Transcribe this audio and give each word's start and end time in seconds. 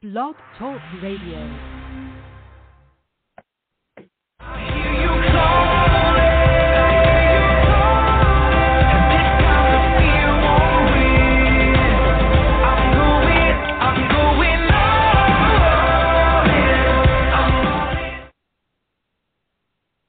Blog 0.00 0.36
Talk 0.56 0.80
Radio. 1.02 1.38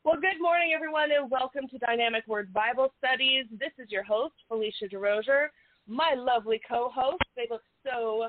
Well, 0.03 0.19
good 0.21 0.39
morning, 0.39 0.73
everyone, 0.75 1.09
and 1.11 1.31
welcome 1.31 1.67
to 1.67 1.79
Dynamic 1.79 2.27
Word 2.27 2.53
Bible 2.53 2.93
Studies. 2.99 3.45
This 3.59 3.71
is 3.79 3.89
your 3.89 4.03
host, 4.03 4.35
Phelicia 4.51 4.87
DeRosier. 4.93 5.47
My 5.87 6.13
lovely 6.15 6.61
co-host. 6.69 7.23
They 7.35 7.47
look 7.49 7.63
so 7.83 8.27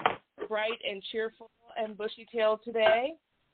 bright 0.51 0.79
and 0.87 1.01
cheerful 1.13 1.49
and 1.79 1.97
bushy-tailed 1.97 2.59
today. 2.65 3.13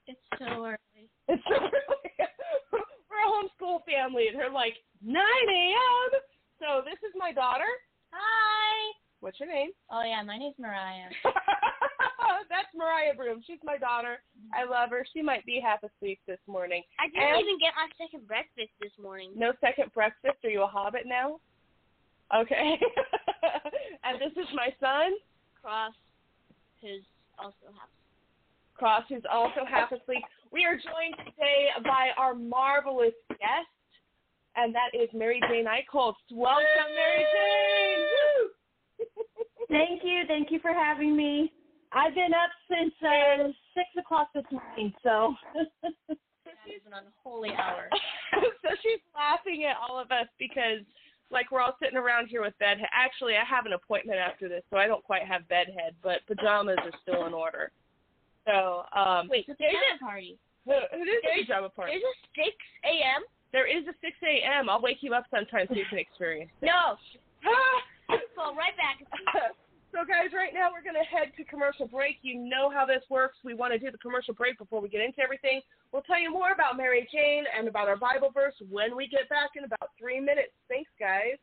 It's 0.09 0.19
so 0.39 0.65
early. 0.65 1.05
It's 1.29 1.43
so 1.47 1.55
early. 1.61 2.11
We're 2.73 3.21
a 3.21 3.31
homeschool 3.31 3.85
family, 3.85 4.29
and 4.29 4.39
they're 4.41 4.51
like 4.51 4.75
9 5.05 5.15
a.m. 5.15 6.21
So 6.59 6.81
this 6.85 6.99
is 7.07 7.15
my 7.17 7.33
daughter. 7.33 7.69
Hi. 8.13 8.97
What's 9.21 9.39
your 9.39 9.53
name? 9.53 9.71
Oh 9.91 10.03
yeah, 10.03 10.23
my 10.23 10.39
name's 10.39 10.57
Moriah. 10.59 11.11
That's 12.49 12.69
Moriah 12.75 13.15
Broome. 13.17 13.43
She's 13.47 13.59
my 13.65 13.77
daughter. 13.77 14.23
I 14.55 14.65
love 14.65 14.91
her. 14.91 15.05
She 15.13 15.21
might 15.21 15.45
be 15.45 15.61
half 15.63 15.81
asleep 15.83 16.21
this 16.27 16.39
morning. 16.47 16.83
I 16.99 17.09
didn't 17.09 17.29
And- 17.37 17.41
even 17.45 17.59
get 17.59 17.73
my 17.77 17.89
second 18.01 18.27
breakfast 18.27 18.71
this 18.81 18.93
morning. 19.03 19.33
No 19.37 19.53
second 19.61 19.93
breakfast. 19.93 20.39
Are 20.45 20.51
you 20.51 20.63
a 20.63 20.67
hobbit 20.67 21.03
now? 21.05 21.41
Okay. 22.35 22.79
and 24.05 24.19
this 24.21 24.33
is 24.41 24.49
my 24.55 24.71
son, 24.81 25.13
Cross, 25.61 25.95
who's 26.87 27.05
also 27.39 27.75
half. 27.75 27.91
Cross, 28.75 29.05
who's 29.09 29.23
also 29.33 29.65
half 29.69 29.91
asleep. 29.91 30.23
We 30.53 30.65
are 30.65 30.77
joined 30.77 31.17
today 31.25 31.69
by 31.83 32.11
our 32.17 32.35
marvelous 32.35 33.17
guest, 33.29 33.73
and 34.55 34.75
that 34.75 34.93
is 34.93 35.09
Mary 35.15 35.41
Jane 35.49 35.65
Eicholz. 35.65 36.15
Welcome, 36.31 36.91
Mary 36.95 37.25
Jane. 37.35 39.07
Thank 39.69 40.05
you. 40.05 40.23
Thank 40.29 40.53
you 40.53 40.61
for 40.61 40.73
having 40.73 41.17
me. 41.17 41.53
I've 41.93 42.15
been 42.15 42.35
up 42.35 42.51
since 42.69 42.93
uh, 43.03 43.49
six 43.75 43.89
o'clock 43.99 44.29
this 44.35 44.45
morning, 44.53 44.93
so 45.03 45.35
That 46.47 46.71
is 46.71 46.83
an 46.87 46.93
unholy 46.95 47.51
hour. 47.51 47.91
so 48.63 48.69
she's 48.83 49.03
laughing 49.15 49.65
at 49.65 49.77
all 49.83 49.99
of 49.99 50.13
us 50.13 50.27
because, 50.39 50.87
like, 51.31 51.51
we're 51.51 51.61
all 51.61 51.77
sitting 51.83 51.97
around 51.97 52.29
here 52.29 52.43
with 52.43 52.55
bedhead. 52.59 52.89
Actually, 52.93 53.35
I 53.35 53.45
have 53.45 53.67
an 53.67 53.73
appointment 53.73 54.19
after 54.19 54.49
this, 54.49 54.63
so 54.71 54.77
I 54.77 54.87
don't 54.87 55.03
quite 55.03 55.23
have 55.27 55.47
bedhead, 55.49 55.95
but 56.03 56.27
pajamas 56.27 56.79
are 56.83 56.95
still 57.03 57.27
in 57.27 57.35
order. 57.35 57.71
So, 58.47 58.87
um, 58.95 59.29
Wait, 59.29 59.47
there's 59.47 59.59
pajama 59.59 59.99
party. 59.99 60.39
a, 60.69 60.71
it 60.95 61.09
is 61.11 61.23
a 61.27 61.43
pajama 61.43 61.69
party. 61.71 61.99
There's 61.99 62.07
a 62.07 62.17
6 62.47 62.55
a.m. 62.87 63.23
There 63.53 63.67
is 63.67 63.83
a 63.91 63.95
6 63.99 64.15
a.m. 64.23 64.71
I'll 64.71 64.83
wake 64.83 64.99
you 65.01 65.15
up 65.15 65.27
sometime 65.31 65.67
so 65.69 65.75
you 65.75 65.87
can 65.91 65.99
experience 65.99 66.51
it. 66.63 66.67
No. 66.67 66.95
Fall 68.37 68.55
right 68.55 68.77
back. 68.79 69.03
so, 69.93 70.07
guys, 70.07 70.31
right 70.31 70.55
now 70.55 70.71
we're 70.71 70.87
going 70.87 70.99
to 70.99 71.07
head 71.07 71.35
to 71.37 71.45
commercial 71.45 71.89
break. 71.91 72.23
You 72.23 72.39
know 72.39 72.71
how 72.71 72.87
this 72.87 73.03
works. 73.11 73.39
We 73.43 73.55
want 73.55 73.73
to 73.73 73.79
do 73.79 73.91
the 73.91 73.99
commercial 73.99 74.35
break 74.35 74.59
before 74.59 74.81
we 74.81 74.89
get 74.89 75.03
into 75.03 75.19
everything. 75.21 75.63
We'll 75.93 76.03
tell 76.03 76.21
you 76.21 76.31
more 76.31 76.53
about 76.53 76.77
Mary 76.77 77.09
Jane 77.13 77.45
and 77.57 77.69
about 77.69 77.89
our 77.89 77.97
Bible 77.97 78.31
verse 78.35 78.55
when 78.71 78.97
we 78.97 79.09
get 79.09 79.29
back 79.29 79.51
in 79.57 79.65
about 79.65 79.91
three 79.99 80.21
minutes. 80.21 80.53
Thanks, 80.69 80.91
guys. 80.99 81.39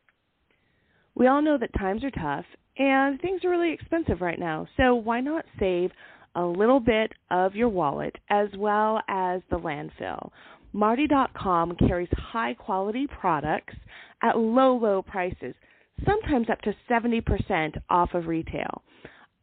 We 1.14 1.26
all 1.26 1.42
know 1.42 1.58
that 1.58 1.72
times 1.78 2.02
are 2.04 2.10
tough 2.10 2.44
and 2.76 3.20
things 3.20 3.44
are 3.44 3.50
really 3.50 3.72
expensive 3.72 4.20
right 4.20 4.38
now. 4.38 4.66
So 4.76 4.94
why 4.94 5.20
not 5.20 5.44
save 5.58 5.90
a 6.34 6.44
little 6.44 6.80
bit 6.80 7.12
of 7.30 7.54
your 7.54 7.68
wallet 7.68 8.16
as 8.30 8.48
well 8.56 9.00
as 9.08 9.40
the 9.50 9.58
landfill? 9.58 10.30
Marty.com 10.72 11.76
carries 11.76 12.08
high 12.12 12.54
quality 12.54 13.06
products 13.06 13.74
at 14.22 14.36
low, 14.36 14.76
low 14.76 15.02
prices, 15.02 15.54
sometimes 16.04 16.48
up 16.50 16.60
to 16.62 16.74
70% 16.90 17.74
off 17.88 18.12
of 18.14 18.26
retail. 18.26 18.82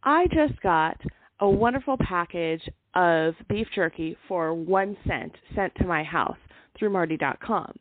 I 0.03 0.25
just 0.27 0.61
got 0.61 0.99
a 1.39 1.49
wonderful 1.49 1.95
package 1.97 2.61
of 2.95 3.35
beef 3.49 3.67
jerky 3.73 4.17
for 4.27 4.53
one 4.53 4.97
cent 5.07 5.33
sent 5.55 5.73
to 5.75 5.85
my 5.85 6.03
house 6.03 6.37
through 6.77 6.89
Marty.com. 6.89 7.73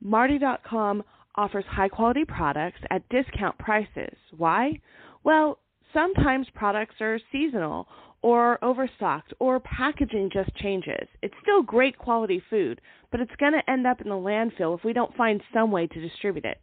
Marty.com 0.00 1.02
offers 1.36 1.64
high 1.68 1.88
quality 1.88 2.24
products 2.24 2.80
at 2.90 3.08
discount 3.08 3.56
prices. 3.58 4.16
Why? 4.36 4.80
Well, 5.24 5.58
sometimes 5.92 6.46
products 6.54 6.94
are 7.00 7.18
seasonal 7.32 7.86
or 8.22 8.62
overstocked 8.64 9.32
or 9.38 9.60
packaging 9.60 10.30
just 10.32 10.54
changes. 10.56 11.08
It's 11.22 11.34
still 11.42 11.62
great 11.62 11.98
quality 11.98 12.42
food, 12.50 12.80
but 13.10 13.20
it's 13.20 13.36
going 13.38 13.52
to 13.52 13.70
end 13.70 13.86
up 13.86 14.00
in 14.00 14.08
the 14.08 14.14
landfill 14.14 14.76
if 14.76 14.84
we 14.84 14.92
don't 14.92 15.14
find 15.16 15.40
some 15.52 15.70
way 15.70 15.86
to 15.86 16.00
distribute 16.00 16.44
it. 16.44 16.58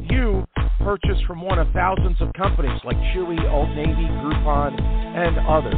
You 0.00 0.44
purchase 0.80 1.20
from 1.26 1.42
one 1.42 1.58
of 1.58 1.68
thousands 1.72 2.20
of 2.20 2.32
companies 2.32 2.80
like 2.84 2.96
Chewy, 3.14 3.38
Old 3.52 3.68
Navy, 3.76 4.08
Groupon, 4.18 4.80
and 4.80 5.38
others. 5.46 5.74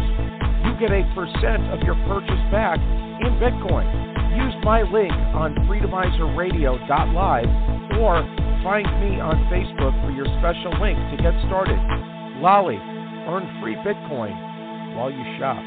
You 0.65 0.79
get 0.81 0.93
a 0.93 1.03
percent 1.15 1.63
of 1.73 1.81
your 1.81 1.97
purchase 2.07 2.43
back 2.53 2.79
in 2.79 3.33
Bitcoin. 3.41 4.12
Use 4.33 4.55
my 4.65 4.81
link 4.83 5.13
on 5.37 5.55
freedomizerradio.live 5.69 7.51
or 8.01 8.15
find 8.65 8.87
me 9.05 9.21
on 9.21 9.37
Facebook 9.53 9.93
for 10.01 10.11
your 10.11 10.25
special 10.41 10.73
link 10.81 10.97
to 11.13 11.17
get 11.23 11.35
started. 11.47 11.77
Lolli, 12.41 12.77
earn 13.29 13.45
free 13.61 13.77
Bitcoin 13.85 14.33
while 14.97 15.11
you 15.11 15.23
shop. 15.39 15.61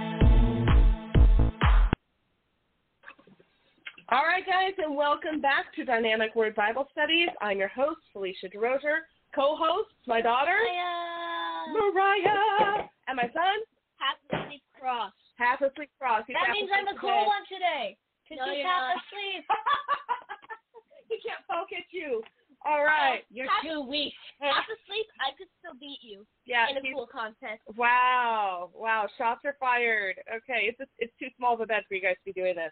All 4.09 4.25
right, 4.25 4.45
guys, 4.45 4.73
and 4.77 4.95
welcome 4.95 5.41
back 5.41 5.73
to 5.75 5.85
Dynamic 5.85 6.35
Word 6.35 6.55
Bible 6.55 6.87
Studies. 6.91 7.29
I'm 7.41 7.57
your 7.57 7.69
host, 7.69 8.01
Phelicia 8.15 8.53
DeRosier. 8.53 9.05
Co-host, 9.33 9.89
my 10.07 10.21
daughter, 10.21 10.55
Hiya. 10.55 11.73
Moriah, 11.73 12.87
and 13.07 13.17
my 13.17 13.23
son, 13.33 13.57
Half 13.97 14.17
asleep 14.45 14.61
cross. 14.79 15.11
half 15.37 15.59
asleep 15.61 15.89
cross. 15.99 16.23
He's 16.27 16.35
That 16.39 16.51
means 16.53 16.69
I'm 16.73 16.85
asleep 16.87 16.95
the 16.95 17.01
cool 17.01 17.09
today. 17.09 17.25
one 17.27 17.43
today. 17.49 17.97
Cause 18.27 18.37
No, 18.41 18.49
he's 18.51 18.59
you're 18.59 18.67
half 18.67 18.97
asleep. 18.97 19.43
he 21.09 21.15
can't 21.21 21.43
poke 21.49 21.69
at 21.73 21.85
you. 21.91 22.21
All 22.65 22.83
right. 22.83 23.21
You're 23.29 23.47
too 23.61 23.81
weak. 23.81 24.13
Half 24.41 24.65
asleep, 24.65 25.05
I 25.21 25.37
could 25.37 25.47
still 25.59 25.77
beat 25.79 25.99
you 26.01 26.25
Yeah. 26.45 26.65
in 26.69 26.77
a 26.77 26.81
cool 26.93 27.05
contest. 27.05 27.61
Wow. 27.77 28.71
Wow. 28.73 29.07
Shots 29.17 29.41
are 29.45 29.55
fired. 29.59 30.15
Okay. 30.33 30.73
It's 30.73 30.89
it's 30.97 31.13
too 31.19 31.27
small 31.37 31.53
of 31.53 31.61
a 31.61 31.65
bed 31.67 31.83
for 31.87 31.93
you 31.93 32.01
guys 32.01 32.15
to 32.25 32.33
be 32.33 32.33
doing 32.33 32.55
this. 32.55 32.71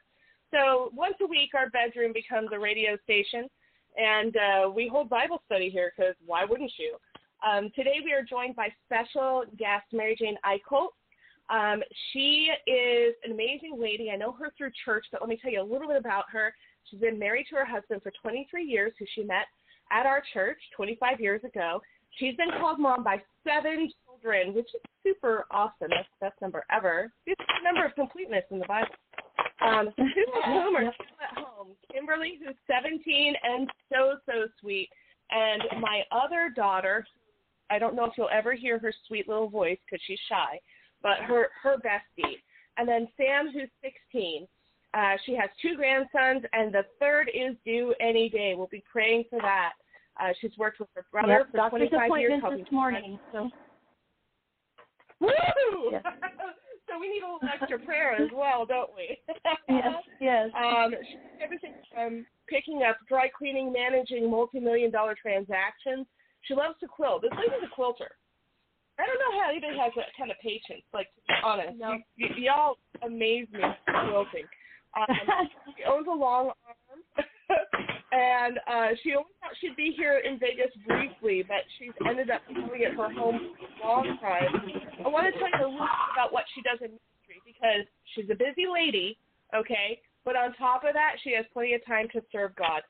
So 0.52 0.90
once 0.94 1.16
a 1.22 1.28
week, 1.28 1.52
our 1.56 1.70
bedroom 1.70 2.14
becomes 2.14 2.50
a 2.54 2.60
radio 2.60 2.98
station, 3.04 3.48
and 3.98 4.36
uh, 4.38 4.70
we 4.70 4.88
hold 4.88 5.10
Bible 5.10 5.42
study 5.46 5.70
here 5.70 5.92
because 5.96 6.16
why 6.26 6.46
wouldn't 6.46 6.72
you? 6.78 6.98
Um, 7.46 7.70
today 7.76 7.98
we 8.04 8.14
are 8.14 8.24
joined 8.24 8.56
by 8.56 8.70
special 8.86 9.44
guest 9.58 9.86
Mary 9.92 10.16
Jane 10.18 10.38
Eicholz. 10.46 10.90
Um, 11.50 11.82
she 12.12 12.50
is 12.68 13.16
an 13.24 13.32
amazing 13.32 13.78
lady. 13.80 14.10
I 14.12 14.16
know 14.16 14.32
her 14.34 14.52
through 14.58 14.72
church, 14.86 15.06
but 15.12 15.22
let 15.22 15.30
me 15.30 15.38
tell 15.42 15.52
you 15.52 15.62
a 15.62 15.64
little 15.64 15.88
bit 15.88 15.98
about 15.98 16.26
her. 16.32 16.54
She's 16.90 17.00
been 17.00 17.20
married 17.20 17.48
to 17.50 17.58
her 17.58 17.66
husband 17.66 18.02
for 18.02 18.12
23 18.22 18.64
years, 18.64 18.94
who 18.98 19.06
she 19.14 19.24
met 19.24 19.46
at 19.92 20.06
our 20.06 20.22
church 20.34 20.58
25 20.76 21.20
years 21.20 21.44
ago. 21.44 21.82
She's 22.18 22.36
been 22.36 22.50
called 22.60 22.80
mom 22.80 23.04
by 23.04 23.22
seven 23.44 23.92
children, 24.06 24.54
which 24.54 24.68
is 24.74 24.82
super 25.04 25.46
awesome. 25.52 25.90
That's 25.90 26.08
the 26.20 26.28
best 26.28 26.42
number 26.42 26.64
ever. 26.72 27.12
It's 27.26 27.42
the 27.42 27.64
number 27.64 27.86
of 27.86 27.96
completeness 27.96 28.44
in 28.52 28.60
the 28.60 28.66
Bible. 28.66 28.90
Um, 29.66 29.90
two 29.98 30.04
of 30.04 30.44
whom 30.46 30.76
are 30.76 30.94
still 30.94 31.18
at 31.22 31.44
home. 31.44 31.70
Kimberly, 31.92 32.40
who's 32.44 32.56
17 32.68 33.34
and 33.44 33.70
so, 33.92 34.18
so 34.26 34.48
sweet. 34.60 34.90
And 35.32 35.64
my 35.82 36.04
other 36.12 36.52
daughter, 36.56 37.06
I 37.70 37.80
don't 37.80 37.96
know 37.96 38.06
if 38.06 38.14
you'll 38.18 38.30
ever 38.32 38.54
hear 38.54 38.78
her 38.80 38.94
sweet 39.08 39.28
little 39.28 39.50
voice 39.50 39.78
because 39.86 40.04
she's 40.06 40.20
shy, 40.30 40.60
but 41.04 41.20
her, 41.28 41.50
her 41.62 41.76
bestie. 41.78 42.38
And 42.78 42.88
then 42.88 43.08
Sam, 43.18 43.52
who's 43.54 43.70
16. 43.84 44.48
Uh, 44.94 45.16
she 45.26 45.36
has 45.36 45.50
two 45.62 45.76
grandsons, 45.76 46.44
and 46.54 46.74
the 46.74 46.84
third 47.00 47.30
is 47.34 47.56
due 47.66 47.94
any 48.00 48.30
day. 48.30 48.54
We'll 48.56 48.68
be 48.68 48.84
praying 48.92 49.26
for 49.30 49.40
that. 49.42 49.74
Uh, 50.20 50.30
she's 50.40 50.52
worked 50.58 50.80
with 50.80 50.90
her 50.96 51.06
brother 51.12 51.40
Yep, 51.40 51.52
for 51.52 51.58
doctor's 51.58 51.90
25 51.90 51.92
years. 51.92 52.06
appointment 52.06 52.42
helping 52.42 52.64
this 52.64 52.72
morning. 52.72 53.20
So 53.32 53.50
Woo! 55.20 55.92
Yes. 55.92 56.04
so 56.88 57.00
we 57.00 57.10
need 57.10 57.24
a 57.24 57.34
little 57.34 57.40
extra 57.50 57.80
prayer 57.80 58.14
as 58.14 58.30
well, 58.34 58.66
don't 58.66 58.92
we? 58.96 59.18
yes, 59.70 59.96
yes. 60.20 60.50
Um, 60.56 60.92
everything 61.42 61.74
from 61.94 62.26
picking 62.48 62.84
up 62.88 62.98
dry 63.08 63.30
cleaning, 63.36 63.74
managing 63.74 64.30
multi-million 64.30 64.92
dollar 64.92 65.16
transactions. 65.20 66.06
She 66.42 66.54
loves 66.54 66.76
to 66.82 66.88
quilt. 66.88 67.22
This 67.22 67.32
lady's 67.32 67.66
a 67.66 67.74
quilter. 67.74 68.12
I 69.04 69.06
don't 69.06 69.20
know 69.20 69.34
how 69.44 69.50
anybody 69.52 69.76
has 69.78 69.92
that 70.00 70.16
kind 70.18 70.32
of 70.32 70.40
patience. 70.40 70.84
Like, 70.94 71.08
to 71.16 71.22
be 71.28 71.34
honest, 71.44 71.76
No. 71.78 72.00
you, 72.16 72.28
y- 72.32 72.40
y'all 72.48 72.78
amaze 73.04 73.48
me 73.52 73.60
quilting. 73.84 74.48
Um, 74.96 75.12
she 75.76 75.84
owns 75.84 76.08
a 76.08 76.16
long 76.16 76.52
arm, 76.64 77.00
and 78.12 78.60
uh, 78.68 78.96
she 79.04 79.12
only 79.12 79.34
thought 79.42 79.52
she'd 79.60 79.76
be 79.76 79.92
here 79.98 80.20
in 80.24 80.40
Vegas 80.40 80.72
briefly, 80.88 81.44
but 81.48 81.66
she's 81.80 81.92
ended 82.08 82.30
up 82.30 82.42
calling 82.48 82.82
it 82.82 82.94
her 82.96 83.12
home 83.12 83.56
for 83.60 83.68
a 83.68 83.92
long 83.92 84.18
time. 84.22 84.72
I 85.04 85.08
want 85.10 85.28
to 85.28 85.40
tell 85.40 85.50
you 85.60 85.66
a 85.68 85.72
little 85.72 85.84
bit 85.84 86.14
about 86.16 86.32
what 86.32 86.46
she 86.56 86.62
does 86.62 86.80
in 86.80 86.96
ministry 86.96 87.42
because 87.44 87.84
she's 88.16 88.30
a 88.32 88.36
busy 88.38 88.70
lady, 88.72 89.18
okay, 89.56 90.00
but 90.24 90.36
on 90.38 90.54
top 90.56 90.84
of 90.88 90.94
that, 90.94 91.16
she 91.24 91.34
has 91.36 91.44
plenty 91.52 91.74
of 91.74 91.84
time 91.86 92.08
to 92.14 92.22
serve 92.32 92.56
God. 92.56 92.82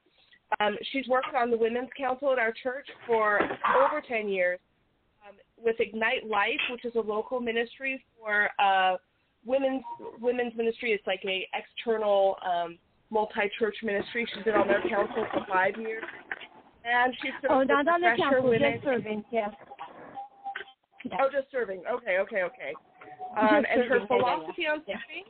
Um, 0.60 0.77
she's 0.92 1.07
worked 1.07 1.33
on 1.33 1.50
the 1.50 1.57
women's 1.57 1.89
council 1.98 2.31
at 2.31 2.38
our 2.38 2.54
church 2.62 2.86
for 3.07 3.39
over 3.42 4.04
10 4.07 4.27
years 4.30 4.60
with 5.63 5.80
Ignite 5.80 6.27
Life, 6.27 6.60
which 6.71 6.86
is 6.86 6.94
a 6.95 7.00
local 7.00 7.39
ministry 7.39 8.04
for 8.19 8.50
uh, 8.60 8.98
women's 9.45 9.83
women's 10.19 10.56
ministry. 10.56 10.92
It's 10.92 11.07
like 11.07 11.21
a 11.25 11.48
external 11.54 12.38
um, 12.45 12.77
multi-church 13.10 13.75
ministry. 13.83 14.27
She's 14.33 14.44
been 14.44 14.56
on 14.56 14.68
their 14.68 14.81
council 14.89 15.25
for 15.31 15.45
five 15.48 15.75
years, 15.77 16.04
and 16.83 17.13
she's 17.21 17.31
oh, 17.50 17.63
not 17.63 17.88
on 17.88 18.01
the 18.01 18.15
council, 18.18 18.50
women. 18.50 18.74
just 18.74 18.83
serving. 18.83 19.24
Yes. 19.31 19.51
Oh, 21.19 21.30
just 21.31 21.51
serving. 21.51 21.83
Okay, 21.92 22.18
okay, 22.19 22.44
okay. 22.44 22.74
Um, 23.38 23.65
and 23.69 23.83
her. 23.88 23.98
Yeah, 23.98 24.01
yeah, 24.01 24.07
philosophy 24.07 24.68
on 24.68 24.81
Yeah. 24.88 24.98
serving 24.98 25.25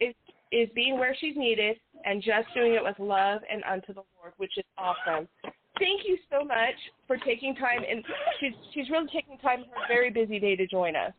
is 0.00 0.14
is 0.50 0.68
being 0.74 0.98
where 0.98 1.14
she's 1.18 1.36
needed 1.36 1.76
and 2.04 2.22
just 2.22 2.48
doing 2.54 2.74
it 2.74 2.82
with 2.82 2.98
love 2.98 3.42
and 3.50 3.62
unto 3.64 3.92
the 3.92 4.02
Lord, 4.16 4.32
which 4.38 4.56
is 4.56 4.64
awesome. 4.78 5.28
Thank 5.78 6.02
you 6.06 6.18
so 6.30 6.44
much 6.44 6.74
for 7.06 7.16
taking 7.18 7.54
time, 7.54 7.80
and 7.88 8.04
she's 8.40 8.52
she's 8.74 8.90
really 8.90 9.08
taking 9.12 9.38
time 9.38 9.60
in 9.60 9.70
her 9.70 9.86
very 9.88 10.10
busy 10.10 10.38
day 10.38 10.56
to 10.56 10.66
join 10.66 10.96
us. 10.96 11.12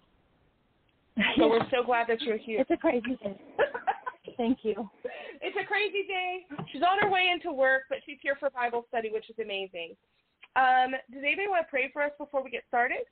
So 1.38 1.50
we're 1.50 1.70
so 1.72 1.84
glad 1.84 2.08
that 2.08 2.22
you're 2.22 2.38
here. 2.38 2.62
It's 2.62 2.72
a 2.72 2.78
crazy 2.78 3.18
day. 3.22 3.40
Thank 4.38 4.60
you. 4.64 4.90
it's 5.42 5.58
a 5.62 5.68
crazy 5.68 6.08
day. 6.08 6.46
She's 6.72 6.82
on 6.82 7.00
her 7.00 7.10
way 7.12 7.28
into 7.34 7.52
work, 7.52 7.84
but 7.90 7.98
she's 8.06 8.18
here 8.22 8.38
for 8.40 8.50
Bible 8.50 8.86
study, 8.88 9.10
which 9.12 9.30
is 9.30 9.36
amazing. 9.42 9.96
Um, 10.56 10.92
does 11.12 11.24
anybody 11.24 11.48
want 11.48 11.66
to 11.66 11.70
pray 11.70 11.90
for 11.92 12.02
us 12.02 12.12
before 12.18 12.44
we 12.44 12.50
get 12.50 12.64
started? 12.68 13.04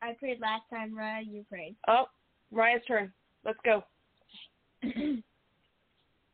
I 0.00 0.12
prayed 0.18 0.40
last 0.40 0.62
time, 0.70 0.94
Raya. 0.94 1.22
You 1.26 1.44
prayed. 1.48 1.74
Oh, 1.88 2.04
Raya's 2.52 2.82
turn. 2.86 3.12
Let's 3.44 3.58
go. 3.64 3.82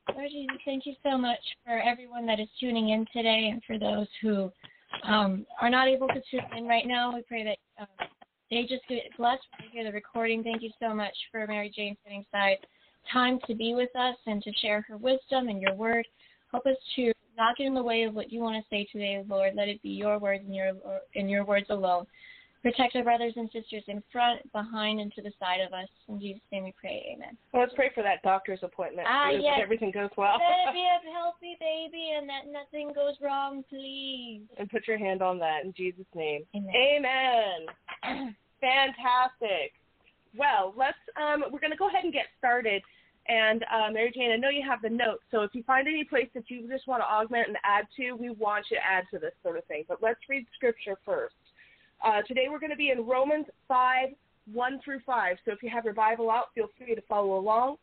Lord 0.09 0.31
Jesus, 0.31 0.57
thank 0.65 0.87
you 0.87 0.95
so 1.03 1.17
much 1.17 1.41
for 1.65 1.79
everyone 1.79 2.27
that 2.27 2.41
is 2.41 2.49
tuning 2.59 2.91
in 2.91 3.07
today 3.13 3.51
and 3.53 3.63
for 3.67 3.79
those 3.79 4.07
who 4.21 4.51
um, 5.05 5.47
are 5.61 5.71
not 5.71 5.89
able 5.89 6.09
to 6.09 6.21
tune 6.31 6.41
in 6.57 6.67
right 6.67 6.87
now. 6.87 7.15
We 7.15 7.23
pray 7.23 7.45
that 7.45 7.59
um, 7.81 8.09
they 8.51 8.63
just 8.63 8.83
get 8.89 9.03
blessed 9.17 9.43
when 9.59 9.69
they 9.69 9.73
hear 9.73 9.85
the 9.85 9.93
recording. 9.93 10.43
Thank 10.43 10.63
you 10.63 10.71
so 10.81 10.95
much 10.95 11.15
for 11.31 11.47
Mary 11.47 11.73
Jane 11.75 11.97
setting 12.03 12.25
aside 12.33 12.59
time 13.13 13.39
to 13.47 13.55
be 13.55 13.75
with 13.75 13.95
us 13.97 14.17
and 14.27 14.43
to 14.43 14.53
share 14.61 14.83
her 14.83 14.97
wisdom 14.97 15.49
and 15.49 15.61
your 15.61 15.75
word. 15.75 16.07
Help 16.51 16.67
us 16.67 16.77
to 16.97 17.13
not 17.37 17.57
get 17.57 17.67
in 17.67 17.75
the 17.75 17.83
way 17.83 18.03
of 18.03 18.15
what 18.15 18.33
you 18.33 18.41
want 18.41 18.63
to 18.63 18.69
say 18.69 18.87
today, 18.91 19.23
Lord. 19.29 19.55
Let 19.55 19.69
it 19.69 19.81
be 19.83 19.91
your 19.91 20.19
words 20.19 20.43
and 20.45 20.55
your 20.55 20.73
and 21.15 21.31
your 21.31 21.45
words 21.45 21.67
alone. 21.71 22.07
Protect 22.63 22.95
our 22.95 23.03
brothers 23.03 23.33
and 23.37 23.49
sisters 23.53 23.83
in 23.89 24.03
front, 24.13 24.41
behind, 24.53 25.01
and 25.01 25.11
to 25.15 25.23
the 25.23 25.33
side 25.41 25.61
of 25.67 25.73
us. 25.73 25.89
In 26.09 26.21
Jesus' 26.21 26.43
name 26.53 26.65
we 26.65 26.75
pray. 26.79 27.15
Amen. 27.17 27.37
Well, 27.53 27.63
let's 27.63 27.75
pray 27.75 27.91
for 27.95 28.03
that 28.03 28.23
doctor's 28.23 28.59
appointment. 28.63 29.09
Ah, 29.11 29.31
yes. 29.31 29.59
Everything 29.63 29.91
goes 29.91 30.11
well. 30.19 30.35
Let 30.37 30.69
it 30.69 30.75
be 30.75 30.85
a 30.85 31.13
healthy 31.17 31.57
baby 31.59 32.13
and 32.19 32.29
that 32.29 32.53
nothing 32.53 32.93
goes 32.95 33.15
wrong, 33.23 33.65
please. 33.71 34.43
and 34.59 34.69
put 34.69 34.87
your 34.87 34.99
hand 34.99 35.23
on 35.23 35.39
that 35.39 35.65
in 35.65 35.73
Jesus' 35.75 36.05
name. 36.15 36.43
Amen. 36.55 36.75
Amen. 38.05 38.37
Fantastic. 38.61 39.73
Well, 40.37 40.75
let's. 40.77 40.99
Um, 41.17 41.45
we're 41.51 41.61
going 41.61 41.73
to 41.73 41.79
go 41.79 41.89
ahead 41.89 42.05
and 42.05 42.13
get 42.13 42.27
started. 42.39 42.83
And 43.29 43.65
uh, 43.73 43.93
Mary 43.93 44.11
Jane, 44.15 44.33
I 44.33 44.37
know 44.37 44.49
you 44.49 44.65
have 44.69 44.83
the 44.83 44.89
notes, 44.89 45.23
so 45.31 45.43
if 45.43 45.51
you 45.55 45.63
find 45.63 45.87
any 45.87 46.05
place 46.05 46.29
that 46.35 46.45
you 46.49 46.67
just 46.69 46.89
want 46.89 47.01
to 47.03 47.07
augment 47.07 47.49
and 47.49 47.57
add 47.65 47.87
to, 47.97 48.13
we 48.13 48.31
want 48.31 48.67
you 48.71 48.77
to 48.79 48.83
add 48.85 49.05
to 49.13 49.21
this 49.21 49.33
sort 49.43 49.57
of 49.57 49.65
thing. 49.67 49.85
But 49.87 49.99
let's 50.03 50.19
read 50.29 50.47
Scripture 50.57 50.97
first. 51.05 51.35
Uh, 52.03 52.23
today 52.27 52.47
we're 52.51 52.59
going 52.59 52.71
to 52.71 52.77
be 52.77 52.91
in 52.91 53.07
Romans 53.07 53.47
5, 53.69 54.09
1 54.53 54.81
through 54.85 55.01
5. 55.05 55.37
So 55.45 55.53
if 55.53 55.63
you 55.63 55.69
have 55.71 55.85
your 55.85 55.95
Bible 55.95 56.31
out, 56.31 56.47
feel 56.55 56.69
free 56.79 56.95
to 56.95 57.03
follow 57.03 57.39
along. 57.39 57.77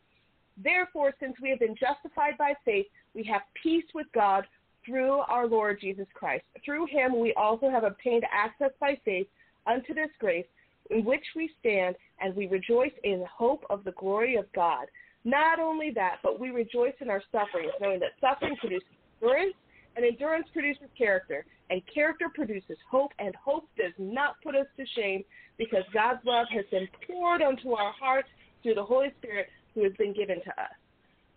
Therefore, 0.62 1.14
since 1.20 1.34
we 1.40 1.50
have 1.50 1.60
been 1.60 1.76
justified 1.78 2.36
by 2.36 2.54
faith, 2.64 2.86
we 3.14 3.22
have 3.24 3.42
peace 3.62 3.84
with 3.94 4.06
God 4.12 4.44
through 4.84 5.18
our 5.28 5.46
Lord 5.46 5.78
Jesus 5.80 6.06
Christ. 6.14 6.44
Through 6.64 6.86
him 6.86 7.20
we 7.20 7.32
also 7.34 7.70
have 7.70 7.84
obtained 7.84 8.24
access 8.32 8.70
by 8.80 8.98
faith 9.04 9.28
unto 9.66 9.94
this 9.94 10.10
grace 10.18 10.46
in 10.90 11.04
which 11.04 11.24
we 11.36 11.50
stand, 11.60 11.94
and 12.20 12.34
we 12.34 12.46
rejoice 12.46 12.92
in 13.04 13.24
hope 13.30 13.64
of 13.70 13.84
the 13.84 13.92
glory 13.92 14.36
of 14.36 14.50
God. 14.52 14.86
Not 15.24 15.60
only 15.60 15.90
that, 15.94 16.16
but 16.22 16.40
we 16.40 16.48
rejoice 16.50 16.94
in 17.00 17.10
our 17.10 17.22
sufferings, 17.30 17.72
knowing 17.80 18.00
that 18.00 18.12
suffering 18.20 18.56
produces 18.56 18.88
endurance, 19.20 19.54
and 19.96 20.04
endurance 20.04 20.46
produces 20.52 20.88
character, 20.96 21.44
and 21.70 21.82
character 21.92 22.26
produces 22.34 22.76
hope, 22.90 23.12
and 23.18 23.34
hope 23.36 23.68
does 23.76 23.92
not 23.98 24.36
put 24.42 24.54
us 24.54 24.66
to 24.76 24.84
shame, 24.94 25.24
because 25.58 25.84
God's 25.92 26.20
love 26.24 26.46
has 26.50 26.64
been 26.70 26.88
poured 27.06 27.42
onto 27.42 27.72
our 27.72 27.92
hearts 27.92 28.28
through 28.62 28.74
the 28.74 28.84
Holy 28.84 29.08
Spirit 29.18 29.48
who 29.74 29.84
has 29.84 29.92
been 29.98 30.12
given 30.12 30.38
to 30.42 30.50
us. 30.50 30.74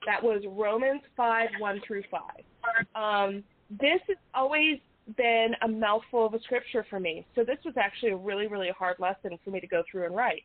That 0.06 0.24
was 0.24 0.42
Romans 0.48 1.02
5, 1.16 1.50
1 1.60 1.82
through 1.86 2.04
5. 2.10 2.22
Um, 2.96 3.44
this 3.70 4.02
has 4.08 4.18
always 4.34 4.80
been 5.18 5.56
a 5.64 5.68
mouthful 5.68 6.26
of 6.26 6.34
a 6.34 6.40
scripture 6.42 6.86
for 6.90 7.00
me. 7.00 7.26
So 7.36 7.44
this 7.44 7.58
was 7.66 7.76
actually 7.78 8.12
a 8.12 8.18
really, 8.18 8.48
really 8.48 8.72
hard 8.78 8.98
lesson 9.00 9.38
for 9.44 9.52
me 9.52 9.60
to 9.60 9.68
go 9.68 9.84
through 9.90 10.06
and 10.06 10.16
write. 10.16 10.44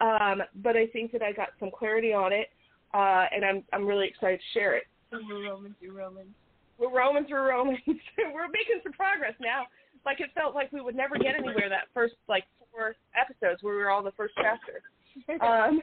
Um, 0.00 0.42
but 0.56 0.76
I 0.76 0.86
think 0.86 1.12
that 1.12 1.22
I 1.22 1.32
got 1.32 1.48
some 1.58 1.70
clarity 1.76 2.12
on 2.12 2.32
it, 2.32 2.48
uh, 2.94 3.24
and 3.34 3.44
I'm 3.44 3.64
I'm 3.72 3.84
really 3.84 4.06
excited 4.06 4.38
to 4.38 4.58
share 4.58 4.76
it. 4.76 4.84
Romans 5.12 5.74
Romans. 5.92 6.34
We're 6.78 6.94
roaming 6.94 7.26
through 7.26 7.48
Romans. 7.48 7.78
we're 7.86 8.48
making 8.48 8.80
some 8.82 8.92
progress 8.92 9.34
now. 9.40 9.66
Like 10.06 10.20
it 10.20 10.30
felt 10.34 10.54
like 10.54 10.72
we 10.72 10.80
would 10.80 10.94
never 10.94 11.16
get 11.18 11.34
anywhere 11.34 11.68
that 11.68 11.88
first 11.92 12.14
like 12.28 12.44
four 12.70 12.94
episodes 13.18 13.62
where 13.62 13.74
we 13.74 13.82
were 13.82 13.90
all 13.90 14.02
the 14.02 14.12
first 14.12 14.34
chapter. 14.36 14.82
Um, 15.42 15.82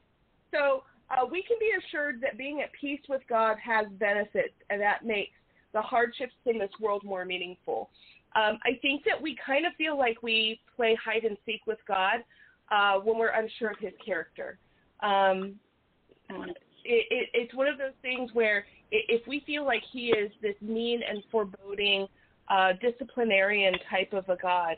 so 0.50 0.84
uh, 1.10 1.26
we 1.30 1.44
can 1.44 1.58
be 1.60 1.70
assured 1.78 2.22
that 2.22 2.38
being 2.38 2.62
at 2.62 2.70
peace 2.80 3.02
with 3.10 3.22
God 3.28 3.58
has 3.62 3.86
benefits, 4.00 4.54
and 4.70 4.80
that 4.80 5.06
makes 5.06 5.34
the 5.74 5.82
hardships 5.82 6.34
in 6.46 6.58
this 6.58 6.70
world 6.80 7.04
more 7.04 7.26
meaningful. 7.26 7.90
Um, 8.36 8.60
I 8.64 8.80
think 8.82 9.04
that 9.04 9.22
we 9.22 9.38
kind 9.46 9.66
of 9.66 9.74
feel 9.78 9.98
like 9.98 10.24
we 10.24 10.62
play 10.76 10.98
hide 11.04 11.26
and 11.26 11.38
seek 11.46 11.68
with 11.68 11.80
God 11.86 12.24
uh, 12.72 13.00
when 13.00 13.18
we're 13.18 13.30
unsure 13.30 13.72
of 13.72 13.78
His 13.80 13.94
character. 14.06 14.58
Um, 15.02 15.56
it, 16.86 17.06
it, 17.10 17.30
it's 17.34 17.54
one 17.54 17.68
of 17.68 17.78
those 17.78 17.96
things 18.02 18.32
where 18.34 18.66
if 18.92 19.26
we 19.28 19.44
feel 19.46 19.66
like 19.66 19.82
He 19.92 20.08
is 20.08 20.32
this 20.42 20.56
mean 20.62 21.02
and 21.08 21.24
foreboding 21.32 22.08
uh, 22.50 22.74
disciplinarian 22.82 23.74
type 23.90 24.14
of 24.14 24.30
a 24.30 24.38
God, 24.42 24.76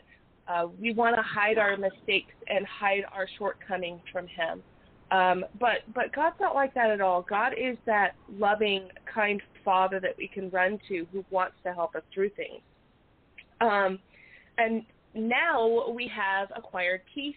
uh, 0.47 0.67
we 0.79 0.93
want 0.93 1.15
to 1.15 1.21
hide 1.21 1.57
our 1.57 1.75
mistakes 1.75 2.33
and 2.47 2.65
hide 2.65 3.03
our 3.13 3.27
shortcomings 3.37 4.01
from 4.11 4.27
Him. 4.27 4.63
Um, 5.11 5.45
but 5.59 5.83
but 5.93 6.13
God's 6.13 6.35
not 6.39 6.55
like 6.55 6.73
that 6.73 6.89
at 6.89 7.01
all. 7.01 7.21
God 7.21 7.53
is 7.53 7.77
that 7.85 8.15
loving, 8.37 8.89
kind 9.13 9.41
Father 9.63 9.99
that 9.99 10.15
we 10.17 10.27
can 10.27 10.49
run 10.49 10.79
to 10.89 11.07
who 11.11 11.23
wants 11.29 11.55
to 11.63 11.73
help 11.73 11.95
us 11.95 12.03
through 12.13 12.29
things. 12.31 12.61
Um, 13.61 13.99
and 14.57 14.83
now 15.13 15.89
we 15.89 16.09
have 16.13 16.49
acquired 16.55 17.01
peace 17.13 17.35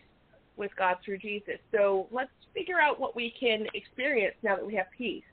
with 0.60 0.70
God 0.76 0.96
through 1.04 1.18
Jesus. 1.18 1.56
So 1.72 2.06
let's 2.12 2.30
figure 2.54 2.78
out 2.80 3.00
what 3.00 3.16
we 3.16 3.34
can 3.38 3.66
experience 3.74 4.34
now 4.42 4.54
that 4.56 4.66
we 4.66 4.74
have 4.76 4.86
peace. 4.96 5.24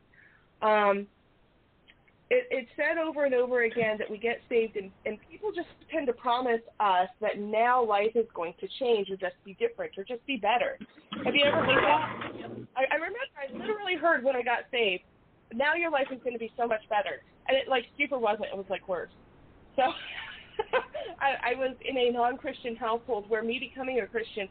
Um, 0.62 1.06
it, 2.30 2.48
it's 2.52 2.70
said 2.76 2.98
over 2.98 3.26
and 3.26 3.34
over 3.34 3.64
again 3.64 3.98
that 4.00 4.10
we 4.10 4.18
get 4.18 4.42
saved, 4.50 4.76
and, 4.76 4.92
and 5.06 5.18
people 5.30 5.52
just 5.52 5.68
tend 5.92 6.08
to 6.08 6.14
promise 6.14 6.62
us 6.80 7.08
that 7.22 7.40
now 7.40 7.84
life 7.84 8.16
is 8.16 8.26
going 8.34 8.54
to 8.60 8.68
change 8.80 9.10
or 9.10 9.16
just 9.16 9.36
be 9.46 9.54
different 9.54 9.92
or 9.98 10.04
just 10.04 10.26
be 10.26 10.36
better. 10.36 10.78
Have 11.24 11.36
you 11.36 11.46
ever 11.46 11.64
heard 11.64 11.84
that? 11.84 12.22
I, 12.76 12.84
I 12.92 12.96
remember 12.96 13.20
I 13.38 13.54
literally 13.54 13.96
heard 13.96 14.24
when 14.24 14.36
I 14.36 14.42
got 14.42 14.60
saved, 14.72 15.04
now 15.54 15.76
your 15.76 15.92
life 15.92 16.08
is 16.12 16.20
going 16.24 16.34
to 16.34 16.40
be 16.40 16.52
so 16.58 16.68
much 16.68 16.82
better. 16.90 17.22
And 17.48 17.56
it 17.56 17.70
like 17.70 17.86
super 17.98 18.18
wasn't. 18.18 18.48
It 18.52 18.58
was 18.58 18.66
like 18.70 18.88
worse. 18.90 19.12
So 19.78 19.84
I, 21.22 21.54
I 21.54 21.56
was 21.56 21.76
in 21.88 21.98
a 21.98 22.12
non-Christian 22.12 22.76
household 22.76 23.30
where 23.30 23.44
me 23.44 23.58
becoming 23.60 24.00
a 24.00 24.08
Christian 24.08 24.50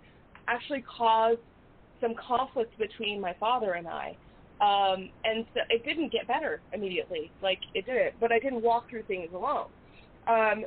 actually 0.49 0.83
caused 0.83 1.41
some 2.01 2.15
conflict 2.15 2.77
between 2.79 3.21
my 3.21 3.35
father 3.39 3.75
and 3.75 3.87
I. 3.87 4.17
Um, 4.61 5.11
and 5.25 5.45
so 5.53 5.61
it 5.69 5.85
didn't 5.85 6.13
get 6.13 6.27
better 6.27 6.61
immediately, 6.73 7.31
like 7.43 7.59
it 7.75 7.85
didn't. 7.85 8.15
but 8.21 8.33
I 8.33 8.39
didn't 8.39 8.63
walk 8.63 8.89
through 8.89 9.03
things 9.03 9.29
alone. 9.35 9.67
Um, 10.27 10.65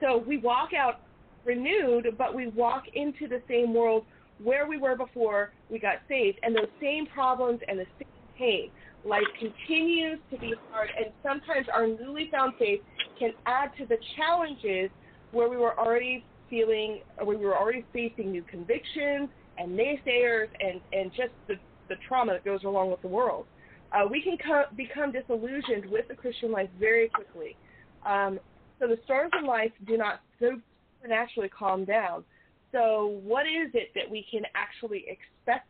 so 0.00 0.18
we 0.18 0.38
walk 0.38 0.70
out 0.74 1.00
renewed, 1.44 2.06
but 2.16 2.34
we 2.34 2.48
walk 2.48 2.84
into 2.94 3.26
the 3.26 3.42
same 3.48 3.74
world 3.74 4.04
where 4.42 4.68
we 4.68 4.78
were 4.78 4.96
before 4.96 5.52
we 5.70 5.78
got 5.78 5.96
saved, 6.08 6.38
and 6.42 6.54
those 6.54 6.68
same 6.80 7.06
problems 7.06 7.60
and 7.66 7.80
the 7.80 7.86
same 7.98 8.08
pain. 8.38 8.70
Life 9.04 9.24
continues 9.38 10.18
to 10.30 10.38
be 10.38 10.54
hard, 10.70 10.90
and 10.96 11.06
sometimes 11.22 11.66
our 11.72 11.86
newly 11.86 12.28
found 12.30 12.52
faith 12.58 12.80
can 13.18 13.32
add 13.46 13.70
to 13.78 13.86
the 13.86 13.96
challenges 14.16 14.90
where 15.32 15.48
we 15.48 15.56
were 15.56 15.78
already 15.78 16.24
feeling, 16.48 17.00
we 17.24 17.36
were 17.36 17.56
already 17.56 17.84
facing 17.92 18.30
new 18.32 18.42
convictions 18.42 19.30
and 19.56 19.78
naysayers, 19.78 20.48
and 20.60 20.80
and 20.92 21.10
just 21.12 21.32
the 21.46 21.54
the 21.88 21.96
trauma 22.06 22.32
that 22.32 22.44
goes 22.44 22.64
along 22.64 22.90
with 22.90 23.00
the 23.02 23.08
world. 23.08 23.46
Uh, 23.92 24.06
we 24.08 24.22
can 24.22 24.36
co- 24.36 24.66
become 24.76 25.12
disillusioned 25.12 25.86
with 25.90 26.06
the 26.08 26.14
Christian 26.14 26.52
life 26.52 26.68
very 26.78 27.08
quickly. 27.08 27.56
Um, 28.04 28.38
so 28.78 28.86
the 28.86 28.98
storms 29.04 29.32
in 29.38 29.46
life 29.46 29.72
do 29.86 29.96
not 29.96 30.20
supernaturally 30.38 31.48
calm 31.48 31.84
down. 31.84 32.24
So 32.72 33.18
what 33.22 33.46
is 33.46 33.70
it 33.74 33.88
that 33.94 34.10
we 34.10 34.26
can 34.30 34.42
actually 34.54 35.06
expect 35.08 35.68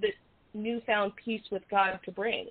this 0.00 0.14
newfound 0.54 1.12
peace 1.22 1.42
with 1.50 1.62
God 1.70 1.98
to 2.04 2.12
bring? 2.12 2.48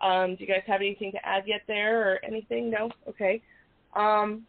Um, 0.00 0.36
do 0.36 0.44
you 0.44 0.46
guys 0.46 0.62
have 0.66 0.80
anything 0.80 1.12
to 1.12 1.26
add 1.26 1.44
yet 1.46 1.62
there 1.66 2.12
or 2.12 2.24
anything? 2.24 2.70
No? 2.70 2.90
Okay. 3.08 3.42
Um, 3.94 4.46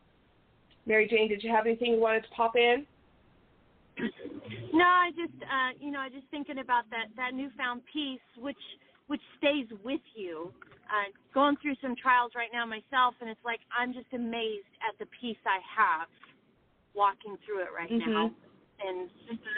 Mary 0.92 1.08
Jane, 1.08 1.30
did 1.30 1.42
you 1.42 1.50
have 1.50 1.66
anything 1.66 1.94
you 1.94 2.02
wanted 2.02 2.24
to 2.24 2.30
pop 2.36 2.58
in? 2.58 2.86
No, 4.74 4.84
I 4.84 5.12
just 5.16 5.40
uh 5.40 5.72
you 5.80 5.90
know, 5.90 6.00
I 6.00 6.10
just 6.10 6.28
thinking 6.32 6.60
about 6.60 6.84
that 6.92 7.08
that 7.16 7.34
newfound 7.34 7.82
peace 7.88 8.20
which 8.36 8.60
which 9.08 9.22
stays 9.38 9.68
with 9.86 10.04
you. 10.16 10.52
Uh 10.92 11.08
going 11.34 11.56
through 11.62 11.76
some 11.82 11.96
trials 11.96 12.34
right 12.36 12.52
now 12.52 12.66
myself 12.66 13.16
and 13.22 13.30
it's 13.30 13.40
like 13.46 13.62
I'm 13.72 13.94
just 13.94 14.12
amazed 14.12 14.68
at 14.84 15.00
the 15.00 15.08
peace 15.16 15.40
I 15.48 15.64
have 15.64 16.12
walking 16.94 17.40
through 17.48 17.64
it 17.64 17.72
right 17.72 17.90
mm-hmm. 17.90 18.12
now. 18.12 18.32
And 18.84 19.08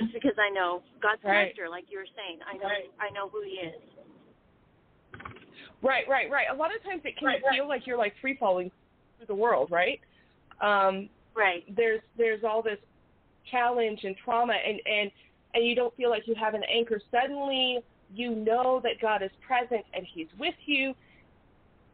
just 0.01 0.13
because 0.13 0.37
I 0.37 0.53
know 0.53 0.83
God's 1.01 1.23
right. 1.25 1.49
character, 1.49 1.65
like 1.67 1.85
you 1.89 1.97
were 1.97 2.13
saying. 2.13 2.45
I 2.45 2.61
know 2.61 2.69
right. 2.69 2.93
I 3.01 3.09
know 3.09 3.25
who 3.33 3.41
he 3.41 3.57
is. 3.57 3.81
Right, 5.81 6.05
right, 6.07 6.29
right. 6.29 6.45
A 6.53 6.55
lot 6.55 6.69
of 6.75 6.83
times 6.83 7.01
it 7.05 7.17
can 7.17 7.25
right, 7.25 7.41
feel 7.49 7.67
like 7.67 7.87
you're 7.87 7.97
like 7.97 8.13
free 8.21 8.37
falling 8.37 8.69
through 9.17 9.33
the 9.33 9.41
world, 9.41 9.71
right? 9.71 9.97
Um 10.61 11.09
right. 11.35 11.63
There's 11.75 12.01
there's 12.17 12.43
all 12.43 12.61
this 12.61 12.79
challenge 13.51 13.99
and 14.03 14.15
trauma 14.23 14.53
and 14.53 14.79
and 14.85 15.11
and 15.53 15.65
you 15.65 15.75
don't 15.75 15.95
feel 15.95 16.09
like 16.09 16.27
you 16.27 16.35
have 16.35 16.53
an 16.53 16.63
anchor. 16.63 17.01
Suddenly 17.11 17.79
you 18.13 18.35
know 18.35 18.79
that 18.83 19.01
god 19.01 19.23
is 19.23 19.31
present 19.45 19.83
and 19.93 20.05
he's 20.13 20.27
with 20.37 20.53
you 20.65 20.93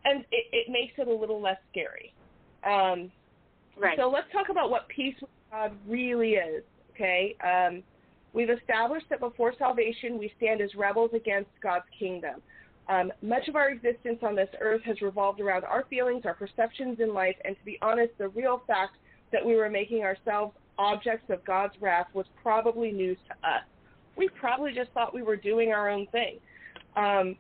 and 0.06 0.22
it, 0.32 0.46
it 0.52 0.72
makes 0.72 0.94
it 0.98 1.08
a 1.08 1.14
little 1.14 1.42
less 1.42 1.58
scary. 1.72 2.14
Um, 2.64 3.12
right. 3.78 3.98
so 3.98 4.10
let's 4.10 4.30
talk 4.34 4.50
about 4.50 4.70
what 4.70 4.88
peace 4.90 5.16
with 5.22 5.30
god 5.52 5.72
really 5.88 6.32
is 6.34 6.64
okay? 7.00 7.36
Um, 7.44 7.84
we've 8.34 8.50
established 8.50 9.06
that 9.10 9.20
before 9.20 9.54
salvation 9.58 10.18
we 10.18 10.32
stand 10.38 10.62
as 10.62 10.76
rebels 10.76 11.12
against 11.14 11.50
god's 11.62 11.86
kingdom. 11.98 12.42
Um, 12.90 13.12
much 13.22 13.48
of 13.48 13.56
our 13.56 13.70
existence 13.70 14.20
on 14.24 14.36
this 14.36 14.50
earth 14.60 14.82
has 14.84 15.02
revolved 15.02 15.40
around 15.40 15.64
our 15.64 15.86
feelings, 15.90 16.24
our 16.26 16.34
perceptions 16.34 17.00
in 17.00 17.14
life, 17.14 17.36
and 17.46 17.56
to 17.56 17.64
be 17.64 17.78
honest, 17.82 18.12
the 18.18 18.30
real 18.30 18.64
fact 18.66 18.98
that 19.32 19.46
we 19.46 19.56
were 19.56 19.70
making 19.70 20.04
ourselves 20.04 20.54
objects 20.78 21.30
of 21.30 21.44
God's 21.46 21.74
wrath 21.82 22.08
was 22.14 22.26
probably 22.42 22.92
news 22.92 23.18
to 23.28 23.48
us. 23.48 23.64
We 24.16 24.30
probably 24.40 24.74
just 24.74 24.92
thought 24.92 25.14
we 25.14 25.22
were 25.22 25.36
doing 25.36 25.72
our 25.72 25.90
own 25.90 26.08
thing. 26.08 26.40
Um, 26.96 27.36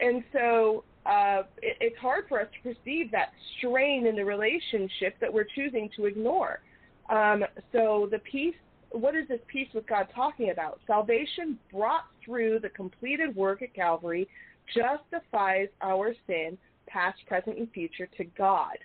and 0.00 0.24
so 0.32 0.84
uh, 1.06 1.42
it, 1.62 1.76
it's 1.80 1.98
hard 1.98 2.24
for 2.28 2.40
us 2.40 2.48
to 2.54 2.74
perceive 2.74 3.10
that 3.12 3.30
strain 3.58 4.06
in 4.06 4.16
the 4.16 4.24
relationship 4.24 5.16
that 5.20 5.32
we're 5.32 5.46
choosing 5.54 5.88
to 5.96 6.06
ignore. 6.06 6.60
Um, 7.08 7.44
so 7.72 8.08
the 8.10 8.18
peace, 8.18 8.54
what 8.90 9.14
is 9.14 9.28
this 9.28 9.40
peace 9.46 9.68
with 9.74 9.86
God 9.86 10.08
talking 10.14 10.50
about? 10.50 10.80
Salvation 10.86 11.58
brought 11.72 12.04
through 12.24 12.60
the 12.60 12.70
completed 12.70 13.34
work 13.36 13.62
at 13.62 13.74
Calvary 13.74 14.28
justifies 14.74 15.68
our 15.80 16.14
sin, 16.26 16.58
past, 16.88 17.18
present, 17.26 17.58
and 17.58 17.70
future, 17.70 18.08
to 18.16 18.24
God. 18.36 18.76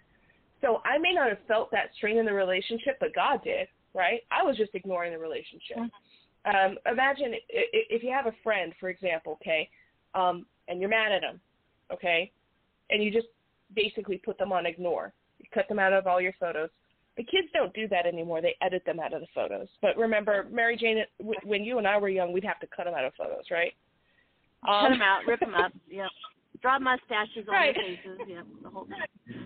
So 0.62 0.82
I 0.86 0.98
may 0.98 1.14
not 1.14 1.30
have 1.30 1.40
felt 1.48 1.72
that 1.72 1.90
strain 1.98 2.18
in 2.18 2.26
the 2.26 2.34
relationship, 2.34 2.98
but 3.00 3.14
God 3.14 3.44
did, 3.44 3.68
right? 3.94 4.22
I 4.32 4.44
was 4.44 4.58
just 4.58 4.72
ignoring 4.74 5.12
the 5.12 5.20
relationship. 5.20 5.78
Mm-hmm. 5.78 6.56
Um, 6.56 6.78
imagine 6.92 7.34
if 7.50 8.04
you 8.04 8.12
have 8.12 8.28
a 8.28 8.36
friend, 8.44 8.74
for 8.80 8.90
example, 8.90 9.34
okay, 9.42 9.70
um, 10.16 10.46
and 10.68 10.80
you're 10.80 10.90
mad 10.90 11.12
at 11.12 11.22
them, 11.22 11.40
okay, 11.94 12.32
and 12.90 13.04
you 13.04 13.12
just 13.12 13.28
basically 13.76 14.18
put 14.18 14.38
them 14.38 14.52
on 14.52 14.66
ignore. 14.66 15.14
You 15.40 15.46
cut 15.54 15.68
them 15.68 15.80
out 15.80 15.94
of 15.94 16.08
all 16.08 16.20
your 16.20 16.34
photos. 16.40 16.70
The 17.18 17.24
kids 17.24 17.48
don't 17.54 17.74
do 17.74 17.88
that 17.90 18.06
anymore. 18.06 18.42
They 18.42 18.56
edit 18.62 18.84
them 18.86 19.00
out 19.00 19.14
of 19.14 19.22
the 19.22 19.28
photos. 19.36 19.68
But 19.82 19.98
remember, 19.98 20.48
Mary 20.52 20.78
Jane, 20.78 21.04
when 21.44 21.64
you 21.64 21.78
and 21.78 21.88
I 21.88 21.98
were 21.98 22.10
young, 22.10 22.32
we'd 22.32 22.46
have 22.46 22.60
to 22.62 22.68
cut 22.76 22.86
them 22.86 22.96
out 22.96 23.06
of 23.06 23.14
photos, 23.16 23.46
right? 23.52 23.74
Um, 24.68 24.86
cut 24.86 24.90
them 24.90 25.02
out, 25.02 25.22
rip 25.28 25.40
them 25.40 25.54
up. 25.54 25.72
Yeah 25.90 26.08
draw 26.62 26.80
mustaches 26.80 27.46
on 27.48 27.54
right. 27.54 27.76
their 27.76 27.98
faces. 27.98 28.20
Yeah, 28.28 28.42
the 28.64 28.70
whole. 28.70 28.88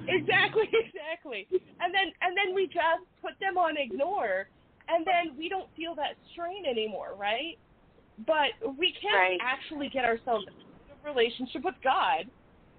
Exactly, 0.08 0.70
exactly. 0.72 1.48
And 1.52 1.94
then 1.94 2.14
and 2.22 2.38
then 2.38 2.56
we 2.56 2.66
just 2.68 3.06
put 3.22 3.34
them 3.40 3.58
on 3.58 3.76
ignore, 3.78 4.48
and 4.88 5.06
then 5.06 5.38
we 5.38 5.50
don't 5.50 5.70
feel 5.76 5.96
that 5.96 6.16
strain 6.32 6.66
anymore, 6.66 7.14
right? 7.18 7.58
But 8.26 8.54
we 8.78 8.94
can't 9.02 9.16
right. 9.16 9.40
actually 9.42 9.90
get 9.90 10.06
ourselves 10.06 10.46
in 10.48 10.54
a 10.94 11.12
relationship 11.12 11.64
with 11.64 11.76
God. 11.84 12.26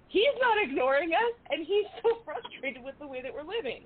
He's 0.08 0.34
not 0.40 0.56
ignoring 0.62 1.10
us, 1.10 1.34
and 1.50 1.66
he's 1.66 1.86
so 2.02 2.18
frustrated 2.24 2.82
with 2.82 2.94
the 3.00 3.06
way 3.06 3.22
that 3.22 3.32
we're 3.32 3.46
living. 3.46 3.82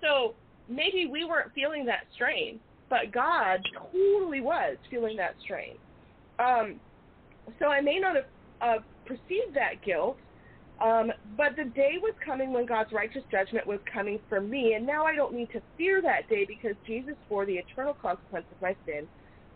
So 0.00 0.34
maybe 0.68 1.06
we 1.06 1.24
weren't 1.24 1.52
feeling 1.54 1.86
that 1.86 2.04
strain, 2.14 2.60
but 2.90 3.12
God 3.12 3.60
totally 3.92 4.40
was 4.40 4.76
feeling 4.90 5.16
that 5.16 5.34
strain. 5.42 5.76
Um, 6.38 6.80
so 7.58 7.66
I 7.66 7.80
may 7.80 7.98
not 7.98 8.16
have 8.16 8.24
uh, 8.60 8.82
perceived 9.06 9.54
that 9.54 9.84
guilt, 9.84 10.16
um, 10.80 11.10
but 11.36 11.56
the 11.56 11.64
day 11.64 11.92
was 12.00 12.12
coming 12.24 12.52
when 12.52 12.66
God's 12.66 12.92
righteous 12.92 13.22
judgment 13.30 13.66
was 13.66 13.78
coming 13.90 14.18
for 14.28 14.40
me, 14.40 14.74
and 14.74 14.86
now 14.86 15.04
I 15.04 15.14
don't 15.14 15.32
need 15.32 15.50
to 15.52 15.62
fear 15.78 16.02
that 16.02 16.28
day 16.28 16.44
because 16.46 16.76
Jesus 16.86 17.14
bore 17.28 17.46
the 17.46 17.54
eternal 17.54 17.94
consequence 17.94 18.44
of 18.54 18.60
my 18.60 18.76
sin, 18.84 19.06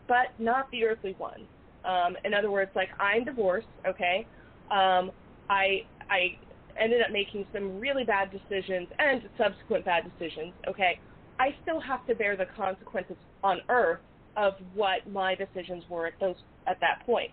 but 0.08 0.28
not 0.38 0.70
the 0.70 0.84
earthly 0.84 1.14
one. 1.18 1.42
Um, 1.84 2.16
in 2.24 2.32
other 2.32 2.50
words, 2.50 2.70
like 2.74 2.88
I'm 2.98 3.24
divorced, 3.24 3.66
okay. 3.86 4.26
Um, 4.70 5.10
I 5.50 5.82
I 6.08 6.38
ended 6.80 7.02
up 7.02 7.10
making 7.10 7.44
some 7.52 7.78
really 7.78 8.04
bad 8.04 8.30
decisions 8.30 8.88
and 8.98 9.22
subsequent 9.36 9.84
bad 9.84 10.04
decisions, 10.18 10.54
okay. 10.68 10.98
I 11.38 11.54
still 11.62 11.80
have 11.80 12.06
to 12.06 12.14
bear 12.14 12.36
the 12.36 12.46
consequences 12.56 13.16
on 13.42 13.60
earth 13.68 14.00
of 14.36 14.54
what 14.74 15.10
my 15.10 15.34
decisions 15.34 15.84
were 15.90 16.06
at 16.06 16.14
those 16.20 16.36
at 16.66 16.80
that 16.80 17.04
point 17.04 17.30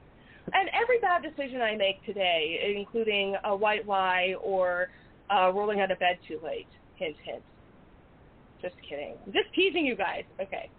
and 0.53 0.69
every 0.73 0.99
bad 0.99 1.23
decision 1.23 1.61
I 1.61 1.75
make 1.75 2.03
today, 2.05 2.75
including 2.77 3.35
a 3.43 3.55
white 3.55 3.87
lie 3.87 4.35
or 4.41 4.89
uh, 5.33 5.51
rolling 5.53 5.81
out 5.81 5.91
of 5.91 5.99
bed 5.99 6.17
too 6.27 6.39
late. 6.43 6.67
Hint, 6.95 7.15
hint. 7.23 7.43
Just 8.61 8.75
kidding. 8.87 9.15
I'm 9.25 9.33
just 9.33 9.53
teasing 9.53 9.85
you 9.85 9.95
guys. 9.95 10.23
Okay. 10.41 10.69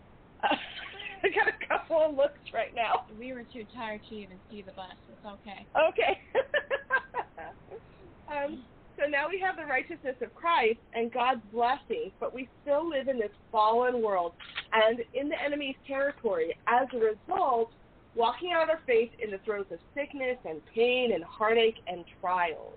Uh, 0.43 0.49
I 1.23 1.29
got 1.29 1.49
a 1.49 1.67
couple 1.67 2.01
of 2.01 2.17
looks 2.17 2.39
right 2.55 2.75
now. 2.75 3.07
We 3.19 3.33
were 3.33 3.45
too 3.53 3.65
tired 3.75 4.01
to 4.09 4.15
even 4.15 4.37
see 4.51 4.63
the 4.63 4.73
bus. 4.73 4.95
It's 5.11 5.27
okay. 5.27 5.67
Okay. 5.77 6.19
um, 8.29 8.63
so 8.99 9.09
now 9.09 9.29
we 9.29 9.41
have 9.41 9.57
the 9.57 9.65
righteousness 9.65 10.17
of 10.23 10.35
Christ 10.35 10.79
and 10.95 11.13
God's 11.13 11.41
blessings, 11.53 12.13
but 12.19 12.35
we 12.35 12.49
still 12.63 12.89
live 12.89 13.09
in 13.09 13.19
this 13.19 13.31
fallen 13.53 14.03
world 14.03 14.33
and 14.73 15.01
in 15.15 15.29
the 15.29 15.41
enemy's 15.41 15.77
territory. 15.87 16.57
As 16.67 16.89
a 16.95 16.99
result, 16.99 17.71
walking 18.19 18.51
out 18.53 18.69
our 18.69 18.81
faith 18.85 19.11
in 19.23 19.31
the 19.31 19.39
throes 19.45 19.67
of 19.71 19.79
sickness 19.95 20.37
and 20.45 20.61
pain 20.75 21.13
and 21.15 21.23
heartache 21.23 21.77
and 21.87 22.05
trials. 22.21 22.77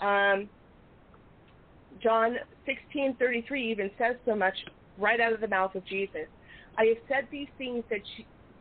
Um, 0.00 0.48
John 2.02 2.36
16:33 2.66 3.70
even 3.70 3.90
says 3.96 4.16
so 4.26 4.34
much 4.34 4.56
right 4.98 5.20
out 5.20 5.32
of 5.32 5.40
the 5.40 5.48
mouth 5.48 5.74
of 5.76 5.84
Jesus. 5.86 6.26
I 6.76 6.86
have 6.86 6.98
said 7.08 7.28
these 7.30 7.48
things 7.56 7.84
that 7.88 8.00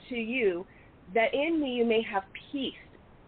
to 0.10 0.16
you 0.16 0.66
that 1.16 1.34
in 1.34 1.60
me 1.60 1.74
you 1.74 1.86
may 1.86 2.04
have 2.04 2.24
peace. 2.52 2.76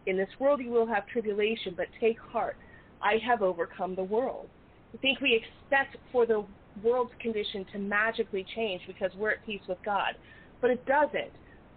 In 0.06 0.16
this 0.16 0.30
world 0.40 0.62
you 0.62 0.70
will 0.70 0.86
have 0.86 1.08
tribulation, 1.08 1.74
but 1.76 1.88
take 2.00 2.20
heart. 2.20 2.56
I 3.02 3.18
have 3.18 3.42
overcome 3.42 3.96
the 3.96 4.04
world. 4.04 4.48
I 4.94 4.98
think 4.98 5.20
we 5.22 5.34
expect 5.34 5.98
for 6.12 6.28
the 6.28 6.46
world's 6.84 7.14
condition 7.20 7.66
to 7.74 7.80
magically 7.80 8.46
change 8.56 8.82
because 8.86 9.12
we're 9.16 9.32
at 9.32 9.46
peace 9.46 9.62
with 9.68 9.80
God, 9.84 10.16
but 10.62 10.70
it 10.70 10.86
doesn't. 10.86 11.32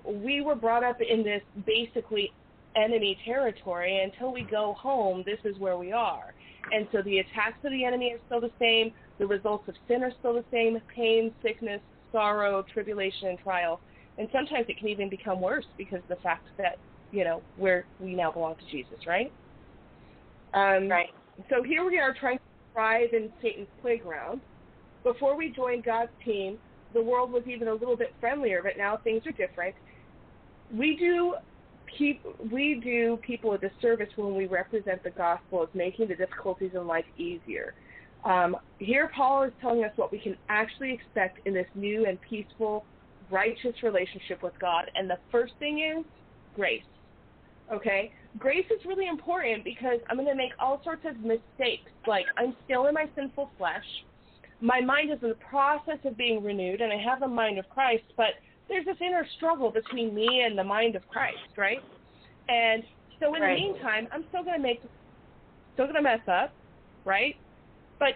We 0.09 0.41
were 0.41 0.55
brought 0.55 0.85
up 0.85 0.99
in 1.01 1.23
this 1.23 1.43
basically 1.67 2.33
enemy 2.77 3.19
territory. 3.25 4.01
Until 4.03 4.33
we 4.33 4.43
go 4.43 4.75
home, 4.75 5.23
this 5.27 5.39
is 5.45 5.59
where 5.59 5.77
we 5.77 5.93
are. 5.93 6.35
And 6.73 6.87
so 6.93 7.03
the 7.03 7.19
attacks 7.19 7.59
of 7.65 7.73
the 7.73 7.85
enemy 7.85 8.13
are 8.13 8.21
still 8.27 8.41
the 8.41 8.53
same. 8.59 8.93
The 9.19 9.27
results 9.27 9.69
of 9.69 9.75
sin 9.87 10.03
are 10.03 10.13
still 10.19 10.35
the 10.35 10.45
same 10.53 10.79
pain, 10.95 11.33
sickness, 11.43 11.81
sorrow, 12.13 12.65
tribulation, 12.73 13.29
and 13.29 13.39
trial. 13.39 13.81
And 14.19 14.29
sometimes 14.33 14.67
it 14.69 14.79
can 14.79 14.89
even 14.89 15.09
become 15.09 15.41
worse 15.41 15.67
because 15.77 15.99
of 15.99 16.09
the 16.09 16.23
fact 16.23 16.47
that, 16.59 16.79
you 17.13 17.25
know, 17.25 17.43
we're, 17.57 17.85
we 18.01 18.15
now 18.15 18.33
belong 18.33 18.57
to 18.57 18.67
Jesus, 18.71 19.07
right? 19.07 19.33
Um, 20.55 20.89
Right. 20.89 21.11
So 21.49 21.63
here 21.63 21.85
we 21.85 21.99
are 21.99 22.15
trying 22.19 22.39
to 22.39 22.45
thrive 22.73 23.11
in 23.13 23.31
Satan's 23.41 23.69
playground. 23.81 24.41
Before 25.05 25.37
we 25.37 25.51
joined 25.51 25.85
God's 25.85 26.11
team, 26.25 26.59
the 26.95 27.03
world 27.03 27.31
was 27.31 27.43
even 27.47 27.69
a 27.69 27.73
little 27.73 27.97
bit 27.97 28.15
friendlier, 28.19 28.61
but 28.63 28.73
now 28.77 28.97
things 28.97 29.23
are 29.27 29.33
different. 29.33 29.75
We 30.75 30.97
do 30.97 31.35
keep 31.97 32.23
we 32.53 32.81
do 32.83 33.19
people 33.27 33.53
a 33.53 33.59
disservice 33.59 34.09
when 34.17 34.37
we 34.37 34.47
represent 34.47 35.03
the 35.03 35.11
gospel 35.11 35.63
as 35.63 35.69
making 35.75 36.09
the 36.09 36.15
difficulties 36.15 36.73
in 36.75 36.87
life 36.87 37.07
easier. 37.17 37.75
Um, 38.25 38.57
here, 38.79 39.11
Paul 39.15 39.45
is 39.45 39.53
telling 39.61 39.85
us 39.85 39.93
what 39.97 40.11
we 40.13 40.19
can 40.19 40.37
actually 40.49 40.93
expect 40.93 41.47
in 41.47 41.55
this 41.55 41.67
new 41.75 42.07
and 42.07 42.21
peaceful, 42.21 42.85
righteous 43.31 43.75
relationship 43.83 44.43
with 44.43 44.55
God. 44.61 44.91
And 44.95 45.09
the 45.09 45.19
first 45.31 45.53
thing 45.59 45.81
is 45.81 46.05
grace. 46.55 46.83
Okay? 47.73 48.13
Grace 48.39 48.67
is 48.71 48.85
really 48.85 49.09
important 49.09 49.65
because 49.65 50.01
I'm 50.09 50.17
going 50.17 50.29
to 50.29 50.35
make 50.35 50.53
all 50.59 50.81
sorts 50.85 51.05
of 51.07 51.19
mistakes. 51.21 51.91
Like, 52.07 52.27
I'm 52.37 52.55
still 52.65 52.87
in 52.87 52.95
my 52.95 53.07
sinful 53.15 53.51
flesh. 53.57 53.85
My 54.61 54.81
mind 54.81 55.13
is 55.13 55.19
in 55.23 55.29
the 55.29 55.37
process 55.37 55.99
of 56.05 56.17
being 56.17 56.43
renewed, 56.43 56.81
and 56.81 56.93
I 56.93 56.97
have 56.97 57.21
the 57.21 57.29
mind 57.29 57.59
of 57.59 57.69
Christ, 57.71 58.05
but 58.17 58.35
there's 58.69 58.85
this 58.85 58.97
inner 59.01 59.27
struggle 59.37 59.71
between 59.71 60.15
me 60.15 60.43
and 60.43 60.59
the 60.59 60.65
mind 60.65 60.97
of 60.97 61.07
Christ, 61.09 61.57
right? 61.57 61.83
And 62.49 62.83
so 63.19 63.35
in 63.35 63.43
Right. 63.43 63.57
the 63.57 63.63
meantime, 63.63 64.09
I'm 64.13 64.25
still 64.29 64.45
going 64.45 64.57
to 64.57 64.63
make, 64.63 64.81
still 65.75 65.87
going 65.87 65.97
to 65.97 66.03
mess 66.03 66.27
up, 66.29 66.55
right? 67.05 67.37
But 67.99 68.15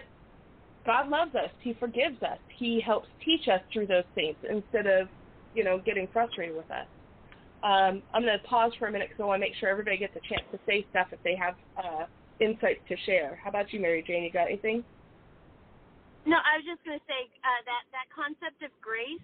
God 0.85 1.09
loves 1.09 1.35
us. 1.35 1.51
He 1.61 1.73
forgives 1.73 2.21
us. 2.23 2.39
He 2.57 2.79
helps 2.79 3.07
teach 3.23 3.47
us 3.47 3.61
through 3.71 3.87
those 3.87 4.05
things 4.15 4.37
instead 4.49 4.87
of, 4.87 5.09
you 5.53 5.63
know, 5.63 5.79
getting 5.79 6.07
frustrated 6.07 6.55
with 6.55 6.69
us. 6.71 6.87
Um, 7.63 8.03
I'm 8.13 8.23
going 8.23 8.37
to 8.37 8.47
pause 8.47 8.73
for 8.77 8.87
a 8.87 8.91
minute 8.91 9.09
because 9.09 9.23
I 9.23 9.25
want 9.25 9.41
to 9.41 9.47
make 9.47 9.55
sure 9.55 9.69
everybody 9.69 9.97
gets 9.97 10.15
a 10.15 10.21
chance 10.27 10.43
to 10.51 10.59
say 10.65 10.85
stuff 10.89 11.07
if 11.11 11.23
they 11.23 11.35
have 11.35 11.55
uh, 11.77 12.05
insights 12.39 12.81
to 12.89 12.97
share. 13.05 13.39
How 13.41 13.49
about 13.49 13.71
you, 13.71 13.79
Mary 13.79 14.03
Jane? 14.05 14.23
You 14.23 14.31
got 14.31 14.47
anything? 14.47 14.83
No, 16.25 16.37
I 16.39 16.59
was 16.59 16.65
just 16.67 16.83
going 16.83 16.99
to 16.99 17.05
say 17.07 17.27
uh, 17.43 17.61
that 17.67 17.83
that 17.91 18.07
concept 18.11 18.63
of 18.63 18.71
grace 18.83 19.23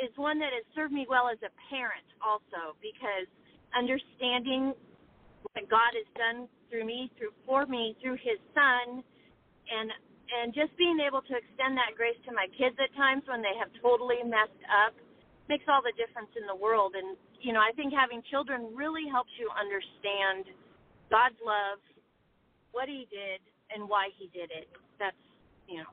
is 0.00 0.10
one 0.16 0.38
that 0.40 0.52
has 0.52 0.64
served 0.74 0.92
me 0.92 1.06
well 1.08 1.28
as 1.28 1.38
a 1.44 1.52
parent, 1.68 2.06
also 2.22 2.76
because 2.80 3.28
understanding 3.76 4.72
what 5.52 5.64
God 5.68 5.92
has 5.92 6.08
done 6.16 6.48
through 6.70 6.86
me, 6.86 7.10
through 7.18 7.34
for 7.44 7.66
me, 7.66 7.96
through 8.00 8.16
His 8.20 8.40
Son, 8.56 9.04
and 9.68 9.88
and 10.32 10.56
just 10.56 10.72
being 10.80 10.96
able 11.04 11.20
to 11.28 11.34
extend 11.36 11.76
that 11.76 11.92
grace 11.92 12.16
to 12.24 12.32
my 12.32 12.48
kids 12.56 12.72
at 12.80 12.88
times 12.96 13.20
when 13.28 13.44
they 13.44 13.52
have 13.60 13.68
totally 13.84 14.24
messed 14.24 14.64
up 14.72 14.96
makes 15.52 15.68
all 15.68 15.84
the 15.84 15.92
difference 16.00 16.32
in 16.40 16.48
the 16.48 16.56
world. 16.56 16.96
And 16.96 17.20
you 17.40 17.52
know, 17.52 17.60
I 17.60 17.76
think 17.76 17.92
having 17.92 18.24
children 18.32 18.72
really 18.72 19.04
helps 19.12 19.30
you 19.36 19.52
understand 19.52 20.48
God's 21.12 21.36
love, 21.44 21.84
what 22.72 22.88
He 22.88 23.04
did, 23.12 23.44
and 23.68 23.84
why 23.88 24.08
He 24.16 24.32
did 24.32 24.48
it. 24.48 24.68
That's 24.96 25.20
you 25.68 25.84
know. 25.84 25.92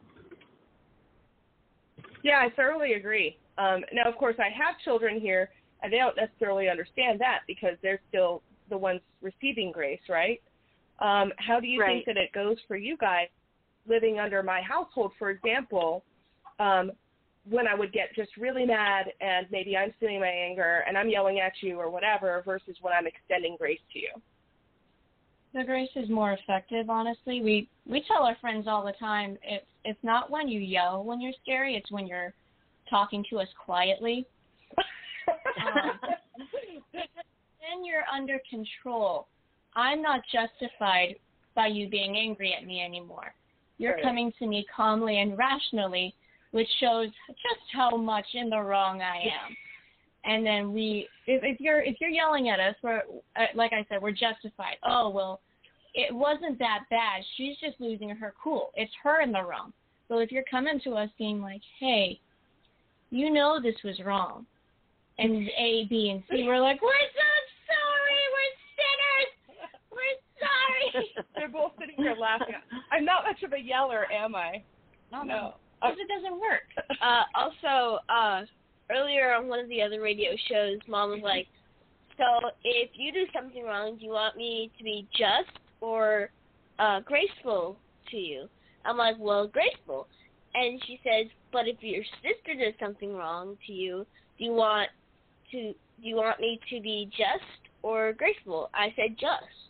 Yeah, 2.23 2.39
I 2.39 2.49
thoroughly 2.55 2.93
agree. 2.93 3.37
Um, 3.59 3.83
now, 3.93 4.09
of 4.09 4.15
course, 4.15 4.35
I 4.39 4.49
have 4.49 4.79
children 4.83 5.19
here, 5.19 5.49
and 5.83 5.91
they 5.91 5.97
don't 5.97 6.15
necessarily 6.15 6.69
understand 6.69 7.19
that 7.19 7.41
because 7.45 7.75
they're 7.83 8.01
still 8.07 8.41
the 8.69 8.77
ones 8.77 9.01
receiving 9.21 9.71
grace, 9.71 9.99
right? 10.07 10.41
Um, 10.99 11.31
how 11.37 11.59
do 11.59 11.67
you 11.67 11.79
Right. 11.79 12.05
think 12.05 12.05
that 12.05 12.17
it 12.17 12.31
goes 12.31 12.57
for 12.67 12.77
you 12.77 12.97
guys 12.97 13.27
living 13.87 14.19
under 14.19 14.41
my 14.43 14.61
household, 14.61 15.11
for 15.19 15.29
example? 15.29 16.03
Um, 16.59 16.91
when 17.49 17.67
I 17.67 17.73
would 17.73 17.91
get 17.91 18.13
just 18.15 18.35
really 18.37 18.65
mad 18.65 19.11
and 19.21 19.47
maybe 19.49 19.75
I'm 19.75 19.93
stealing 19.97 20.19
my 20.19 20.27
anger 20.27 20.83
and 20.87 20.97
I'm 20.97 21.09
yelling 21.09 21.39
at 21.39 21.53
you 21.61 21.79
or 21.79 21.89
whatever, 21.89 22.43
versus 22.45 22.75
when 22.81 22.93
I'm 22.93 23.07
extending 23.07 23.55
grace 23.57 23.79
to 23.93 23.99
you. 23.99 24.09
The 25.53 25.63
grace 25.63 25.89
is 25.95 26.09
more 26.09 26.33
effective, 26.33 26.89
honestly. 26.89 27.41
We 27.41 27.67
we 27.87 28.03
tell 28.07 28.23
our 28.23 28.35
friends 28.39 28.67
all 28.67 28.85
the 28.85 28.93
time 28.93 29.37
it's 29.41 29.65
it's 29.83 30.03
not 30.03 30.29
when 30.29 30.47
you 30.47 30.59
yell 30.59 31.03
when 31.03 31.19
you're 31.21 31.33
scary, 31.41 31.75
it's 31.75 31.89
when 31.91 32.05
you're 32.05 32.33
talking 32.89 33.23
to 33.29 33.39
us 33.39 33.47
quietly. 33.63 34.25
Um, 35.59 35.99
then 36.93 37.85
you're 37.85 38.05
under 38.11 38.39
control. 38.49 39.27
I'm 39.75 40.01
not 40.01 40.21
justified 40.31 41.15
by 41.55 41.67
you 41.67 41.87
being 41.87 42.17
angry 42.17 42.55
at 42.59 42.65
me 42.65 42.81
anymore. 42.83 43.33
You're 43.77 43.93
Right. 43.95 44.03
coming 44.03 44.31
to 44.39 44.47
me 44.47 44.65
calmly 44.75 45.19
and 45.19 45.37
rationally, 45.37 46.15
which 46.51 46.67
shows 46.79 47.09
just 47.27 47.61
how 47.71 47.95
much 47.95 48.25
in 48.33 48.49
the 48.49 48.59
wrong 48.59 49.01
I 49.01 49.17
am. 49.17 49.55
And 50.25 50.45
then 50.45 50.73
we, 50.73 51.07
if, 51.27 51.43
if 51.43 51.59
you're 51.61 51.81
if 51.81 51.97
you're 52.01 52.09
yelling 52.09 52.49
at 52.49 52.59
us, 52.59 52.75
we're 52.81 53.03
uh, 53.35 53.45
like 53.55 53.71
I 53.71 53.85
said, 53.87 54.01
we're 54.01 54.11
justified. 54.11 54.77
Oh 54.83 55.09
well, 55.09 55.41
it 55.93 56.13
wasn't 56.13 56.59
that 56.59 56.85
bad. 56.89 57.23
She's 57.37 57.57
just 57.59 57.79
losing 57.79 58.09
her 58.09 58.33
cool. 58.41 58.71
It's 58.75 58.91
her 59.03 59.21
in 59.21 59.31
the 59.31 59.43
wrong. 59.43 59.73
So 60.07 60.17
if 60.17 60.31
you're 60.31 60.43
coming 60.49 60.79
to 60.83 60.95
us 60.95 61.09
being 61.17 61.41
like, 61.41 61.61
hey, 61.79 62.19
you 63.09 63.31
know 63.31 63.59
this 63.61 63.75
was 63.83 63.99
wrong, 64.05 64.45
and 65.17 65.47
A, 65.57 65.85
B, 65.89 66.09
and 66.11 66.23
C, 66.29 66.43
we're 66.45 66.61
like, 66.61 66.81
we're 66.81 66.91
so 67.13 67.29
sorry, 67.67 68.21
we're 68.35 68.55
sinners, 68.77 69.31
we're 69.91 70.17
sorry. 70.39 71.27
They're 71.35 71.49
both 71.49 71.73
sitting 71.79 71.95
here 71.97 72.15
laughing. 72.19 72.55
I'm 72.91 73.05
not 73.05 73.23
much 73.25 73.43
of 73.43 73.53
a 73.53 73.59
yeller, 73.59 74.05
am 74.11 74.35
I? 74.35 74.63
no, 75.11 75.23
No. 75.23 75.33
no, 75.33 75.53
because 75.81 75.97
it 75.99 76.07
doesn't 76.07 76.39
work. 76.39 76.67
uh, 77.01 77.23
also, 77.35 77.99
uh, 78.09 78.41
earlier 78.91 79.33
on 79.33 79.47
one 79.47 79.59
of 79.59 79.69
the 79.69 79.81
other 79.81 80.01
radio 80.01 80.31
shows, 80.49 80.77
Mom 80.87 81.09
was 81.11 81.21
like, 81.23 81.47
"So 82.17 82.49
if 82.63 82.91
you 82.93 83.11
do 83.11 83.25
something 83.33 83.63
wrong, 83.63 83.97
do 83.97 84.05
you 84.05 84.11
want 84.11 84.35
me 84.37 84.71
to 84.77 84.83
be 84.83 85.07
just 85.17 85.57
or 85.81 86.29
uh, 86.79 86.99
graceful 87.01 87.77
to 88.11 88.17
you?" 88.17 88.47
I'm 88.85 88.97
like, 88.97 89.15
"Well, 89.19 89.47
graceful." 89.47 90.07
And 90.55 90.83
she 90.85 90.99
says, 91.03 91.27
"But 91.51 91.67
if 91.67 91.81
your 91.81 92.03
sister 92.21 92.55
does 92.57 92.73
something 92.79 93.13
wrong 93.15 93.57
to 93.67 93.73
you, 93.73 94.05
do 94.37 94.43
you 94.43 94.53
want 94.53 94.89
to 95.51 95.73
do 95.73 96.07
you 96.07 96.15
want 96.15 96.39
me 96.39 96.59
to 96.69 96.79
be 96.81 97.09
just 97.11 97.69
or 97.81 98.13
graceful?" 98.13 98.69
I 98.73 98.91
said, 98.95 99.17
"Just." 99.17 99.69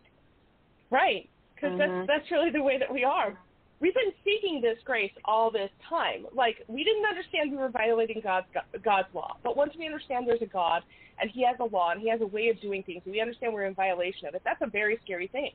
Right, 0.92 1.30
because 1.56 1.74
Mhm. 1.74 1.78
that's 1.78 2.08
that's 2.08 2.32
really 2.32 2.50
the 2.50 2.64
way 2.64 2.78
that 2.78 2.92
we 2.92 3.04
are. 3.04 3.38
We've 3.82 3.94
been 3.94 4.14
seeking 4.26 4.60
this 4.60 4.78
grace 4.84 5.14
all 5.24 5.52
this 5.52 5.72
time. 5.88 6.28
Like 6.34 6.64
we 6.68 6.84
didn't 6.84 7.06
understand 7.06 7.52
we 7.52 7.58
were 7.58 7.70
violating 7.70 8.20
God's 8.22 8.48
God's 8.82 9.14
law, 9.14 9.38
but 9.44 9.56
once 9.56 9.76
we 9.78 9.86
understand 9.86 10.28
there's 10.28 10.42
a 10.42 10.46
God 10.46 10.84
and 11.20 11.30
He 11.30 11.44
has 11.46 11.58
a 11.60 11.66
law 11.66 11.92
and 11.92 12.02
He 12.02 12.10
has 12.10 12.22
a 12.22 12.28
way 12.28 12.50
of 12.50 12.60
doing 12.60 12.84
things, 12.84 13.02
we 13.06 13.22
understand 13.22 13.54
we're 13.54 13.66
in 13.66 13.74
violation 13.74 14.28
of 14.28 14.36
it. 14.36 14.42
That's 14.44 14.62
a 14.62 14.68
very 14.68 14.98
scary 15.04 15.28
thing, 15.28 15.52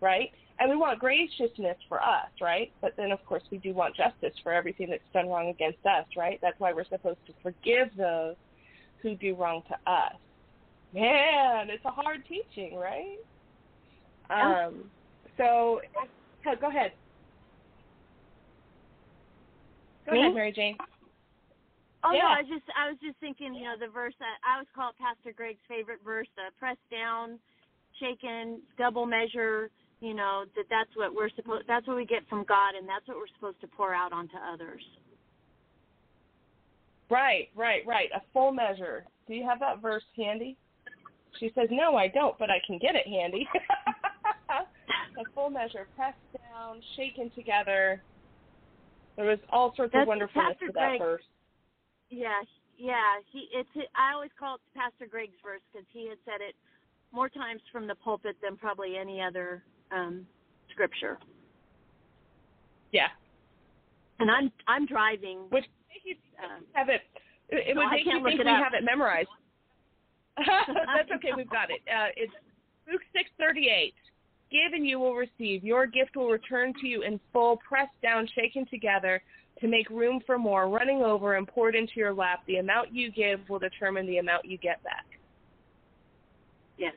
right? 0.00 0.32
And 0.60 0.68
we 0.68 0.76
want 0.76 0.98
graciousness 0.98 1.78
for 1.88 2.02
us, 2.02 2.28
right? 2.40 2.70
But 2.82 2.92
then 2.98 3.12
of 3.12 3.24
course 3.24 3.42
we 3.50 3.58
do 3.58 3.72
want 3.72 3.96
justice 3.96 4.34
for 4.42 4.52
everything 4.52 4.88
that's 4.90 5.02
done 5.14 5.28
wrong 5.28 5.48
against 5.48 5.84
us, 5.86 6.04
right? 6.16 6.38
That's 6.42 6.60
why 6.60 6.74
we're 6.74 6.84
supposed 6.84 7.20
to 7.26 7.32
forgive 7.42 7.88
those 7.96 8.36
who 9.02 9.16
do 9.16 9.34
wrong 9.34 9.62
to 9.68 9.90
us. 9.90 10.12
Man, 10.92 11.70
it's 11.70 11.84
a 11.86 11.90
hard 11.90 12.20
teaching, 12.28 12.76
right? 12.76 13.16
Um, 14.28 14.90
so, 15.36 15.80
oh, 16.46 16.54
go 16.60 16.68
ahead. 16.68 16.92
Go 20.06 20.12
Me? 20.12 20.20
ahead, 20.20 20.34
Mary 20.34 20.52
Jane. 20.52 20.76
Oh 22.02 22.12
Yeah. 22.12 22.22
no, 22.22 22.28
I 22.28 22.40
was 22.40 22.48
just 22.48 22.64
I 22.76 22.88
was 22.88 22.98
just 23.02 23.18
thinking, 23.20 23.54
you 23.54 23.64
know, 23.64 23.74
the 23.78 23.88
verse 23.88 24.14
that 24.20 24.38
I 24.44 24.54
always 24.54 24.68
call 24.74 24.90
it 24.90 24.96
Pastor 24.98 25.32
Greg's 25.36 25.60
favorite 25.68 26.00
verse, 26.04 26.28
uh, 26.38 26.50
pressed 26.58 26.78
down, 26.90 27.38
shaken, 27.98 28.62
double 28.78 29.04
measure, 29.04 29.70
you 30.00 30.14
know, 30.14 30.44
that 30.56 30.64
that's 30.70 30.90
what 30.96 31.14
we're 31.14 31.30
supposed 31.36 31.64
that's 31.68 31.86
what 31.86 31.96
we 31.96 32.06
get 32.06 32.28
from 32.28 32.44
God 32.44 32.74
and 32.76 32.88
that's 32.88 33.06
what 33.06 33.16
we're 33.16 33.32
supposed 33.34 33.60
to 33.60 33.66
pour 33.66 33.94
out 33.94 34.12
onto 34.12 34.36
others. 34.52 34.82
Right, 37.10 37.48
right, 37.56 37.82
right. 37.86 38.08
A 38.14 38.22
full 38.32 38.52
measure. 38.52 39.04
Do 39.26 39.34
you 39.34 39.44
have 39.44 39.58
that 39.60 39.82
verse 39.82 40.04
handy? 40.16 40.56
She 41.38 41.50
says, 41.54 41.68
No, 41.70 41.96
I 41.96 42.08
don't, 42.08 42.38
but 42.38 42.50
I 42.50 42.60
can 42.66 42.78
get 42.78 42.94
it 42.94 43.06
handy. 43.06 43.46
a 44.50 45.24
full 45.34 45.50
measure, 45.50 45.86
pressed 45.96 46.18
down, 46.32 46.80
shaken 46.96 47.30
together. 47.34 48.02
There 49.16 49.26
was 49.26 49.38
all 49.50 49.74
sorts 49.76 49.92
That's 49.92 50.04
of 50.04 50.08
wonderfulness 50.08 50.52
Pastor 50.52 50.66
to 50.68 50.72
that 50.72 50.88
Greg. 50.88 51.00
verse. 51.00 51.22
Yeah, 52.10 52.40
yeah. 52.78 53.20
He 53.32 53.48
it's 53.52 53.68
I 53.94 54.14
always 54.14 54.30
call 54.38 54.56
it 54.56 54.60
Pastor 54.74 55.06
Greg's 55.10 55.36
verse 55.42 55.60
because 55.72 55.86
he 55.92 56.08
had 56.08 56.18
said 56.24 56.40
it 56.40 56.54
more 57.12 57.28
times 57.28 57.60
from 57.72 57.86
the 57.86 57.94
pulpit 57.96 58.36
than 58.42 58.56
probably 58.56 58.96
any 58.96 59.20
other 59.20 59.62
um 59.92 60.26
scripture. 60.70 61.18
Yeah. 62.92 63.08
And 64.18 64.30
I'm 64.30 64.52
I'm 64.66 64.86
driving. 64.86 65.40
Which 65.50 65.64
you 66.04 66.16
um, 66.42 66.64
have 66.72 66.88
it. 66.88 67.02
It, 67.48 67.68
it 67.70 67.74
No, 67.74 67.82
would 67.82 67.90
make 67.90 68.04
you 68.06 68.22
think 68.24 68.38
we 68.38 68.50
up. 68.50 68.62
have 68.64 68.74
it 68.74 68.84
memorized. 68.84 69.28
That's 70.36 71.10
okay. 71.16 71.30
We've 71.36 71.50
got 71.50 71.70
it. 71.70 71.80
Uh, 71.88 72.08
it's 72.16 72.32
Luke 72.90 73.02
six 73.12 73.30
thirty 73.38 73.68
eight. 73.68 73.94
Give 74.50 74.72
and 74.72 74.86
you 74.86 74.98
will 74.98 75.14
receive. 75.14 75.62
Your 75.62 75.86
gift 75.86 76.16
will 76.16 76.28
return 76.28 76.74
to 76.80 76.86
you 76.86 77.02
in 77.02 77.20
full, 77.32 77.58
pressed 77.58 78.00
down, 78.02 78.26
shaken 78.34 78.66
together, 78.68 79.22
to 79.60 79.68
make 79.68 79.88
room 79.90 80.20
for 80.26 80.38
more, 80.38 80.68
running 80.68 81.02
over 81.02 81.36
and 81.36 81.46
poured 81.46 81.76
into 81.76 81.92
your 81.96 82.12
lap. 82.12 82.40
The 82.48 82.56
amount 82.56 82.92
you 82.92 83.12
give 83.12 83.40
will 83.48 83.60
determine 83.60 84.06
the 84.06 84.18
amount 84.18 84.44
you 84.46 84.58
get 84.58 84.82
back. 84.82 85.06
yes. 86.78 86.94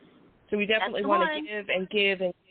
So 0.49 0.57
we 0.57 0.65
definitely 0.65 1.05
want 1.05 1.29
to 1.31 1.41
give 1.41 1.69
and 1.69 1.89
give 1.89 2.21
and 2.21 2.33
give. 2.33 2.42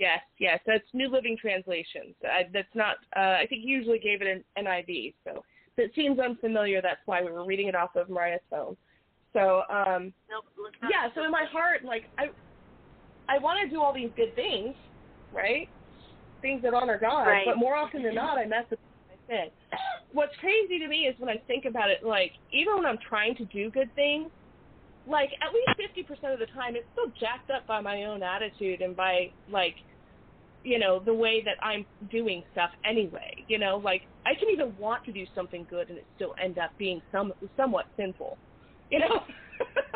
Yes, 0.00 0.20
yes. 0.38 0.58
That's 0.66 0.84
New 0.94 1.10
Living 1.10 1.36
Translations. 1.38 2.14
I, 2.24 2.48
that's 2.52 2.74
not. 2.74 2.96
Uh, 3.14 3.36
I 3.42 3.46
think 3.48 3.62
you 3.64 3.76
usually 3.76 3.98
gave 3.98 4.22
it 4.22 4.42
an 4.56 4.64
NIV, 4.64 5.12
so 5.24 5.44
if 5.76 5.90
it 5.90 5.92
seems 5.94 6.18
unfamiliar. 6.18 6.80
That's 6.80 7.00
why 7.04 7.22
we 7.22 7.30
were 7.30 7.44
reading 7.44 7.68
it 7.68 7.74
off 7.74 7.94
of 7.96 8.08
Moriah's 8.08 8.40
phone. 8.48 8.76
So 9.34 9.62
um, 9.70 10.12
Nope. 10.30 10.72
yeah. 10.90 11.08
So 11.14 11.22
in 11.22 11.30
my 11.30 11.44
heart, 11.52 11.84
like 11.84 12.04
I, 12.18 12.30
I 13.28 13.38
want 13.38 13.60
to 13.62 13.68
do 13.68 13.80
all 13.80 13.92
these 13.92 14.10
good 14.16 14.34
things, 14.34 14.74
right? 15.34 15.68
Things 16.40 16.62
that 16.62 16.72
honor 16.72 16.98
God. 16.98 17.24
Right. 17.24 17.44
But 17.46 17.58
more 17.58 17.76
often 17.76 18.02
than 18.02 18.14
not, 18.14 18.38
I 18.38 18.46
mess 18.46 18.64
up 18.72 18.78
my 19.08 19.36
sin. 19.36 19.50
What's 20.12 20.34
crazy 20.40 20.78
to 20.78 20.88
me 20.88 21.00
is 21.06 21.14
when 21.18 21.28
I 21.28 21.36
think 21.46 21.66
about 21.66 21.90
it, 21.90 22.02
like 22.02 22.32
even 22.52 22.74
when 22.76 22.86
I'm 22.86 22.98
trying 23.06 23.36
to 23.36 23.44
do 23.44 23.70
good 23.70 23.94
things, 23.94 24.30
like 25.06 25.30
at 25.46 25.52
least 25.52 25.76
fifty 25.76 26.02
percent 26.02 26.32
of 26.32 26.38
the 26.38 26.46
time, 26.46 26.74
it's 26.74 26.86
still 26.92 27.12
jacked 27.20 27.50
up 27.50 27.66
by 27.66 27.82
my 27.82 28.04
own 28.04 28.22
attitude 28.22 28.80
and 28.80 28.96
by 28.96 29.30
like, 29.52 29.74
you 30.64 30.78
know, 30.78 31.00
the 31.00 31.14
way 31.14 31.42
that 31.44 31.62
I'm 31.64 31.86
doing 32.10 32.42
stuff 32.52 32.70
anyway. 32.84 33.44
You 33.48 33.58
know, 33.58 33.80
like 33.82 34.02
I 34.26 34.34
can 34.38 34.48
even 34.52 34.76
want 34.78 35.04
to 35.06 35.12
do 35.12 35.24
something 35.34 35.66
good 35.70 35.88
and 35.88 35.98
it 35.98 36.06
still 36.16 36.34
end 36.42 36.58
up 36.58 36.70
being 36.78 37.00
some 37.12 37.32
somewhat 37.56 37.86
sinful. 37.96 38.36
You 38.90 39.00
know, 39.00 39.22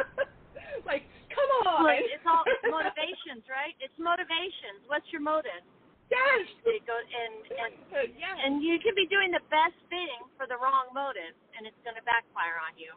like 0.86 1.02
come 1.28 1.50
on. 1.66 1.90
It's 1.90 2.24
all 2.26 2.44
motivations, 2.70 3.44
right? 3.50 3.74
It's 3.80 3.94
motivations. 3.98 4.86
What's 4.88 5.06
your 5.12 5.20
motive? 5.22 5.64
yes. 6.10 6.46
It 6.64 6.82
go, 6.86 6.96
and 6.96 7.34
and 7.48 7.72
yes. 8.16 8.36
and 8.44 8.62
you 8.62 8.78
could 8.80 8.94
be 8.94 9.06
doing 9.08 9.30
the 9.32 9.44
best 9.48 9.76
thing 9.88 10.28
for 10.36 10.46
the 10.46 10.56
wrong 10.56 10.92
motive, 10.92 11.34
and 11.56 11.66
it's 11.66 11.78
going 11.84 11.96
to 11.96 12.04
backfire 12.04 12.60
on 12.60 12.74
you. 12.76 12.92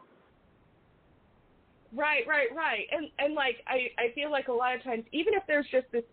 Right, 1.96 2.24
right, 2.28 2.52
right. 2.52 2.84
And 2.92 3.08
and 3.18 3.32
like 3.34 3.64
I 3.66 3.92
I 3.96 4.12
feel 4.14 4.30
like 4.30 4.48
a 4.48 4.56
lot 4.56 4.76
of 4.76 4.84
times 4.84 5.04
even 5.12 5.32
if 5.34 5.42
there's 5.48 5.68
just 5.72 5.88
this 5.92 6.04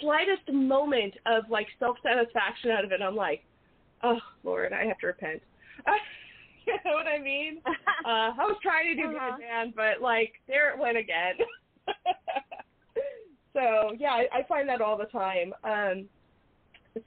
slightest 0.00 0.50
moment 0.52 1.14
of 1.26 1.44
like 1.50 1.66
self 1.78 1.96
satisfaction 2.02 2.70
out 2.70 2.84
of 2.84 2.92
it, 2.92 3.00
I'm 3.02 3.16
like, 3.16 3.44
oh 4.02 4.18
Lord, 4.44 4.72
I 4.72 4.84
have 4.86 4.98
to 4.98 5.06
repent. 5.08 5.42
you 6.66 6.74
know 6.84 6.92
what 6.92 7.06
I 7.06 7.18
mean? 7.18 7.60
Uh, 8.02 8.32
I 8.32 8.46
was 8.46 8.56
trying 8.62 8.96
to 8.96 9.02
do 9.02 9.08
Uh-huh. 9.14 9.32
good, 9.36 9.40
man, 9.44 9.74
but 9.76 10.00
like 10.00 10.32
there 10.48 10.72
it 10.72 10.78
went 10.78 10.96
again. 10.96 11.34
so 13.52 13.92
yeah, 13.98 14.12
I, 14.12 14.26
I 14.38 14.42
find 14.48 14.66
that 14.70 14.80
all 14.80 14.96
the 14.96 15.04
time. 15.06 15.52
Um, 15.64 16.08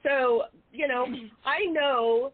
so 0.04 0.44
you 0.72 0.86
know, 0.86 1.06
I 1.44 1.64
know 1.66 2.32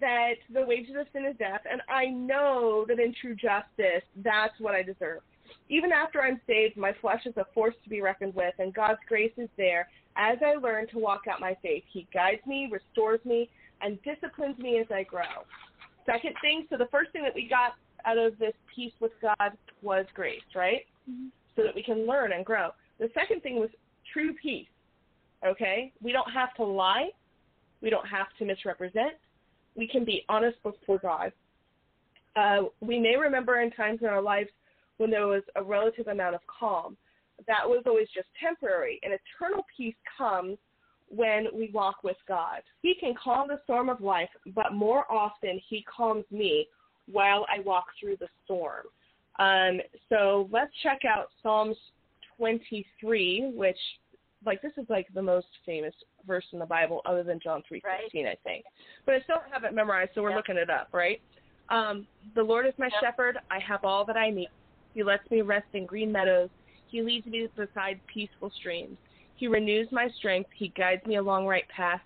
that 0.00 0.34
the 0.52 0.62
wages 0.64 0.94
of 1.00 1.06
sin 1.12 1.24
is 1.24 1.36
death, 1.38 1.62
and 1.70 1.80
I 1.88 2.06
know 2.06 2.84
that 2.88 2.98
in 2.98 3.14
true 3.20 3.34
justice, 3.34 4.02
that's 4.16 4.54
what 4.58 4.74
I 4.74 4.82
deserve. 4.82 5.20
Even 5.68 5.92
after 5.92 6.20
I'm 6.22 6.40
saved, 6.46 6.76
my 6.76 6.92
flesh 7.00 7.22
is 7.26 7.36
a 7.36 7.46
force 7.54 7.74
to 7.84 7.90
be 7.90 8.00
reckoned 8.02 8.34
with, 8.34 8.54
and 8.58 8.74
God's 8.74 9.00
grace 9.08 9.32
is 9.38 9.48
there. 9.56 9.88
As 10.16 10.38
I 10.44 10.54
learn 10.54 10.88
to 10.88 10.98
walk 10.98 11.22
out 11.30 11.40
my 11.40 11.56
faith, 11.62 11.84
He 11.90 12.06
guides 12.12 12.44
me, 12.46 12.68
restores 12.70 13.20
me, 13.24 13.48
and 13.80 13.98
disciplines 14.02 14.58
me 14.58 14.78
as 14.78 14.86
I 14.90 15.02
grow. 15.02 15.44
Second 16.06 16.34
thing, 16.40 16.66
so 16.70 16.76
the 16.76 16.88
first 16.90 17.12
thing 17.12 17.22
that 17.22 17.34
we 17.34 17.48
got 17.48 17.74
out 18.04 18.18
of 18.18 18.38
this 18.38 18.54
peace 18.74 18.92
with 19.00 19.12
God 19.20 19.52
was 19.82 20.06
grace, 20.14 20.40
right? 20.54 20.82
So 21.56 21.62
that 21.62 21.74
we 21.74 21.82
can 21.82 22.06
learn 22.06 22.32
and 22.32 22.44
grow. 22.44 22.70
The 22.98 23.10
second 23.14 23.42
thing 23.42 23.56
was 23.56 23.70
true 24.12 24.34
peace, 24.34 24.66
okay? 25.46 25.92
We 26.02 26.12
don't 26.12 26.30
have 26.30 26.54
to 26.54 26.64
lie, 26.64 27.10
we 27.80 27.90
don't 27.90 28.06
have 28.06 28.26
to 28.38 28.44
misrepresent, 28.44 29.14
we 29.76 29.86
can 29.86 30.04
be 30.04 30.24
honest 30.28 30.62
before 30.62 30.98
God. 30.98 31.32
Uh, 32.36 32.64
we 32.80 32.98
may 32.98 33.16
remember 33.16 33.60
in 33.60 33.70
times 33.70 34.00
in 34.02 34.08
our 34.08 34.22
lives 34.22 34.48
when 34.96 35.10
there 35.10 35.26
was 35.26 35.42
a 35.56 35.62
relative 35.62 36.08
amount 36.08 36.34
of 36.34 36.40
calm. 36.46 36.96
That 37.46 37.68
was 37.68 37.82
always 37.86 38.08
just 38.14 38.28
temporary. 38.40 39.00
An 39.02 39.12
eternal 39.12 39.64
peace 39.76 39.94
comes 40.16 40.58
when 41.08 41.46
we 41.52 41.70
walk 41.72 42.02
with 42.02 42.16
God. 42.26 42.62
He 42.80 42.94
can 42.94 43.14
calm 43.22 43.48
the 43.48 43.60
storm 43.64 43.88
of 43.88 44.00
life, 44.00 44.30
but 44.54 44.72
more 44.72 45.10
often 45.12 45.60
He 45.68 45.84
calms 45.84 46.24
me 46.30 46.66
while 47.10 47.46
I 47.54 47.60
walk 47.60 47.86
through 48.00 48.16
the 48.18 48.28
storm. 48.44 48.86
Um, 49.38 49.80
so 50.08 50.48
let's 50.52 50.70
check 50.82 51.00
out 51.04 51.28
Psalms 51.42 51.76
23, 52.36 53.52
which, 53.54 53.78
like, 54.44 54.62
this 54.62 54.72
is 54.76 54.86
like 54.88 55.06
the 55.14 55.22
most 55.22 55.46
famous 55.64 55.94
verse 56.26 56.44
in 56.52 56.58
the 56.58 56.66
Bible, 56.66 57.02
other 57.06 57.22
than 57.22 57.40
John 57.40 57.62
3:16, 57.68 58.26
I 58.26 58.36
think. 58.44 58.64
But 59.04 59.14
I 59.14 59.20
still 59.20 59.36
don't 59.36 59.52
have 59.52 59.64
it 59.64 59.74
memorized, 59.74 60.12
so 60.14 60.22
we're 60.22 60.30
Yep. 60.30 60.36
looking 60.36 60.56
it 60.56 60.70
up, 60.70 60.88
right? 60.92 61.20
Um, 61.68 62.06
the 62.34 62.42
Lord 62.42 62.66
is 62.66 62.76
my 62.78 62.88
Yep. 62.88 63.00
shepherd; 63.00 63.38
I 63.50 63.58
have 63.58 63.84
all 63.84 64.04
that 64.04 64.16
I 64.16 64.30
need. 64.30 64.50
He 64.94 65.02
lets 65.02 65.28
me 65.30 65.42
rest 65.42 65.68
in 65.74 65.86
green 65.86 66.12
meadows. 66.12 66.50
He 66.92 67.00
leads 67.00 67.26
me 67.26 67.48
beside 67.56 68.00
peaceful 68.06 68.52
streams. 68.60 68.98
He 69.36 69.48
renews 69.48 69.88
my 69.90 70.08
strength. 70.18 70.50
He 70.54 70.68
guides 70.68 71.04
me 71.06 71.16
along 71.16 71.46
right 71.46 71.64
paths, 71.74 72.02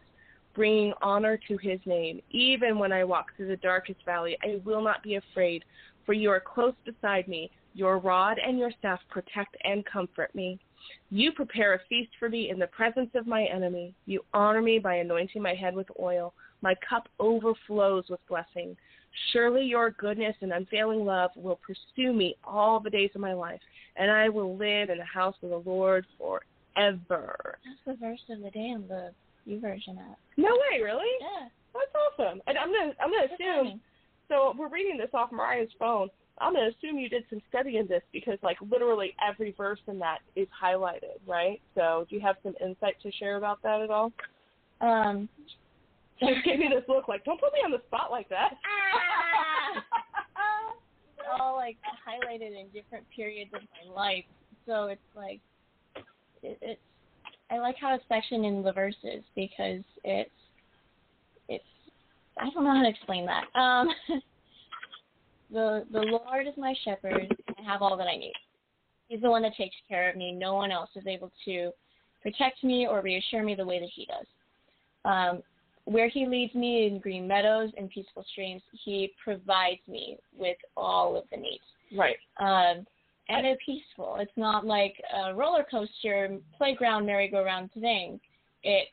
bringing 0.54 0.92
honor 1.02 1.38
to 1.48 1.56
his 1.56 1.80
name. 1.86 2.22
Even 2.30 2.78
when 2.78 2.92
I 2.92 3.02
walk 3.02 3.26
through 3.36 3.48
the 3.48 3.56
darkest 3.56 3.98
valley, 4.06 4.38
I 4.44 4.60
will 4.64 4.80
not 4.80 5.02
be 5.02 5.16
afraid, 5.16 5.64
for 6.06 6.12
you 6.12 6.30
are 6.30 6.38
close 6.38 6.74
beside 6.84 7.26
me. 7.26 7.50
Your 7.74 7.98
rod 7.98 8.38
and 8.38 8.60
your 8.60 8.70
staff 8.78 9.00
protect 9.10 9.56
and 9.64 9.84
comfort 9.84 10.32
me. 10.36 10.60
You 11.10 11.32
prepare 11.32 11.74
a 11.74 11.80
feast 11.88 12.12
for 12.20 12.28
me 12.28 12.50
in 12.50 12.60
the 12.60 12.68
presence 12.68 13.10
of 13.16 13.26
my 13.26 13.42
enemy. 13.44 13.92
You 14.06 14.24
honor 14.32 14.62
me 14.62 14.78
by 14.78 14.94
anointing 14.94 15.42
my 15.42 15.54
head 15.54 15.74
with 15.74 15.88
oil. 16.00 16.32
My 16.62 16.76
cup 16.88 17.08
overflows 17.18 18.04
with 18.08 18.20
blessing. 18.28 18.76
Surely 19.32 19.64
your 19.64 19.90
goodness 19.92 20.36
and 20.40 20.52
unfailing 20.52 21.04
love 21.04 21.30
will 21.36 21.58
pursue 21.66 22.12
me 22.12 22.36
all 22.44 22.80
the 22.80 22.90
days 22.90 23.10
of 23.14 23.20
my 23.20 23.32
life, 23.32 23.60
and 23.96 24.10
I 24.10 24.28
will 24.28 24.56
live 24.56 24.90
in 24.90 24.98
the 24.98 25.04
house 25.04 25.36
of 25.42 25.50
the 25.50 25.62
Lord 25.70 26.06
forever. 26.18 27.58
That's 27.64 27.80
the 27.86 27.94
verse 28.06 28.20
of 28.30 28.42
the 28.42 28.50
day 28.50 28.68
in 28.70 28.86
the 28.88 29.10
YouVersion 29.48 29.98
app. 29.98 30.18
No 30.36 30.50
way, 30.70 30.82
really? 30.82 31.10
Yeah. 31.20 31.48
That's 31.74 31.92
awesome. 31.94 32.40
And 32.46 32.56
I'm 32.58 32.72
gonna 32.72 32.92
I'm 33.00 33.10
gonna 33.10 33.28
Good 33.28 33.34
assume 33.34 33.64
timing. 33.64 33.80
so 34.28 34.54
we're 34.58 34.68
reading 34.68 34.96
this 34.96 35.10
off 35.14 35.30
Moriah's 35.30 35.70
phone. 35.78 36.08
I'm 36.38 36.54
gonna 36.54 36.68
assume 36.68 36.98
you 36.98 37.08
did 37.08 37.24
some 37.30 37.40
study 37.48 37.76
in 37.76 37.86
this 37.86 38.02
because 38.12 38.38
like 38.42 38.58
literally 38.70 39.14
every 39.26 39.52
verse 39.56 39.80
in 39.86 39.98
that 39.98 40.18
is 40.36 40.48
highlighted, 40.62 41.20
right? 41.26 41.60
So 41.74 42.06
do 42.08 42.16
you 42.16 42.22
have 42.22 42.36
some 42.42 42.54
insight 42.64 42.96
to 43.02 43.12
share 43.12 43.36
about 43.36 43.62
that 43.62 43.82
at 43.82 43.90
all? 43.90 44.12
Um, 44.80 45.28
just 46.20 46.44
gave 46.44 46.58
me 46.58 46.68
this 46.72 46.84
look 46.88 47.08
like, 47.08 47.24
don't 47.24 47.40
put 47.40 47.52
me 47.52 47.60
on 47.64 47.70
the 47.70 47.80
spot 47.88 48.10
like 48.10 48.28
that. 48.30 48.54
All 51.40 51.56
like 51.56 51.76
highlighted 52.06 52.58
in 52.58 52.66
different 52.74 53.04
periods 53.14 53.50
of 53.54 53.62
my 53.62 53.94
life. 53.94 54.24
So 54.66 54.86
it's 54.86 55.00
like 55.14 55.40
it, 56.42 56.58
it's 56.60 56.80
I 57.50 57.58
like 57.58 57.76
how 57.80 57.94
it's 57.94 58.04
sectioned 58.08 58.44
in 58.44 58.62
the 58.62 58.72
verses 58.72 59.22
because 59.34 59.82
it's 60.04 60.30
it's 61.48 61.64
I 62.38 62.50
don't 62.50 62.64
know 62.64 62.74
how 62.74 62.82
to 62.82 62.88
explain 62.88 63.26
that. 63.26 63.44
Um 63.58 63.88
the 65.50 65.84
the 65.92 66.00
Lord 66.00 66.46
is 66.46 66.54
my 66.56 66.74
shepherd. 66.84 67.34
I 67.58 67.62
have 67.62 67.82
all 67.82 67.96
that 67.96 68.08
I 68.08 68.16
need. 68.16 68.34
He's 69.08 69.20
the 69.20 69.30
one 69.30 69.42
that 69.42 69.56
takes 69.56 69.76
care 69.88 70.10
of 70.10 70.16
me. 70.16 70.32
No 70.32 70.54
one 70.54 70.72
else 70.72 70.90
is 70.96 71.06
able 71.06 71.30
to 71.44 71.70
protect 72.22 72.64
me 72.64 72.88
or 72.88 73.00
reassure 73.02 73.44
me 73.44 73.54
the 73.54 73.64
way 73.64 73.78
that 73.78 73.90
he 73.94 74.06
does. 74.06 74.26
Um, 75.04 75.42
where 75.86 76.08
he 76.08 76.26
leads 76.26 76.54
me 76.54 76.86
in 76.86 76.98
green 76.98 77.26
meadows 77.26 77.70
and 77.78 77.88
peaceful 77.88 78.24
streams, 78.30 78.60
he 78.84 79.12
provides 79.22 79.80
me 79.88 80.18
with 80.36 80.58
all 80.76 81.16
of 81.16 81.24
the 81.30 81.36
needs. 81.36 81.62
Right. 81.96 82.16
Um, 82.38 82.84
and 83.28 83.44
they're 83.44 83.56
peaceful. 83.64 84.16
It's 84.20 84.36
not 84.36 84.66
like 84.66 84.94
a 85.16 85.34
roller 85.34 85.64
coaster, 85.68 86.38
playground, 86.58 87.06
merry-go-round 87.06 87.70
thing. 87.72 88.20
It's 88.62 88.90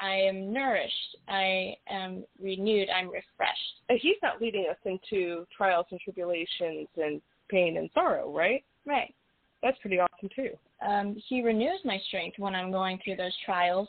I 0.00 0.14
am 0.14 0.52
nourished. 0.52 1.16
I 1.28 1.76
am 1.88 2.24
renewed. 2.40 2.88
I'm 2.90 3.06
refreshed. 3.06 3.82
And 3.88 3.98
he's 4.00 4.16
not 4.22 4.40
leading 4.40 4.66
us 4.68 4.76
into 4.84 5.46
trials 5.56 5.86
and 5.90 6.00
tribulations 6.00 6.88
and 6.96 7.20
pain 7.48 7.76
and 7.76 7.88
sorrow, 7.94 8.32
right? 8.32 8.64
Right. 8.84 9.14
That's 9.62 9.78
pretty 9.78 9.98
awesome 9.98 10.28
too. 10.34 10.50
Um, 10.86 11.16
he 11.28 11.42
renews 11.42 11.80
my 11.84 11.98
strength 12.08 12.38
when 12.38 12.54
I'm 12.54 12.72
going 12.72 12.98
through 13.04 13.16
those 13.16 13.34
trials 13.44 13.88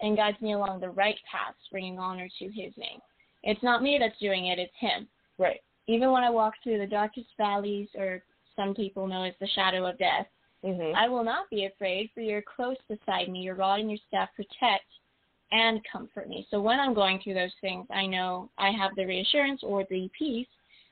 and 0.00 0.16
guides 0.16 0.40
me 0.40 0.52
along 0.52 0.80
the 0.80 0.90
right 0.90 1.18
paths, 1.30 1.58
bringing 1.70 1.98
honor 1.98 2.28
to 2.38 2.44
his 2.46 2.76
name. 2.76 3.00
It's 3.42 3.62
not 3.62 3.82
me 3.82 3.98
that's 3.98 4.18
doing 4.18 4.46
it, 4.46 4.58
it's 4.58 4.72
him. 4.78 5.08
Right. 5.38 5.60
Even 5.86 6.10
when 6.10 6.24
I 6.24 6.30
walk 6.30 6.54
through 6.62 6.78
the 6.78 6.86
darkest 6.86 7.28
valleys, 7.36 7.88
or 7.96 8.22
some 8.56 8.74
people 8.74 9.06
know 9.06 9.22
as 9.22 9.34
the 9.40 9.46
shadow 9.48 9.86
of 9.86 9.98
death, 9.98 10.26
Mhm. 10.64 10.94
I 10.94 11.08
will 11.08 11.22
not 11.22 11.48
be 11.50 11.66
afraid, 11.66 12.10
for 12.12 12.20
you're 12.20 12.42
close 12.42 12.76
beside 12.88 13.28
me. 13.28 13.42
Your 13.42 13.54
rod 13.54 13.80
and 13.80 13.90
your 13.90 13.98
staff 14.08 14.34
protect 14.34 14.86
and 15.52 15.82
comfort 15.84 16.28
me. 16.28 16.46
So 16.50 16.60
when 16.60 16.80
I'm 16.80 16.94
going 16.94 17.20
through 17.20 17.34
those 17.34 17.54
things, 17.60 17.86
I 17.90 18.06
know 18.06 18.50
I 18.58 18.70
have 18.72 18.94
the 18.96 19.06
reassurance 19.06 19.62
or 19.62 19.84
the 19.84 20.08
peace 20.18 20.48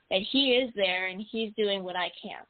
that 0.08 0.22
He 0.22 0.56
is 0.56 0.72
there 0.74 1.08
and 1.08 1.20
He's 1.20 1.52
doing 1.54 1.82
what 1.82 1.96
I 1.96 2.10
can't. 2.10 2.48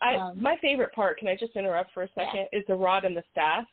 I 0.00 0.14
Um, 0.16 0.40
my 0.40 0.56
favorite 0.58 0.92
part. 0.92 1.18
Can 1.18 1.28
I 1.28 1.36
just 1.36 1.56
interrupt 1.56 1.90
for 1.92 2.04
a 2.04 2.08
second? 2.10 2.48
Is 2.52 2.64
the 2.66 2.76
rod 2.76 3.04
and 3.04 3.16
the 3.16 3.24
staff, 3.32 3.66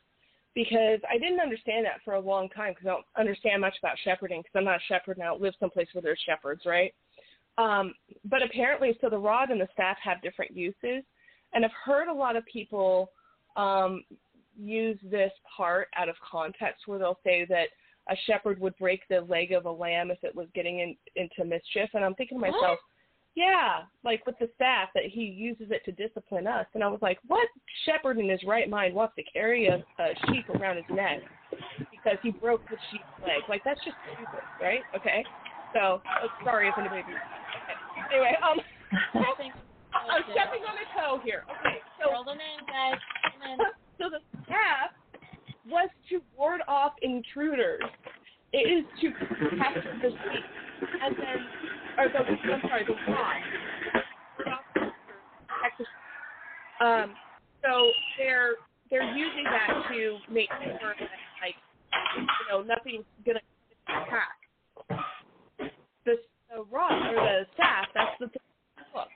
because 0.55 0.99
I 1.09 1.17
didn't 1.17 1.39
understand 1.39 1.85
that 1.85 2.01
for 2.05 2.13
a 2.13 2.19
long 2.19 2.49
time 2.49 2.73
because 2.73 2.85
I 2.87 2.91
don't 2.91 3.05
understand 3.17 3.61
much 3.61 3.75
about 3.81 3.97
shepherding 4.03 4.41
because 4.41 4.53
I'm 4.55 4.65
not 4.65 4.75
a 4.75 4.87
shepherd 4.87 5.17
now. 5.17 5.35
I 5.35 5.37
live 5.37 5.53
someplace 5.59 5.87
where 5.93 6.01
there's 6.01 6.19
shepherds, 6.25 6.61
right? 6.65 6.93
Um, 7.57 7.93
but 8.25 8.41
apparently, 8.41 8.97
so 9.01 9.09
the 9.09 9.17
rod 9.17 9.49
and 9.49 9.61
the 9.61 9.67
staff 9.73 9.97
have 10.03 10.21
different 10.21 10.55
uses, 10.55 11.03
and 11.53 11.63
I've 11.63 11.71
heard 11.85 12.07
a 12.07 12.13
lot 12.13 12.35
of 12.35 12.45
people 12.45 13.11
um, 13.55 14.03
use 14.59 14.97
this 15.03 15.31
part 15.55 15.87
out 15.95 16.09
of 16.09 16.15
context 16.29 16.87
where 16.87 16.99
they'll 16.99 17.19
say 17.23 17.45
that 17.49 17.67
a 18.09 18.15
shepherd 18.25 18.59
would 18.59 18.75
break 18.77 19.01
the 19.09 19.21
leg 19.21 19.51
of 19.53 19.65
a 19.65 19.71
lamb 19.71 20.11
if 20.11 20.23
it 20.23 20.35
was 20.35 20.47
getting 20.53 20.79
in, 20.79 20.95
into 21.15 21.45
mischief, 21.45 21.89
and 21.93 22.03
I'm 22.03 22.15
thinking 22.15 22.37
to 22.37 22.41
myself. 22.41 22.79
Yeah, 23.35 23.83
like 24.03 24.25
with 24.27 24.37
the 24.39 24.49
staff 24.55 24.89
that 24.93 25.05
he 25.05 25.21
uses 25.21 25.67
it 25.71 25.83
to 25.85 25.91
discipline 25.91 26.45
us. 26.45 26.67
And 26.75 26.83
I 26.83 26.87
was 26.87 26.99
like, 27.01 27.17
what 27.27 27.47
shepherd 27.85 28.19
in 28.19 28.29
his 28.29 28.41
right 28.45 28.69
mind 28.69 28.93
wants 28.93 29.15
to 29.15 29.23
carry 29.23 29.67
a, 29.67 29.83
a 29.99 30.07
sheep 30.27 30.47
around 30.49 30.75
his 30.77 30.85
neck 30.91 31.21
because 31.89 32.19
he 32.21 32.29
broke 32.29 32.61
the 32.69 32.77
sheep's 32.91 33.03
leg? 33.21 33.41
Like 33.49 33.63
that's 33.65 33.83
just 33.83 33.97
stupid, 34.13 34.43
right? 34.61 34.81
Okay. 34.95 35.25
So 35.73 36.01
oh, 36.05 36.27
sorry 36.43 36.69
if 36.69 36.75
anybody. 36.77 37.01
Okay. 37.01 38.13
Anyway, 38.13 38.37
um, 38.43 38.59
I'm 39.93 40.23
stepping 40.31 40.61
on 40.61 40.77
a 40.77 40.87
toe 40.93 41.21
here. 41.23 41.43
Okay, 41.59 41.77
so 41.97 42.11
Roll 42.11 42.23
them 42.23 42.37
in, 42.37 42.65
guys. 42.65 42.99
Roll 43.41 43.53
in. 43.53 43.59
so 43.97 44.09
the 44.09 44.21
staff 44.45 44.93
was 45.67 45.89
to 46.09 46.21
ward 46.37 46.61
off 46.67 46.93
intruders. 47.01 47.81
It 48.53 48.69
is 48.69 48.85
to 49.01 49.11
protect 49.35 49.83
the 50.01 50.09
sheep, 50.09 50.45
and 51.01 51.15
then, 51.17 51.37
or 51.97 52.07
the, 52.09 52.19
I'm 52.19 52.61
sorry, 52.61 52.85
the 52.85 52.93
sheep. 52.93 53.07
Um, 56.79 57.15
so 57.63 57.91
they're 58.17 58.55
they're 58.89 59.15
using 59.15 59.45
that 59.45 59.85
to 59.89 60.17
make 60.31 60.49
sure 60.79 60.93
that 60.99 61.09
like 61.41 61.55
you 62.15 62.25
know 62.51 62.61
nothing's 62.61 63.05
gonna 63.25 63.39
attack. 63.87 64.37
The 66.05 66.17
the 66.55 66.63
rod 66.71 66.91
or 66.91 67.15
the 67.15 67.45
staff, 67.53 67.87
that's 67.95 68.11
the 68.19 68.29
hook, 68.93 69.07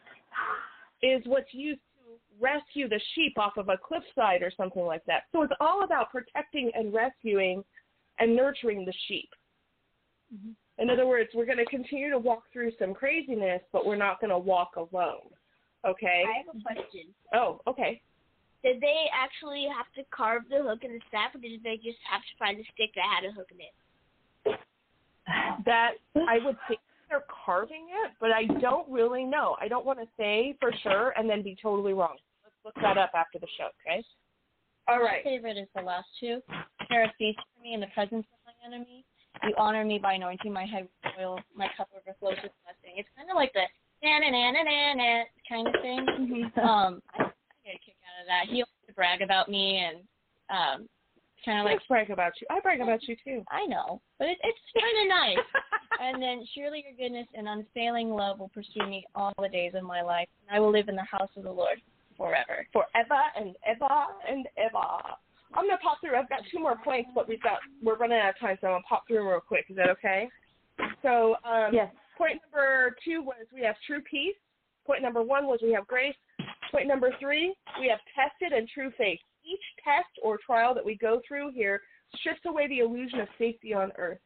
is 1.04 1.21
what's 1.26 1.54
used 1.54 1.80
to 1.80 2.43
rescue 2.43 2.88
the 2.88 3.00
sheep 3.13 3.38
off 3.38 3.58
of 3.58 3.69
a 3.69 3.78
cliffside 3.78 4.41
or 4.41 4.52
something 4.56 4.84
like 4.84 5.06
that. 5.06 5.23
So 5.32 5.43
it's 5.43 5.54
all 5.60 5.84
about 5.84 6.12
protecting 6.12 6.71
and 6.73 6.93
rescuing 6.93 7.63
and 8.20 8.36
nurturing 8.36 8.86
the 8.86 8.94
sheep. 9.08 9.30
Mm-hmm. 10.34 10.52
In 10.80 10.90
other 10.90 11.08
words, 11.08 11.30
we're 11.34 11.46
going 11.46 11.58
to 11.58 11.66
continue 11.66 12.10
to 12.10 12.20
walk 12.20 12.44
through 12.54 12.72
some 12.78 12.94
craziness, 12.94 13.62
but 13.74 13.86
we're 13.86 13.96
not 13.96 14.20
going 14.20 14.30
to 14.30 14.38
walk 14.38 14.76
alone. 14.76 15.30
Okay? 15.86 16.24
I 16.28 16.46
have 16.46 16.56
a 16.56 16.62
question. 16.62 17.14
Oh, 17.34 17.62
okay. 17.68 18.02
Did 18.64 18.82
they 18.82 19.06
actually 19.14 19.68
have 19.76 19.86
to 19.96 20.04
carve 20.16 20.44
the 20.50 20.62
hook 20.62 20.84
in 20.84 20.92
the 20.92 21.00
staff, 21.08 21.34
or 21.34 21.40
did 21.40 21.64
they 21.64 21.78
just 21.78 21.98
have 22.10 22.22
to 22.22 22.38
find 22.38 22.60
a 22.60 22.64
stick 22.74 22.92
that 22.96 23.06
had 23.06 23.30
a 23.30 23.34
hook 23.34 23.48
in 23.52 23.62
it? 23.62 24.60
That 25.66 25.94
I 26.16 26.40
would 26.44 26.58
think 26.68 26.80
they're 27.10 27.24
carving 27.46 27.88
it, 28.06 28.12
but 28.20 28.32
I 28.32 28.46
don't 28.60 28.90
really 28.90 29.24
know. 29.24 29.56
I 29.62 29.68
don't 29.68 29.86
want 29.86 30.00
to 30.00 30.08
say 30.18 30.56
for 30.60 30.72
sure 30.84 31.14
and 31.18 31.30
then 31.30 31.42
be 31.42 31.56
totally 31.62 31.94
wrong. 31.94 32.18
Let's 32.44 32.56
look 32.66 32.76
that 32.82 32.98
up 32.98 33.12
after 33.16 33.40
the 33.40 33.48
show, 33.58 33.70
okay? 33.86 34.04
All 34.88 35.02
right. 35.02 35.23
My 35.23 35.30
favorite 35.30 35.58
is 35.58 35.67
the 35.76 35.82
last 35.82 36.08
two. 36.19 36.41
There 36.89 37.04
are 37.04 37.12
feast 37.17 37.39
for 37.39 37.62
me 37.62 37.73
in 37.73 37.82
the 37.82 37.91
presence 37.93 38.26
of 38.32 38.39
my 38.45 38.56
enemy. 38.65 39.04
You 39.43 39.54
honor 39.58 39.86
me 39.86 40.00
by 40.00 40.13
anointing 40.13 40.52
my 40.52 40.65
head 40.65 40.84
with 40.84 41.13
oil. 41.19 41.39
My 41.56 41.67
cup 41.76 41.89
overflows 41.93 42.38
with 42.41 42.52
blessing. 42.63 42.95
It's 42.97 43.10
kind 43.15 43.30
of 43.30 43.36
like 43.36 43.54
the 43.54 43.65
na 44.04 44.19
na 44.19 44.30
na 44.30 44.52
na 44.52 44.63
na 44.63 44.93
na 44.93 45.23
kind 45.47 45.67
of 45.67 45.73
thing. 45.82 46.52
Um, 46.58 47.02
I, 47.13 47.23
I 47.23 47.56
get 47.65 47.76
a 47.76 47.80
kick 47.86 47.95
out 48.02 48.21
of 48.21 48.28
that. 48.28 48.45
He 48.50 48.60
likes 48.60 48.71
to 48.88 48.93
brag 48.93 49.21
about 49.21 49.50
me 49.50 49.78
and 49.78 49.97
um, 50.50 50.89
kind 51.45 51.60
of 51.60 51.65
like 51.65 51.80
brag 51.88 52.10
about 52.10 52.34
you. 52.41 52.47
I 52.50 52.60
brag 52.62 52.82
about 52.82 53.08
you 53.08 53.15
too. 53.23 53.43
I 53.52 53.65
know, 53.65 54.02
but 54.17 54.28
it, 54.28 54.38
it's 54.41 54.60
kind 54.73 54.97
of 55.02 55.08
nice. 55.10 55.45
and 56.02 56.21
then 56.21 56.45
surely 56.56 56.84
your 56.88 56.97
goodness 56.97 57.28
and 57.36 57.47
unfailing 57.47 58.10
love 58.10 58.39
will 58.39 58.50
pursue 58.50 58.88
me 58.88 59.06
all 59.13 59.34
the 59.39 59.50
days 59.50 59.73
of 59.76 59.84
my 59.84 60.02
life, 60.02 60.28
and 60.47 60.56
I 60.56 60.60
will 60.60 60.71
live 60.71 60.89
in 60.89 60.95
the 60.95 61.04
house 61.04 61.30
of 61.36 61.43
the 61.43 61.52
Lord 61.52 61.80
forever. 62.18 62.68
Forever 62.74 63.22
and 63.36 63.56
ever 63.66 64.06
and 64.28 64.48
ever. 64.58 64.88
I'm 65.54 65.66
gonna 65.66 65.78
pop 65.82 66.00
through. 66.02 66.16
I've 66.18 66.30
got 66.30 66.42
two 66.52 66.60
more 66.60 66.78
points, 66.84 67.10
but 67.16 67.28
we've 67.28 67.42
got 67.42 67.60
we're 67.82 67.96
running 67.98 68.20
out 68.20 68.30
of 68.30 68.40
time, 68.40 68.58
so 68.60 68.68
I'm 68.68 68.74
gonna 68.74 68.84
pop 68.90 69.08
through 69.08 69.18
them 69.18 69.28
real 69.28 69.40
quick. 69.40 69.66
Is 69.70 69.78
that 69.78 69.90
okay? 69.92 70.30
So 71.02 71.36
um, 71.46 71.74
Yes. 71.74 71.94
point 72.18 72.42
number 72.52 72.96
two 73.06 73.22
was 73.22 73.46
we 73.54 73.62
have 73.62 73.76
true 73.86 74.02
peace. 74.02 74.36
Point 74.86 75.02
number 75.02 75.22
one 75.24 75.48
was 75.48 75.60
we 75.62 75.72
have 75.74 75.88
grace. 75.88 76.16
Point 76.72 76.88
number 76.88 77.12
three, 77.20 77.56
we 77.80 77.88
have 77.88 78.00
tested 78.14 78.52
and 78.58 78.68
true 78.68 78.92
faith. 78.98 79.20
Each 79.46 79.64
test 79.84 80.10
or 80.22 80.38
trial 80.46 80.74
that 80.74 80.84
we 80.86 80.96
go 80.96 81.22
through 81.26 81.52
here 81.52 81.82
strips 82.16 82.42
away 82.46 82.68
the 82.68 82.80
illusion 82.80 83.22
of 83.22 83.28
safety 83.38 83.74
on 83.74 83.92
earth. 83.98 84.20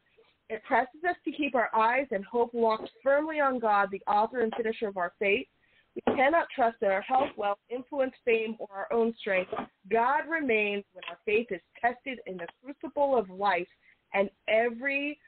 It 0.50 0.62
presses 0.64 1.02
us 1.08 1.16
to 1.24 1.32
keep 1.32 1.54
our 1.54 1.70
eyes 1.74 2.06
and 2.10 2.24
hope 2.24 2.50
locked 2.52 2.90
firmly 3.02 3.40
on 3.40 3.58
God, 3.58 3.88
the 3.90 4.02
author 4.06 4.40
and 4.40 4.52
finisher 4.56 4.88
of 4.88 4.96
our 4.96 5.12
faith. 5.18 5.46
We 5.94 6.14
cannot 6.14 6.46
trust 6.54 6.78
in 6.80 6.88
our 6.88 7.02
health, 7.02 7.28
wealth, 7.36 7.58
influence, 7.68 8.14
fame, 8.24 8.56
or 8.58 8.68
our 8.74 8.92
own 8.92 9.14
strength. 9.20 9.52
God 9.90 10.22
remains 10.28 10.84
when 10.92 11.04
our 11.10 11.18
faith 11.26 11.48
is 11.50 11.60
tested 11.80 12.18
in 12.26 12.38
the 12.38 12.46
crucible 12.62 13.16
of 13.16 13.28
life, 13.28 13.68
and 14.14 14.30
every 14.48 15.18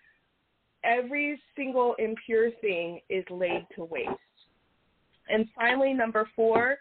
every 0.85 1.40
single 1.57 1.94
impure 1.98 2.50
thing 2.61 3.00
is 3.09 3.24
laid 3.31 3.66
to 3.74 3.85
waste. 3.85 4.09
And 5.29 5.46
finally, 5.57 5.94
number 5.94 6.29
four, 6.37 6.77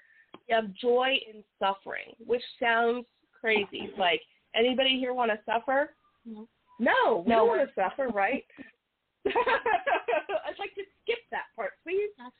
you 0.47 0.55
have 0.55 0.73
joy 0.73 1.15
in 1.33 1.43
suffering, 1.59 2.13
which 2.25 2.41
sounds 2.61 3.05
crazy. 3.39 3.89
Like 3.97 4.21
anybody 4.55 4.97
here 4.99 5.13
want 5.13 5.31
to 5.31 5.39
suffer? 5.45 5.91
No. 6.25 6.47
No, 6.79 7.23
we 7.25 7.29
No. 7.29 7.39
don't 7.39 7.47
want 7.47 7.69
to 7.69 7.73
suffer, 7.75 8.07
right? 8.09 8.43
I'd 9.25 10.59
like 10.59 10.75
to 10.75 10.83
skip 11.01 11.19
that 11.31 11.45
part, 11.55 11.72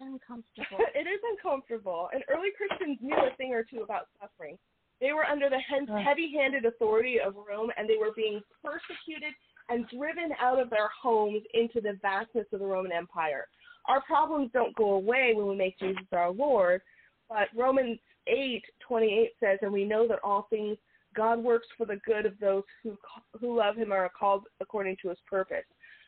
uncomfortable. 0.07 0.79
it 0.95 1.07
is 1.07 1.19
uncomfortable, 1.31 2.09
and 2.13 2.23
early 2.29 2.49
Christians 2.55 2.97
knew 3.01 3.15
a 3.15 3.35
thing 3.37 3.53
or 3.53 3.63
two 3.63 3.81
about 3.81 4.07
suffering. 4.19 4.57
They 5.01 5.11
were 5.11 5.25
under 5.25 5.49
the 5.49 5.59
hen- 5.59 5.87
heavy-handed 5.87 6.65
authority 6.65 7.17
of 7.19 7.35
Rome, 7.35 7.71
and 7.77 7.89
they 7.89 7.97
were 7.97 8.13
being 8.15 8.41
persecuted 8.63 9.33
and 9.69 9.87
driven 9.89 10.31
out 10.39 10.59
of 10.59 10.69
their 10.69 10.89
homes 11.01 11.41
into 11.53 11.81
the 11.81 11.97
vastness 12.01 12.45
of 12.53 12.59
the 12.59 12.65
Roman 12.65 12.91
Empire. 12.91 13.47
Our 13.87 14.01
problems 14.03 14.49
don't 14.53 14.75
go 14.75 14.91
away 14.91 15.33
when 15.35 15.47
we 15.47 15.55
make 15.55 15.79
Jesus 15.79 16.05
our 16.13 16.31
Lord, 16.31 16.81
but 17.29 17.47
Romans 17.55 17.99
eight 18.27 18.63
twenty 18.79 19.13
eight 19.13 19.33
says, 19.39 19.59
"And 19.61 19.73
we 19.73 19.83
know 19.83 20.07
that 20.07 20.19
all 20.23 20.43
things 20.43 20.77
God 21.13 21.39
works 21.39 21.67
for 21.77 21.85
the 21.85 21.97
good 22.05 22.25
of 22.25 22.39
those 22.39 22.63
who 22.81 22.97
who 23.39 23.57
love 23.57 23.75
Him 23.75 23.91
and 23.91 23.93
are 23.93 24.09
called 24.09 24.47
according 24.61 24.97
to 25.01 25.09
His 25.09 25.19
purpose." 25.27 25.65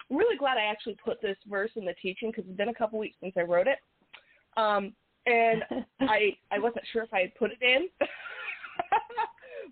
I'm 0.09 0.17
really 0.17 0.37
glad 0.37 0.57
I 0.57 0.65
actually 0.65 0.97
put 1.03 1.21
this 1.21 1.37
verse 1.49 1.71
in 1.75 1.85
the 1.85 1.95
teaching 2.01 2.29
because 2.29 2.45
it's 2.47 2.57
been 2.57 2.69
a 2.69 2.73
couple 2.73 2.99
weeks 2.99 3.15
since 3.21 3.33
I 3.37 3.41
wrote 3.41 3.67
it, 3.67 3.79
um, 4.57 4.93
and 5.25 5.63
I 6.01 6.37
I 6.51 6.59
wasn't 6.59 6.85
sure 6.93 7.03
if 7.03 7.13
I 7.13 7.21
had 7.21 7.35
put 7.35 7.51
it 7.51 7.61
in, 7.61 7.87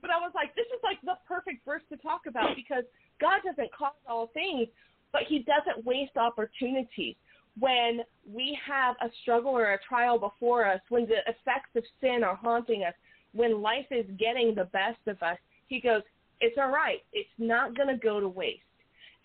but 0.02 0.10
I 0.10 0.18
was 0.20 0.32
like, 0.34 0.56
this 0.56 0.66
is 0.68 0.82
like 0.84 1.00
the 1.04 1.18
perfect 1.28 1.66
verse 1.66 1.84
to 1.90 1.98
talk 1.98 2.22
about 2.28 2.56
because 2.56 2.84
God 3.22 3.42
doesn't 3.46 3.72
cause 3.74 3.94
all 4.08 4.28
things, 4.34 4.68
but 5.12 5.24
He 5.28 5.40
doesn't 5.40 5.86
waste 5.86 6.18
opportunities. 6.18 7.16
When 7.60 8.02
we 8.28 8.58
have 8.66 8.96
a 9.02 9.10
struggle 9.22 9.52
or 9.52 9.74
a 9.74 9.80
trial 9.88 10.18
before 10.18 10.66
us, 10.66 10.80
when 10.90 11.06
the 11.06 11.20
effects 11.28 11.70
of 11.76 11.84
sin 12.02 12.24
are 12.24 12.36
haunting 12.36 12.84
us, 12.84 12.96
when 13.34 13.62
life 13.62 13.86
is 13.92 14.06
getting 14.18 14.56
the 14.56 14.66
best 14.66 15.00
of 15.06 15.22
us, 15.22 15.38
He 15.68 15.80
goes, 15.80 16.02
"It's 16.42 16.58
all 16.58 16.72
right. 16.72 17.04
It's 17.14 17.30
not 17.38 17.78
going 17.78 17.90
to 17.90 17.98
go 17.98 18.20
to 18.20 18.28
waste." 18.28 18.64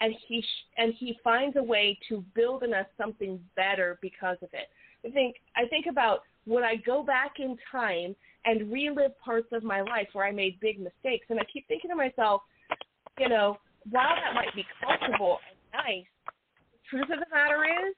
And 0.00 0.14
he 0.26 0.40
sh- 0.40 0.66
and 0.76 0.94
he 0.94 1.18
finds 1.24 1.56
a 1.56 1.62
way 1.62 1.98
to 2.08 2.24
build 2.34 2.62
in 2.62 2.74
us 2.74 2.86
something 2.96 3.40
better 3.56 3.98
because 4.00 4.36
of 4.42 4.48
it. 4.52 4.68
I 5.06 5.10
think 5.10 5.36
I 5.56 5.66
think 5.68 5.86
about 5.86 6.20
when 6.44 6.64
I 6.64 6.76
go 6.76 7.02
back 7.02 7.34
in 7.38 7.56
time 7.70 8.14
and 8.44 8.72
relive 8.72 9.18
parts 9.18 9.48
of 9.52 9.62
my 9.62 9.80
life 9.80 10.08
where 10.12 10.26
I 10.26 10.32
made 10.32 10.58
big 10.60 10.80
mistakes, 10.80 11.26
and 11.28 11.38
I 11.38 11.44
keep 11.52 11.66
thinking 11.68 11.90
to 11.90 11.96
myself, 11.96 12.42
you 13.18 13.28
know, 13.28 13.58
while 13.90 14.14
that 14.14 14.34
might 14.34 14.54
be 14.54 14.64
comfortable 14.80 15.38
and 15.48 15.84
nice, 15.84 16.06
the 16.72 16.78
truth 16.88 17.10
of 17.12 17.18
the 17.18 17.34
matter 17.34 17.64
is, 17.64 17.94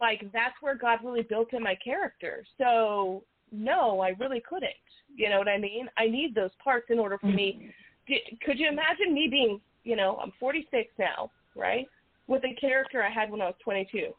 like 0.00 0.30
that's 0.32 0.54
where 0.60 0.74
God 0.74 0.98
really 1.04 1.22
built 1.22 1.52
in 1.52 1.62
my 1.62 1.76
character. 1.82 2.44
So 2.58 3.24
no, 3.50 4.00
I 4.00 4.10
really 4.18 4.42
couldn't. 4.48 4.72
You 5.14 5.28
know 5.28 5.38
what 5.38 5.48
I 5.48 5.58
mean? 5.58 5.88
I 5.98 6.06
need 6.06 6.34
those 6.34 6.50
parts 6.62 6.86
in 6.88 6.98
order 6.98 7.18
for 7.18 7.26
me. 7.26 7.70
Mm-hmm. 8.08 8.36
Could 8.44 8.58
you 8.58 8.68
imagine 8.68 9.14
me 9.14 9.28
being, 9.30 9.60
you 9.84 9.96
know, 9.96 10.18
I'm 10.22 10.32
46 10.38 10.90
now, 10.98 11.30
right? 11.56 11.86
With 12.26 12.42
a 12.44 12.54
character 12.60 13.02
I 13.02 13.10
had 13.10 13.30
when 13.30 13.40
I 13.40 13.46
was 13.46 13.54
22. 13.64 14.12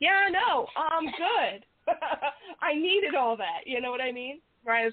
Yeah, 0.00 0.28
no, 0.30 0.66
I'm 0.76 1.06
um, 1.06 1.14
good. 1.16 1.64
I 2.62 2.74
needed 2.74 3.14
all 3.14 3.36
that. 3.36 3.60
You 3.64 3.80
know 3.80 3.90
what 3.90 4.00
I 4.00 4.12
mean? 4.12 4.40
Right? 4.64 4.92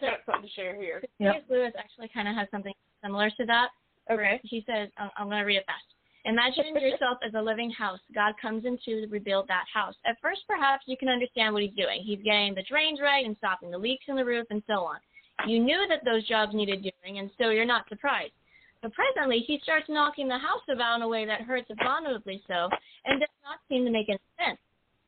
got 0.00 0.20
something 0.26 0.48
to 0.48 0.54
share 0.54 0.74
here. 0.74 1.02
C.S. 1.18 1.42
Lewis 1.48 1.72
actually 1.78 2.08
kind 2.12 2.26
of 2.26 2.34
has 2.34 2.48
something 2.50 2.72
similar 3.02 3.30
to 3.30 3.44
that. 3.46 3.68
Okay. 4.10 4.40
He 4.44 4.64
says, 4.66 4.88
um, 4.98 5.10
I'm, 5.16 5.24
I'm 5.24 5.26
going 5.28 5.40
to 5.40 5.44
read 5.44 5.58
it 5.58 5.66
fast. 5.66 5.84
Imagine 6.24 6.74
yourself 6.80 7.18
as 7.26 7.32
a 7.34 7.40
living 7.40 7.70
house. 7.70 8.00
God 8.14 8.34
comes 8.40 8.64
in 8.64 8.78
to 8.84 9.06
rebuild 9.10 9.46
that 9.48 9.64
house. 9.72 9.94
At 10.06 10.16
first, 10.20 10.40
perhaps 10.48 10.84
you 10.86 10.96
can 10.96 11.08
understand 11.08 11.52
what 11.52 11.62
he's 11.62 11.74
doing. 11.76 12.02
He's 12.04 12.20
getting 12.24 12.54
the 12.54 12.64
drains 12.68 12.98
right 13.02 13.24
and 13.24 13.36
stopping 13.38 13.70
the 13.70 13.78
leaks 13.78 14.04
in 14.08 14.16
the 14.16 14.24
roof 14.24 14.46
and 14.50 14.62
so 14.66 14.84
on. 14.84 14.96
You 15.46 15.58
knew 15.58 15.86
that 15.88 16.04
those 16.04 16.26
jobs 16.28 16.54
needed 16.54 16.82
doing, 16.82 17.18
and 17.18 17.30
so 17.38 17.48
you're 17.48 17.64
not 17.64 17.88
surprised. 17.88 18.32
But 18.82 18.92
presently, 18.94 19.44
he 19.46 19.60
starts 19.62 19.86
knocking 19.88 20.28
the 20.28 20.38
house 20.38 20.62
about 20.72 20.96
in 20.96 21.02
a 21.02 21.08
way 21.08 21.26
that 21.26 21.42
hurts 21.42 21.68
abominably 21.70 22.42
so 22.46 22.68
and 23.04 23.20
does 23.20 23.28
not 23.44 23.58
seem 23.68 23.84
to 23.84 23.90
make 23.90 24.08
any 24.08 24.18
sense. 24.38 24.58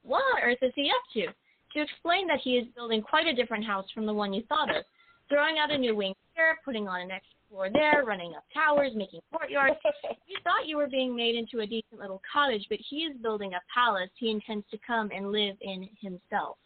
What 0.02 0.22
on 0.34 0.42
earth 0.42 0.58
is 0.62 0.72
he 0.74 0.90
up 0.90 1.02
to? 1.14 1.26
To 1.74 1.82
explain 1.82 2.26
that 2.26 2.40
he 2.42 2.58
is 2.58 2.66
building 2.74 3.00
quite 3.00 3.26
a 3.26 3.34
different 3.34 3.64
house 3.64 3.86
from 3.94 4.04
the 4.04 4.12
one 4.12 4.34
you 4.34 4.42
thought 4.48 4.74
of, 4.74 4.84
throwing 5.28 5.58
out 5.58 5.70
a 5.70 5.78
new 5.78 5.96
wing 5.96 6.14
here, 6.34 6.58
putting 6.64 6.86
on 6.86 7.00
an 7.00 7.10
extra 7.10 7.38
floor 7.48 7.68
there, 7.72 8.04
running 8.04 8.34
up 8.34 8.44
towers, 8.52 8.92
making 8.94 9.20
courtyards. 9.30 9.76
you 10.26 10.36
thought 10.44 10.66
you 10.66 10.76
were 10.76 10.88
being 10.88 11.16
made 11.16 11.34
into 11.34 11.60
a 11.60 11.66
decent 11.66 11.98
little 11.98 12.20
cottage, 12.30 12.66
but 12.68 12.78
he 12.90 13.04
is 13.04 13.16
building 13.22 13.54
a 13.54 13.60
palace 13.72 14.10
he 14.16 14.30
intends 14.30 14.66
to 14.70 14.78
come 14.86 15.10
and 15.14 15.32
live 15.32 15.56
in 15.62 15.88
himself. 16.00 16.58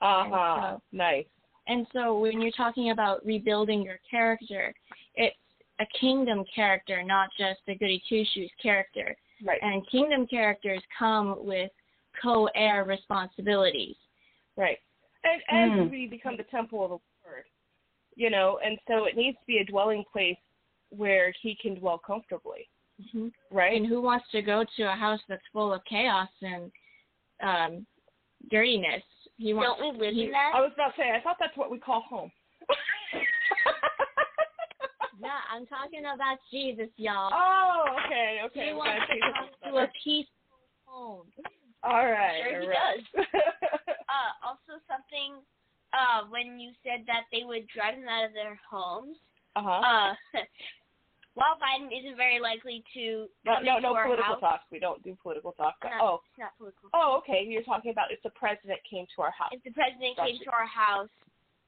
Uh 0.00 0.24
huh. 0.28 0.56
So, 0.72 0.82
nice. 0.92 1.26
And 1.68 1.86
so 1.92 2.18
when 2.18 2.40
you're 2.40 2.50
talking 2.52 2.90
about 2.90 3.24
rebuilding 3.24 3.82
your 3.82 4.00
character, 4.10 4.74
it's 5.14 5.36
a 5.80 5.86
kingdom 5.98 6.44
character, 6.54 7.02
not 7.02 7.30
just 7.38 7.60
a 7.68 7.74
goody 7.74 8.02
two 8.08 8.24
shoes 8.34 8.50
character. 8.62 9.16
Right. 9.44 9.58
And 9.62 9.88
kingdom 9.90 10.26
characters 10.26 10.82
come 10.98 11.36
with 11.44 11.70
co 12.22 12.48
heir 12.54 12.84
responsibilities. 12.84 13.96
Right. 14.56 14.78
And 15.24 15.72
as 15.72 15.78
mm. 15.78 15.90
we 15.90 16.06
become 16.06 16.36
the 16.36 16.44
temple 16.44 16.84
of 16.84 16.90
the 16.90 16.98
Lord, 17.24 17.44
you 18.14 18.30
know, 18.30 18.58
and 18.64 18.78
so 18.86 19.04
it 19.04 19.16
needs 19.16 19.38
to 19.38 19.46
be 19.46 19.58
a 19.58 19.64
dwelling 19.64 20.04
place 20.12 20.36
where 20.90 21.32
he 21.42 21.56
can 21.60 21.74
dwell 21.74 22.00
comfortably. 22.04 22.68
Mm-hmm. 23.00 23.28
Right. 23.50 23.76
And 23.76 23.86
who 23.86 24.02
wants 24.02 24.26
to 24.32 24.42
go 24.42 24.64
to 24.76 24.82
a 24.82 24.94
house 24.94 25.20
that's 25.28 25.42
full 25.52 25.72
of 25.72 25.80
chaos 25.88 26.28
and 26.42 26.70
um 27.42 27.86
dirtiness? 28.50 29.02
He 29.38 29.54
wants, 29.54 29.80
Don't 29.80 29.98
we 29.98 30.06
live 30.06 30.14
he, 30.14 30.24
in 30.24 30.32
that? 30.32 30.52
I 30.54 30.60
was 30.60 30.72
about 30.74 30.94
to 30.96 31.00
say, 31.00 31.10
I 31.16 31.20
thought 31.22 31.36
that's 31.40 31.56
what 31.56 31.70
we 31.70 31.78
call 31.78 32.02
home. 32.02 32.30
I'm 35.50 35.66
talking 35.66 36.06
about 36.06 36.38
Jesus, 36.50 36.88
y'all. 36.96 37.34
Oh, 37.34 37.98
okay, 38.06 38.38
okay. 38.46 38.70
He 38.70 38.74
wants 38.74 39.02
to 39.10 39.16
come 39.18 39.50
to 39.74 39.78
a 39.82 39.88
peaceful 39.98 40.62
home. 40.86 41.26
All 41.82 42.06
right. 42.06 42.40
Sure 42.46 42.62
he 42.62 42.68
right. 42.68 42.78
does. 42.78 43.26
uh, 44.14 44.30
also, 44.46 44.78
something 44.86 45.42
uh, 45.90 46.30
when 46.30 46.60
you 46.60 46.70
said 46.86 47.02
that 47.06 47.26
they 47.32 47.42
would 47.42 47.66
drive 47.74 47.98
them 47.98 48.06
out 48.06 48.30
of 48.30 48.34
their 48.34 48.58
homes. 48.62 49.16
Uh-huh. 49.56 49.82
Uh 49.82 50.14
While 51.34 51.58
Biden 51.62 51.94
isn't 51.94 52.18
very 52.18 52.42
likely 52.42 52.82
to 52.94 53.26
no 53.46 53.62
no 53.62 53.78
no 53.78 53.94
political 53.94 54.34
house, 54.34 54.40
talk. 54.42 54.60
We 54.70 54.82
don't 54.82 55.02
do 55.02 55.16
political 55.22 55.52
talk. 55.52 55.78
Not, 55.82 56.02
oh 56.02 56.20
not 56.38 56.58
political. 56.58 56.90
Oh 56.92 57.22
okay. 57.22 57.46
You're 57.46 57.62
talking 57.62 57.90
about 57.90 58.10
if 58.10 58.20
the 58.22 58.34
president 58.34 58.78
came 58.82 59.06
to 59.14 59.22
our 59.22 59.30
house. 59.30 59.54
If 59.54 59.62
the 59.62 59.70
president 59.70 60.18
came 60.18 60.38
to 60.42 60.50
our 60.50 60.66
house, 60.66 61.08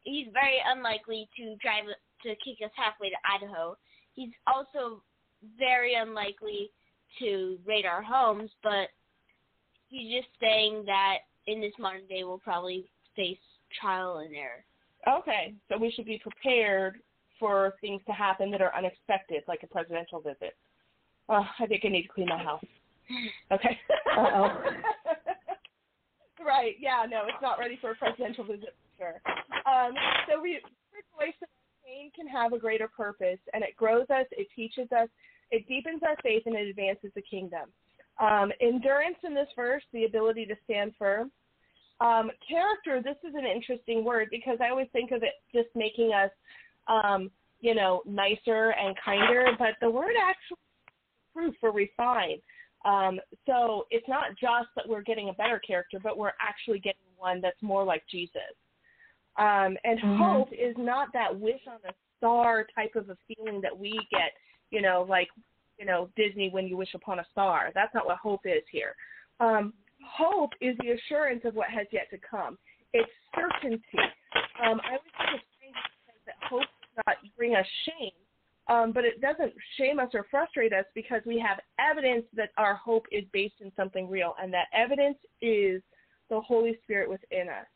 he's 0.03 0.27
very 0.35 0.59
unlikely 0.66 1.31
to 1.38 1.55
drive 1.62 1.87
to 2.23 2.31
kick 2.37 2.59
us 2.65 2.71
halfway 2.77 3.11
to 3.11 3.17
Idaho. 3.25 3.77
He's 4.15 4.33
also 4.47 5.03
very 5.59 5.95
unlikely 5.95 6.71
to 7.19 7.59
raid 7.67 7.85
our 7.85 8.03
homes, 8.03 8.51
but 8.63 8.89
he's 9.89 10.13
just 10.13 10.29
saying 10.41 10.85
that 10.87 11.19
in 11.47 11.61
this 11.61 11.73
modern 11.79 12.07
day 12.07 12.25
we'll 12.25 12.39
probably 12.39 12.85
face 13.17 13.39
trial 13.81 14.19
and 14.19 14.35
error. 14.35 14.65
Okay, 15.09 15.55
so 15.69 15.77
we 15.79 15.91
should 15.91 16.07
be 16.07 16.19
prepared 16.19 17.01
for 17.41 17.75
things 17.81 18.01
to 18.07 18.13
happen 18.13 18.51
that 18.53 18.63
are 18.63 18.75
unexpected, 18.77 19.43
like 19.49 19.63
a 19.65 19.67
presidential 19.67 20.21
visit. 20.21 20.57
Oh, 21.29 21.45
I 21.59 21.67
think 21.67 21.83
I 21.85 21.89
need 21.89 22.03
to 22.03 22.09
clean 22.09 22.29
my 22.29 22.43
house. 22.43 22.65
Okay. 23.53 23.77
Uh-oh. 24.17 24.49
right. 26.47 26.77
Yeah. 26.81 27.05
No, 27.11 27.25
it's 27.27 27.43
not 27.43 27.59
ready 27.59 27.77
for 27.79 27.91
a 27.91 27.95
presidential 27.95 28.45
visit 28.45 28.75
for 28.97 28.97
sure. 28.97 29.21
Um, 29.67 29.93
so 30.31 30.41
we 30.41 30.61
rejoice 30.95 31.35
that 31.41 31.51
pain 31.92 32.11
can 32.14 32.26
have 32.26 32.52
a 32.52 32.59
greater 32.59 32.88
purpose, 32.88 33.38
and 33.52 33.62
it 33.62 33.76
grows 33.76 34.07
us, 34.11 34.26
it 34.31 34.48
teaches 34.57 34.90
us, 34.92 35.09
it 35.50 35.66
deepens 35.68 36.02
our 36.02 36.16
faith, 36.22 36.42
and 36.46 36.57
it 36.57 36.68
advances 36.68 37.11
the 37.14 37.22
kingdom. 37.22 37.68
Um, 38.20 38.52
endurance 38.61 39.18
in 39.24 39.35
this 39.35 39.48
verse, 39.57 39.83
the 39.92 40.05
ability 40.05 40.46
to 40.46 40.55
stand 40.64 40.92
firm. 40.98 41.31
Um, 42.00 42.31
character, 42.48 43.02
this 43.02 43.16
is 43.28 43.35
an 43.35 43.46
interesting 43.46 44.05
word 44.05 44.28
because 44.31 44.59
I 44.61 44.70
always 44.70 44.88
think 44.92 45.12
of 45.12 45.22
it 45.22 45.35
just 45.52 45.68
making 45.74 46.12
us 46.12 46.31
um, 46.88 47.31
you 47.62 47.74
know, 47.74 48.02
nicer 48.05 48.70
and 48.70 48.94
kinder, 49.02 49.46
but 49.59 49.74
the 49.81 49.88
word 49.88 50.14
actually 50.20 50.59
proof 51.33 51.55
or 51.62 51.72
refine. 51.72 52.38
Um, 52.85 53.20
so 53.46 53.87
it's 53.90 54.07
not 54.09 54.31
just 54.31 54.68
that 54.74 54.87
we're 54.87 55.02
getting 55.02 55.28
a 55.28 55.33
better 55.35 55.61
character, 55.61 55.98
but 56.02 56.18
we're 56.18 56.33
actually 56.40 56.81
getting 56.81 57.00
one 57.16 57.40
that's 57.40 57.62
more 57.62 57.85
like 57.85 58.02
Jesus. 58.11 58.40
Um, 59.38 59.77
and 59.85 59.99
mm-hmm. 59.99 60.23
hope 60.23 60.53
is 60.53 60.75
not 60.77 61.09
that 61.14 61.38
wish 61.38 61.61
on 61.66 61.79
a 61.88 61.95
star 62.18 62.66
type 62.75 62.95
of 62.97 63.09
a 63.11 63.16
feeling 63.27 63.61
that 63.62 63.77
we 63.77 63.92
get, 64.11 64.33
you 64.71 64.83
know, 64.83 65.07
like, 65.09 65.29
you 65.79 65.87
know, 65.87 66.11
Disney 66.16 66.51
when 66.51 66.66
you 66.66 66.77
wish 66.77 66.95
upon 66.95 67.18
a 67.18 67.27
star. 67.33 67.71
That's 67.75 67.95
not 67.95 68.07
what 68.07 68.18
hope 68.18 68.42
is 68.45 68.62
here. 68.71 68.95
Um, 69.40 69.73
hope 70.07 70.51
is 70.61 70.77
the 70.79 70.90
assurance 70.92 71.42
of 71.45 71.55
what 71.55 71.68
has 71.68 71.87
yet 71.90 72.11
to 72.11 72.18
come. 72.18 72.59
It's 72.92 73.11
certainty. 73.35 73.83
Um, 74.62 74.81
I 74.85 74.99
always 75.27 75.42
think 75.61 75.75
it's 76.09 76.27
that 76.27 76.35
hope 76.49 76.61
does 76.61 77.05
not 77.07 77.16
bring 77.37 77.55
us 77.55 77.66
shame, 77.87 78.12
um, 78.68 78.92
but 78.92 79.05
it 79.05 79.21
doesn't 79.21 79.53
shame 79.79 79.99
us 79.99 80.11
or 80.14 80.27
frustrate 80.31 80.73
us 80.73 80.85
because 80.95 81.23
we 81.27 81.38
have 81.38 81.59
evidence 81.79 82.25
that 82.37 82.51
our 82.59 82.75
hope 82.75 83.07
is 83.11 83.25
based 83.33 83.61
in 83.61 83.73
something 83.77 84.09
real, 84.09 84.35
and 84.40 84.53
that 84.53 84.66
evidence 84.75 85.16
is 85.40 85.83
the 86.29 86.40
Holy 86.40 86.79
Spirit 86.85 87.09
within 87.09 87.49
us. 87.49 87.66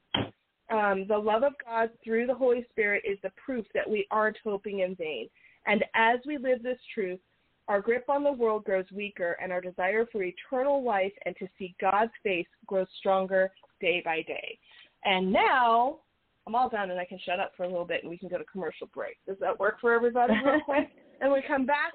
Um, 0.71 1.07
the 1.07 1.17
love 1.17 1.43
of 1.43 1.53
God 1.65 1.91
through 2.03 2.27
the 2.27 2.35
Holy 2.35 2.67
Spirit 2.71 3.05
is 3.07 3.19
the 3.23 3.31
proof 3.45 3.67
that 3.75 3.89
we 3.89 4.07
aren't 4.11 4.39
hoping 4.43 4.81
in 4.81 4.97
vain. 4.97 5.29
And 5.67 5.85
as 5.95 6.19
we 6.27 6.39
live 6.39 6.63
this 6.63 6.79
truth, 6.93 7.21
our 7.69 7.81
grip 7.81 8.09
on 8.09 8.23
the 8.23 8.33
world 8.33 8.65
grows 8.65 8.85
weaker, 8.93 9.37
and 9.43 9.53
our 9.53 9.61
desire 9.61 10.07
for 10.11 10.23
eternal 10.23 10.85
life 10.85 11.13
and 11.25 11.35
to 11.37 11.49
see 11.59 11.75
God's 11.81 12.13
face 12.23 12.47
grows 12.67 12.87
stronger 12.99 13.51
day 13.81 14.03
by 14.05 14.23
day. 14.23 14.59
And 15.05 15.33
now 15.33 15.99
I'm 16.47 16.55
all 16.55 16.69
done 16.69 16.91
and 16.91 17.01
I 17.01 17.05
can 17.05 17.19
shut 17.25 17.41
up 17.41 17.53
for 17.57 17.65
a 17.65 17.69
little 17.69 17.85
bit 17.85 18.03
and 18.03 18.11
we 18.11 18.19
can 18.19 18.29
go 18.29 18.39
to 18.39 18.45
commercial 18.45 18.89
break. 18.95 19.17
Does 19.27 19.37
that 19.41 19.59
work 19.59 19.81
for 19.81 19.93
everybody 19.93 20.35
real 20.45 20.61
quick? 20.65 20.91
and 21.21 21.33
we 21.33 21.43
come 21.47 21.67
back, 21.67 21.95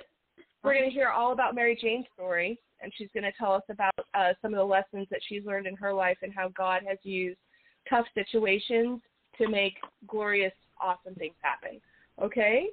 we're 0.63 0.73
going 0.73 0.89
to 0.89 0.93
hear 0.93 1.09
all 1.09 1.31
about 1.31 1.55
Mary 1.55 1.77
Jane's 1.81 2.05
story 2.13 2.59
and 2.81 2.91
she's 2.97 3.09
going 3.13 3.23
to 3.23 3.31
tell 3.37 3.53
us 3.53 3.63
about 3.69 3.93
uh, 4.13 4.33
some 4.41 4.53
of 4.53 4.57
the 4.57 4.63
lessons 4.63 5.07
that 5.09 5.21
she's 5.27 5.45
learned 5.45 5.67
in 5.67 5.75
her 5.75 5.93
life 5.93 6.17
and 6.21 6.33
how 6.33 6.49
God 6.49 6.81
has 6.87 6.97
used 7.03 7.37
tough 7.89 8.05
situations 8.13 9.01
to 9.37 9.49
make 9.49 9.75
glorious, 10.07 10.53
awesome 10.81 11.15
things 11.15 11.35
happen. 11.41 11.79
Okay? 12.21 12.67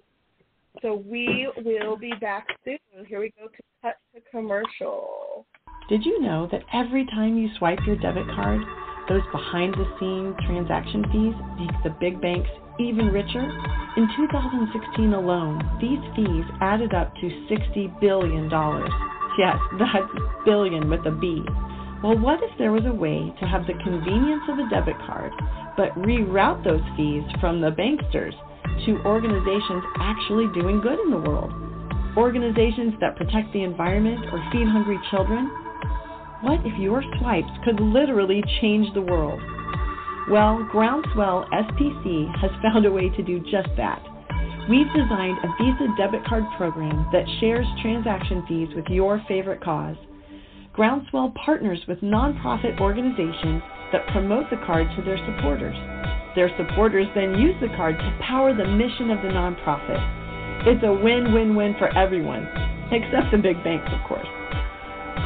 So 0.83 0.95
we 0.95 1.49
will 1.65 1.97
be 1.97 2.13
back 2.21 2.47
soon. 2.65 2.79
Here 3.07 3.21
we 3.21 3.33
go 3.39 3.49
to 3.49 3.63
cut 3.83 3.97
to 4.15 4.21
commercial. 4.31 5.47
Did 5.89 6.05
you 6.05 6.21
know 6.21 6.49
that 6.53 6.63
every 6.73 7.07
time 7.07 7.39
you 7.39 7.49
swipe 7.59 7.79
your 7.87 7.97
debit 7.97 8.27
card, 8.29 8.61
those 9.09 9.23
behind 9.33 9.75
the 9.75 9.89
scenes 9.99 10.37
transaction 10.45 11.03
fees 11.11 11.35
make 11.59 11.83
the 11.83 11.97
big 11.99 12.21
banks 12.21 12.51
even 12.79 13.07
richer. 13.07 13.43
In 13.97 14.07
2016 14.17 15.15
alone, 15.15 15.59
these 15.81 15.99
fees 16.15 16.45
added 16.61 16.95
up 16.95 17.15
to 17.17 17.27
$60 17.51 18.01
billion. 18.01 18.51
Yes, 19.39 19.57
that's 19.79 20.13
billion 20.45 20.91
with 20.91 21.05
a 21.07 21.11
B. 21.11 21.43
Well, 22.03 22.17
what 22.17 22.39
if 22.45 22.57
there 22.59 22.71
was 22.71 22.87
a 22.87 22.95
way 22.95 23.35
to 23.41 23.47
have 23.47 23.67
the 23.67 23.75
convenience 23.83 24.45
of 24.49 24.59
a 24.59 24.71
debit 24.71 24.95
card, 25.03 25.33
but 25.77 25.91
reroute 25.99 26.63
those 26.63 26.83
fees 26.97 27.25
from 27.41 27.61
the 27.61 27.75
banksters 27.75 28.35
to 28.87 29.03
organizations 29.03 29.83
actually 29.99 30.47
doing 30.55 30.81
good 30.81 31.01
in 31.01 31.11
the 31.11 31.19
world? 31.19 31.51
Organizations 32.17 32.95
that 33.01 33.17
protect 33.17 33.53
the 33.53 33.65
environment 33.65 34.27
or 34.31 34.39
feed 34.53 34.69
hungry 34.69 34.99
children? 35.11 35.51
What 36.43 36.61
if 36.65 36.79
your 36.79 37.03
swipes 37.19 37.51
could 37.65 37.81
literally 37.81 38.45
change 38.61 38.87
the 38.95 39.03
world? 39.03 39.43
Well, 40.31 40.69
Groundswell 40.71 41.51
SPC 41.51 42.31
has 42.39 42.51
found 42.63 42.87
a 42.87 42.93
way 42.93 43.09
to 43.11 43.23
do 43.25 43.41
just 43.51 43.75
that. 43.77 43.99
We've 44.71 44.87
designed 44.95 45.39
a 45.43 45.51
Visa 45.59 45.89
debit 45.99 46.25
card 46.27 46.45
program 46.57 47.09
that 47.11 47.27
shares 47.41 47.67
transaction 47.83 48.45
fees 48.47 48.69
with 48.77 48.87
your 48.87 49.21
favorite 49.27 49.61
cause. 49.61 49.97
Groundswell 50.79 51.35
partners 51.35 51.81
with 51.89 51.99
nonprofit 52.07 52.79
organizations 52.79 53.67
that 53.91 54.07
promote 54.15 54.49
the 54.49 54.63
card 54.65 54.87
to 54.95 55.03
their 55.03 55.19
supporters. 55.27 55.75
Their 56.37 56.55
supporters 56.55 57.09
then 57.17 57.35
use 57.35 57.59
the 57.61 57.75
card 57.75 57.99
to 57.99 58.19
power 58.23 58.55
the 58.55 58.63
mission 58.63 59.11
of 59.11 59.19
the 59.19 59.35
nonprofit. 59.35 59.99
It's 60.71 60.85
a 60.87 60.93
win 60.95 61.35
win 61.35 61.57
win 61.57 61.75
for 61.83 61.91
everyone, 61.99 62.47
except 62.95 63.35
the 63.35 63.43
big 63.43 63.59
banks, 63.67 63.91
of 63.91 64.07
course. 64.07 64.31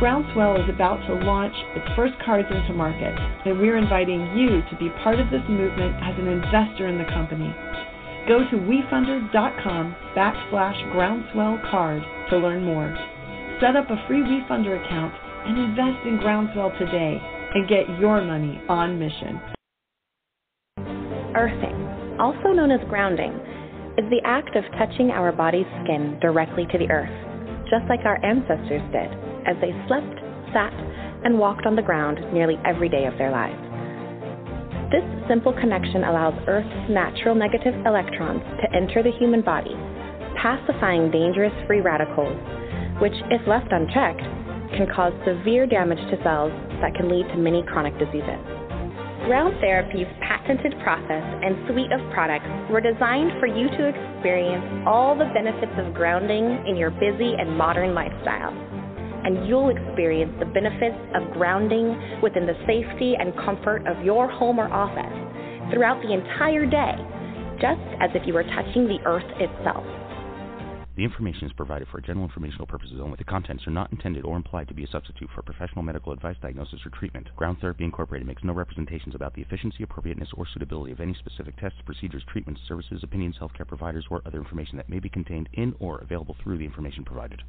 Groundswell 0.00 0.56
is 0.56 0.72
about 0.72 1.04
to 1.04 1.20
launch 1.20 1.52
its 1.76 1.84
first 1.94 2.14
cards 2.24 2.48
into 2.48 2.72
market, 2.72 3.12
and 3.44 3.60
we're 3.60 3.76
inviting 3.76 4.32
you 4.32 4.64
to 4.72 4.76
be 4.80 4.88
part 5.04 5.20
of 5.20 5.28
this 5.28 5.44
movement 5.52 5.92
as 6.00 6.16
an 6.16 6.32
investor 6.32 6.88
in 6.88 6.96
the 6.96 7.12
company. 7.12 7.52
Go 8.24 8.40
to 8.48 8.56
wefunder.com 8.56 9.96
backslash 10.16 10.80
groundswell 10.96 11.60
card 11.70 12.00
to 12.30 12.38
learn 12.38 12.64
more. 12.64 12.88
Set 13.60 13.76
up 13.76 13.90
a 13.90 14.02
free 14.08 14.24
WeFunder 14.24 14.82
account 14.82 15.12
and 15.44 15.58
invest 15.58 16.06
in 16.06 16.18
Groundswell 16.18 16.76
today 16.78 17.18
and 17.54 17.68
get 17.68 17.88
your 18.00 18.22
money 18.22 18.60
on 18.68 18.98
mission. 18.98 19.40
Earthing, 21.34 22.16
also 22.20 22.52
known 22.52 22.70
as 22.70 22.80
grounding, 22.88 23.32
is 23.98 24.08
the 24.08 24.20
act 24.24 24.56
of 24.56 24.64
touching 24.78 25.10
our 25.10 25.32
body's 25.32 25.68
skin 25.84 26.18
directly 26.20 26.66
to 26.70 26.78
the 26.78 26.88
earth, 26.90 27.12
just 27.68 27.84
like 27.88 28.04
our 28.04 28.22
ancestors 28.24 28.82
did 28.92 29.10
as 29.44 29.56
they 29.60 29.72
slept, 29.88 30.16
sat, 30.52 30.72
and 31.24 31.38
walked 31.38 31.66
on 31.66 31.76
the 31.76 31.82
ground 31.82 32.20
nearly 32.32 32.56
every 32.64 32.88
day 32.88 33.06
of 33.06 33.16
their 33.18 33.30
lives. 33.30 33.60
This 34.92 35.04
simple 35.28 35.52
connection 35.52 36.04
allows 36.04 36.36
Earth's 36.46 36.90
natural 36.90 37.34
negative 37.34 37.74
electrons 37.86 38.42
to 38.60 38.76
enter 38.76 39.02
the 39.02 39.16
human 39.18 39.40
body, 39.40 39.72
pacifying 40.36 41.10
dangerous 41.10 41.52
free 41.66 41.80
radicals, 41.80 42.36
which, 43.00 43.16
if 43.30 43.40
left 43.48 43.72
unchecked, 43.72 44.20
can 44.76 44.86
cause 44.94 45.12
severe 45.24 45.66
damage 45.66 46.00
to 46.10 46.16
cells 46.22 46.52
that 46.80 46.94
can 46.94 47.08
lead 47.08 47.26
to 47.28 47.36
many 47.36 47.62
chronic 47.62 47.96
diseases. 47.98 48.40
Ground 49.26 49.54
Therapy's 49.60 50.10
patented 50.20 50.74
process 50.82 51.24
and 51.44 51.54
suite 51.68 51.92
of 51.92 52.00
products 52.12 52.48
were 52.70 52.80
designed 52.80 53.32
for 53.38 53.46
you 53.46 53.68
to 53.68 53.82
experience 53.88 54.84
all 54.86 55.14
the 55.16 55.30
benefits 55.32 55.72
of 55.78 55.94
grounding 55.94 56.66
in 56.66 56.76
your 56.76 56.90
busy 56.90 57.34
and 57.38 57.56
modern 57.56 57.94
lifestyle 57.94 58.52
and 59.24 59.46
you'll 59.46 59.70
experience 59.70 60.32
the 60.38 60.46
benefits 60.46 60.98
of 61.14 61.30
grounding 61.32 61.94
within 62.22 62.46
the 62.46 62.58
safety 62.66 63.14
and 63.18 63.34
comfort 63.36 63.86
of 63.86 64.04
your 64.04 64.28
home 64.28 64.58
or 64.58 64.68
office 64.72 65.72
throughout 65.72 66.02
the 66.02 66.12
entire 66.12 66.66
day, 66.66 66.94
just 67.60 67.80
as 68.00 68.10
if 68.14 68.26
you 68.26 68.34
were 68.34 68.42
touching 68.42 68.88
the 68.88 68.98
earth 69.06 69.28
itself. 69.38 69.86
The 70.94 71.04
information 71.04 71.46
is 71.46 71.54
provided 71.54 71.88
for 71.88 72.02
general 72.02 72.26
informational 72.26 72.66
purposes 72.66 73.00
only. 73.00 73.16
The 73.16 73.24
contents 73.24 73.66
are 73.66 73.70
not 73.70 73.90
intended 73.92 74.26
or 74.26 74.36
implied 74.36 74.68
to 74.68 74.74
be 74.74 74.84
a 74.84 74.88
substitute 74.88 75.30
for 75.34 75.40
professional 75.40 75.82
medical 75.82 76.12
advice, 76.12 76.36
diagnosis, 76.42 76.80
or 76.84 76.90
treatment. 76.90 77.28
Ground 77.34 77.56
Therapy 77.60 77.84
Incorporated 77.84 78.26
makes 78.26 78.44
no 78.44 78.52
representations 78.52 79.14
about 79.14 79.32
the 79.32 79.40
efficiency, 79.40 79.82
appropriateness, 79.82 80.28
or 80.34 80.46
suitability 80.46 80.92
of 80.92 81.00
any 81.00 81.14
specific 81.14 81.56
tests, 81.56 81.78
procedures, 81.86 82.22
treatments, 82.30 82.60
services, 82.68 83.00
opinions, 83.02 83.36
healthcare 83.40 83.66
providers, 83.66 84.04
or 84.10 84.20
other 84.26 84.38
information 84.38 84.76
that 84.76 84.90
may 84.90 84.98
be 84.98 85.08
contained 85.08 85.48
in 85.54 85.74
or 85.80 85.98
available 86.00 86.36
through 86.42 86.58
the 86.58 86.64
information 86.66 87.04
provided. 87.04 87.40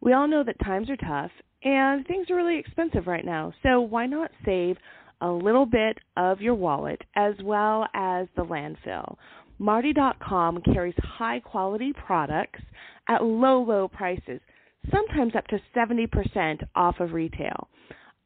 We 0.00 0.12
all 0.12 0.26
know 0.26 0.42
that 0.42 0.58
times 0.64 0.90
are 0.90 0.96
tough 0.96 1.30
and 1.62 2.04
things 2.06 2.28
are 2.28 2.36
really 2.36 2.58
expensive 2.58 3.06
right 3.06 3.24
now. 3.24 3.52
So 3.62 3.80
why 3.80 4.06
not 4.06 4.32
save 4.44 4.76
a 5.20 5.30
little 5.30 5.64
bit 5.64 5.98
of 6.16 6.40
your 6.40 6.54
wallet 6.54 7.00
as 7.16 7.34
well 7.42 7.86
as 7.94 8.26
the 8.36 8.44
landfill? 8.44 9.16
Martie.com 9.58 10.62
carries 10.62 10.94
high 10.98 11.40
quality 11.40 11.92
products 11.92 12.60
at 13.08 13.22
low, 13.22 13.62
low 13.62 13.88
prices, 13.88 14.40
sometimes 14.90 15.34
up 15.36 15.46
to 15.48 15.60
70% 15.76 16.62
off 16.74 17.00
of 17.00 17.12
retail. 17.12 17.68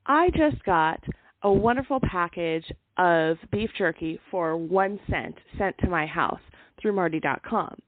I 0.06 0.28
just 0.30 0.64
got 0.64 1.02
a 1.42 1.52
wonderful 1.52 2.00
package 2.00 2.64
of 2.96 3.36
beef 3.52 3.70
jerky 3.76 4.18
for 4.30 4.56
one 4.56 4.98
cent 5.10 5.34
sent 5.56 5.76
to 5.78 5.88
my 5.88 6.06
house 6.06 6.40
through 6.80 6.92
Martie.com. 6.92 7.78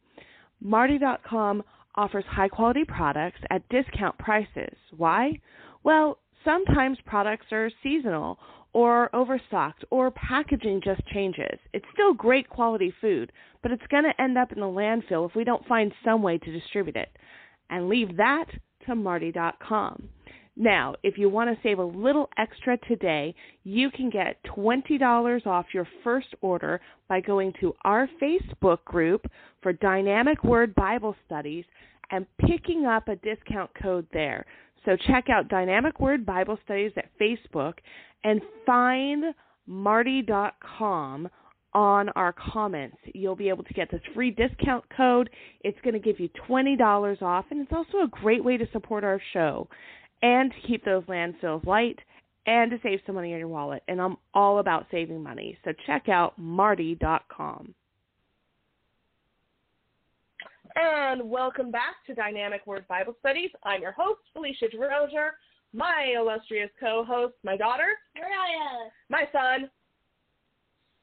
Martie.com 0.61 1.63
offers 1.95 2.25
high 2.29 2.49
quality 2.49 2.85
products 2.87 3.41
at 3.51 3.69
discount 3.69 4.17
prices. 4.19 4.77
Why? 4.97 5.41
Well, 5.83 6.19
sometimes 6.45 6.99
products 7.07 7.47
are 7.53 7.71
seasonal 7.83 8.39
or 8.73 9.15
overstocked 9.15 9.85
or 9.91 10.11
packaging 10.11 10.81
just 10.85 11.05
changes. 11.09 11.59
It's 11.73 11.87
still 11.93 12.15
great 12.15 12.49
quality 12.49 12.93
food, 13.01 13.33
but 13.63 13.73
it's 13.73 13.87
going 13.91 14.05
to 14.05 14.23
end 14.23 14.39
up 14.39 14.53
in 14.53 14.61
the 14.61 14.67
landfill 14.67 15.29
if 15.29 15.35
we 15.35 15.45
don't 15.45 15.67
find 15.67 15.93
some 16.05 16.23
way 16.23 16.39
to 16.39 16.53
distribute 16.53 16.97
it. 16.97 17.11
And 17.69 17.89
leave 17.89 18.17
that 18.17 18.47
to 18.87 18.95
Martie.com. 18.95 20.09
Now, 20.57 20.95
if 21.03 21.17
you 21.17 21.29
want 21.29 21.49
to 21.51 21.63
save 21.63 21.79
a 21.79 21.85
little 21.85 22.29
extra 22.37 22.77
today, 22.87 23.35
you 23.65 23.91
can 23.91 24.11
get 24.11 24.43
$20 24.45 25.47
off 25.47 25.67
your 25.73 25.89
first 26.05 26.29
order 26.41 26.81
by 27.09 27.21
going 27.21 27.53
to 27.61 27.75
our 27.85 28.09
Facebook 28.21 28.85
group 28.85 29.25
for 29.63 29.73
Dynamic 29.73 30.43
Word 30.45 30.75
Bible 30.75 31.15
Studies 31.25 31.65
and 32.11 32.27
picking 32.47 32.85
up 32.87 33.09
a 33.09 33.17
discount 33.17 33.71
code 33.81 34.07
there. 34.13 34.45
So 34.85 34.97
check 35.09 35.27
out 35.29 35.49
Dynamic 35.49 36.01
Word 36.01 36.25
Bible 36.25 36.59
Studies 36.65 36.93
at 36.97 37.11
Facebook 37.21 37.75
and 38.25 38.41
find 38.65 39.35
martie.com 39.67 41.29
on 41.73 42.09
our 42.11 42.35
comments. 42.53 42.97
You'll 43.15 43.37
be 43.37 43.49
able 43.49 43.65
to 43.65 43.75
get 43.75 43.91
this 43.91 44.01
free 44.15 44.31
discount 44.31 44.85
code. 44.97 45.31
It's 45.61 45.79
going 45.83 45.95
to 45.95 46.01
give 46.01 46.19
you 46.19 46.29
$20 46.49 47.23
off, 47.23 47.45
and 47.51 47.61
it's 47.61 47.73
also 47.73 48.05
a 48.05 48.09
great 48.09 48.43
way 48.43 48.57
to 48.57 48.67
support 48.73 49.05
our 49.05 49.21
show 49.33 49.69
and 50.23 50.51
to 50.51 50.69
keep 50.69 50.85
those 50.85 51.05
landfills 51.05 51.65
light 51.67 51.99
and 52.47 52.71
to 52.71 52.79
save 52.83 53.01
some 53.07 53.15
money 53.15 53.33
in 53.33 53.39
your 53.39 53.49
wallet. 53.49 53.83
And 53.87 54.01
I'm 54.01 54.17
all 54.35 54.59
about 54.59 54.87
saving 54.91 55.23
money. 55.23 55.57
So 55.65 55.73
check 55.87 56.09
out 56.09 56.39
martie.com. 56.39 57.75
And 60.83 61.29
welcome 61.29 61.71
back 61.71 61.97
to 62.07 62.15
Dynamic 62.15 62.67
Word 62.67 62.89
Bible 62.89 63.15
Studies. 63.21 63.51
I'm 63.65 63.83
your 63.83 63.93
host, 63.93 64.21
Phelicia 64.35 64.75
DeRosier. 64.75 65.31
My 65.75 66.15
illustrious 66.17 66.71
co-host, 66.81 67.35
my 67.45 67.55
daughter, 67.55 67.89
Moriah. 68.17 68.91
My 69.11 69.25
son, 69.31 69.69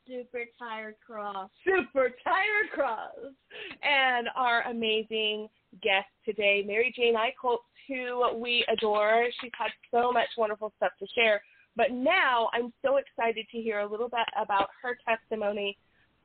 Super 0.08 0.46
Tired 0.58 0.96
Cross. 1.06 1.52
Super 1.64 2.10
Tired 2.24 2.72
Cross. 2.74 3.36
And 3.84 4.30
our 4.36 4.64
amazing 4.64 5.48
guest 5.84 6.08
today, 6.26 6.64
Mary 6.66 6.92
Jane 6.96 7.14
Eicholz, 7.14 7.60
who 7.88 8.36
we 8.36 8.66
adore. 8.74 9.28
She's 9.42 9.52
had 9.56 9.70
so 9.92 10.12
much 10.12 10.30
wonderful 10.40 10.74
stuff 10.78 10.94
to 11.00 11.06
share. 11.14 11.40
But 11.76 11.92
now 11.92 12.50
I'm 12.52 12.74
so 12.84 12.98
excited 12.98 13.46
to 13.52 13.62
hear 13.62 13.82
a 13.82 13.88
little 13.88 14.10
bit 14.10 14.26
about 14.42 14.70
her 14.82 14.98
testimony. 15.08 15.78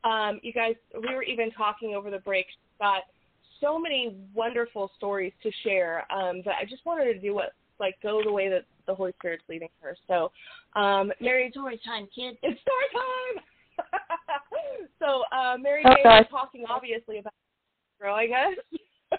Um, 0.04 0.40
you 0.42 0.54
guys, 0.54 0.74
we 0.94 1.14
were 1.14 1.22
even 1.22 1.50
talking 1.50 1.94
over 1.94 2.10
the 2.10 2.20
break. 2.20 2.46
Got 2.80 3.02
so 3.62 3.78
many 3.78 4.16
wonderful 4.34 4.90
stories 4.96 5.32
to 5.42 5.50
share 5.62 6.00
um, 6.12 6.42
that 6.44 6.56
I 6.60 6.64
just 6.68 6.84
wanted 6.84 7.12
to 7.12 7.18
do 7.18 7.34
what 7.34 7.52
like 7.80 7.94
go 8.02 8.20
the 8.22 8.32
way 8.32 8.48
that 8.50 8.64
the 8.86 8.94
Holy 8.94 9.12
Spirit's 9.18 9.44
leading 9.48 9.68
her. 9.80 9.96
So, 10.06 10.30
um, 10.78 11.12
Mary, 11.20 11.50
story 11.50 11.80
time, 11.84 12.06
kids. 12.14 12.36
It's 12.42 12.60
story 12.60 12.88
time. 12.92 13.44
so, 14.98 15.22
uh, 15.36 15.56
Mary 15.58 15.82
oh, 15.86 15.94
Jane 16.02 16.20
is 16.20 16.26
talking 16.30 16.64
obviously 16.68 17.18
about 17.18 17.32
growing 18.00 18.32
us, 18.32 19.18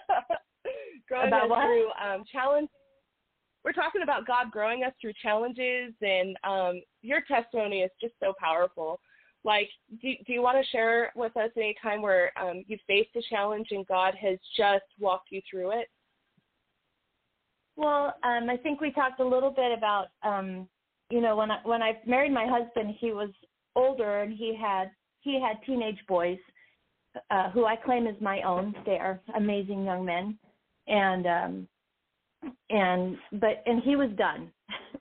growing 1.08 1.28
about 1.28 1.44
us 1.44 1.50
what? 1.50 1.64
through 1.64 1.88
um, 2.02 2.24
challenges. 2.30 2.70
We're 3.64 3.72
talking 3.72 4.02
about 4.02 4.26
God 4.26 4.50
growing 4.50 4.84
us 4.84 4.92
through 5.00 5.14
challenges, 5.22 5.94
and 6.02 6.36
um, 6.44 6.82
your 7.00 7.22
testimony 7.26 7.80
is 7.80 7.90
just 8.00 8.12
so 8.20 8.34
powerful 8.38 9.00
like 9.44 9.68
do, 10.00 10.10
do 10.26 10.32
you 10.32 10.42
want 10.42 10.56
to 10.58 10.70
share 10.70 11.12
with 11.14 11.36
us 11.36 11.50
any 11.56 11.74
time 11.82 12.02
where 12.02 12.32
um, 12.40 12.64
you 12.66 12.78
faced 12.86 13.14
a 13.16 13.22
challenge 13.28 13.68
and 13.70 13.86
god 13.86 14.14
has 14.20 14.38
just 14.56 14.84
walked 14.98 15.28
you 15.30 15.40
through 15.48 15.78
it? 15.78 15.88
Well 17.76 18.14
um 18.24 18.48
i 18.48 18.56
think 18.56 18.80
we 18.80 18.92
talked 18.92 19.20
a 19.20 19.26
little 19.26 19.50
bit 19.50 19.76
about 19.76 20.06
um 20.22 20.68
you 21.10 21.20
know 21.20 21.36
when 21.36 21.50
i 21.50 21.58
when 21.64 21.82
i 21.82 21.98
married 22.06 22.32
my 22.32 22.46
husband 22.46 22.94
he 22.98 23.12
was 23.12 23.30
older 23.76 24.20
and 24.22 24.32
he 24.32 24.56
had 24.60 24.90
he 25.20 25.40
had 25.40 25.56
teenage 25.66 25.98
boys 26.08 26.38
uh 27.30 27.50
who 27.50 27.64
i 27.64 27.76
claim 27.76 28.06
as 28.06 28.14
my 28.20 28.42
own. 28.42 28.74
They 28.86 28.98
are 28.98 29.20
amazing 29.36 29.84
young 29.84 30.04
men. 30.04 30.38
And 30.86 31.26
um 31.26 31.68
and 32.70 33.16
but 33.32 33.62
and 33.66 33.82
he 33.82 33.96
was 33.96 34.10
done. 34.16 34.50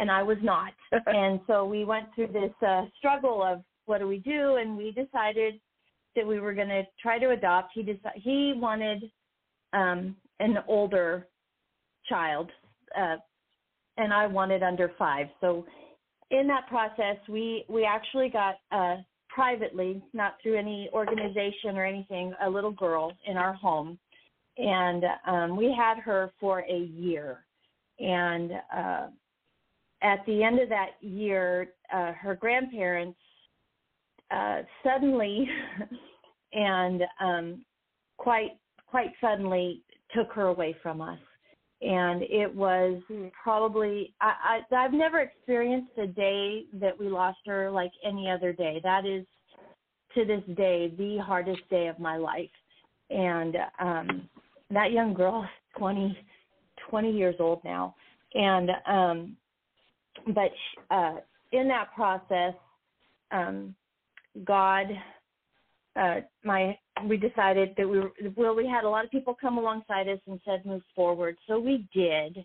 And 0.00 0.10
i 0.10 0.24
was 0.24 0.38
not. 0.42 0.72
And 1.06 1.40
so 1.46 1.64
we 1.64 1.84
went 1.84 2.06
through 2.14 2.28
this 2.28 2.52
uh 2.66 2.82
struggle 2.98 3.42
of 3.42 3.62
what 3.86 3.98
do 3.98 4.08
we 4.08 4.18
do? 4.18 4.56
And 4.56 4.76
we 4.76 4.90
decided 4.90 5.60
that 6.16 6.26
we 6.26 6.40
were 6.40 6.54
going 6.54 6.68
to 6.68 6.82
try 7.00 7.18
to 7.18 7.30
adopt. 7.30 7.72
He 7.74 7.82
decided 7.82 8.22
he 8.22 8.52
wanted 8.56 9.10
um, 9.72 10.16
an 10.40 10.58
older 10.68 11.26
child, 12.08 12.50
uh, 12.98 13.16
and 13.96 14.12
I 14.12 14.26
wanted 14.26 14.62
under 14.62 14.92
five. 14.98 15.26
So 15.40 15.64
in 16.30 16.46
that 16.48 16.66
process, 16.68 17.16
we 17.28 17.64
we 17.68 17.84
actually 17.84 18.28
got 18.28 18.56
uh, 18.72 18.96
privately, 19.28 20.02
not 20.12 20.36
through 20.42 20.58
any 20.58 20.88
organization 20.92 21.76
or 21.76 21.84
anything, 21.84 22.32
a 22.42 22.48
little 22.48 22.70
girl 22.70 23.12
in 23.26 23.36
our 23.36 23.52
home, 23.52 23.98
and 24.56 25.04
um, 25.26 25.56
we 25.56 25.74
had 25.76 25.98
her 25.98 26.32
for 26.40 26.60
a 26.60 26.78
year, 26.78 27.44
and 27.98 28.52
uh, 28.74 29.06
at 30.02 30.24
the 30.26 30.42
end 30.42 30.60
of 30.60 30.68
that 30.68 30.90
year, 31.00 31.70
uh, 31.92 32.12
her 32.12 32.34
grandparents 32.34 33.18
uh, 34.30 34.62
suddenly 34.82 35.48
and 36.52 37.02
um, 37.20 37.64
quite 38.16 38.52
quite 38.86 39.10
suddenly 39.20 39.82
took 40.14 40.30
her 40.32 40.46
away 40.46 40.74
from 40.82 41.00
us. 41.00 41.18
And 41.82 42.22
it 42.22 42.54
was 42.54 43.02
probably 43.42 44.14
I, 44.20 44.60
I 44.70 44.76
I've 44.84 44.92
never 44.92 45.20
experienced 45.20 45.98
a 45.98 46.06
day 46.06 46.64
that 46.74 46.98
we 46.98 47.08
lost 47.08 47.38
her 47.46 47.70
like 47.70 47.90
any 48.04 48.30
other 48.30 48.52
day. 48.52 48.80
That 48.82 49.04
is 49.04 49.26
to 50.14 50.24
this 50.24 50.42
day 50.56 50.92
the 50.96 51.18
hardest 51.18 51.68
day 51.68 51.88
of 51.88 51.98
my 51.98 52.16
life. 52.16 52.50
And 53.10 53.56
um 53.80 54.28
that 54.70 54.92
young 54.92 55.12
girl 55.12 55.42
is 55.42 55.78
20 55.78 56.16
20 56.88 57.10
years 57.10 57.34
old 57.40 57.62
now. 57.64 57.94
And 58.34 58.70
um 58.86 59.36
but 60.28 60.52
uh 60.90 61.16
in 61.52 61.68
that 61.68 61.92
process 61.94 62.54
um 63.32 63.74
God 64.44 64.86
uh 65.96 66.16
my 66.42 66.76
we 67.06 67.16
decided 67.16 67.74
that 67.76 67.88
we 67.88 68.00
were 68.00 68.12
well 68.36 68.54
we 68.54 68.66
had 68.66 68.84
a 68.84 68.88
lot 68.88 69.04
of 69.04 69.10
people 69.10 69.36
come 69.40 69.58
alongside 69.58 70.08
us 70.08 70.18
and 70.26 70.40
said 70.44 70.64
move 70.66 70.82
forward. 70.94 71.36
So 71.46 71.58
we 71.58 71.86
did. 71.94 72.44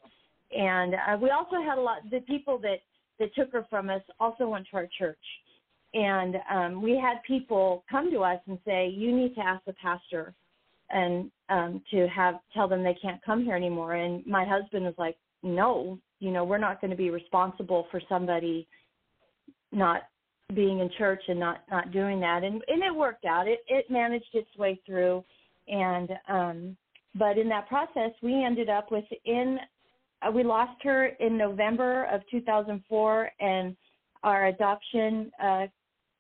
And 0.56 0.96
uh, 0.96 1.18
we 1.22 1.30
also 1.30 1.62
had 1.64 1.78
a 1.78 1.82
lot 1.82 1.98
the 2.12 2.20
people 2.22 2.58
that 2.60 2.80
that 3.20 3.34
took 3.36 3.52
her 3.52 3.66
from 3.70 3.90
us 3.90 4.02
also 4.20 4.48
went 4.48 4.68
to 4.72 4.78
our 4.78 4.88
church. 4.98 5.18
And 5.94 6.36
um 6.52 6.82
we 6.82 6.92
had 6.92 7.24
people 7.26 7.84
come 7.90 8.12
to 8.12 8.20
us 8.20 8.40
and 8.48 8.60
say 8.66 8.88
you 8.90 9.16
need 9.16 9.34
to 9.36 9.42
ask 9.42 9.66
the 9.66 9.74
pastor 9.74 10.34
and 10.92 11.32
um 11.50 11.82
to 11.92 12.08
have 12.08 12.36
tell 12.54 12.68
them 12.68 12.84
they 12.84 12.98
can't 13.02 13.24
come 13.24 13.44
here 13.44 13.56
anymore. 13.56 13.96
And 13.96 14.26
my 14.28 14.46
husband 14.46 14.86
was 14.86 14.96
like 14.98 15.18
no 15.42 15.98
you 16.20 16.32
know 16.32 16.44
we're 16.44 16.58
not 16.58 16.82
going 16.82 16.92
to 16.92 16.98
be 16.98 17.10
responsible 17.10 17.88
for 17.90 18.02
somebody 18.08 18.68
not 19.72 20.04
being 20.56 20.80
in 20.80 20.90
church 20.98 21.22
and 21.28 21.40
not 21.40 21.62
not 21.70 21.92
doing 21.92 22.20
that 22.20 22.44
and 22.44 22.62
and 22.68 22.84
it 22.84 22.94
worked 22.94 23.26
out 23.26 23.48
it 23.48 23.60
it 23.68 23.86
managed 23.90 24.34
its 24.34 24.50
way 24.58 24.80
through 24.86 25.24
and 25.68 26.10
um 26.28 26.76
but 27.16 27.38
in 27.38 27.48
that 27.48 27.68
process 27.68 28.12
we 28.22 28.44
ended 28.44 28.70
up 28.70 28.92
with 28.92 29.06
in 29.26 29.60
uh, 30.26 30.32
we 30.32 30.44
lost 30.44 30.82
her 30.84 31.08
in 31.20 31.38
November 31.38 32.06
of 32.06 32.22
2004 32.32 33.30
and 33.40 33.76
our 34.24 34.48
adoption 34.48 35.32
uh 35.42 35.68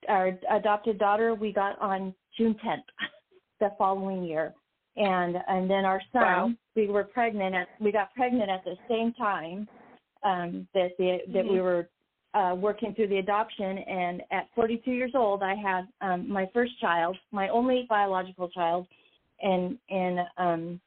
our 0.07 0.37
adopted 0.51 0.99
daughter 0.99 1.33
we 1.33 1.51
got 1.51 1.79
on 1.81 2.13
June 2.37 2.55
10th 2.63 2.83
the 3.59 3.71
following 3.79 4.23
year 4.23 4.53
and 4.95 5.37
and 5.47 5.67
then 5.69 5.85
our 5.85 6.01
son 6.13 6.21
Wow. 6.21 6.51
we 6.75 6.87
were 6.87 7.03
pregnant 7.03 7.55
at 7.55 7.67
we 7.79 7.91
got 7.91 8.13
pregnant 8.13 8.49
at 8.51 8.63
the 8.63 8.75
same 8.87 9.11
time 9.13 9.67
um 10.23 10.67
that 10.75 10.91
the 10.99 11.17
that 11.33 11.43
we 11.43 11.57
Mhm. 11.57 11.63
were 11.63 11.89
uh, 12.33 12.55
working 12.57 12.93
through 12.93 13.07
the 13.07 13.17
adoption, 13.17 13.79
and 13.79 14.21
at 14.31 14.47
42 14.55 14.91
years 14.91 15.11
old, 15.15 15.41
I 15.41 15.55
had 15.55 15.87
um, 16.01 16.31
my 16.31 16.49
first 16.53 16.79
child, 16.79 17.17
my 17.31 17.49
only 17.49 17.85
biological 17.89 18.49
child, 18.49 18.87
and 19.41 19.77
in 19.89 20.19
um, 20.37 20.81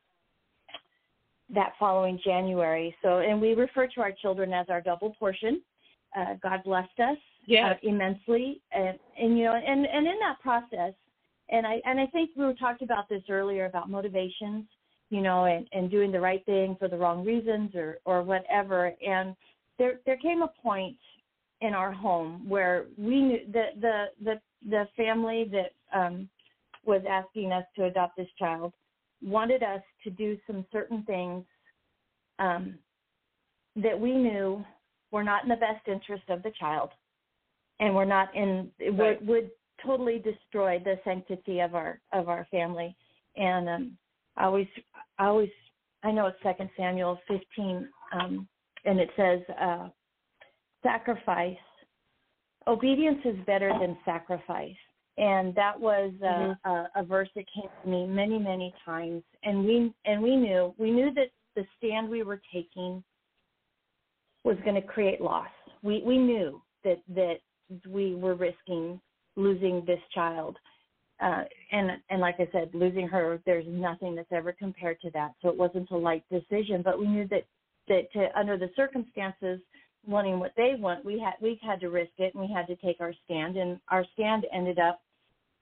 that 1.54 1.72
following 1.78 2.20
January. 2.24 2.94
So, 3.02 3.18
and 3.18 3.40
we 3.40 3.54
refer 3.54 3.86
to 3.88 4.00
our 4.00 4.12
children 4.12 4.52
as 4.52 4.66
our 4.68 4.80
double 4.80 5.14
portion. 5.18 5.62
Uh, 6.16 6.34
God 6.42 6.62
blessed 6.64 7.00
us 7.00 7.16
Yes. 7.46 7.76
uh, 7.82 7.88
immensely, 7.88 8.60
and, 8.72 8.98
and 9.18 9.36
you 9.36 9.44
know, 9.44 9.54
and 9.54 9.86
and 9.86 10.06
in 10.06 10.18
that 10.20 10.38
process, 10.40 10.94
and 11.48 11.66
I 11.66 11.80
and 11.84 11.98
I 11.98 12.06
think 12.06 12.30
we 12.36 12.44
were 12.44 12.54
talked 12.54 12.82
about 12.82 13.08
this 13.08 13.22
earlier 13.28 13.66
about 13.66 13.90
motivations, 13.90 14.64
you 15.10 15.20
know, 15.22 15.46
and 15.46 15.66
and 15.72 15.90
doing 15.90 16.12
the 16.12 16.20
right 16.20 16.44
thing 16.46 16.76
for 16.78 16.86
the 16.86 16.96
wrong 16.96 17.24
reasons 17.24 17.74
or 17.74 17.98
or 18.04 18.22
whatever, 18.22 18.92
and 19.04 19.34
there 19.78 19.98
there 20.06 20.16
came 20.18 20.42
a 20.42 20.52
point 20.62 20.96
in 21.62 21.74
our 21.74 21.92
home 21.92 22.48
where 22.48 22.86
we 22.98 23.22
knew 23.22 23.38
the 23.52 23.66
the 23.80 24.04
the 24.22 24.40
the 24.68 24.88
family 24.96 25.50
that 25.50 25.72
um 25.98 26.28
was 26.84 27.02
asking 27.08 27.52
us 27.52 27.64
to 27.76 27.84
adopt 27.84 28.16
this 28.16 28.28
child 28.38 28.72
wanted 29.22 29.62
us 29.62 29.82
to 30.02 30.10
do 30.10 30.36
some 30.46 30.66
certain 30.72 31.04
things 31.04 31.44
um 32.40 32.74
that 33.76 33.98
we 33.98 34.12
knew 34.12 34.64
were 35.12 35.22
not 35.22 35.44
in 35.44 35.48
the 35.48 35.56
best 35.56 35.86
interest 35.86 36.24
of 36.28 36.42
the 36.42 36.52
child 36.58 36.90
and 37.80 37.94
were 37.94 38.04
not 38.04 38.34
in 38.34 38.70
Right. 38.80 39.20
would 39.20 39.28
would 39.28 39.50
totally 39.84 40.18
destroy 40.18 40.78
the 40.78 40.98
sanctity 41.04 41.60
of 41.60 41.74
our 41.74 42.00
of 42.12 42.28
our 42.28 42.46
family 42.50 42.94
and 43.36 43.68
um 43.68 43.98
I 44.36 44.44
always 44.46 44.68
I 45.18 45.26
always 45.26 45.50
I 46.02 46.10
know 46.10 46.26
it's 46.26 46.42
second 46.42 46.70
Samuel 46.76 47.20
fifteen 47.28 47.88
um 48.12 48.48
and 48.84 48.98
it 48.98 49.10
says 49.16 49.40
uh 49.60 49.88
sacrifice. 50.82 51.56
Obedience 52.66 53.20
is 53.24 53.36
better 53.46 53.72
than 53.80 53.96
sacrifice. 54.04 54.76
And 55.18 55.54
that 55.56 55.78
was 55.78 56.12
uh, 56.22 56.26
Mhm. 56.26 56.58
a, 56.64 57.00
a 57.00 57.04
verse 57.04 57.28
that 57.34 57.44
came 57.52 57.68
to 57.82 57.88
me 57.88 58.06
many 58.06 58.38
many 58.38 58.74
times. 58.84 59.22
And 59.42 59.64
we 59.66 59.92
and 60.06 60.22
we 60.22 60.36
knew 60.36 60.74
we 60.78 60.90
knew 60.90 61.12
that 61.14 61.30
the 61.54 61.66
stand 61.76 62.08
we 62.08 62.22
were 62.22 62.40
taking 62.52 63.04
was 64.44 64.56
going 64.64 64.74
to 64.80 64.82
create 64.82 65.20
loss. 65.20 65.50
We 65.82 66.02
we 66.02 66.18
knew 66.18 66.62
that 66.84 67.02
that 67.08 67.40
we 67.88 68.14
were 68.14 68.34
risking 68.34 69.00
losing 69.36 69.84
this 69.84 70.00
child. 70.14 70.58
Uh 71.20 71.44
and 71.72 71.90
and 72.08 72.20
like 72.20 72.36
i 72.40 72.48
said 72.52 72.74
losing 72.74 73.06
her 73.06 73.38
there's 73.44 73.66
nothing 73.68 74.14
that's 74.14 74.32
ever 74.32 74.52
compared 74.52 74.98
to 75.02 75.10
that. 75.10 75.32
So 75.42 75.48
it 75.50 75.56
wasn't 75.58 75.90
a 75.90 75.96
light 75.96 76.24
decision 76.30 76.80
but 76.82 76.98
we 76.98 77.06
knew 77.06 77.28
that 77.28 77.44
that 77.88 78.10
to 78.12 78.38
under 78.38 78.56
the 78.56 78.70
circumstances 78.76 79.60
wanting 80.06 80.40
what 80.40 80.52
they 80.56 80.74
want 80.78 81.04
we 81.04 81.18
had 81.18 81.34
we 81.40 81.58
had 81.62 81.80
to 81.80 81.88
risk 81.88 82.12
it 82.18 82.34
and 82.34 82.42
we 82.42 82.52
had 82.52 82.66
to 82.66 82.76
take 82.76 83.00
our 83.00 83.14
stand 83.24 83.56
and 83.56 83.78
our 83.88 84.04
stand 84.14 84.46
ended 84.52 84.78
up 84.78 85.00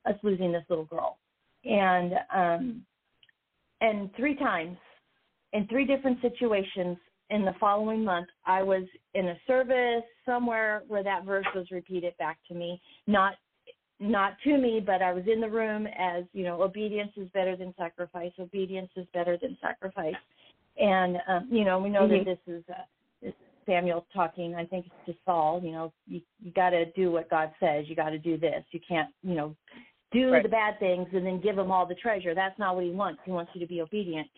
us 0.06 0.14
losing 0.22 0.52
this 0.52 0.64
little 0.68 0.86
girl. 0.86 1.18
And 1.64 2.14
um 2.34 2.82
and 3.80 4.10
three 4.16 4.34
times 4.34 4.76
in 5.52 5.66
three 5.66 5.84
different 5.84 6.20
situations 6.22 6.96
in 7.30 7.44
the 7.44 7.54
following 7.60 8.02
month 8.04 8.28
i 8.46 8.62
was 8.62 8.84
in 9.14 9.28
a 9.28 9.36
service 9.46 10.04
somewhere 10.24 10.82
where 10.88 11.02
that 11.02 11.24
verse 11.24 11.46
was 11.54 11.70
repeated 11.70 12.16
back 12.18 12.38
to 12.48 12.54
me. 12.54 12.80
Not 13.06 13.34
not 13.98 14.36
to 14.44 14.56
me 14.56 14.80
but 14.84 15.02
i 15.02 15.12
was 15.12 15.24
in 15.30 15.40
the 15.40 15.48
room 15.50 15.86
as 15.98 16.24
you 16.32 16.44
know 16.44 16.62
obedience 16.62 17.12
is 17.16 17.28
better 17.34 17.56
than 17.56 17.74
sacrifice 17.76 18.32
obedience 18.38 18.90
is 18.96 19.06
better 19.12 19.36
than 19.40 19.58
sacrifice. 19.60 20.14
And 20.78 21.18
um 21.28 21.48
you 21.50 21.64
know 21.64 21.78
we 21.78 21.90
know 21.90 22.08
Mhm. 22.08 22.24
that 22.24 22.38
this 22.46 22.54
is 22.56 22.64
uh, 22.70 22.84
this 23.70 23.76
is 23.76 23.80
samuel 23.80 24.06
talking 24.12 24.54
i 24.54 24.64
think 24.64 24.86
it's 24.86 25.06
to 25.06 25.22
saul 25.24 25.60
you 25.62 25.72
know 25.72 25.92
you 26.06 26.20
you 26.40 26.50
got 26.52 26.70
to 26.70 26.84
do 26.92 27.10
what 27.10 27.30
god 27.30 27.50
says 27.60 27.84
you 27.88 27.96
got 27.96 28.10
to 28.10 28.18
do 28.18 28.36
this. 28.36 28.64
You 28.72 28.80
can't 28.86 29.08
you 29.22 29.34
know 29.34 29.56
do 30.12 30.32
Right. 30.32 30.42
the 30.42 30.48
bad 30.48 30.78
things 30.80 31.06
and 31.12 31.24
then 31.24 31.40
give 31.40 31.56
him 31.56 31.70
all 31.70 31.86
the 31.86 31.94
treasure. 31.94 32.34
That's 32.34 32.58
not 32.58 32.74
what 32.74 32.84
he 32.84 32.90
wants. 32.90 33.20
He 33.24 33.30
wants 33.30 33.52
you 33.54 33.60
to 33.60 33.66
be 33.66 33.80
obedient. 33.80 34.28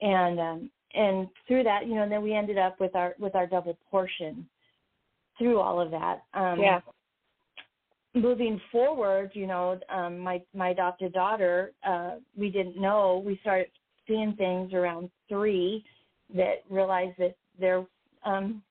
And 0.00 0.40
um 0.40 0.70
and 0.94 1.28
through 1.46 1.64
that 1.64 1.86
you 1.86 1.94
know 1.94 2.02
and 2.02 2.12
then 2.12 2.22
we 2.22 2.34
ended 2.34 2.56
up 2.56 2.80
with 2.80 2.96
our 2.96 3.14
with 3.18 3.34
our 3.34 3.46
double 3.46 3.76
portion 3.90 4.48
through 5.36 5.60
all 5.60 5.80
of 5.80 5.90
that. 5.90 6.22
Um 6.32 6.60
Yeah. 6.60 6.80
moving 8.14 8.58
forward 8.72 9.30
you 9.34 9.46
know 9.46 9.78
um 9.90 10.18
my 10.18 10.40
my 10.54 10.70
adopted 10.70 11.12
daughter 11.12 11.72
uh 11.86 12.16
we 12.36 12.50
didn't 12.50 12.80
know. 12.80 13.22
We 13.24 13.38
started 13.42 13.68
seeing 14.06 14.34
things 14.36 14.72
around 14.72 15.10
three 15.28 15.84
that 16.34 16.62
realized 16.70 17.18
that 17.18 17.36
there 17.60 17.84
um 18.24 18.62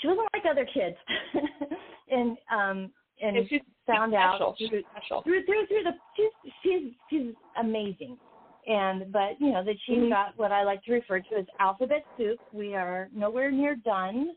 she 0.00 0.06
wasn't 0.08 0.28
like 0.34 0.44
other 0.50 0.66
kids 0.72 0.96
and 2.10 2.36
um 2.52 2.90
and 3.20 3.48
she's 3.48 3.60
found 3.86 4.12
special. 4.12 4.50
out 4.50 4.54
She's 4.58 4.68
through, 4.68 4.82
special. 4.92 5.22
through 5.22 5.44
through 5.44 5.66
through 5.66 5.82
the 5.84 5.92
she's 6.16 6.52
she's 6.62 6.92
she's 7.10 7.34
amazing 7.60 8.18
and 8.66 9.10
but 9.12 9.40
you 9.40 9.50
know 9.52 9.64
that 9.64 9.76
she's 9.86 9.96
Mhm. 9.98 10.10
got 10.10 10.36
what 10.36 10.52
I 10.52 10.62
like 10.62 10.82
to 10.84 10.92
refer 10.92 11.20
to 11.20 11.34
as 11.38 11.46
alphabet 11.58 12.04
soup. 12.16 12.38
We 12.52 12.74
are 12.74 13.08
nowhere 13.12 13.50
near 13.50 13.76
done 13.76 14.36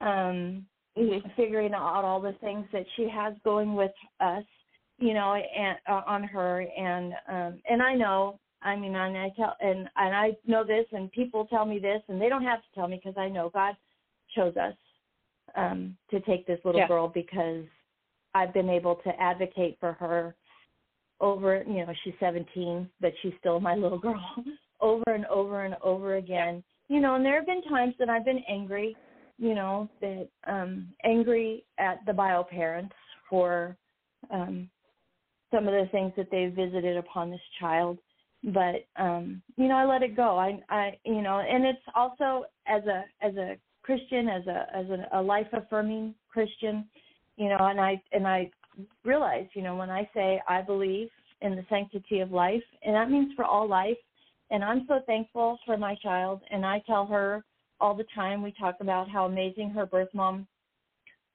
um 0.00 0.66
Mhm. 0.96 1.34
figuring 1.36 1.74
out 1.74 2.04
all 2.04 2.20
the 2.20 2.32
things 2.34 2.66
that 2.72 2.86
she 2.96 3.08
has 3.08 3.34
going 3.44 3.74
with 3.74 3.92
us, 4.20 4.44
you 4.98 5.14
know, 5.14 5.34
and 5.34 5.78
uh, 5.86 6.02
on 6.06 6.22
her 6.24 6.60
and 6.76 7.14
um 7.28 7.60
and 7.68 7.82
I 7.82 7.94
know 7.94 8.38
I 8.62 8.74
mean 8.76 8.94
and 8.94 9.16
I 9.18 9.30
tell 9.36 9.56
and 9.60 9.88
and 9.96 10.16
I 10.16 10.36
know 10.46 10.64
this 10.64 10.86
and 10.92 11.10
people 11.12 11.46
tell 11.46 11.64
me 11.66 11.78
this 11.78 12.02
and 12.08 12.20
they 12.20 12.28
don't 12.28 12.44
have 12.44 12.60
to 12.60 12.68
tell 12.74 12.88
me 12.88 12.96
because 13.02 13.18
I 13.18 13.28
know 13.28 13.50
God 13.50 13.76
chose 14.38 14.56
us 14.56 14.74
um 15.56 15.96
to 16.10 16.20
take 16.20 16.46
this 16.46 16.60
little 16.64 16.80
Yeah. 16.80 16.88
girl 16.88 17.08
because 17.08 17.64
I've 18.34 18.54
been 18.54 18.68
able 18.68 18.96
to 18.96 19.20
advocate 19.20 19.78
for 19.80 19.92
her 19.94 20.34
over, 21.20 21.64
you 21.66 21.84
know, 21.84 21.92
she's 22.04 22.14
17, 22.20 22.88
but 23.00 23.12
she's 23.22 23.32
still 23.40 23.58
my 23.58 23.74
little 23.84 23.98
girl 23.98 24.22
over 24.80 25.14
and 25.14 25.26
over 25.26 25.64
and 25.64 25.74
over 25.82 26.16
again. 26.16 26.62
You 26.88 27.00
know, 27.00 27.16
and 27.16 27.24
there 27.24 27.36
have 27.36 27.46
been 27.46 27.62
times 27.62 27.94
that 27.98 28.08
I've 28.08 28.24
been 28.24 28.42
angry, 28.48 28.96
you 29.38 29.54
know, 29.54 29.88
that 30.00 30.28
um 30.46 30.88
angry 31.04 31.64
at 31.78 31.98
the 32.06 32.12
bio 32.12 32.44
parents 32.44 32.94
for 33.28 33.76
um 34.30 34.70
some 35.50 35.66
of 35.66 35.72
the 35.72 35.88
things 35.90 36.12
that 36.16 36.30
they 36.30 36.46
visited 36.46 36.96
upon 36.96 37.30
this 37.30 37.40
child. 37.58 37.98
But 38.44 38.86
um, 38.96 39.42
you 39.56 39.66
know, 39.68 39.76
I 39.76 39.84
let 39.84 40.02
it 40.02 40.16
go. 40.16 40.38
I 40.38 40.60
I 40.68 40.98
you 41.04 41.22
know, 41.22 41.40
and 41.40 41.64
it's 41.64 41.82
also 41.94 42.44
as 42.66 42.82
a 42.86 43.04
as 43.20 43.34
a 43.36 43.56
Christian, 43.88 44.28
as 44.28 44.46
a 44.46 44.66
as 44.76 44.84
a, 44.90 45.18
a 45.18 45.22
life 45.22 45.46
affirming 45.54 46.14
Christian, 46.30 46.84
you 47.38 47.48
know, 47.48 47.56
and 47.58 47.80
I 47.80 47.98
and 48.12 48.28
I 48.28 48.50
realize, 49.02 49.46
you 49.54 49.62
know, 49.62 49.76
when 49.76 49.88
I 49.88 50.06
say 50.12 50.42
I 50.46 50.60
believe 50.60 51.08
in 51.40 51.56
the 51.56 51.64
sanctity 51.70 52.20
of 52.20 52.30
life, 52.30 52.62
and 52.84 52.94
that 52.94 53.10
means 53.10 53.32
for 53.34 53.46
all 53.46 53.66
life, 53.66 53.96
and 54.50 54.62
I'm 54.62 54.84
so 54.88 55.00
thankful 55.06 55.58
for 55.64 55.78
my 55.78 55.94
child, 56.02 56.42
and 56.50 56.66
I 56.66 56.82
tell 56.86 57.06
her 57.06 57.42
all 57.80 57.94
the 57.94 58.04
time. 58.14 58.42
We 58.42 58.52
talk 58.60 58.74
about 58.82 59.08
how 59.08 59.24
amazing 59.24 59.70
her 59.70 59.86
birth 59.86 60.12
mom 60.12 60.46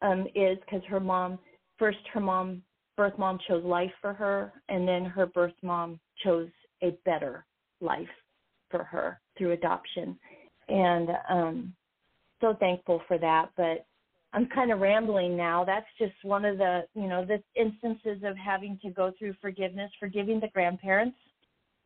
um, 0.03 0.27
is 0.35 0.59
because 0.59 0.85
her 0.87 0.99
mom 0.99 1.39
first 1.79 1.97
her 2.13 2.19
mom 2.19 2.61
birth 2.95 3.17
mom 3.17 3.39
chose 3.47 3.63
life 3.65 3.93
for 3.99 4.13
her, 4.13 4.53
and 4.69 4.87
then 4.87 5.05
her 5.05 5.25
birth 5.25 5.57
mom 5.63 5.99
chose 6.23 6.49
a 6.83 6.91
better 7.03 7.47
life 7.81 8.15
for 8.69 8.83
her 8.83 9.19
through 9.39 9.53
adoption, 9.53 10.19
and 10.69 11.09
um, 11.31 11.73
so 12.43 12.55
thankful 12.59 13.01
for 13.07 13.17
that. 13.17 13.49
But 13.55 13.85
I'm 14.33 14.47
kind 14.47 14.71
of 14.71 14.79
rambling 14.79 15.37
now. 15.37 15.63
That's 15.63 15.85
just 15.97 16.13
one 16.23 16.43
of 16.43 16.57
the, 16.57 16.81
you 16.93 17.07
know, 17.07 17.25
the 17.25 17.41
instances 17.55 18.21
of 18.23 18.35
having 18.35 18.77
to 18.83 18.89
go 18.89 19.13
through 19.17 19.35
forgiveness, 19.41 19.91
forgiving 19.99 20.39
the 20.39 20.49
grandparents. 20.49 21.17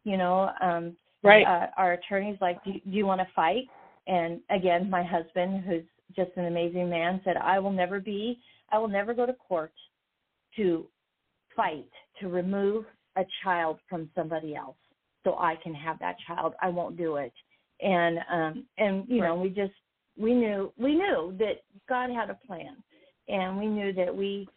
You 0.03 0.17
know, 0.17 0.49
um, 0.61 0.95
right. 1.23 1.45
Uh, 1.45 1.67
our 1.77 1.93
attorneys 1.93 2.37
like, 2.41 2.63
do, 2.63 2.71
do 2.73 2.79
you 2.89 3.05
want 3.05 3.21
to 3.21 3.27
fight? 3.35 3.65
And 4.07 4.39
again, 4.49 4.89
my 4.89 5.03
husband, 5.03 5.63
who's 5.65 5.83
just 6.15 6.31
an 6.37 6.45
amazing 6.45 6.89
man, 6.89 7.21
said, 7.23 7.37
I 7.37 7.59
will 7.59 7.73
never 7.73 7.99
be, 7.99 8.39
I 8.71 8.79
will 8.79 8.87
never 8.87 9.13
go 9.13 9.25
to 9.25 9.33
court 9.33 9.73
to 10.55 10.87
fight 11.55 11.89
to 12.19 12.29
remove 12.29 12.85
a 13.17 13.25
child 13.43 13.79
from 13.89 14.09
somebody 14.15 14.55
else 14.55 14.77
so 15.23 15.35
I 15.37 15.55
can 15.61 15.73
have 15.73 15.99
that 15.99 16.15
child. 16.25 16.53
I 16.61 16.69
won't 16.69 16.97
do 16.97 17.17
it. 17.17 17.33
And 17.81 18.19
um 18.31 18.65
and 18.77 19.03
you 19.07 19.21
know, 19.21 19.35
we 19.35 19.49
just 19.49 19.73
we 20.17 20.33
knew 20.33 20.71
we 20.77 20.95
knew 20.95 21.35
that 21.39 21.63
God 21.87 22.09
had 22.09 22.29
a 22.29 22.39
plan, 22.47 22.77
and 23.27 23.57
we 23.57 23.67
knew 23.67 23.93
that 23.93 24.15
we, 24.15 24.47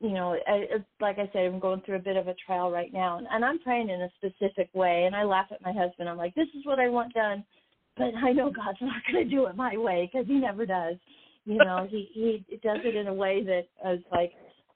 you 0.00 0.10
know, 0.10 0.36
I, 0.46 0.66
like 1.00 1.18
I 1.18 1.28
said, 1.32 1.46
I'm 1.46 1.58
going 1.58 1.82
through 1.82 1.96
a 1.96 2.00
bit 2.00 2.16
of 2.16 2.28
a 2.28 2.34
trial 2.34 2.70
right 2.70 2.92
now, 2.92 3.18
and, 3.18 3.26
and 3.30 3.44
I'm 3.44 3.58
praying 3.60 3.90
in 3.90 4.02
a 4.02 4.10
specific 4.16 4.68
way. 4.74 5.04
And 5.04 5.16
I 5.16 5.24
laugh 5.24 5.46
at 5.50 5.62
my 5.62 5.72
husband. 5.72 6.08
I'm 6.08 6.18
like, 6.18 6.34
this 6.34 6.48
is 6.56 6.64
what 6.64 6.78
I 6.78 6.88
want 6.88 7.14
done, 7.14 7.44
but 7.96 8.14
I 8.22 8.32
know 8.32 8.50
God's 8.50 8.78
not 8.80 9.02
going 9.10 9.24
to 9.24 9.30
do 9.30 9.46
it 9.46 9.56
my 9.56 9.76
way 9.76 10.08
because 10.10 10.26
He 10.26 10.34
never 10.34 10.66
does. 10.66 10.96
You 11.44 11.58
know, 11.58 11.86
He 11.90 12.08
He 12.12 12.56
does 12.62 12.78
it 12.84 12.96
in 12.96 13.08
a 13.08 13.14
way 13.14 13.42
that 13.44 13.68
I 13.84 13.92
was 13.92 14.02
like, 14.12 14.32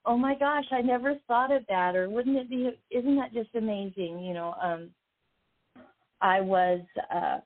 oh 0.06 0.16
my 0.16 0.34
gosh, 0.34 0.64
I 0.72 0.80
never 0.80 1.14
thought 1.28 1.52
of 1.52 1.62
that, 1.68 1.94
or 1.94 2.08
wouldn't 2.08 2.36
it 2.36 2.48
be? 2.48 2.70
Isn't 2.90 3.16
that 3.16 3.34
just 3.34 3.54
amazing? 3.54 4.20
You 4.20 4.34
know, 4.34 4.54
um, 4.62 4.90
I 6.20 6.40
was 6.40 6.80
uh, 7.14 7.38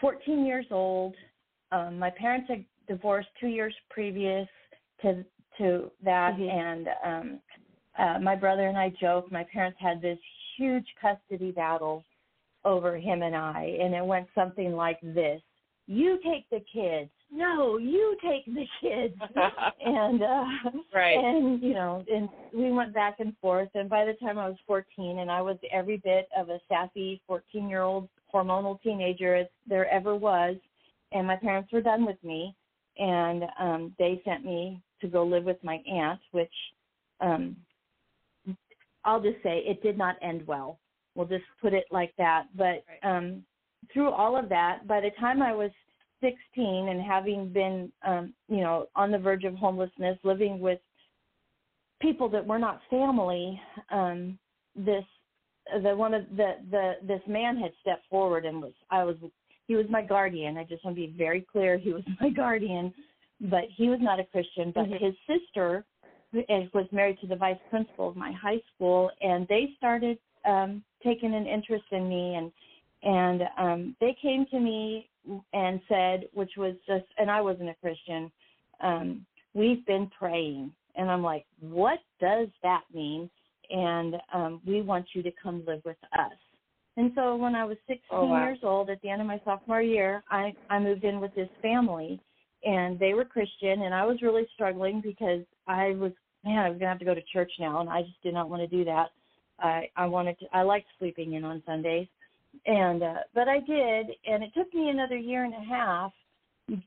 14 0.00 0.44
years 0.44 0.66
old 0.70 1.14
um, 1.72 1.98
my 1.98 2.10
parents 2.10 2.48
had 2.48 2.64
divorced 2.88 3.28
two 3.40 3.48
years 3.48 3.74
previous 3.90 4.48
to 5.02 5.24
to 5.58 5.90
that, 6.02 6.36
Mhm. 6.36 6.50
and 6.50 6.88
um, 7.04 7.40
uh, 7.98 8.18
my 8.18 8.34
brother 8.36 8.68
and 8.68 8.78
I 8.78 8.90
joke. 8.90 9.30
My 9.30 9.44
parents 9.44 9.78
had 9.80 10.00
this 10.00 10.18
huge 10.56 10.86
custody 11.00 11.50
battle 11.50 12.04
over 12.64 12.96
him 12.96 13.22
and 13.22 13.34
I, 13.36 13.76
and 13.80 13.94
it 13.94 14.04
went 14.04 14.28
something 14.34 14.74
like 14.74 15.00
this: 15.02 15.42
"You 15.86 16.18
take 16.24 16.48
the 16.50 16.60
kids." 16.72 17.10
No, 17.32 17.76
you 17.78 18.16
take 18.22 18.44
the 18.46 18.66
kids. 18.80 19.14
and 19.84 20.22
uh 20.22 20.46
Right. 20.92 21.16
and 21.16 21.62
you 21.62 21.74
know, 21.74 22.04
and 22.12 22.28
we 22.52 22.72
went 22.72 22.92
back 22.92 23.20
and 23.20 23.36
forth 23.38 23.68
and 23.74 23.88
by 23.88 24.04
the 24.04 24.14
time 24.14 24.36
I 24.38 24.48
was 24.48 24.58
14 24.66 25.18
and 25.20 25.30
I 25.30 25.40
was 25.40 25.56
every 25.70 25.98
bit 25.98 26.28
of 26.36 26.48
a 26.48 26.60
sassy 26.68 27.20
14-year-old 27.30 28.08
hormonal 28.34 28.80
teenager 28.82 29.36
as 29.36 29.46
there 29.68 29.88
ever 29.88 30.16
was, 30.16 30.56
and 31.12 31.26
my 31.26 31.36
parents 31.36 31.72
were 31.72 31.80
done 31.80 32.04
with 32.06 32.22
me 32.22 32.54
and 32.98 33.44
um 33.58 33.94
they 33.98 34.20
sent 34.24 34.44
me 34.44 34.80
to 35.00 35.08
go 35.08 35.24
live 35.24 35.44
with 35.44 35.62
my 35.62 35.82
aunt 35.90 36.20
which 36.32 36.52
um 37.20 37.56
I'll 39.04 39.20
just 39.20 39.42
say 39.42 39.62
it 39.64 39.82
did 39.82 39.96
not 39.96 40.16
end 40.22 40.46
well. 40.46 40.78
We'll 41.14 41.26
just 41.26 41.44
put 41.60 41.72
it 41.72 41.86
like 41.90 42.12
that. 42.18 42.46
But 42.56 42.84
um 43.02 43.44
through 43.92 44.10
all 44.10 44.36
of 44.36 44.48
that, 44.50 44.86
by 44.86 45.00
the 45.00 45.10
time 45.18 45.42
I 45.42 45.52
was 45.52 45.70
16 46.20 46.88
and 46.88 47.00
having 47.00 47.48
been 47.52 47.90
um 48.06 48.34
you 48.48 48.60
know 48.60 48.86
on 48.94 49.10
the 49.10 49.18
verge 49.18 49.44
of 49.44 49.54
homelessness, 49.54 50.18
living 50.22 50.60
with 50.60 50.80
people 52.00 52.28
that 52.30 52.46
were 52.46 52.58
not 52.58 52.80
family, 52.90 53.60
um 53.90 54.38
this 54.76 55.04
the 55.82 55.94
one 55.96 56.14
of 56.14 56.24
the 56.36 56.56
the 56.70 56.92
this 57.02 57.22
man 57.26 57.56
had 57.56 57.72
stepped 57.80 58.06
forward 58.08 58.44
and 58.44 58.60
was 58.60 58.72
I 58.90 59.04
was 59.04 59.16
he 59.70 59.76
was 59.76 59.86
my 59.88 60.02
guardian. 60.02 60.56
I 60.56 60.64
just 60.64 60.84
want 60.84 60.96
to 60.96 61.06
be 61.06 61.14
very 61.16 61.42
clear. 61.42 61.78
He 61.78 61.92
was 61.92 62.02
my 62.20 62.28
guardian, 62.28 62.92
but 63.42 63.66
he 63.76 63.88
was 63.88 64.00
not 64.00 64.18
a 64.18 64.24
Christian. 64.24 64.72
But 64.72 64.86
Mhm. 64.86 64.98
his 64.98 65.14
sister 65.28 65.84
was 66.74 66.90
married 66.90 67.20
to 67.20 67.28
the 67.28 67.36
vice 67.36 67.60
principal 67.70 68.08
of 68.08 68.16
my 68.16 68.32
high 68.32 68.60
school, 68.74 69.12
and 69.20 69.46
they 69.46 69.72
started 69.76 70.18
um, 70.44 70.82
taking 71.04 71.34
an 71.34 71.46
interest 71.46 71.84
in 71.92 72.08
me, 72.08 72.34
and 72.34 72.50
and 73.04 73.48
um, 73.58 73.96
they 74.00 74.12
came 74.20 74.44
to 74.46 74.58
me 74.58 75.08
and 75.52 75.80
said, 75.88 76.28
which 76.32 76.56
was 76.56 76.74
just, 76.88 77.06
and 77.16 77.30
I 77.30 77.40
wasn't 77.40 77.68
a 77.68 77.74
Christian. 77.74 78.30
Um, 78.80 79.24
We've 79.54 79.84
been 79.86 80.08
praying, 80.16 80.72
and 80.96 81.10
I'm 81.10 81.22
like, 81.22 81.44
what 81.60 82.00
does 82.20 82.48
that 82.62 82.82
mean? 82.92 83.30
And 83.70 84.16
um, 84.32 84.60
we 84.66 84.82
want 84.82 85.06
you 85.14 85.22
to 85.22 85.32
come 85.42 85.64
live 85.66 85.82
with 85.84 86.02
us. 86.12 86.38
And 87.00 87.12
so 87.14 87.34
when 87.34 87.54
I 87.54 87.64
was 87.64 87.78
16 87.86 88.02
Oh, 88.10 88.26
wow. 88.26 88.44
years 88.44 88.58
old, 88.62 88.90
at 88.90 89.00
the 89.00 89.08
end 89.08 89.22
of 89.22 89.26
my 89.26 89.40
sophomore 89.42 89.80
year, 89.80 90.22
I 90.30 90.54
I 90.68 90.78
moved 90.78 91.02
in 91.02 91.18
with 91.18 91.34
this 91.34 91.48
family, 91.62 92.20
and 92.62 92.98
they 92.98 93.14
were 93.14 93.24
Christian, 93.24 93.82
and 93.82 93.94
I 93.94 94.04
was 94.04 94.20
really 94.20 94.46
struggling 94.52 95.00
because 95.00 95.40
I 95.66 95.92
was 95.92 96.12
man, 96.44 96.58
I 96.58 96.68
was 96.68 96.78
gonna 96.78 96.90
have 96.90 96.98
to 96.98 97.06
go 97.06 97.14
to 97.14 97.22
church 97.32 97.50
now, 97.58 97.80
and 97.80 97.88
I 97.88 98.02
just 98.02 98.22
did 98.22 98.34
not 98.34 98.50
want 98.50 98.60
to 98.60 98.66
do 98.66 98.84
that. 98.84 99.12
I 99.58 99.88
I 99.96 100.04
wanted 100.04 100.38
to. 100.40 100.46
I 100.52 100.60
liked 100.60 100.88
sleeping 100.98 101.32
in 101.32 101.42
on 101.42 101.62
Sundays, 101.64 102.06
and 102.66 103.02
uh, 103.02 103.14
but 103.34 103.48
I 103.48 103.60
did, 103.60 104.10
and 104.26 104.44
it 104.44 104.52
took 104.54 104.72
me 104.74 104.90
another 104.90 105.16
year 105.16 105.44
and 105.44 105.54
a 105.54 105.64
half 105.74 106.12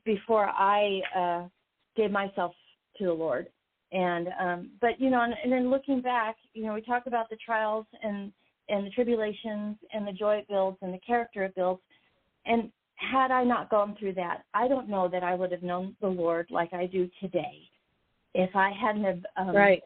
before 0.04 0.46
I 0.48 1.00
uh, 1.16 1.48
gave 1.96 2.12
myself 2.12 2.52
to 2.98 3.06
the 3.06 3.12
Lord. 3.12 3.48
And 3.90 4.28
um, 4.40 4.70
but 4.80 5.00
you 5.00 5.10
know, 5.10 5.22
and, 5.22 5.34
and 5.42 5.52
then 5.52 5.70
looking 5.72 6.00
back, 6.00 6.36
you 6.52 6.66
know, 6.66 6.74
we 6.74 6.82
talk 6.82 7.08
about 7.08 7.28
the 7.30 7.36
trials 7.44 7.86
and 8.00 8.32
and 8.68 8.86
the 8.86 8.90
tribulations 8.90 9.76
and 9.92 10.06
the 10.06 10.12
joy 10.12 10.36
it 10.36 10.48
builds 10.48 10.78
and 10.82 10.92
the 10.92 11.00
character 11.06 11.44
it 11.44 11.54
builds. 11.54 11.82
And 12.46 12.70
had 12.96 13.30
I 13.30 13.44
not 13.44 13.70
gone 13.70 13.96
through 13.98 14.14
that, 14.14 14.42
I 14.54 14.68
don't 14.68 14.88
know 14.88 15.08
that 15.08 15.22
I 15.22 15.34
would 15.34 15.52
have 15.52 15.62
known 15.62 15.96
the 16.00 16.08
Lord 16.08 16.48
like 16.50 16.72
I 16.72 16.86
do 16.86 17.10
today. 17.20 17.68
If 18.34 18.54
I 18.54 18.70
hadn't 18.70 19.04
have 19.04 19.26
um, 19.36 19.54
Right. 19.54 19.82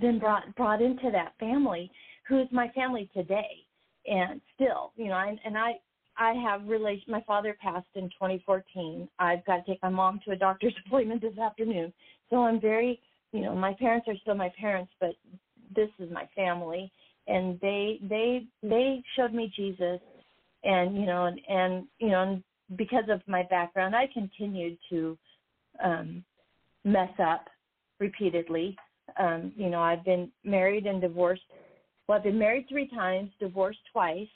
been 0.00 0.18
brought 0.18 0.54
brought 0.54 0.82
into 0.82 1.10
that 1.10 1.34
family, 1.38 1.90
who 2.26 2.40
is 2.40 2.48
my 2.52 2.68
family 2.70 3.08
today, 3.14 3.64
and 4.06 4.40
still, 4.54 4.92
you 4.96 5.06
know, 5.06 5.14
I, 5.14 5.36
and 5.44 5.56
I 5.56 5.78
I 6.16 6.32
have 6.34 6.66
relation. 6.66 7.04
My 7.12 7.22
father 7.22 7.56
passed 7.60 7.86
in 7.94 8.04
2014. 8.10 9.08
I've 9.18 9.44
got 9.44 9.64
to 9.64 9.70
take 9.70 9.82
my 9.82 9.88
mom 9.88 10.20
to 10.24 10.32
a 10.32 10.36
doctor's 10.36 10.74
appointment 10.86 11.22
this 11.22 11.38
afternoon, 11.38 11.92
so 12.30 12.44
I'm 12.44 12.60
very, 12.60 13.00
you 13.32 13.40
know, 13.40 13.54
my 13.54 13.74
parents 13.74 14.06
are 14.08 14.16
still 14.22 14.34
my 14.34 14.52
parents, 14.60 14.92
but 15.00 15.14
this 15.74 15.90
is 15.98 16.10
my 16.10 16.28
family, 16.34 16.90
and 17.28 17.60
they 17.60 17.98
they 18.08 18.46
they 18.62 19.02
showed 19.16 19.32
me 19.32 19.52
Jesus, 19.54 20.00
and 20.64 20.96
you 20.96 21.06
know, 21.06 21.26
and 21.26 21.40
and 21.48 21.86
you 21.98 22.08
know, 22.08 22.22
and 22.22 22.44
because 22.76 23.04
of 23.08 23.20
my 23.26 23.44
background, 23.44 23.94
I 23.94 24.08
continued 24.12 24.78
to 24.90 25.18
um 25.82 26.24
mess 26.84 27.12
up 27.22 27.46
repeatedly. 28.00 28.76
Um, 29.18 29.52
you 29.56 29.70
know, 29.70 29.80
I've 29.80 30.04
been 30.04 30.30
married 30.44 30.86
and 30.86 31.00
divorced. 31.00 31.42
Well, 32.06 32.18
I've 32.18 32.24
been 32.24 32.38
married 32.38 32.66
three 32.68 32.88
times, 32.88 33.30
divorced 33.40 33.80
twice. 33.92 34.28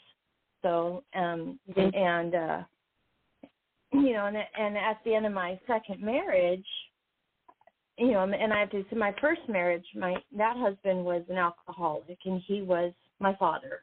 So, 0.63 1.03
um, 1.15 1.59
Mhm. 1.69 1.95
and 1.97 2.35
uh, 2.35 2.65
you 3.93 4.13
know, 4.13 4.27
and 4.27 4.37
and 4.37 4.77
at 4.79 5.03
the 5.05 5.15
end 5.15 5.27
of 5.27 5.33
my 5.33 5.59
second 5.67 6.01
marriage, 6.03 6.67
you 7.99 8.13
know, 8.13 8.23
and 8.23 8.53
I 8.53 8.61
have 8.61 8.71
to 8.71 8.85
say, 8.91 8.97
my 8.97 9.15
first 9.21 9.43
marriage, 9.49 9.85
my 9.95 10.15
that 10.37 10.57
husband 10.57 11.05
was 11.05 11.23
an 11.29 11.37
alcoholic, 11.37 12.19
and 12.25 12.41
he 12.47 12.63
was 12.63 12.93
my 13.21 13.35
father, 13.37 13.81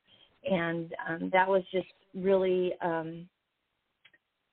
and 0.49 0.93
um, 1.07 1.29
that 1.31 1.47
was 1.47 1.63
just 1.71 1.87
really 2.15 2.73
um, 2.81 3.27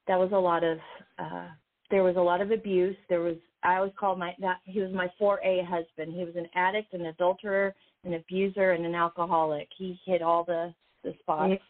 that 0.07 0.19
was 0.19 0.31
a 0.33 0.39
lot 0.39 0.63
of 0.63 0.79
uh, 1.19 1.49
there 1.91 2.05
was 2.05 2.17
a 2.17 2.21
lot 2.21 2.41
of 2.41 2.51
abuse. 2.51 2.97
There 3.09 3.21
was 3.21 3.37
I 3.63 3.77
always 3.77 3.93
called 3.99 4.19
my 4.19 4.35
that 4.41 4.59
he 4.65 4.81
was 4.81 4.93
my 4.93 5.11
4A 5.21 5.67
husband. 5.67 6.15
He 6.15 6.25
was 6.25 6.37
an 6.37 6.49
addict, 6.55 6.93
an 6.93 7.07
adulterer, 7.07 7.75
an 8.05 8.15
abuser, 8.15 8.73
and 8.73 8.85
an 8.85 8.95
alcoholic. 8.95 9.69
He 9.77 9.99
hit 10.05 10.23
all 10.23 10.45
the 10.45 10.73
the 11.03 11.15
spots, 11.21 11.63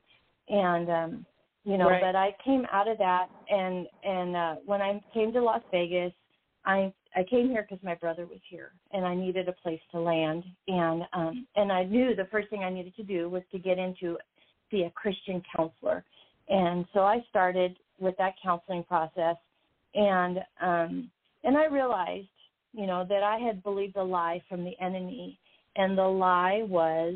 and 0.49 0.91
um, 0.91 1.27
you 1.65 1.79
know. 1.79 1.89
Right. 1.89 2.03
But 2.03 2.17
I 2.17 2.35
came 2.45 2.67
out 2.73 2.89
of 2.89 2.99
that, 2.99 3.29
and 3.49 3.87
and 4.03 4.37
uh, 4.37 4.55
when 4.65 4.83
I 4.83 5.01
came 5.15 5.33
to 5.33 5.41
Las 5.41 5.63
Vegas, 5.71 6.13
I 6.65 6.93
I 7.17 7.25
came 7.25 7.49
here 7.49 7.67
because 7.69 7.83
my 7.83 7.95
brother 7.95 8.27
was 8.27 8.41
here, 8.49 8.73
and 8.93 9.05
I 9.05 9.15
needed 9.15 9.49
a 9.49 9.53
place 9.53 9.81
to 9.93 10.01
land, 10.01 10.45
and 10.69 11.03
um, 11.13 11.47
and 11.57 11.73
I 11.73 11.85
knew 11.85 12.15
the 12.15 12.29
first 12.31 12.51
thing 12.51 12.63
I 12.63 12.71
needed 12.71 12.95
to 12.97 13.03
do 13.03 13.29
was 13.29 13.43
to 13.53 13.59
get 13.59 13.79
into 13.79 14.19
be 14.71 14.83
a 14.83 14.91
Christian 14.91 15.43
counselor, 15.57 16.05
and 16.49 16.85
so 16.93 17.01
I 17.01 17.25
started 17.31 17.77
with 17.99 18.17
that 18.19 18.35
counseling 18.43 18.85
process 18.85 19.37
and 19.97 20.39
um 20.61 21.11
and 21.45 21.57
I 21.57 21.67
realized, 21.67 22.27
you 22.73 22.87
know, 22.87 23.07
that 23.09 23.23
I 23.23 23.39
had 23.39 23.63
believed 23.63 23.97
a 23.97 24.03
lie 24.03 24.43
from 24.49 24.65
the 24.65 24.73
enemy, 24.81 25.39
and 25.77 25.97
the 25.97 26.03
lie 26.03 26.63
was, 26.69 27.15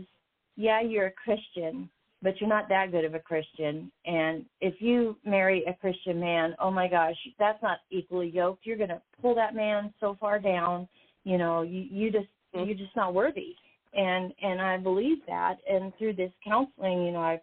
yeah, 0.56 0.80
you're 0.80 1.06
a 1.06 1.12
Christian, 1.12 1.90
but 2.22 2.38
you're 2.40 2.48
not 2.48 2.68
that 2.68 2.90
good 2.90 3.04
of 3.04 3.14
a 3.14 3.18
Christian. 3.18 3.90
And 4.04 4.44
if 4.60 4.74
you 4.80 5.16
marry 5.24 5.64
a 5.64 5.74
Christian 5.74 6.20
man, 6.20 6.54
oh 6.60 6.70
my 6.70 6.88
gosh, 6.88 7.16
that's 7.38 7.62
not 7.62 7.78
equally 7.90 8.28
yoked. 8.28 8.66
You're 8.66 8.76
going 8.76 8.90
to 8.90 9.00
pull 9.22 9.34
that 9.36 9.54
man 9.54 9.92
so 10.00 10.16
far 10.20 10.38
down. 10.38 10.88
You 11.24 11.38
know, 11.38 11.62
you 11.62 11.86
you 11.90 12.10
just 12.10 12.26
mm-hmm. 12.54 12.66
you're 12.66 12.76
just 12.76 12.94
not 12.96 13.14
worthy. 13.14 13.54
And 13.94 14.32
and 14.42 14.60
I 14.60 14.76
believe 14.76 15.18
that. 15.26 15.56
And 15.68 15.92
through 15.98 16.14
this 16.14 16.32
counseling, 16.46 17.04
you 17.04 17.12
know, 17.12 17.20
I 17.20 17.40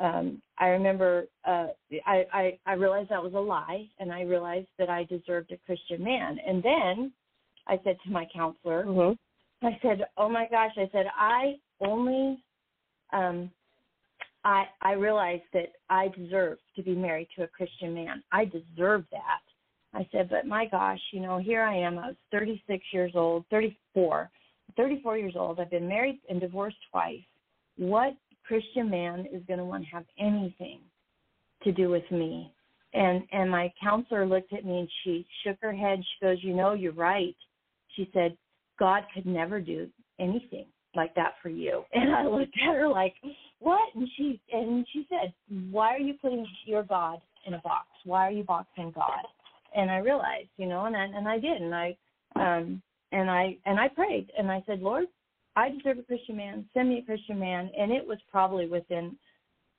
um 0.00 0.42
I 0.58 0.66
remember 0.68 1.26
uh 1.46 1.68
I, 2.06 2.24
I 2.32 2.58
I 2.66 2.72
realized 2.74 3.10
that 3.10 3.22
was 3.22 3.34
a 3.34 3.38
lie 3.38 3.86
and 3.98 4.12
I 4.12 4.22
realized 4.22 4.68
that 4.78 4.90
I 4.90 5.04
deserved 5.04 5.52
a 5.52 5.58
Christian 5.66 6.04
man. 6.04 6.38
And 6.46 6.62
then 6.62 7.12
I 7.66 7.78
said 7.84 7.96
to 8.04 8.10
my 8.10 8.26
counselor, 8.34 8.84
mm-hmm. 8.84 9.66
I 9.66 9.78
said, 9.82 10.06
"Oh 10.16 10.28
my 10.28 10.46
gosh," 10.50 10.72
I 10.76 10.88
said, 10.92 11.06
"I 11.16 11.54
only 11.80 12.38
um 13.12 13.50
I 14.44 14.64
I 14.82 14.92
realized 14.92 15.44
that 15.52 15.72
I 15.90 16.08
deserve 16.08 16.58
to 16.76 16.82
be 16.82 16.94
married 16.94 17.28
to 17.36 17.44
a 17.44 17.48
Christian 17.48 17.94
man. 17.94 18.22
I 18.32 18.44
deserve 18.44 19.04
that. 19.10 19.42
I 19.94 20.06
said, 20.12 20.28
but 20.28 20.46
my 20.46 20.66
gosh, 20.66 21.00
you 21.12 21.20
know, 21.20 21.38
here 21.38 21.62
I 21.62 21.76
am. 21.76 21.98
I 21.98 22.08
was 22.08 22.16
36 22.30 22.84
years 22.92 23.12
old, 23.14 23.44
34, 23.50 24.30
34 24.76 25.18
years 25.18 25.34
old. 25.34 25.58
I've 25.58 25.70
been 25.70 25.88
married 25.88 26.20
and 26.28 26.40
divorced 26.40 26.76
twice. 26.90 27.22
What 27.78 28.14
Christian 28.46 28.90
man 28.90 29.26
is 29.32 29.42
going 29.46 29.58
to 29.58 29.64
want 29.64 29.84
to 29.84 29.90
have 29.90 30.04
anything 30.18 30.80
to 31.64 31.72
do 31.72 31.88
with 31.88 32.08
me? 32.10 32.52
And 32.94 33.22
and 33.32 33.50
my 33.50 33.72
counselor 33.82 34.26
looked 34.26 34.52
at 34.52 34.64
me 34.64 34.80
and 34.80 34.88
she 35.04 35.26
shook 35.44 35.56
her 35.60 35.74
head. 35.74 36.00
She 36.00 36.24
goes, 36.24 36.38
you 36.42 36.54
know, 36.54 36.72
you're 36.72 36.92
right. 36.92 37.36
She 37.96 38.10
said, 38.14 38.36
God 38.78 39.02
could 39.12 39.26
never 39.26 39.60
do 39.60 39.88
anything 40.18 40.66
like 40.94 41.14
that 41.14 41.34
for 41.42 41.48
you. 41.48 41.84
And 41.92 42.14
I 42.14 42.26
looked 42.26 42.54
at 42.62 42.74
her 42.74 42.88
like, 42.88 43.14
what? 43.60 43.94
And 43.94 44.08
she 44.16 44.40
and 44.52 44.86
she 44.92 45.06
said, 45.08 45.32
why 45.70 45.94
are 45.94 45.98
you 45.98 46.14
putting 46.20 46.46
your 46.64 46.84
God 46.84 47.20
in 47.46 47.54
a 47.54 47.58
box? 47.58 47.86
Why 48.04 48.26
are 48.26 48.30
you 48.30 48.44
boxing 48.44 48.92
God? 48.94 49.24
And 49.74 49.90
I 49.90 49.98
realized, 49.98 50.48
you 50.56 50.66
know, 50.66 50.86
and 50.86 50.96
I, 50.96 51.04
and 51.04 51.28
I 51.28 51.38
did, 51.38 51.60
and 51.60 51.74
I 51.74 51.96
um 52.36 52.82
and 53.12 53.30
I 53.30 53.56
and 53.66 53.78
I 53.80 53.88
prayed 53.88 54.30
and 54.38 54.50
I 54.50 54.62
said, 54.66 54.80
Lord, 54.80 55.06
I 55.56 55.70
deserve 55.70 55.98
a 55.98 56.02
Christian 56.02 56.36
man. 56.36 56.64
Send 56.72 56.88
me 56.88 56.98
a 56.98 57.02
Christian 57.02 57.38
man. 57.38 57.70
And 57.76 57.90
it 57.90 58.06
was 58.06 58.18
probably 58.30 58.68
within 58.68 59.16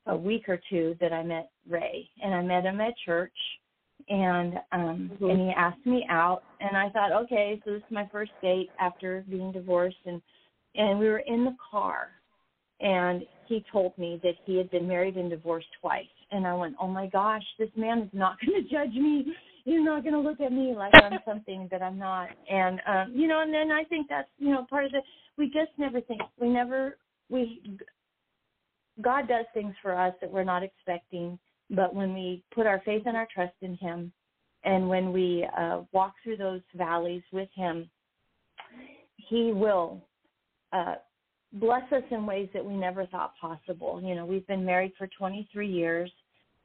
a 0.06 0.16
week 0.16 0.48
or 0.48 0.60
two 0.68 0.96
that 1.00 1.12
I 1.12 1.22
met 1.22 1.50
Ray, 1.68 2.08
and 2.22 2.34
I 2.34 2.42
met 2.42 2.64
him 2.64 2.80
at 2.80 2.94
church, 3.04 3.32
and 4.08 4.54
um 4.72 5.10
mm-hmm. 5.14 5.24
and 5.24 5.40
he 5.40 5.50
asked 5.56 5.86
me 5.86 6.06
out, 6.10 6.42
and 6.60 6.76
I 6.76 6.90
thought, 6.90 7.12
okay, 7.12 7.60
so 7.64 7.72
this 7.72 7.78
is 7.78 7.90
my 7.90 8.08
first 8.12 8.32
date 8.42 8.70
after 8.78 9.24
being 9.28 9.52
divorced, 9.52 10.04
and 10.04 10.20
and 10.74 10.98
we 10.98 11.08
were 11.08 11.18
in 11.20 11.44
the 11.44 11.56
car 11.70 12.08
and 12.80 13.22
he 13.46 13.64
told 13.70 13.96
me 13.98 14.20
that 14.22 14.34
he 14.44 14.56
had 14.56 14.70
been 14.70 14.86
married 14.86 15.16
and 15.16 15.30
divorced 15.30 15.68
twice. 15.80 16.06
And 16.30 16.46
i 16.46 16.54
went 16.54 16.76
oh 16.80 16.88
my 16.88 17.06
gosh 17.06 17.42
this 17.58 17.70
man 17.76 18.00
is 18.00 18.10
not 18.12 18.36
going 18.46 18.62
to 18.62 18.68
judge 18.68 18.94
me. 18.94 19.34
He's 19.64 19.82
not 19.82 20.02
going 20.02 20.14
to 20.14 20.20
look 20.20 20.40
at 20.40 20.52
me 20.52 20.74
like 20.74 20.92
i'm 21.02 21.18
something 21.26 21.68
that 21.70 21.82
i'm 21.82 21.98
not. 21.98 22.28
And 22.50 22.80
um 22.86 23.12
you 23.14 23.26
know 23.26 23.40
and 23.42 23.52
then 23.52 23.70
i 23.70 23.84
think 23.84 24.08
that's 24.08 24.28
you 24.38 24.50
know 24.50 24.66
part 24.68 24.84
of 24.84 24.92
the 24.92 25.00
we 25.36 25.46
just 25.46 25.72
never 25.78 26.00
think 26.00 26.20
we 26.40 26.48
never 26.48 26.98
we 27.28 27.78
god 29.00 29.28
does 29.28 29.46
things 29.54 29.74
for 29.82 29.94
us 29.94 30.14
that 30.20 30.30
we're 30.30 30.44
not 30.44 30.62
expecting. 30.62 31.38
But 31.72 31.94
when 31.94 32.14
we 32.14 32.42
put 32.52 32.66
our 32.66 32.82
faith 32.84 33.02
and 33.06 33.16
our 33.16 33.28
trust 33.32 33.54
in 33.62 33.76
him 33.76 34.12
and 34.64 34.88
when 34.88 35.12
we 35.12 35.46
uh 35.58 35.82
walk 35.92 36.14
through 36.22 36.36
those 36.36 36.62
valleys 36.74 37.22
with 37.32 37.48
him 37.54 37.88
he 39.28 39.52
will 39.52 40.02
uh, 40.72 40.94
bless 41.54 41.90
us 41.92 42.02
in 42.10 42.26
ways 42.26 42.48
that 42.54 42.64
we 42.64 42.74
never 42.74 43.06
thought 43.06 43.34
possible. 43.40 44.00
You 44.02 44.14
know, 44.14 44.24
we've 44.24 44.46
been 44.46 44.64
married 44.64 44.92
for 44.96 45.08
23 45.18 45.68
years. 45.68 46.10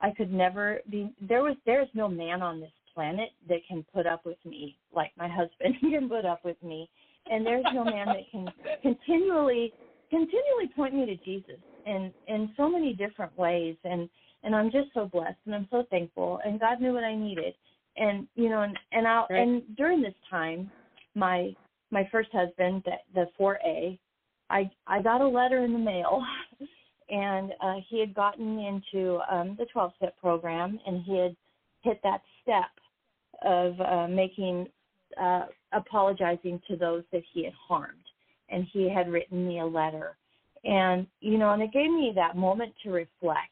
I 0.02 0.12
could 0.12 0.32
never 0.32 0.82
be 0.90 1.14
there 1.22 1.42
was 1.42 1.56
there's 1.66 1.88
no 1.94 2.08
man 2.08 2.42
on 2.42 2.60
this 2.60 2.72
planet 2.94 3.30
that 3.50 3.60
can 3.68 3.86
put 3.94 4.06
up 4.06 4.26
with 4.26 4.38
me 4.46 4.78
like 4.94 5.12
my 5.18 5.28
husband 5.28 5.76
can 5.80 6.10
put 6.10 6.26
up 6.26 6.44
with 6.44 6.62
me. 6.62 6.90
And 7.28 7.46
there's 7.46 7.66
no 7.74 7.84
man 7.84 8.08
that 8.08 8.30
can 8.32 8.48
continually 8.82 9.74
continually 10.10 10.68
point 10.76 10.94
me 10.94 11.06
to 11.06 11.16
Jesus 11.18 11.60
in 11.86 12.14
in 12.28 12.52
so 12.58 12.70
many 12.70 12.94
different 12.94 13.36
ways 13.38 13.76
and 13.84 14.10
and 14.44 14.56
I'm 14.56 14.70
just 14.70 14.90
so 14.94 15.10
blessed 15.12 15.38
and 15.46 15.56
I'm 15.56 15.68
so 15.72 15.84
thankful 15.90 16.40
and 16.46 16.60
God 16.60 16.80
knew 16.80 16.94
what 16.94 17.04
I 17.04 17.16
needed. 17.16 17.56
And 17.98 18.28
you 18.36 18.50
know 18.50 18.62
and 18.62 18.78
and 18.92 19.08
I 19.08 19.26
and 19.30 19.64
during 19.76 20.02
this 20.02 20.14
time 20.30 20.70
my 21.16 21.56
my 21.92 22.08
first 22.12 22.30
husband, 22.34 22.84
the, 22.86 22.92
the 23.14 23.26
4A, 23.40 23.98
I 24.50 24.70
I 24.88 25.02
got 25.02 25.22
a 25.22 25.28
letter 25.28 25.64
in 25.64 25.74
the 25.74 25.80
mail, 25.80 26.24
and 27.10 27.52
uh, 27.62 27.76
he 27.90 28.00
had 28.00 28.14
gotten 28.14 28.60
into 28.60 29.20
um, 29.32 29.56
the 29.58 29.66
12 29.72 29.94
step 29.98 30.18
program, 30.20 30.80
and 30.86 31.04
he 31.04 31.18
had 31.18 31.36
hit 31.82 32.00
that 32.04 32.22
step 32.42 32.72
of 33.44 33.80
uh, 33.82 34.08
making 34.08 34.68
uh, 35.22 35.46
apologizing 35.74 36.62
to 36.68 36.76
those 36.76 37.04
that 37.12 37.24
he 37.34 37.44
had 37.44 37.54
harmed, 37.54 37.94
and 38.50 38.68
he 38.72 38.90
had 38.90 39.12
written 39.12 39.48
me 39.48 39.60
a 39.60 39.66
letter, 39.66 40.16
and 40.64 41.08
you 41.22 41.38
know, 41.38 41.52
and 41.52 41.62
it 41.62 41.72
gave 41.72 41.90
me 41.90 42.12
that 42.16 42.38
moment 42.38 42.74
to 42.84 42.92
reflect. 42.92 43.50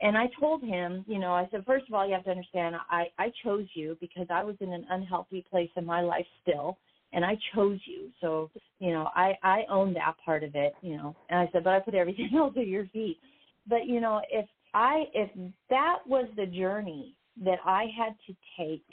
And 0.00 0.18
I 0.18 0.28
told 0.38 0.62
him, 0.62 1.04
you 1.06 1.18
know, 1.18 1.32
I 1.32 1.48
said, 1.50 1.64
first 1.64 1.86
of 1.88 1.94
all, 1.94 2.06
you 2.06 2.14
have 2.14 2.24
to 2.24 2.30
understand, 2.30 2.76
I 2.90 3.06
I 3.18 3.32
chose 3.42 3.66
you 3.74 3.96
because 4.00 4.26
I 4.30 4.42
was 4.42 4.56
in 4.60 4.72
an 4.72 4.86
unhealthy 4.90 5.44
place 5.50 5.70
in 5.76 5.84
my 5.84 6.00
life 6.00 6.26
still 6.42 6.78
and 7.14 7.24
I 7.24 7.38
chose 7.54 7.78
you. 7.86 8.10
So, 8.20 8.50
you 8.80 8.90
know, 8.90 9.08
I 9.14 9.34
I 9.42 9.62
own 9.70 9.94
that 9.94 10.16
part 10.24 10.42
of 10.42 10.54
it, 10.54 10.74
you 10.82 10.96
know. 10.96 11.16
And 11.30 11.38
I 11.38 11.48
said, 11.52 11.64
but 11.64 11.72
I 11.72 11.80
put 11.80 11.94
everything 11.94 12.30
else 12.36 12.54
at 12.58 12.66
your 12.66 12.86
feet. 12.88 13.18
But 13.66 13.86
you 13.86 14.00
know, 14.00 14.20
if 14.30 14.46
I 14.74 15.04
if 15.14 15.30
that 15.70 15.98
was 16.06 16.26
the 16.36 16.46
journey 16.46 17.14
that 17.42 17.58
I 17.64 17.86
had 17.96 18.14
to 18.26 18.34
take 18.58 18.84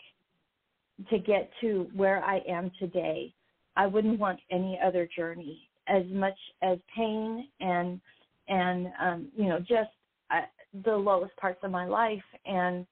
to 1.10 1.18
get 1.18 1.50
to 1.62 1.90
where 1.96 2.24
I 2.24 2.42
am 2.48 2.72
today, 2.80 3.34
I 3.76 3.88
wouldn't 3.88 4.20
want 4.20 4.40
any 4.52 4.80
other 4.84 5.10
journey 5.16 5.68
as 5.88 6.04
much 6.12 6.38
as 6.62 6.78
pain 6.96 7.48
and 7.60 8.00
and 8.48 8.88
um 9.02 9.28
you 9.36 9.50
know 9.50 9.60
just 9.60 9.90
uh, 10.30 10.42
the 10.86 10.96
lowest 10.96 11.36
parts 11.38 11.60
of 11.64 11.72
my 11.72 11.86
life 11.86 12.24
and 12.46 12.86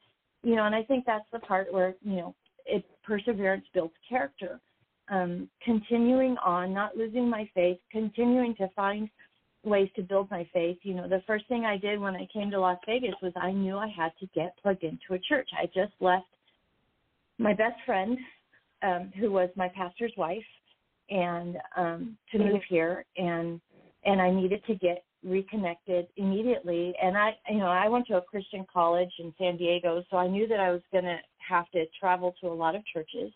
you 0.44 0.56
know 0.56 0.66
and 0.66 0.74
I 0.74 0.84
think 0.84 1.06
that's 1.06 1.26
the 1.32 1.40
part 1.40 1.72
where 1.72 1.94
you 2.02 2.16
know 2.16 2.36
it 2.66 2.84
perseverance 3.04 3.66
builds 3.74 3.94
character 4.08 4.60
um, 5.10 5.50
continuing 5.64 6.38
on, 6.38 6.74
not 6.74 6.96
losing 6.96 7.30
my 7.30 7.50
faith, 7.54 7.78
continuing 7.92 8.56
to 8.56 8.70
find 8.76 9.10
ways 9.64 9.90
to 9.96 10.02
build 10.02 10.30
my 10.32 10.48
faith. 10.54 10.78
You 10.84 10.96
know, 10.96 11.08
the 11.08 11.24
first 11.28 11.48
thing 11.48 11.66
I 11.66 11.78
did 11.78 12.00
when 12.00 12.16
I 12.16 12.28
came 12.32 12.50
to 12.52 12.60
Las 12.60 12.80
Vegas 12.86 13.16
was 13.22 13.34
I 13.36 13.52
knew 13.52 13.78
I 13.78 13.88
had 13.88 14.12
to 14.20 14.28
get 14.34 14.56
plugged 14.62 14.84
into 14.84 15.14
a 15.14 15.20
church. 15.20 15.50
I 15.60 15.66
just 15.66 15.94
left 16.00 16.28
my 17.38 17.54
best 17.54 17.76
friend, 17.86 18.18
um, 18.84 19.12
who 19.20 19.32
was 19.32 19.50
my 19.56 19.70
pastor's 19.70 20.14
wife, 20.18 20.44
and 21.10 21.58
um, 21.76 22.18
to 22.32 22.38
mm-hmm. 22.38 22.54
move 22.54 22.62
here, 22.70 23.06
and 23.18 23.60
and 24.06 24.22
I 24.22 24.30
needed 24.32 24.64
to 24.68 24.76
get 24.76 25.04
reconnected 25.26 26.08
immediately. 26.16 26.94
And 27.02 27.18
I, 27.18 27.32
you 27.50 27.58
know, 27.58 27.68
I 27.68 27.90
went 27.90 28.08
to 28.08 28.18
a 28.18 28.22
Christian 28.22 28.66
college 28.72 29.12
in 29.20 29.34
San 29.38 29.58
Diego, 29.58 30.04
so 30.10 30.18
I 30.18 30.28
knew 30.28 30.48
that 30.48 30.60
I 30.62 30.72
was 30.72 30.82
going 30.94 31.04
to 31.04 31.18
have 31.50 31.70
to 31.72 31.86
travel 32.00 32.34
to 32.40 32.48
a 32.48 32.54
lot 32.54 32.76
of 32.76 32.86
churches 32.86 33.32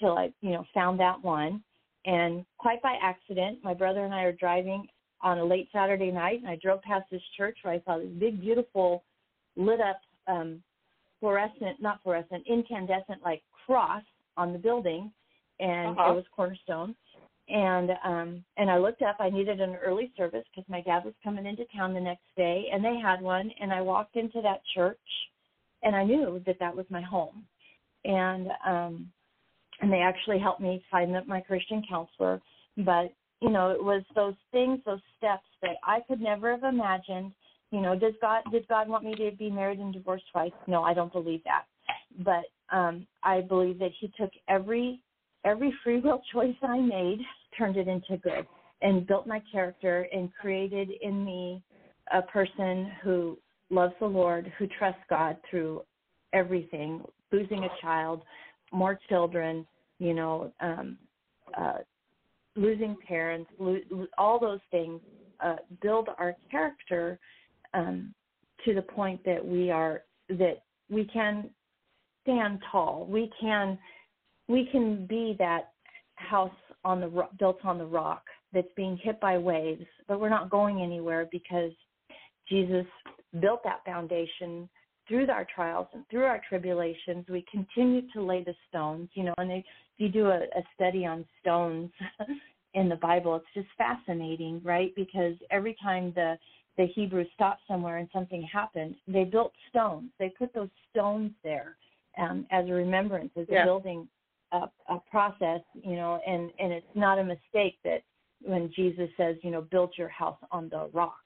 till 0.00 0.16
I, 0.16 0.32
you 0.40 0.50
know, 0.50 0.64
found 0.74 1.00
that 1.00 1.22
one. 1.22 1.62
And 2.04 2.44
quite 2.58 2.80
by 2.82 2.96
accident, 3.02 3.58
my 3.62 3.74
brother 3.74 4.04
and 4.04 4.14
I 4.14 4.22
are 4.22 4.32
driving 4.32 4.86
on 5.20 5.38
a 5.38 5.44
late 5.44 5.68
Saturday 5.72 6.10
night, 6.10 6.38
and 6.38 6.48
I 6.48 6.56
drove 6.62 6.80
past 6.82 7.04
this 7.10 7.22
church 7.36 7.58
where 7.62 7.74
I 7.74 7.82
saw 7.84 7.98
this 7.98 8.08
big, 8.18 8.40
beautiful, 8.40 9.02
lit 9.56 9.80
up 9.80 10.00
um, 10.28 10.62
fluorescent, 11.20 11.80
not 11.80 12.00
fluorescent, 12.02 12.44
incandescent 12.46 13.22
like 13.24 13.42
cross 13.66 14.02
on 14.36 14.52
the 14.52 14.58
building, 14.58 15.10
and 15.60 15.98
uh-huh. 15.98 16.12
it 16.12 16.14
was 16.14 16.24
Cornerstone. 16.34 16.94
And 17.48 17.90
um, 18.04 18.44
and 18.58 18.70
I 18.70 18.76
looked 18.76 19.00
up. 19.00 19.16
I 19.20 19.30
needed 19.30 19.60
an 19.60 19.76
early 19.76 20.12
service 20.18 20.44
because 20.54 20.68
my 20.68 20.82
dad 20.82 21.04
was 21.04 21.14
coming 21.24 21.46
into 21.46 21.64
town 21.74 21.94
the 21.94 22.00
next 22.00 22.24
day, 22.36 22.66
and 22.70 22.84
they 22.84 22.98
had 23.02 23.22
one. 23.22 23.50
And 23.60 23.72
I 23.72 23.80
walked 23.80 24.16
into 24.16 24.42
that 24.42 24.60
church, 24.74 24.98
and 25.82 25.96
I 25.96 26.04
knew 26.04 26.42
that 26.44 26.58
that 26.60 26.76
was 26.76 26.84
my 26.90 27.00
home. 27.00 27.44
And 28.04 28.48
um, 28.66 29.10
and 29.80 29.92
they 29.92 30.00
actually 30.00 30.38
helped 30.38 30.60
me 30.60 30.82
find 30.90 31.14
my 31.26 31.40
Christian 31.40 31.82
counselor. 31.88 32.40
But 32.78 33.12
you 33.40 33.50
know, 33.50 33.70
it 33.70 33.82
was 33.82 34.02
those 34.14 34.34
things, 34.50 34.80
those 34.84 35.00
steps 35.16 35.44
that 35.62 35.76
I 35.84 36.00
could 36.08 36.20
never 36.20 36.50
have 36.50 36.64
imagined. 36.64 37.32
You 37.70 37.80
know, 37.80 37.98
does 37.98 38.14
God 38.20 38.42
did 38.50 38.66
God 38.68 38.88
want 38.88 39.04
me 39.04 39.14
to 39.14 39.30
be 39.36 39.50
married 39.50 39.78
and 39.78 39.92
divorced 39.92 40.24
twice? 40.32 40.52
No, 40.66 40.82
I 40.82 40.94
don't 40.94 41.12
believe 41.12 41.42
that. 41.44 41.64
But 42.24 42.76
um 42.76 43.06
I 43.22 43.40
believe 43.40 43.78
that 43.78 43.92
He 44.00 44.12
took 44.18 44.30
every 44.48 45.00
every 45.44 45.72
free 45.84 46.00
will 46.04 46.22
choice 46.32 46.56
I 46.62 46.78
made, 46.80 47.20
turned 47.56 47.76
it 47.76 47.88
into 47.88 48.16
good, 48.16 48.46
and 48.82 49.06
built 49.06 49.26
my 49.26 49.42
character 49.50 50.08
and 50.12 50.30
created 50.40 50.90
in 51.02 51.24
me 51.24 51.62
a 52.12 52.22
person 52.22 52.90
who 53.02 53.38
loves 53.70 53.92
the 54.00 54.06
Lord, 54.06 54.50
who 54.58 54.66
trusts 54.78 55.02
God 55.10 55.36
through 55.50 55.82
everything 56.32 57.02
losing 57.32 57.64
a 57.64 57.80
child, 57.80 58.22
more 58.72 58.98
children, 59.08 59.66
you 59.98 60.14
know, 60.14 60.52
um, 60.60 60.98
uh, 61.56 61.78
losing 62.56 62.96
parents, 63.06 63.50
lo- 63.58 64.06
all 64.16 64.38
those 64.38 64.60
things 64.70 65.00
uh, 65.40 65.56
build 65.80 66.08
our 66.18 66.34
character 66.50 67.18
um, 67.74 68.14
to 68.64 68.74
the 68.74 68.82
point 68.82 69.24
that 69.24 69.44
we 69.44 69.70
are 69.70 70.02
that 70.28 70.62
we 70.90 71.04
can 71.04 71.48
stand 72.22 72.60
tall. 72.70 73.06
We 73.08 73.30
can 73.40 73.78
we 74.48 74.68
can 74.72 75.06
be 75.06 75.36
that 75.38 75.72
house 76.16 76.50
on 76.84 77.00
the 77.00 77.08
ro- 77.08 77.28
built 77.38 77.64
on 77.64 77.78
the 77.78 77.86
rock 77.86 78.22
that's 78.52 78.68
being 78.76 78.98
hit 79.02 79.20
by 79.20 79.38
waves, 79.38 79.84
but 80.06 80.20
we're 80.20 80.28
not 80.28 80.50
going 80.50 80.80
anywhere 80.80 81.28
because 81.30 81.72
Jesus 82.48 82.86
built 83.40 83.62
that 83.64 83.84
foundation 83.84 84.68
through 85.08 85.28
our 85.30 85.46
trials 85.52 85.88
and 85.92 86.06
through 86.08 86.24
our 86.24 86.40
tribulations. 86.48 87.24
We 87.28 87.44
continue 87.50 88.02
to 88.12 88.22
lay 88.22 88.44
the 88.44 88.54
stones, 88.68 89.08
you 89.14 89.24
know, 89.24 89.34
and 89.38 89.50
if 89.50 89.64
you 89.96 90.08
do 90.08 90.26
a, 90.26 90.38
a 90.40 90.62
study 90.74 91.06
on 91.06 91.24
stones 91.40 91.90
in 92.74 92.88
the 92.88 92.96
Bible, 92.96 93.36
it's 93.36 93.46
just 93.54 93.68
fascinating, 93.76 94.60
right? 94.64 94.92
Because 94.94 95.34
every 95.50 95.76
time 95.82 96.12
the 96.14 96.36
the 96.76 96.86
Hebrews 96.94 97.26
stopped 97.34 97.62
somewhere 97.66 97.96
and 97.96 98.08
something 98.12 98.40
happened, 98.42 98.94
they 99.08 99.24
built 99.24 99.52
stones. 99.68 100.10
They 100.20 100.28
put 100.28 100.54
those 100.54 100.68
stones 100.90 101.32
there 101.42 101.76
um, 102.16 102.46
as 102.52 102.68
a 102.68 102.72
remembrance, 102.72 103.32
as 103.36 103.48
Yeah. 103.50 103.62
a 103.62 103.64
building 103.64 104.08
a, 104.52 104.68
a 104.88 105.00
process, 105.10 105.60
you 105.74 105.96
know, 105.96 106.20
and 106.26 106.52
and 106.58 106.72
it's 106.72 106.94
not 106.94 107.18
a 107.18 107.24
mistake 107.24 107.78
that 107.84 108.02
when 108.42 108.70
Jesus 108.72 109.10
says, 109.16 109.36
you 109.42 109.50
know, 109.50 109.60
build 109.60 109.92
your 109.98 110.08
house 110.08 110.38
on 110.52 110.68
the 110.68 110.88
rock, 110.92 111.18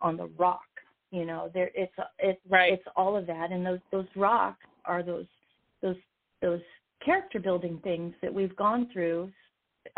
on 0.00 0.16
the 0.16 0.26
rock, 0.38 0.60
you 1.12 1.26
know, 1.26 1.50
there 1.52 1.70
it's 1.74 1.92
it's 2.18 2.40
right. 2.48 2.72
it's 2.72 2.82
all 2.96 3.16
of 3.16 3.26
that, 3.26 3.52
and 3.52 3.64
those 3.64 3.80
those 3.92 4.06
rocks 4.16 4.66
are 4.86 5.02
those 5.02 5.26
those 5.82 5.96
those 6.40 6.60
character 7.04 7.38
building 7.38 7.78
things 7.84 8.14
that 8.22 8.32
we've 8.32 8.56
gone 8.56 8.88
through, 8.92 9.30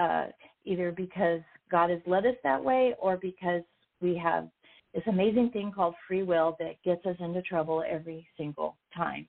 uh, 0.00 0.26
either 0.64 0.90
because 0.90 1.40
God 1.70 1.90
has 1.90 2.00
led 2.06 2.26
us 2.26 2.34
that 2.42 2.62
way 2.62 2.94
or 3.00 3.16
because 3.16 3.62
we 4.02 4.16
have 4.16 4.48
this 4.92 5.04
amazing 5.06 5.50
thing 5.52 5.70
called 5.74 5.94
free 6.06 6.24
will 6.24 6.56
that 6.58 6.82
gets 6.84 7.06
us 7.06 7.16
into 7.20 7.42
trouble 7.42 7.84
every 7.88 8.26
single 8.36 8.76
time. 8.94 9.28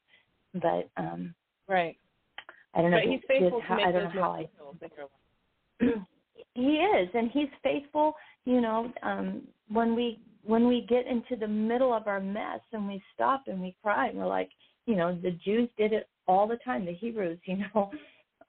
But 0.56 0.90
um 0.98 1.36
right. 1.70 1.98
I 2.74 2.82
don't 2.82 2.92
know. 2.92 2.98
But 2.98 3.12
he's 3.12 3.22
faithful 3.28 3.62
how, 3.62 3.76
to 3.76 3.82
make 3.82 3.88
I 3.88 3.92
don't 3.92 4.16
know 4.16 4.22
how 4.22 4.32
I 4.32 4.38
miracles 4.38 4.78
in 4.82 4.90
your 4.98 5.94
life. 5.94 6.08
he 6.56 6.78
is 6.78 7.10
and 7.14 7.30
he's 7.32 7.50
faithful 7.62 8.14
you 8.46 8.62
know 8.62 8.92
um 9.04 9.42
when 9.70 9.96
we 9.96 10.20
when 10.46 10.68
we 10.68 10.86
get 10.88 11.08
into 11.08 11.36
the 11.36 11.48
middle 11.48 11.94
of 11.94 12.08
our 12.08 12.20
mess 12.20 12.60
and 12.72 12.88
we 12.88 13.02
stop 13.14 13.44
and 13.48 13.62
we 13.62 13.76
cry 13.82 14.08
and 14.08 14.18
we're 14.18 14.28
like 14.28 14.50
you 14.86 14.96
know 14.96 15.18
the 15.22 15.32
jews 15.44 15.70
did 15.78 15.92
it 15.94 16.08
all 16.28 16.48
the 16.48 16.58
time 16.58 16.86
the 16.86 16.94
hebrews 16.94 17.40
you 17.46 17.58
know. 17.58 17.92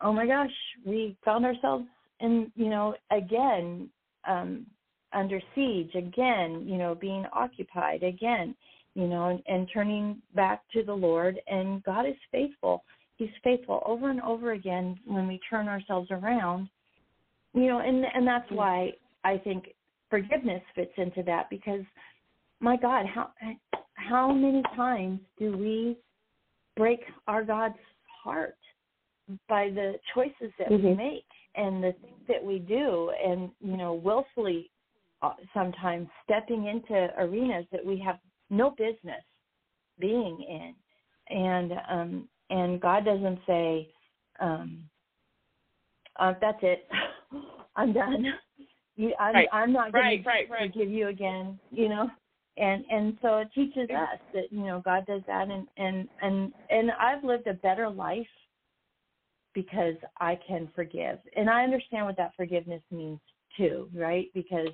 Oh 0.01 0.13
my 0.13 0.27
gosh 0.27 0.51
we 0.85 1.17
found 1.25 1.45
ourselves 1.45 1.87
in 2.21 2.53
you 2.55 2.69
know 2.69 2.95
again 3.11 3.89
um 4.29 4.67
under 5.13 5.41
siege 5.55 5.95
again 5.95 6.65
you 6.67 6.77
know 6.77 6.95
being 6.95 7.25
occupied 7.33 8.03
again 8.03 8.55
you 8.95 9.07
know 9.07 9.29
and, 9.29 9.43
and 9.47 9.69
turning 9.73 10.21
back 10.35 10.63
to 10.73 10.83
the 10.83 10.93
lord. 10.93 11.41
And 11.47 11.83
god 11.83 12.07
is 12.07 12.17
faithful. 12.31 12.85
He's 13.17 13.31
faithful 13.43 13.83
over 13.87 14.11
and 14.11 14.21
over 14.21 14.53
again 14.53 14.99
when 15.07 15.27
we 15.27 15.41
turn 15.49 15.69
ourselves 15.69 16.11
around. 16.11 16.69
You 17.55 17.67
know 17.69 17.79
and 17.79 18.05
and 18.15 18.27
that's 18.27 18.51
why 18.51 18.93
i 19.25 19.39
think 19.39 19.69
forgiveness 20.11 20.63
fits 20.75 20.93
into 20.97 21.23
that 21.23 21.49
because 21.51 21.85
my 22.61 22.77
god 22.77 23.07
how 23.07 23.31
how 23.95 24.33
many 24.33 24.63
times 24.75 25.21
do 25.39 25.57
we 25.57 25.97
break 26.77 27.01
our 27.27 27.45
god's 27.45 27.79
heart 28.23 28.57
by 29.49 29.69
the 29.71 29.95
choices 30.15 30.53
that 30.59 30.71
we 30.71 30.77
Mhm. 30.77 30.97
make 30.97 31.27
and 31.55 31.83
the 31.83 31.93
things 31.95 32.27
that 32.29 32.45
we 32.45 32.59
do 32.59 33.11
and 33.11 33.51
you 33.61 33.77
know 33.77 33.95
willfully 33.95 34.71
uh, 35.23 35.35
sometimes 35.55 36.09
stepping 36.25 36.67
into 36.67 37.13
arenas 37.19 37.67
that 37.73 37.85
we 37.85 37.99
have 37.99 38.19
no 38.51 38.71
business 38.71 39.25
being 39.99 40.41
in 40.43 40.75
and 41.29 41.73
um 41.89 42.29
and 42.51 42.81
god 42.81 43.05
doesn't 43.05 43.41
say 43.47 43.91
um 44.41 44.89
uh, 46.19 46.35
that's 46.41 46.59
it. 46.63 46.89
I'm 47.77 47.93
done. 47.93 48.25
You, 48.97 49.15
I'm, 49.21 49.35
Right. 49.35 49.49
I'm 49.53 49.73
not 49.73 49.93
going 49.93 50.05
Right, 50.05 50.19
to 50.25 50.25
right, 50.25 50.51
right. 50.51 50.73
forgive 50.73 50.91
you 50.91 51.09
again. 51.09 51.59
You 51.71 51.89
know, 51.89 52.11
and 52.57 52.85
and 52.91 53.19
so 53.23 53.39
it 53.39 53.49
teaches 53.55 53.89
us 53.91 54.19
that 54.33 54.51
you 54.51 54.65
know 54.65 54.81
God 54.85 55.07
does 55.07 55.23
that, 55.27 55.49
and 55.51 55.67
and 55.77 56.09
and 56.23 56.53
and 56.71 56.91
I've 56.93 57.25
lived 57.25 57.47
a 57.47 57.55
better 57.55 57.89
life 57.89 58.27
because 59.55 59.95
I 60.21 60.39
can 60.47 60.69
forgive, 60.75 61.19
and 61.37 61.49
I 61.51 61.65
understand 61.65 62.07
what 62.07 62.17
that 62.17 62.35
forgiveness 62.37 62.83
means 62.91 63.21
too, 63.57 63.89
right? 63.95 64.29
Because 64.35 64.69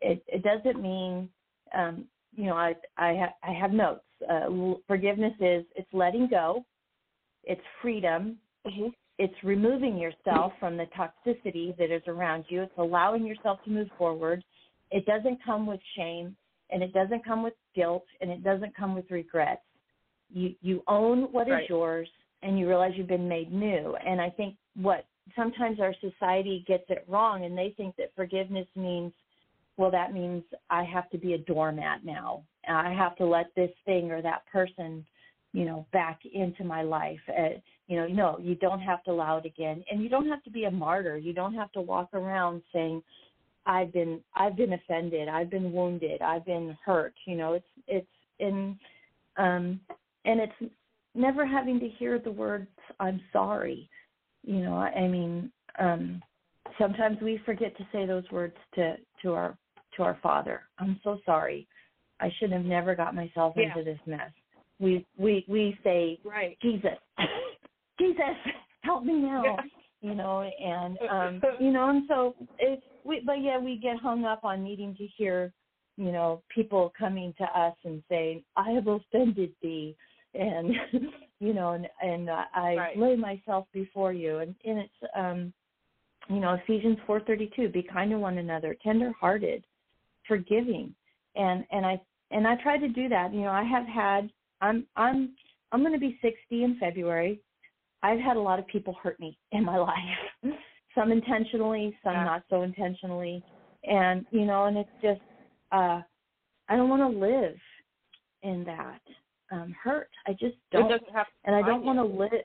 it 0.00 0.22
it 0.26 0.42
doesn't 0.42 0.80
mean, 0.82 1.28
um, 1.74 2.06
you 2.34 2.46
know, 2.46 2.54
I 2.56 2.74
I 2.96 3.14
ha- 3.16 3.48
I 3.48 3.52
have 3.52 3.72
notes. 3.72 4.04
Uh, 4.28 4.74
forgiveness 4.86 5.34
is 5.40 5.64
it's 5.76 5.92
letting 5.92 6.28
go, 6.28 6.64
it's 7.44 7.62
freedom, 7.82 8.38
Mhm. 8.66 8.92
It's 9.18 9.34
removing 9.42 9.98
yourself 9.98 10.52
from 10.60 10.76
the 10.76 10.86
toxicity 10.96 11.76
that 11.76 11.94
is 11.94 12.02
around 12.06 12.44
you. 12.48 12.62
It's 12.62 12.72
allowing 12.78 13.26
yourself 13.26 13.58
to 13.64 13.70
move 13.70 13.88
forward. 13.98 14.44
It 14.90 15.04
doesn't 15.06 15.44
come 15.44 15.66
with 15.66 15.80
shame 15.96 16.36
and 16.70 16.82
it 16.82 16.92
doesn't 16.92 17.24
come 17.24 17.42
with 17.42 17.54
guilt 17.74 18.04
and 18.20 18.30
it 18.30 18.44
doesn't 18.44 18.76
come 18.76 18.94
with 18.94 19.10
regrets. 19.10 19.62
You 20.30 20.54
you 20.60 20.82
own 20.86 21.32
what 21.32 21.48
is 21.48 21.54
Right. 21.54 21.68
yours 21.68 22.08
and 22.42 22.58
you 22.58 22.68
realize 22.68 22.92
you've 22.94 23.08
been 23.08 23.28
made 23.28 23.52
new. 23.52 23.96
And 23.96 24.20
I 24.20 24.30
think 24.30 24.56
what 24.76 25.04
sometimes 25.34 25.80
our 25.80 25.94
society 25.94 26.64
gets 26.68 26.84
it 26.88 27.04
wrong 27.08 27.44
and 27.44 27.58
they 27.58 27.74
think 27.76 27.96
that 27.96 28.14
forgiveness 28.14 28.68
means 28.76 29.12
well 29.76 29.90
that 29.90 30.12
means 30.12 30.44
I 30.70 30.84
have 30.84 31.10
to 31.10 31.18
be 31.18 31.34
a 31.34 31.38
doormat 31.38 32.04
now. 32.04 32.44
I 32.68 32.92
have 32.92 33.16
to 33.16 33.26
let 33.26 33.52
this 33.56 33.72
thing 33.84 34.12
or 34.12 34.22
that 34.22 34.46
person 34.52 35.04
you 35.52 35.64
know 35.64 35.86
back 35.92 36.20
into 36.32 36.62
my 36.62 36.82
life 36.82 37.20
uh, 37.28 37.58
you 37.88 37.96
know 37.96 38.06
no 38.06 38.38
you 38.40 38.54
don't 38.54 38.80
have 38.80 39.02
to 39.04 39.10
allow 39.10 39.38
it 39.38 39.46
again. 39.46 39.82
And 39.90 40.02
you 40.02 40.08
don't 40.08 40.28
have 40.28 40.42
to 40.44 40.50
be 40.50 40.64
a 40.64 40.70
martyr. 40.70 41.16
You 41.16 41.32
don't 41.32 41.54
have 41.54 41.72
to 41.72 41.80
walk 41.80 42.10
around 42.14 42.62
saying 42.72 43.02
i've 43.66 43.92
been 43.92 44.20
i've 44.36 44.56
been 44.56 44.74
offended. 44.74 45.28
I've 45.28 45.50
been 45.50 45.72
wounded. 45.72 46.22
I've 46.22 46.44
been 46.46 46.76
hurt. 46.84 47.14
You 47.26 47.36
know 47.36 47.54
it's 47.54 47.66
it's 47.88 48.06
in 48.38 48.78
um 49.36 49.80
and 50.24 50.40
it's 50.40 50.72
never 51.14 51.44
having 51.44 51.80
to 51.80 51.88
hear 51.88 52.18
the 52.18 52.30
words 52.30 52.68
i'm 53.00 53.20
sorry. 53.32 53.88
You 54.44 54.60
know 54.60 54.76
i 54.76 55.08
mean 55.08 55.50
um 55.78 56.22
sometimes 56.78 57.18
we 57.20 57.40
forget 57.44 57.76
to 57.78 57.86
say 57.92 58.06
those 58.06 58.30
words 58.30 58.54
to 58.74 58.96
to 59.22 59.32
our 59.32 59.56
to 59.96 60.02
our 60.02 60.18
father. 60.22 60.62
I'm 60.78 61.00
so 61.02 61.18
sorry. 61.24 61.66
I 62.20 62.30
should 62.38 62.52
have 62.52 62.64
never 62.64 62.94
got 62.94 63.14
myself 63.14 63.54
Yeah. 63.56 63.68
into 63.68 63.82
this 63.84 63.98
mess. 64.06 64.30
We 64.78 65.06
we 65.16 65.44
we 65.48 65.78
say 65.82 66.18
Right. 66.24 66.56
jesus 66.62 66.98
jesus 67.98 68.36
help 68.82 69.04
me 69.04 69.14
now. 69.14 69.56
Yeah. 70.02 70.08
you 70.10 70.14
know 70.14 70.42
and 70.42 70.98
um 71.10 71.42
you 71.60 71.70
know 71.70 71.90
and 71.90 72.04
so 72.08 72.34
it's 72.58 72.82
we 73.04 73.20
but 73.24 73.40
yeah 73.42 73.58
we 73.58 73.76
get 73.76 73.96
hung 73.98 74.24
up 74.24 74.44
on 74.44 74.62
needing 74.64 74.94
to 74.96 75.06
hear 75.16 75.52
you 75.96 76.12
know 76.12 76.42
people 76.54 76.92
coming 76.98 77.34
to 77.38 77.44
us 77.58 77.74
and 77.84 78.02
saying 78.08 78.42
i 78.56 78.70
have 78.70 78.86
offended 78.86 79.52
thee 79.62 79.96
and 80.34 80.72
you 81.40 81.52
know 81.52 81.72
and 81.72 81.88
and 82.02 82.28
uh, 82.30 82.44
i 82.54 82.74
Right. 82.76 82.98
lay 82.98 83.16
myself 83.16 83.66
before 83.72 84.12
you. 84.12 84.38
And 84.38 84.54
and 84.64 84.78
it's 84.78 85.12
um 85.16 85.52
you 86.28 86.40
know 86.40 86.54
ephesians 86.54 86.98
four 87.06 87.20
thirty 87.20 87.50
two 87.56 87.68
be 87.68 87.82
kind 87.82 88.10
to 88.10 88.18
one 88.18 88.38
another 88.38 88.76
tender 88.82 89.12
hearted 89.18 89.64
forgiving. 90.26 90.94
And 91.36 91.64
and 91.72 91.84
i 91.86 92.00
and 92.30 92.46
i 92.46 92.54
try 92.62 92.78
to 92.78 92.88
do 92.88 93.08
that. 93.08 93.32
You 93.32 93.40
know 93.42 93.50
i 93.50 93.64
have 93.64 93.86
had 93.86 94.30
i'm 94.60 94.86
i'm 94.96 95.34
i'm 95.72 95.80
going 95.80 95.92
to 95.92 95.98
be 95.98 96.18
sixty 96.22 96.64
in 96.64 96.78
february 96.78 97.40
i've 98.02 98.18
had 98.18 98.36
a 98.36 98.40
lot 98.40 98.58
of 98.58 98.66
people 98.66 98.94
hurt 99.02 99.18
me 99.20 99.36
in 99.52 99.64
my 99.64 99.76
life. 99.76 100.54
Some 100.94 101.12
intentionally 101.12 101.96
some 102.02 102.14
Yeah. 102.14 102.24
not 102.24 102.42
so 102.50 102.62
intentionally. 102.62 103.42
And 103.84 104.26
you 104.30 104.44
know 104.44 104.66
and 104.66 104.76
it's 104.76 104.90
just 105.02 105.20
uh 105.72 106.00
i 106.68 106.76
don't 106.76 106.88
want 106.88 107.02
to 107.02 107.18
live 107.18 107.56
in 108.42 108.64
that 108.64 109.00
um 109.50 109.74
hurt. 109.82 110.10
I 110.26 110.32
just 110.32 110.56
don't 110.70 110.88
doesn't 110.88 111.12
have 111.12 111.26
to 111.26 111.32
and 111.44 111.56
I 111.56 111.62
don't 111.62 111.84
want 111.84 111.98
to 111.98 112.04
live. 112.04 112.44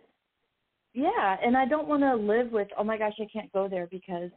Yeah, 0.93 1.37
and 1.43 1.57
I 1.57 1.65
don't 1.65 1.87
want 1.87 2.03
to 2.03 2.13
live 2.15 2.51
with, 2.51 2.67
oh 2.77 2.83
my 2.83 2.99
gosh, 2.99 3.13
I 3.19 3.27
can't 3.33 3.51
go 3.51 3.67
there 3.67 3.87
because 3.87 4.29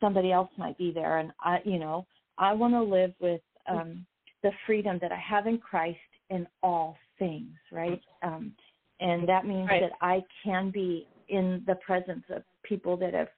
somebody 0.00 0.32
else 0.32 0.48
might 0.56 0.78
be 0.78 0.92
there, 0.92 1.18
and 1.18 1.30
I, 1.40 1.58
you 1.64 1.78
know, 1.78 2.06
I 2.38 2.54
want 2.54 2.72
to 2.72 2.82
live 2.82 3.12
with 3.20 3.42
um 3.68 4.06
the 4.42 4.50
freedom 4.66 4.98
that 5.02 5.12
I 5.12 5.18
have 5.18 5.46
in 5.46 5.58
Christ 5.58 5.98
in 6.30 6.46
all 6.62 6.96
things, 7.18 7.52
right? 7.70 8.00
Um, 8.22 8.52
and 9.00 9.28
that 9.28 9.46
means 9.46 9.68
Right. 9.68 9.80
that 9.80 9.92
I 10.00 10.24
can 10.44 10.70
be 10.70 11.08
in 11.28 11.62
the 11.66 11.76
presence 11.76 12.24
of 12.30 12.42
people 12.62 12.96
that 12.98 13.14
have 13.14 13.28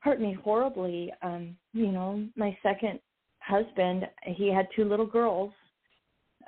hurt 0.00 0.20
me 0.20 0.32
horribly. 0.32 1.12
Um, 1.22 1.56
you 1.72 1.92
know, 1.92 2.26
my 2.36 2.56
second 2.62 3.00
husband, 3.40 4.08
he 4.24 4.48
had 4.48 4.68
two 4.74 4.84
little 4.84 5.06
girls 5.06 5.52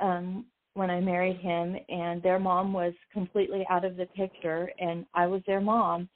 um 0.00 0.46
when 0.74 0.90
I 0.90 0.98
married 1.00 1.36
him, 1.36 1.76
and 1.88 2.20
their 2.20 2.40
mom 2.40 2.72
was 2.72 2.94
completely 3.12 3.64
out 3.70 3.84
of 3.84 3.96
the 3.96 4.06
picture, 4.06 4.72
and 4.80 5.06
I 5.14 5.26
was 5.28 5.40
their 5.46 5.60
mom, 5.60 6.08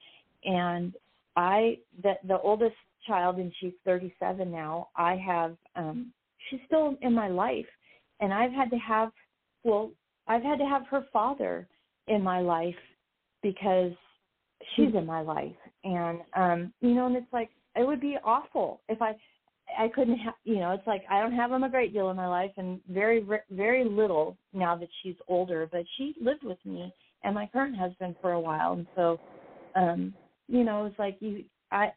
and 0.45 0.95
I 1.37 1.79
the 2.03 2.15
the 2.27 2.41
oldest 2.41 2.77
child, 3.07 3.37
and 3.37 3.53
she's 3.61 3.73
37 3.85 4.51
now. 4.51 4.89
I 4.97 5.15
have 5.17 5.57
um, 5.77 6.13
she's 6.49 6.61
still 6.67 6.97
in 7.03 7.15
my 7.15 7.29
life, 7.29 7.67
and 8.21 8.35
I've 8.35 8.53
had 8.53 8.71
to 8.71 8.79
have 8.79 9.13
well, 9.63 9.93
I've 10.27 10.43
had 10.43 10.59
to 10.59 10.67
have 10.67 10.87
her 10.89 11.07
father 11.13 11.69
in 12.09 12.23
my 12.23 12.41
life 12.41 12.75
because 13.43 13.93
she's 14.75 14.95
in 14.95 15.07
my 15.07 15.21
life, 15.21 15.57
and 15.85 16.21
um, 16.35 16.73
you 16.81 16.95
know, 16.95 17.07
and 17.07 17.17
it's 17.17 17.33
like 17.33 17.51
it 17.77 17.87
would 17.87 18.01
be 18.01 18.17
awful 18.25 18.81
if 18.89 19.01
I 19.01 19.17
I 19.79 19.89
couldn't 19.89 20.19
have, 20.19 20.35
you 20.45 20.57
know, 20.57 20.73
it's 20.73 20.87
like 20.87 21.05
I 21.11 21.21
don't 21.21 21.35
have 21.35 21.51
them 21.51 21.65
a 21.65 21.69
great 21.69 21.93
deal 21.93 22.11
in 22.11 22.17
my 22.17 22.27
life, 22.27 22.53
and 22.57 22.81
very, 22.89 23.25
very 23.51 23.85
little 23.85 24.37
now 24.53 24.77
that 24.77 24.89
she's 25.03 25.17
older. 25.29 25.69
But 25.71 25.85
she 25.97 26.15
lived 26.21 26.43
with 26.43 26.59
me 26.65 26.93
and 27.25 27.35
my 27.35 27.49
current 27.53 27.77
husband 27.77 28.17
for 28.21 28.33
a 28.33 28.41
while, 28.41 28.75
and 28.75 28.87
so, 28.95 29.21
um, 29.75 30.15
you 30.49 30.65
know, 30.65 30.81
it 30.81 30.85
was 30.85 30.99
like 30.99 31.17
you, 31.21 31.45
I, 31.73 31.93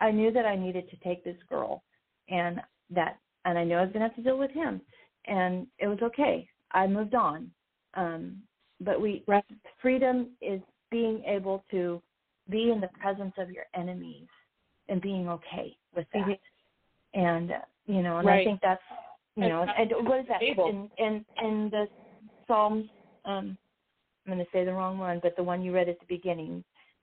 I 0.00 0.10
knew 0.10 0.32
that 0.32 0.46
I 0.46 0.56
needed 0.56 0.88
to 0.90 0.96
take 0.98 1.24
this 1.24 1.36
girl, 1.48 1.82
and 2.28 2.60
that, 2.90 3.18
and 3.44 3.58
I 3.58 3.64
knew 3.64 3.76
I 3.76 3.82
was 3.82 3.92
gonna 3.92 4.06
have 4.06 4.16
to 4.16 4.22
deal 4.22 4.38
with 4.38 4.52
him, 4.52 4.80
and 5.26 5.66
it 5.78 5.88
was 5.88 5.98
okay. 6.02 6.48
I 6.72 6.86
moved 6.86 7.14
on, 7.14 7.50
um, 7.94 8.36
but 8.80 9.00
we, 9.00 9.24
freedom 9.80 10.28
is 10.40 10.60
being 10.90 11.22
able 11.26 11.64
to 11.70 12.02
be 12.48 12.70
in 12.70 12.80
the 12.80 12.88
presence 13.00 13.34
of 13.38 13.50
your 13.50 13.64
enemies 13.74 14.26
and 14.88 15.00
being 15.00 15.28
okay 15.28 15.76
with 15.94 16.06
that. 16.12 16.22
Mm-hmm 16.22 16.32
and 17.14 17.52
you 17.86 18.02
know, 18.02 18.18
and 18.18 18.26
right. 18.26 18.40
I 18.40 18.44
think 18.44 18.60
that's 18.62 18.82
you 19.36 19.48
know, 19.48 19.62
and 19.62 19.90
what 20.06 20.20
is 20.20 20.26
that 20.28 20.42
in 20.42 20.90
in 20.98 21.24
in 21.42 21.70
the 21.70 21.86
Psalms? 22.46 22.88
Um, 23.24 23.56
I'm 24.26 24.34
going 24.34 24.38
to 24.38 24.50
say 24.52 24.64
the 24.64 24.72
wrong 24.72 24.98
one, 24.98 25.18
but 25.22 25.34
the 25.36 25.42
one 25.42 25.62
you 25.62 25.72
read 25.72 25.88
at 25.88 25.98
the 25.98 26.06
beginning. 26.06 26.62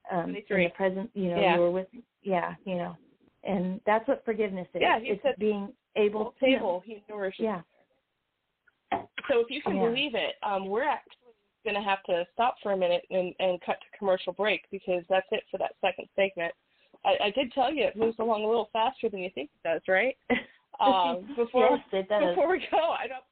Um, 0.10 0.36
in 0.50 0.58
the 0.58 0.70
present, 0.74 1.10
you 1.16 1.32
know, 1.32 1.42
yeah. 1.42 1.56
you 1.56 1.60
were 1.60 1.72
with, 1.72 1.88
yeah, 2.24 2.56
you 2.64 2.76
know, 2.76 2.96
and 3.44 3.82
that's 3.86 4.08
what 4.08 4.24
forgiveness 4.24 4.66
is. 4.74 4.80
Yeah, 4.82 5.00
it's 5.02 5.22
said, 5.22 5.36
being 5.38 5.74
able 5.98 6.34
to. 6.40 6.46
Table, 6.46 6.82
he 6.86 7.04
nourishes. 7.10 7.44
Yeah. 7.44 7.62
So 9.30 9.42
if 9.42 9.48
you 9.50 9.62
can 9.62 9.76
yeah. 9.76 9.84
believe 9.90 10.16
it, 10.16 10.36
um, 10.44 10.70
we're 10.70 10.88
actually 10.88 11.27
going 11.68 11.82
to 11.82 11.88
have 11.90 12.02
to 12.04 12.26
stop 12.34 12.56
for 12.64 12.72
a 12.72 12.78
minute 12.78 13.04
and, 13.12 13.34
and 13.40 13.60
cut 13.62 13.76
to 13.82 13.98
commercial 13.98 14.32
break 14.32 14.62
because 14.72 15.04
that's 15.10 15.28
it 15.32 15.44
for 15.52 15.58
that 15.58 15.76
second 15.82 16.08
segment. 16.16 16.54
I, 17.04 17.26
I 17.26 17.30
did 17.32 17.52
tell 17.52 17.74
you 17.74 17.84
it 17.84 17.98
moves 17.98 18.18
along 18.20 18.44
a 18.44 18.48
little 18.48 18.70
faster 18.72 19.10
than 19.10 19.20
you 19.20 19.30
think 19.36 19.50
it 19.54 19.68
does, 19.68 19.82
right? 19.88 20.16
Um, 20.80 21.28
before 21.36 21.80
yes, 21.92 22.06
before 22.08 22.52
we 22.52 22.62
go, 22.70 22.78
I 22.78 23.08
don't. 23.08 23.26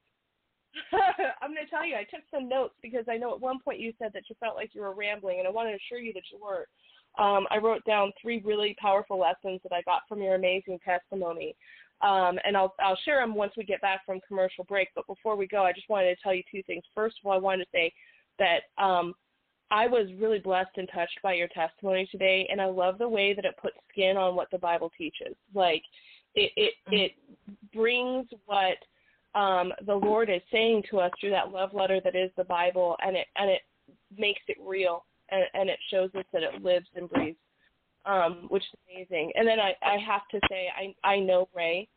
I'm 1.44 1.54
going 1.54 1.64
to 1.64 1.70
tell 1.70 1.86
you, 1.86 1.96
I 1.96 2.04
took 2.04 2.26
some 2.34 2.50
notes 2.50 2.74
because 2.82 3.06
I 3.08 3.18
know 3.18 3.36
at 3.36 3.40
one 3.40 3.60
point 3.60 3.80
you 3.80 3.94
said 4.00 4.14
that 4.16 4.24
you 4.30 4.36
felt 4.40 4.56
like 4.56 4.72
you 4.74 4.82
were 4.82 4.96
rambling, 4.96 5.38
and 5.38 5.48
I 5.48 5.52
want 5.52 5.70
to 5.70 5.76
assure 5.76 6.04
you 6.04 6.12
that 6.14 6.24
you 6.32 6.40
weren't. 6.42 6.68
Um, 7.20 7.46
I 7.52 7.60
wrote 7.60 7.84
down 7.86 8.12
three 8.20 8.42
really 8.44 8.76
powerful 8.82 9.20
lessons 9.20 9.60
that 9.62 9.74
I 9.74 9.84
got 9.84 10.02
from 10.10 10.24
your 10.24 10.34
amazing 10.34 10.80
testimony, 10.84 11.56
um, 12.02 12.40
and 12.44 12.58
I'll 12.58 12.74
I'll 12.80 12.98
share 13.06 13.20
them 13.20 13.36
once 13.36 13.54
we 13.56 13.64
get 13.64 13.82
back 13.82 14.04
from 14.08 14.22
commercial 14.28 14.64
break. 14.64 14.90
But 14.96 15.06
before 15.06 15.36
we 15.36 15.46
go, 15.46 15.64
I 15.64 15.72
just 15.72 15.90
wanted 15.90 16.16
to 16.16 16.22
tell 16.24 16.34
you 16.34 16.44
two 16.50 16.64
things. 16.64 16.84
First 16.96 17.18
of 17.22 17.28
all, 17.28 17.34
I 17.34 17.38
wanted 17.38 17.66
to 17.66 17.70
say 17.72 17.94
that 18.40 18.62
um, 18.84 19.14
I 19.72 19.88
was 19.88 20.08
really 20.20 20.40
blessed 20.40 20.78
and 20.78 20.90
touched 20.94 21.20
by 21.24 21.34
your 21.34 21.48
testimony 21.50 22.08
today, 22.12 22.48
and 22.52 22.62
I 22.62 22.66
love 22.66 22.98
the 22.98 23.10
way 23.10 23.34
that 23.34 23.46
it 23.46 23.56
puts 23.62 23.76
skin 23.92 24.18
on 24.18 24.36
what 24.36 24.50
the 24.52 24.58
Bible 24.58 24.92
teaches. 24.98 25.36
Like 25.54 25.84
it 26.36 26.52
it, 26.56 26.74
Mm-hmm. 26.88 26.96
it 26.98 27.12
brings 27.74 28.28
what 28.46 28.78
um, 29.40 29.74
the 29.86 29.96
Lord 29.96 30.30
is 30.30 30.42
saying 30.52 30.84
to 30.92 31.00
us 31.00 31.12
through 31.20 31.32
that 31.32 31.52
love 31.52 31.74
letter 31.74 32.00
that 32.04 32.16
is 32.16 32.32
the 32.38 32.44
Bible, 32.44 32.96
and 33.06 33.16
it 33.16 33.28
and 33.38 33.50
it 33.50 33.62
makes 34.18 34.42
it 34.48 34.58
real, 34.62 35.06
and, 35.30 35.44
and 35.54 35.70
it 35.70 35.80
shows 35.90 36.10
us 36.16 36.26
that 36.32 36.44
it 36.44 36.64
lives 36.64 36.88
and 36.96 37.10
breathes, 37.10 37.38
um, 38.06 38.46
which 38.50 38.64
is 38.64 38.80
amazing. 38.90 39.32
And 39.36 39.48
then 39.48 39.60
I 39.60 39.74
I 39.82 39.98
have 39.98 40.28
to 40.32 40.40
say 40.50 40.68
I 40.78 41.08
I 41.08 41.20
know 41.20 41.50
Ray. 41.56 41.88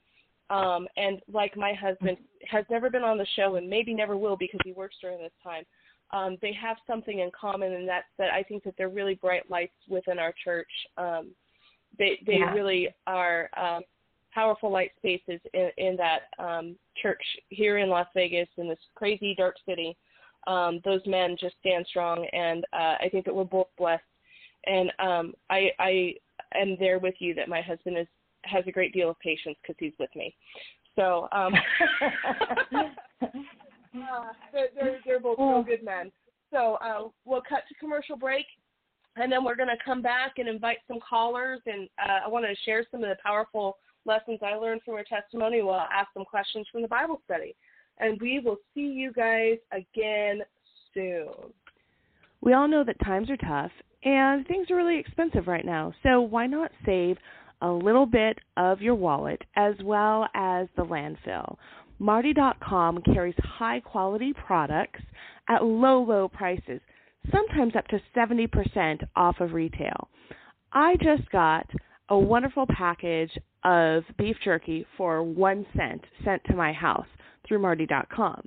Um, 0.50 0.88
and 0.96 1.20
like 1.30 1.58
my 1.58 1.74
husband 1.74 2.16
has 2.50 2.64
never 2.70 2.88
been 2.88 3.02
on 3.02 3.18
the 3.18 3.26
show 3.36 3.56
and 3.56 3.68
maybe 3.68 3.92
never 3.92 4.16
will 4.16 4.34
because 4.34 4.60
he 4.64 4.72
works 4.72 4.96
during 4.98 5.18
this 5.18 5.30
time 5.44 5.64
um, 6.12 6.36
they 6.40 6.52
have 6.52 6.76
something 6.86 7.20
in 7.20 7.30
common, 7.38 7.72
and 7.72 7.88
that's 7.88 8.06
that 8.18 8.32
I 8.32 8.42
think 8.42 8.64
that 8.64 8.74
they're 8.78 8.88
really 8.88 9.14
bright 9.14 9.50
lights 9.50 9.74
within 9.88 10.18
our 10.18 10.34
church. 10.42 10.70
Um, 10.96 11.32
they 11.98 12.18
they 12.26 12.38
yeah. 12.38 12.52
really 12.52 12.88
are 13.06 13.50
um, 13.56 13.82
powerful 14.32 14.70
light 14.70 14.92
spaces 14.96 15.40
in, 15.52 15.70
in 15.76 15.96
that 15.96 16.20
um, 16.38 16.76
church 17.00 17.22
here 17.50 17.78
in 17.78 17.88
Las 17.88 18.06
Vegas 18.14 18.48
in 18.56 18.68
this 18.68 18.78
crazy 18.94 19.34
dark 19.36 19.56
city. 19.66 19.96
Um, 20.46 20.80
those 20.84 21.02
men 21.06 21.36
just 21.38 21.56
stand 21.60 21.84
strong, 21.88 22.26
and 22.32 22.64
uh, 22.72 22.96
I 23.00 23.08
think 23.10 23.26
that 23.26 23.34
we're 23.34 23.44
both 23.44 23.68
blessed. 23.76 24.02
And 24.66 24.90
um, 24.98 25.34
I 25.50 25.70
I 25.78 26.14
am 26.54 26.76
there 26.80 26.98
with 26.98 27.14
you 27.18 27.34
that 27.34 27.48
my 27.48 27.60
husband 27.60 27.98
is 27.98 28.06
has 28.44 28.64
a 28.66 28.72
great 28.72 28.94
deal 28.94 29.10
of 29.10 29.18
patience 29.20 29.56
because 29.62 29.76
he's 29.78 29.92
with 29.98 30.10
me. 30.16 30.34
So 30.96 31.28
um, 31.32 31.52
Uh, 33.94 34.32
they're, 34.52 34.68
they're, 34.74 34.98
they're 35.04 35.20
both 35.20 35.38
real 35.38 35.62
good 35.62 35.84
men. 35.84 36.10
So 36.52 36.78
uh, 36.82 37.08
we'll 37.24 37.42
cut 37.42 37.64
to 37.68 37.74
commercial 37.74 38.16
break, 38.16 38.46
and 39.16 39.30
then 39.30 39.44
we're 39.44 39.56
going 39.56 39.68
to 39.68 39.84
come 39.84 40.00
back 40.00 40.34
and 40.38 40.48
invite 40.48 40.78
some 40.86 40.98
callers. 41.06 41.60
And 41.66 41.88
uh, 42.02 42.20
I 42.26 42.28
want 42.28 42.46
to 42.46 42.54
share 42.64 42.84
some 42.90 43.02
of 43.02 43.08
the 43.08 43.16
powerful 43.22 43.76
lessons 44.04 44.38
I 44.42 44.54
learned 44.54 44.82
from 44.84 44.96
her 44.96 45.04
testimony. 45.04 45.62
We'll 45.62 45.74
ask 45.74 46.08
some 46.14 46.24
questions 46.24 46.66
from 46.72 46.82
the 46.82 46.88
Bible 46.88 47.20
study. 47.24 47.54
And 47.98 48.20
we 48.20 48.38
will 48.38 48.58
see 48.74 48.80
you 48.86 49.12
guys 49.12 49.58
again 49.72 50.42
soon. 50.94 51.28
We 52.40 52.52
all 52.52 52.68
know 52.68 52.84
that 52.84 52.98
times 53.04 53.28
are 53.30 53.36
tough 53.36 53.72
and 54.04 54.46
things 54.46 54.70
are 54.70 54.76
really 54.76 54.98
expensive 54.98 55.48
right 55.48 55.64
now. 55.64 55.92
So 56.02 56.20
why 56.20 56.46
not 56.46 56.70
save 56.86 57.18
a 57.60 57.68
little 57.68 58.06
bit 58.06 58.38
of 58.56 58.80
your 58.80 58.94
wallet 58.94 59.42
as 59.56 59.74
well 59.82 60.28
as 60.34 60.68
the 60.76 60.84
landfill? 60.84 61.56
Martie.com 61.98 63.02
carries 63.02 63.34
high 63.38 63.80
quality 63.80 64.32
products 64.32 65.00
at 65.48 65.64
low, 65.64 66.02
low 66.02 66.28
prices, 66.28 66.80
sometimes 67.32 67.74
up 67.76 67.86
to 67.88 68.00
70% 68.16 69.02
off 69.16 69.40
of 69.40 69.52
retail. 69.52 70.08
I 70.72 70.94
just 70.96 71.30
got 71.30 71.68
a 72.08 72.18
wonderful 72.18 72.66
package 72.68 73.30
of 73.64 74.04
beef 74.16 74.36
jerky 74.44 74.86
for 74.96 75.22
one 75.22 75.66
cent 75.76 76.02
sent 76.24 76.42
to 76.44 76.54
my 76.54 76.72
house 76.72 77.06
through 77.46 77.58
Martie.com. 77.58 78.42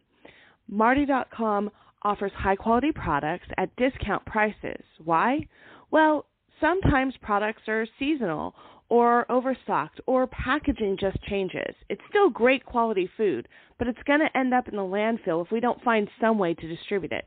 Martie.com 0.67 1.69
offers 2.03 2.31
high 2.35 2.55
quality 2.55 2.91
products 2.91 3.47
at 3.57 3.75
discount 3.75 4.25
prices. 4.25 4.83
Why? 5.03 5.47
Well, 5.91 6.25
sometimes 6.61 7.13
products 7.21 7.63
are 7.67 7.85
seasonal 7.99 8.55
or 8.89 9.29
overstocked 9.31 9.99
or 10.05 10.27
packaging 10.27 10.97
just 10.99 11.21
changes. 11.23 11.75
It's 11.89 12.01
still 12.09 12.29
great 12.29 12.65
quality 12.65 13.09
food, 13.17 13.47
but 13.79 13.87
it's 13.87 14.03
going 14.05 14.19
to 14.19 14.37
end 14.37 14.53
up 14.53 14.67
in 14.67 14.75
the 14.75 14.81
landfill 14.81 15.43
if 15.45 15.51
we 15.51 15.59
don't 15.59 15.81
find 15.83 16.09
some 16.19 16.37
way 16.37 16.53
to 16.53 16.67
distribute 16.67 17.11
it. 17.11 17.25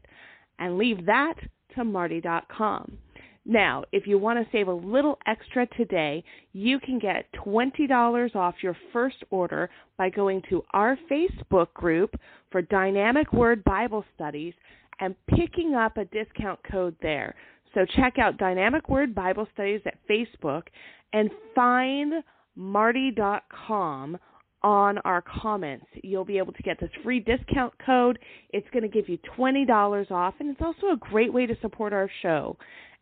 And 0.59 0.78
leave 0.78 1.07
that 1.07 1.35
to 1.74 1.85
Martie.com. 1.85 2.99
Now, 3.47 3.85
if 3.93 4.07
you 4.07 4.18
want 4.18 4.39
to 4.39 4.51
save 4.53 4.68
a 4.68 4.72
little 4.72 5.18
extra 5.26 5.66
today, 5.76 6.24
you 6.53 6.78
can 6.80 6.99
get 6.99 7.26
$20 7.45 8.35
off 8.35 8.55
your 8.62 8.76
first 8.93 9.16
order 9.30 9.68
by 9.99 10.09
going 10.09 10.43
to 10.49 10.62
our 10.72 10.99
Facebook 11.11 11.72
group 11.74 12.14
for 12.51 12.62
Dynamic 12.62 13.32
Word 13.35 13.62
Bible 13.64 14.05
Studies 14.14 14.55
and 15.01 15.14
picking 15.26 15.74
up 15.74 15.97
a 15.97 16.07
discount 16.07 16.61
code 16.70 16.97
there. 17.03 17.35
So 17.75 17.85
check 17.97 18.18
out 18.18 18.39
Dynamic 18.39 18.89
Word 18.89 19.14
Bible 19.14 19.47
Studies 19.53 19.81
at 19.85 19.99
Facebook 20.09 20.62
and 21.12 21.31
find 21.55 22.22
martie.com 22.57 24.16
on 24.62 24.99
our 24.99 25.22
comments. 25.22 25.85
You'll 26.03 26.25
be 26.25 26.39
able 26.39 26.53
to 26.53 26.62
get 26.62 26.81
this 26.81 26.91
free 27.03 27.20
discount 27.20 27.75
code. 27.85 28.18
It's 28.51 28.66
going 28.72 28.83
to 28.83 28.89
give 28.89 29.09
you 29.09 29.18
$20 29.37 30.11
off, 30.11 30.35
and 30.41 30.51
it's 30.51 30.62
also 30.62 30.93
a 30.93 30.97
great 30.97 31.33
way 31.33 31.47
to 31.47 31.57
support 31.61 31.93
our 31.93 32.09
show 32.22 32.57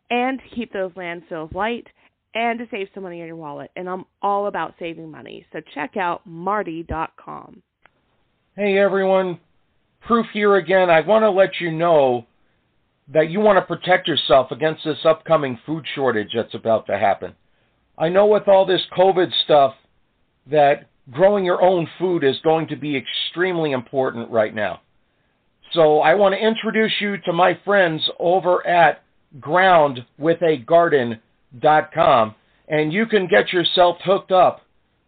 and 0.09 0.39
to 0.39 0.55
keep 0.55 0.73
those 0.73 0.91
landfills 0.91 1.53
light 1.53 1.87
and 2.35 2.59
to 2.59 2.65
save 2.69 2.87
some 2.93 3.03
money 3.03 3.21
in 3.21 3.27
your 3.27 3.35
wallet. 3.35 3.71
And 3.75 3.87
I'm 3.87 4.05
all 4.21 4.47
about 4.47 4.73
saving 4.79 5.09
money. 5.09 5.45
So 5.53 5.61
check 5.73 5.95
out 5.97 6.21
martie.com. 6.25 7.61
Hey 8.55 8.77
everyone, 8.77 9.39
proof 10.05 10.25
here 10.33 10.57
again. 10.57 10.89
I 10.89 11.01
want 11.01 11.23
to 11.23 11.29
let 11.29 11.59
you 11.59 11.71
know 11.71 12.25
that 13.09 13.29
you 13.29 13.39
want 13.39 13.57
to 13.57 13.61
protect 13.61 14.07
yourself 14.07 14.51
against 14.51 14.83
this 14.85 15.05
upcoming 15.05 15.59
food 15.65 15.85
shortage 15.95 16.29
that's 16.35 16.53
about 16.53 16.85
to 16.87 16.97
happen. 16.97 17.33
I 17.97 18.09
know 18.09 18.27
with 18.27 18.47
all 18.47 18.65
this 18.65 18.81
COVID 18.97 19.31
stuff 19.43 19.73
that 20.49 20.87
growing 21.11 21.43
your 21.45 21.61
own 21.61 21.87
food 21.99 22.23
is 22.23 22.37
going 22.43 22.67
to 22.67 22.75
be 22.75 22.97
extremely 22.97 23.71
important 23.71 24.31
right 24.31 24.55
now. 24.55 24.81
So 25.73 25.99
I 25.99 26.13
want 26.13 26.35
to 26.35 26.39
introduce 26.39 26.93
you 26.99 27.17
to 27.25 27.33
my 27.33 27.59
friends 27.65 28.07
over 28.19 28.65
at 28.65 29.03
groundwithagarden.com 29.39 32.35
and 32.67 32.93
you 32.93 33.05
can 33.05 33.27
get 33.27 33.51
yourself 33.51 33.97
hooked 34.03 34.31
up 34.31 34.61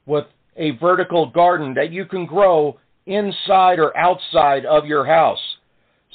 with 0.05 0.25
a 0.57 0.71
vertical 0.71 1.27
garden 1.27 1.73
that 1.75 1.91
you 1.91 2.05
can 2.05 2.25
grow 2.25 2.77
inside 3.05 3.79
or 3.79 3.95
outside 3.95 4.65
of 4.65 4.85
your 4.85 5.05
house. 5.05 5.39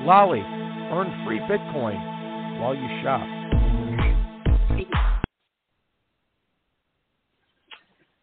Lolli, 0.03 0.43
earn 0.91 1.07
free 1.23 1.39
Bitcoin 1.47 1.95
while 2.59 2.75
you 2.75 2.85
shop. 3.01 3.23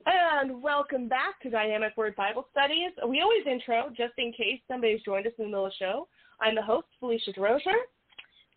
And 0.05 0.63
welcome 0.63 1.09
back 1.09 1.41
to 1.41 1.49
Dynamic 1.49 1.97
Word 1.97 2.15
Bible 2.15 2.47
Studies. 2.51 2.91
We 3.09 3.23
always 3.23 3.47
intro 3.51 3.89
just 3.97 4.13
in 4.19 4.33
case 4.33 4.61
somebody's 4.69 5.01
joined 5.01 5.27
us 5.27 5.33
in 5.39 5.47
the 5.47 5.51
middle 5.51 5.65
of 5.65 5.73
the 5.73 5.77
show. 5.83 6.09
I'm 6.43 6.55
the 6.55 6.63
host, 6.63 6.89
Phelicia 7.03 7.35
DeRosier. 7.35 7.87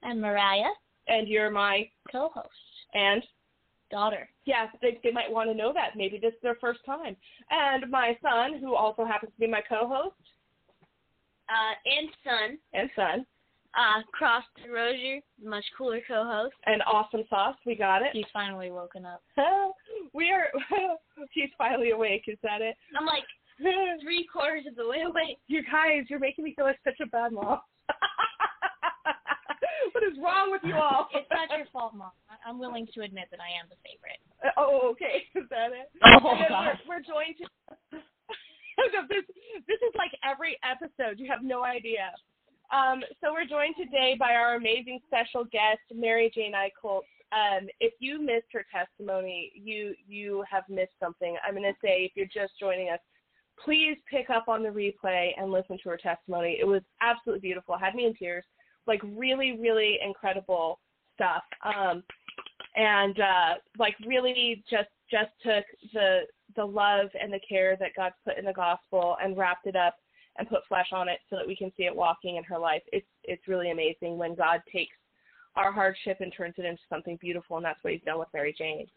And 0.02 0.20
Moriah. 0.20 0.74
And 1.08 1.28
you're 1.28 1.52
my 1.52 1.88
co 2.12 2.32
host. 2.34 2.50
And 2.94 3.24
daughter. 3.96 4.28
Yeah, 4.46 4.68
they, 4.82 5.00
they 5.04 5.12
might 5.12 5.32
want 5.32 5.50
to 5.50 5.56
know 5.56 5.72
that. 5.74 5.96
Maybe 5.96 6.18
this 6.18 6.34
is 6.34 6.42
their 6.44 6.58
first 6.60 6.82
time. 6.86 7.16
And 7.50 7.90
my 7.90 8.18
son, 8.22 8.60
who 8.60 8.76
also 8.76 9.06
happens 9.06 9.32
to 9.34 9.40
be 9.40 9.48
my 9.48 9.62
co 9.68 9.88
host. 9.88 10.16
Uh, 11.48 11.74
and 11.86 12.10
son. 12.24 12.58
And 12.74 12.90
son. 12.96 13.26
Uh, 13.76 14.02
Cross 14.12 14.44
Rozier, 14.74 15.20
much 15.44 15.66
cooler 15.78 16.00
co-host. 16.08 16.56
And 16.66 16.82
awesome 16.84 17.24
sauce, 17.30 17.58
we 17.66 17.76
got 17.76 18.02
it. 18.02 18.10
He's 18.14 18.32
finally 18.32 18.72
woken 18.72 19.06
up. 19.06 19.22
we 20.14 20.32
are. 20.32 20.48
he's 21.34 21.50
finally 21.58 21.92
awake. 21.92 22.24
Is 22.28 22.38
that 22.42 22.62
it? 22.62 22.76
I'm 22.98 23.06
like 23.06 23.24
three 24.02 24.26
quarters 24.32 24.64
of 24.70 24.76
the 24.76 24.88
way 24.88 25.02
awake. 25.02 25.40
You 25.48 25.62
guys, 25.64 26.06
you're 26.10 26.20
making 26.20 26.46
me 26.46 26.54
feel 26.56 26.66
like 26.66 26.80
such 26.86 27.00
a 27.02 27.08
bad 27.08 27.34
mom. 27.34 27.60
What 29.96 30.04
is 30.04 30.20
wrong 30.20 30.52
with 30.52 30.60
you 30.68 30.76
all? 30.84 31.08
it's 31.16 31.32
not 31.32 31.48
your 31.56 31.66
fault, 31.72 31.96
mom. 31.96 32.12
I'm 32.46 32.60
willing 32.60 32.86
to 33.00 33.08
admit 33.08 33.32
that 33.32 33.40
I 33.40 33.48
am 33.56 33.72
the 33.72 33.80
favorite. 33.80 34.20
Uh, 34.44 34.52
oh, 34.60 34.92
okay. 34.92 35.24
Is 35.40 35.48
that 35.50 35.72
it? 35.72 35.88
Oh, 36.04 36.36
God. 36.52 36.76
We're, 36.84 37.00
we're 37.00 37.08
joined 37.08 37.40
to. 37.40 37.48
this 39.08 39.24
this 39.72 39.80
is 39.80 39.96
like 39.96 40.12
every 40.20 40.60
episode. 40.68 41.18
You 41.18 41.32
have 41.32 41.44
no 41.44 41.64
idea. 41.64 42.12
Um, 42.76 43.00
so 43.24 43.32
we're 43.32 43.48
joined 43.48 43.76
today 43.80 44.18
by 44.20 44.34
our 44.36 44.56
amazing 44.56 45.00
special 45.08 45.46
guest, 45.46 45.80
Mary 45.94 46.30
Jane 46.36 46.52
Eicholz. 46.52 47.08
Um, 47.32 47.68
if 47.80 47.94
you 48.00 48.20
missed 48.20 48.52
her 48.52 48.66
testimony, 48.68 49.54
you 49.56 49.96
you 50.06 50.44
have 50.52 50.64
missed 50.68 51.00
something. 51.00 51.38
I'm 51.48 51.54
going 51.54 51.64
to 51.64 51.80
say 51.82 52.04
if 52.04 52.12
you're 52.16 52.28
just 52.28 52.60
joining 52.60 52.90
us, 52.90 53.00
please 53.64 53.96
pick 54.12 54.30
up 54.30 54.50
on 54.50 54.62
the 54.62 54.70
replay 54.70 55.30
and 55.38 55.54
listen 55.54 55.78
to 55.84 55.90
her 55.90 55.98
testimony. 55.98 56.58
It 56.60 56.68
was 56.68 56.82
absolutely 57.02 57.48
beautiful. 57.48 57.78
Had 57.78 57.96
me 57.96 58.08
in 58.08 58.14
tears. 58.14 58.44
Like 58.88 59.02
really, 59.04 59.58
really 59.60 60.00
incredible 60.06 60.80
stuff. 61.16 61.44
Um, 61.64 62.04
and 62.76 63.20
uh, 63.20 63.54
like 63.80 63.96
really 64.06 64.64
just 64.70 64.90
just 65.10 65.32
took 65.44 65.66
the 65.94 66.22
the 66.56 66.66
love 66.66 67.08
and 67.20 67.32
the 67.32 67.40
care 67.48 67.76
that 67.80 67.96
God's 67.96 68.16
put 68.24 68.38
in 68.38 68.46
the 68.46 68.54
gospel 68.54 69.18
and 69.22 69.38
wrapped 69.38 69.68
it 69.68 69.76
up 69.76 69.96
and 70.38 70.50
put 70.50 70.68
flesh 70.68 70.90
on 70.92 71.08
it 71.08 71.20
so 71.30 71.36
that 71.38 71.48
we 71.48 71.56
can 71.56 71.72
see 71.78 71.84
it 71.84 71.96
walking 71.96 72.36
in 72.36 72.44
her 72.44 72.60
life. 72.60 72.82
It's 72.92 73.08
it's 73.24 73.48
really 73.48 73.72
amazing 73.72 74.18
when 74.18 74.36
God 74.36 74.62
takes 74.72 74.96
our 75.56 75.72
hardship 75.72 76.18
and 76.20 76.34
turns 76.36 76.56
it 76.58 76.66
into 76.66 76.82
something 76.90 77.18
beautiful, 77.22 77.58
and 77.58 77.66
that's 77.66 77.82
what 77.84 77.94
He's 77.94 78.04
done 78.04 78.20
with 78.20 78.28
Mary 78.34 78.54
Jane. 78.58 78.88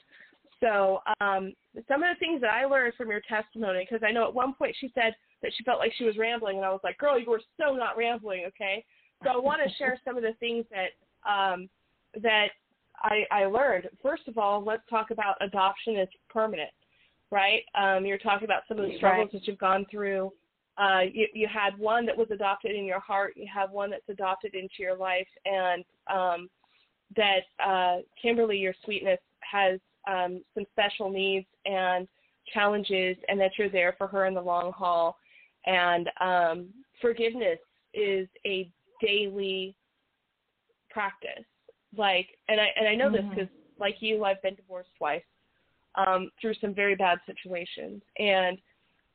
So 0.61 1.01
um, 1.21 1.55
some 1.87 2.03
of 2.03 2.09
the 2.13 2.19
things 2.19 2.41
that 2.41 2.51
I 2.51 2.65
learned 2.65 2.95
from 2.97 3.11
your 3.11 3.23
testimony, 3.29 3.87
because 3.89 4.05
I 4.05 4.11
know 4.11 4.27
at 4.27 4.35
one 4.35 4.55
point 4.55 4.75
she 4.81 4.91
said 4.93 5.15
that 5.43 5.53
she 5.57 5.63
felt 5.63 5.79
like 5.79 5.93
she 5.97 6.05
was 6.05 6.17
rambling, 6.17 6.57
and 6.57 6.67
I 6.67 6.71
was 6.71 6.81
like, 6.83 6.99
"Girl, 6.99 7.19
you 7.19 7.31
were 7.31 7.43
so 7.61 7.75
not 7.75 7.97
rambling, 7.97 8.45
okay?" 8.49 8.85
So 9.25 9.31
I 9.31 9.37
want 9.37 9.61
to 9.67 9.75
share 9.77 9.99
some 10.05 10.17
of 10.17 10.23
the 10.23 10.35
things 10.41 10.65
that 10.71 10.91
um, 11.29 11.69
that 12.23 12.49
I, 13.03 13.25
I 13.31 13.45
learned. 13.47 13.89
First 14.03 14.29
of 14.29 14.39
all, 14.39 14.65
let's 14.65 14.83
talk 14.89 15.11
about 15.11 15.37
adoption 15.41 15.97
is 15.97 16.09
permanent, 16.29 16.71
right? 17.31 17.63
Um, 17.75 18.07
you're 18.07 18.19
talking 18.19 18.45
about 18.45 18.63
some 18.69 18.79
of 18.79 18.89
the 18.89 18.97
struggles 18.97 19.31
right. 19.33 19.41
that 19.41 19.47
you've 19.47 19.59
gone 19.59 19.87
through. 19.91 20.33
Uh, 20.79 21.01
you, 21.13 21.27
you 21.35 21.49
had 21.53 21.77
one 21.77 22.07
that 22.07 22.17
was 22.17 22.29
adopted 22.31 22.75
in 22.75 22.85
your 22.85 23.01
heart. 23.01 23.35
You 23.37 23.47
have 23.53 23.73
one 23.73 23.91
that's 23.91 24.09
adopted 24.09 24.55
into 24.55 24.75
your 24.79 24.97
life, 24.97 25.27
and 25.45 25.85
um, 26.13 26.49
that 27.17 27.41
uh, 27.65 27.99
Kimberly, 28.21 28.59
your 28.59 28.75
sweetness, 28.85 29.19
has 29.41 29.81
um, 30.09 30.43
some 30.55 30.65
special 30.73 31.11
needs 31.11 31.47
and 31.67 32.07
challenges, 32.55 33.17
and 33.29 33.41
that 33.41 33.51
you're 33.59 33.69
there 33.69 33.95
for 33.99 34.07
her 34.07 34.27
in 34.27 34.35
the 34.35 34.41
long 34.41 34.73
haul. 34.73 35.17
And 35.67 36.09
um, 36.21 36.69
forgiveness 37.01 37.59
is 37.93 38.29
a 38.47 38.71
daily 39.01 39.75
practice. 40.91 41.45
Like 41.97 42.29
and 42.49 42.61
i 42.61 42.67
and 42.79 42.87
i 42.87 42.95
know 42.95 43.07
mm-hmm. 43.07 43.29
this 43.29 43.35
because 43.35 43.49
like 43.81 43.97
you 44.01 44.25
i've 44.25 44.43
been 44.43 44.55
divorced 44.55 44.91
twice 44.99 45.23
um 45.95 46.31
through 46.41 46.55
some 46.61 46.75
very 46.75 46.95
bad 46.95 47.19
situations. 47.27 48.03
And 48.19 48.59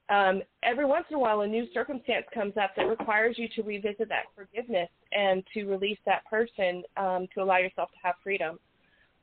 um 0.10 0.42
every 0.64 0.86
once 0.86 1.06
in 1.10 1.16
a 1.16 1.20
while 1.20 1.42
a 1.42 1.48
new 1.48 1.68
circumstance 1.74 2.26
comes 2.34 2.54
up 2.62 2.72
that 2.76 2.84
requires 2.84 3.38
you 3.38 3.48
to 3.56 3.62
revisit 3.62 4.10
that 4.10 4.26
forgiveness 4.36 4.90
and 5.12 5.44
to 5.54 5.66
release 5.66 6.00
that 6.06 6.26
person 6.26 6.84
um 6.98 7.28
to 7.34 7.44
allow 7.44 7.58
yourself 7.58 7.90
to 7.92 7.98
have 8.02 8.16
freedom. 8.24 8.58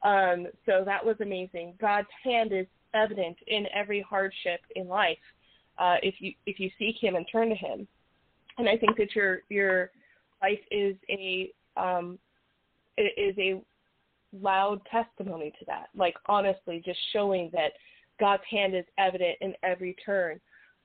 Um 0.05 0.47
so 0.65 0.85
that 0.85 1.05
was 1.05 1.17
amazing. 1.21 1.75
God's 1.81 2.09
hand 2.23 2.53
is 2.53 2.67
evident 2.95 3.37
in 3.47 3.67
every 3.75 4.01
hardship 4.09 4.61
in 4.77 4.87
life 4.87 5.19
uh 5.79 5.97
if 6.05 6.15
you 6.21 6.33
if 6.47 6.61
you 6.61 6.71
seek 6.79 6.97
him 7.01 7.17
and 7.17 7.27
turn 7.33 7.49
to 7.49 7.57
him. 7.57 7.89
And 8.59 8.69
i 8.69 8.77
think 8.77 8.97
that 8.97 9.17
your 9.17 9.41
your 9.49 9.91
life 10.43 10.61
is 10.71 10.97
a 11.09 11.53
um 11.77 12.19
is 12.99 13.35
a 13.39 13.61
loud 14.33 14.81
testimony 14.91 15.53
to 15.59 15.65
that. 15.67 15.89
Like 15.97 16.15
honestly, 16.27 16.83
just 16.85 16.99
showing 17.13 17.51
that 17.53 17.73
God's 18.19 18.43
hand 18.51 18.75
is 18.75 18.85
evident 18.99 19.39
in 19.41 19.55
every 19.63 19.97
turn, 20.05 20.41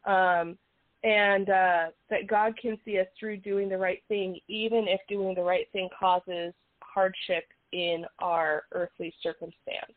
um, 0.06 0.58
and 1.04 1.50
uh, 1.50 1.86
that 2.10 2.28
God 2.28 2.54
can 2.60 2.78
see 2.86 3.00
us 3.00 3.08
through 3.20 3.38
doing 3.38 3.70
the 3.70 3.78
right 3.78 4.02
thing, 4.08 4.40
even 4.48 4.86
if 4.88 5.02
doing 5.08 5.36
the 5.36 5.44
right 5.44 5.68
thing 5.72 5.90
causes 5.98 6.54
hardship 6.82 7.44
in 7.74 8.06
our 8.20 8.64
earthly 8.72 9.14
circumstance. 9.22 9.94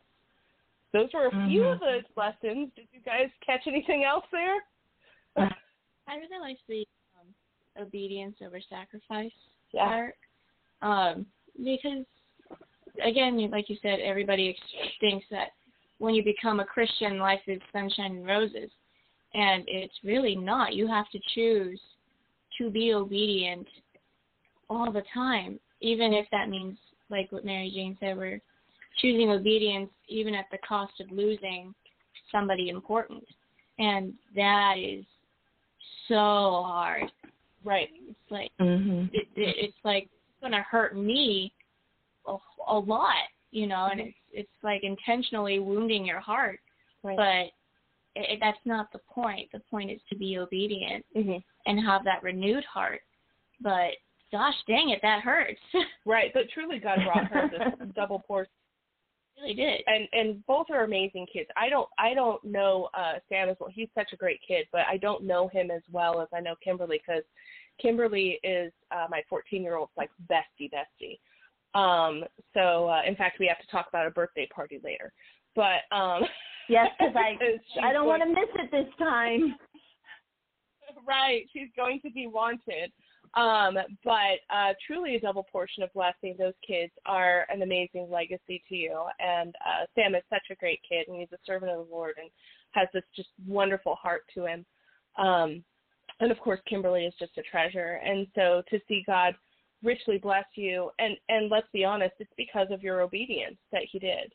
Those 0.93 1.09
were 1.15 1.27
a 1.27 1.31
mm-hmm. 1.31 1.49
few 1.49 1.65
of 1.65 1.81
the 1.81 2.01
lessons. 2.17 2.71
Did 2.75 2.89
you 2.93 3.01
guys 3.05 3.29
catch 3.45 3.61
anything 3.67 4.05
else 4.05 4.25
there? 4.33 4.57
I 6.09 6.15
really 6.17 6.41
like 6.41 6.59
the 6.69 6.87
obedience 7.81 8.37
over 8.45 8.61
sacrifice 8.69 9.33
yeah. 9.73 9.87
part. 9.87 10.15
Um, 10.83 11.27
because 11.57 12.05
again, 13.05 13.51
like 13.51 13.69
you 13.69 13.77
said, 13.83 14.01
everybody 14.01 14.57
thinks 15.01 15.27
that 15.31 15.49
when 15.99 16.15
you 16.15 16.23
become 16.23 16.61
a 16.61 16.65
Christian, 16.65 17.19
life 17.19 17.41
is 17.47 17.61
sunshine 17.73 18.17
and 18.17 18.27
roses, 18.27 18.71
and 19.35 19.65
it's 19.67 19.95
really 20.05 20.37
not. 20.37 20.75
You 20.75 20.87
have 20.87 21.11
to 21.11 21.19
choose 21.35 21.81
to 22.59 22.71
be 22.71 22.93
obedient 22.95 23.67
all 24.71 24.93
the 24.93 25.03
time, 25.13 25.59
even 25.81 26.13
if 26.13 26.27
that 26.31 26.49
means, 26.49 26.77
like 27.11 27.33
what 27.33 27.45
Mary 27.45 27.71
Jane 27.75 27.97
said, 28.01 28.17
we're 28.17 28.41
choosing 29.01 29.31
obedience 29.31 29.91
even 30.09 30.35
at 30.35 30.47
the 30.51 30.59
cost 30.59 30.93
of 31.01 31.11
losing 31.11 31.75
somebody 32.31 32.69
important, 32.69 33.25
and 33.79 34.13
that 34.35 34.75
is 34.79 35.05
so 36.09 36.63
hard. 36.67 37.05
Right. 37.65 37.89
It's 38.09 38.31
like 38.31 38.51
mm-hmm. 38.61 39.07
it, 39.13 39.29
it, 39.37 39.57
it's 39.59 39.77
like 39.85 40.09
going 40.41 40.53
to 40.53 40.65
hurt 40.69 40.97
me 40.97 41.53
a, 42.27 42.37
a 42.69 42.79
lot, 42.79 43.15
you 43.51 43.67
know, 43.67 43.89
and 43.91 44.01
it's 44.01 44.15
it's 44.33 44.49
like 44.63 44.83
intentionally 44.85 45.59
wounding 45.59 46.05
your 46.05 46.21
heart. 46.21 46.61
Right. 47.03 47.17
But 47.17 48.21
it, 48.21 48.39
that's 48.41 48.59
not 48.65 48.93
the 48.93 49.01
point. 49.11 49.51
The 49.53 49.61
point 49.71 49.91
is 49.91 50.01
to 50.11 50.17
be 50.17 50.39
obedient 50.39 51.05
mm-hmm. 51.17 51.39
and 51.67 51.87
have 51.87 52.05
that 52.05 52.23
renewed 52.23 52.65
heart. 52.65 53.01
But 53.61 53.93
gosh 54.31 54.55
dang 54.67 54.91
it, 54.91 55.01
that 55.03 55.23
hurts. 55.23 55.61
right, 56.07 56.31
but 56.35 56.45
truly 56.53 56.79
God 56.79 56.99
brought 57.05 57.27
her 57.27 57.51
this 57.51 57.89
double 57.97 58.21
portion. 58.21 58.53
Really 59.41 59.55
did. 59.55 59.83
And 59.87 60.09
and 60.13 60.47
both 60.47 60.67
are 60.71 60.85
amazing 60.85 61.27
kids. 61.33 61.49
I 61.57 61.69
don't 61.69 61.89
I 61.99 62.15
don't 62.15 62.43
know 62.45 62.89
uh 62.95 63.15
Sam 63.29 63.49
as 63.49 63.57
well. 63.61 63.71
He's 63.73 63.89
such 63.95 64.13
a 64.13 64.17
great 64.17 64.41
kid, 64.47 64.67
but 64.73 64.83
I 64.89 64.97
don't 64.97 65.25
know 65.25 65.49
him 65.49 65.71
as 65.71 65.83
well 65.91 66.21
as 66.21 66.29
I 66.35 66.41
know 66.41 66.55
Kimberly 66.63 67.01
because 67.07 67.23
Kimberly 67.81 68.41
is 68.43 68.73
uh 68.91 69.07
my 69.11 69.23
14 69.29 69.63
year 69.63 69.77
old's 69.77 69.93
like 69.97 70.11
bestie 70.31 70.71
bestie. 70.71 71.19
Um 71.79 72.25
so 72.55 72.89
uh 72.89 73.03
in 73.07 73.17
fact 73.17 73.39
we 73.39 73.47
have 73.47 73.61
to 73.61 73.71
talk 73.71 73.87
about 73.89 74.07
a 74.07 74.11
birthday 74.11 74.49
party 74.55 74.81
later. 74.83 75.13
But 75.55 75.83
um 75.93 76.23
Yes, 76.69 76.89
because 76.99 77.15
I 77.17 77.39
I 77.83 77.93
don't 77.93 78.07
want 78.07 78.23
to 78.23 78.29
miss 78.29 78.49
it 78.57 78.71
this 78.71 78.93
time. 78.99 79.55
Right, 81.07 81.47
she's 81.53 81.69
going 81.77 82.01
to 82.01 82.11
be 82.11 82.27
wanted. 82.27 82.91
Um, 83.35 83.77
but 84.05 84.39
uh, 84.51 84.73
truly 84.87 85.17
a 85.17 85.21
double 85.21 85.45
portion 85.51 85.83
of 85.83 85.93
blessing. 85.93 86.35
Those 86.39 86.55
kids 86.67 86.93
are 87.07 87.47
an 87.51 87.63
amazing 87.63 88.09
legacy 88.11 88.63
to 88.69 88.75
you. 88.75 89.05
And 89.19 89.55
uh, 89.65 89.87
Sam 89.95 90.15
is 90.15 90.23
such 90.31 90.45
a 90.51 90.57
great 90.57 90.81
kid, 90.89 91.09
and 91.09 91.19
he's 91.19 91.33
a 91.33 91.39
servant 91.45 91.73
of 91.73 91.87
the 91.87 91.95
Lord 91.95 92.15
and 92.21 92.31
has 92.73 92.89
this 92.93 93.05
just 93.15 93.29
wonderful 93.47 93.95
heart 93.97 94.23
to 94.35 94.47
him. 94.47 94.65
Um, 95.19 95.65
and 96.21 96.33
of 96.33 96.39
course, 96.41 96.61
Kimberly 96.69 97.05
is 97.05 97.15
just 97.19 97.39
a 97.39 97.43
treasure. 97.43 98.01
And 98.05 98.27
so 98.35 98.63
to 98.71 98.81
see 98.89 99.03
God 99.07 99.35
richly 99.83 100.19
bless 100.19 100.47
you, 100.55 100.91
and 100.99 101.17
and 101.29 101.51
let's 101.51 101.69
be 101.73 101.85
honest, 101.85 102.15
it's 102.19 102.33
because 102.37 102.69
of 102.71 102.83
your 102.83 103.01
obedience 103.01 103.57
that 103.73 103.83
He 103.91 103.99
did. 103.99 104.33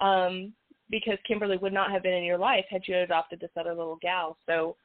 Um, 0.00 0.52
because 0.88 1.18
Kimberly 1.26 1.56
would 1.56 1.72
not 1.72 1.90
have 1.90 2.04
been 2.04 2.12
in 2.12 2.22
your 2.22 2.38
life 2.38 2.64
had 2.70 2.82
you 2.86 2.96
adopted 2.98 3.40
this 3.40 3.50
other 3.58 3.74
little 3.74 3.98
gal. 4.00 4.36
So, 4.46 4.76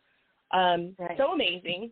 um, 0.52 0.96
right. 0.98 1.16
so 1.16 1.34
amazing 1.34 1.92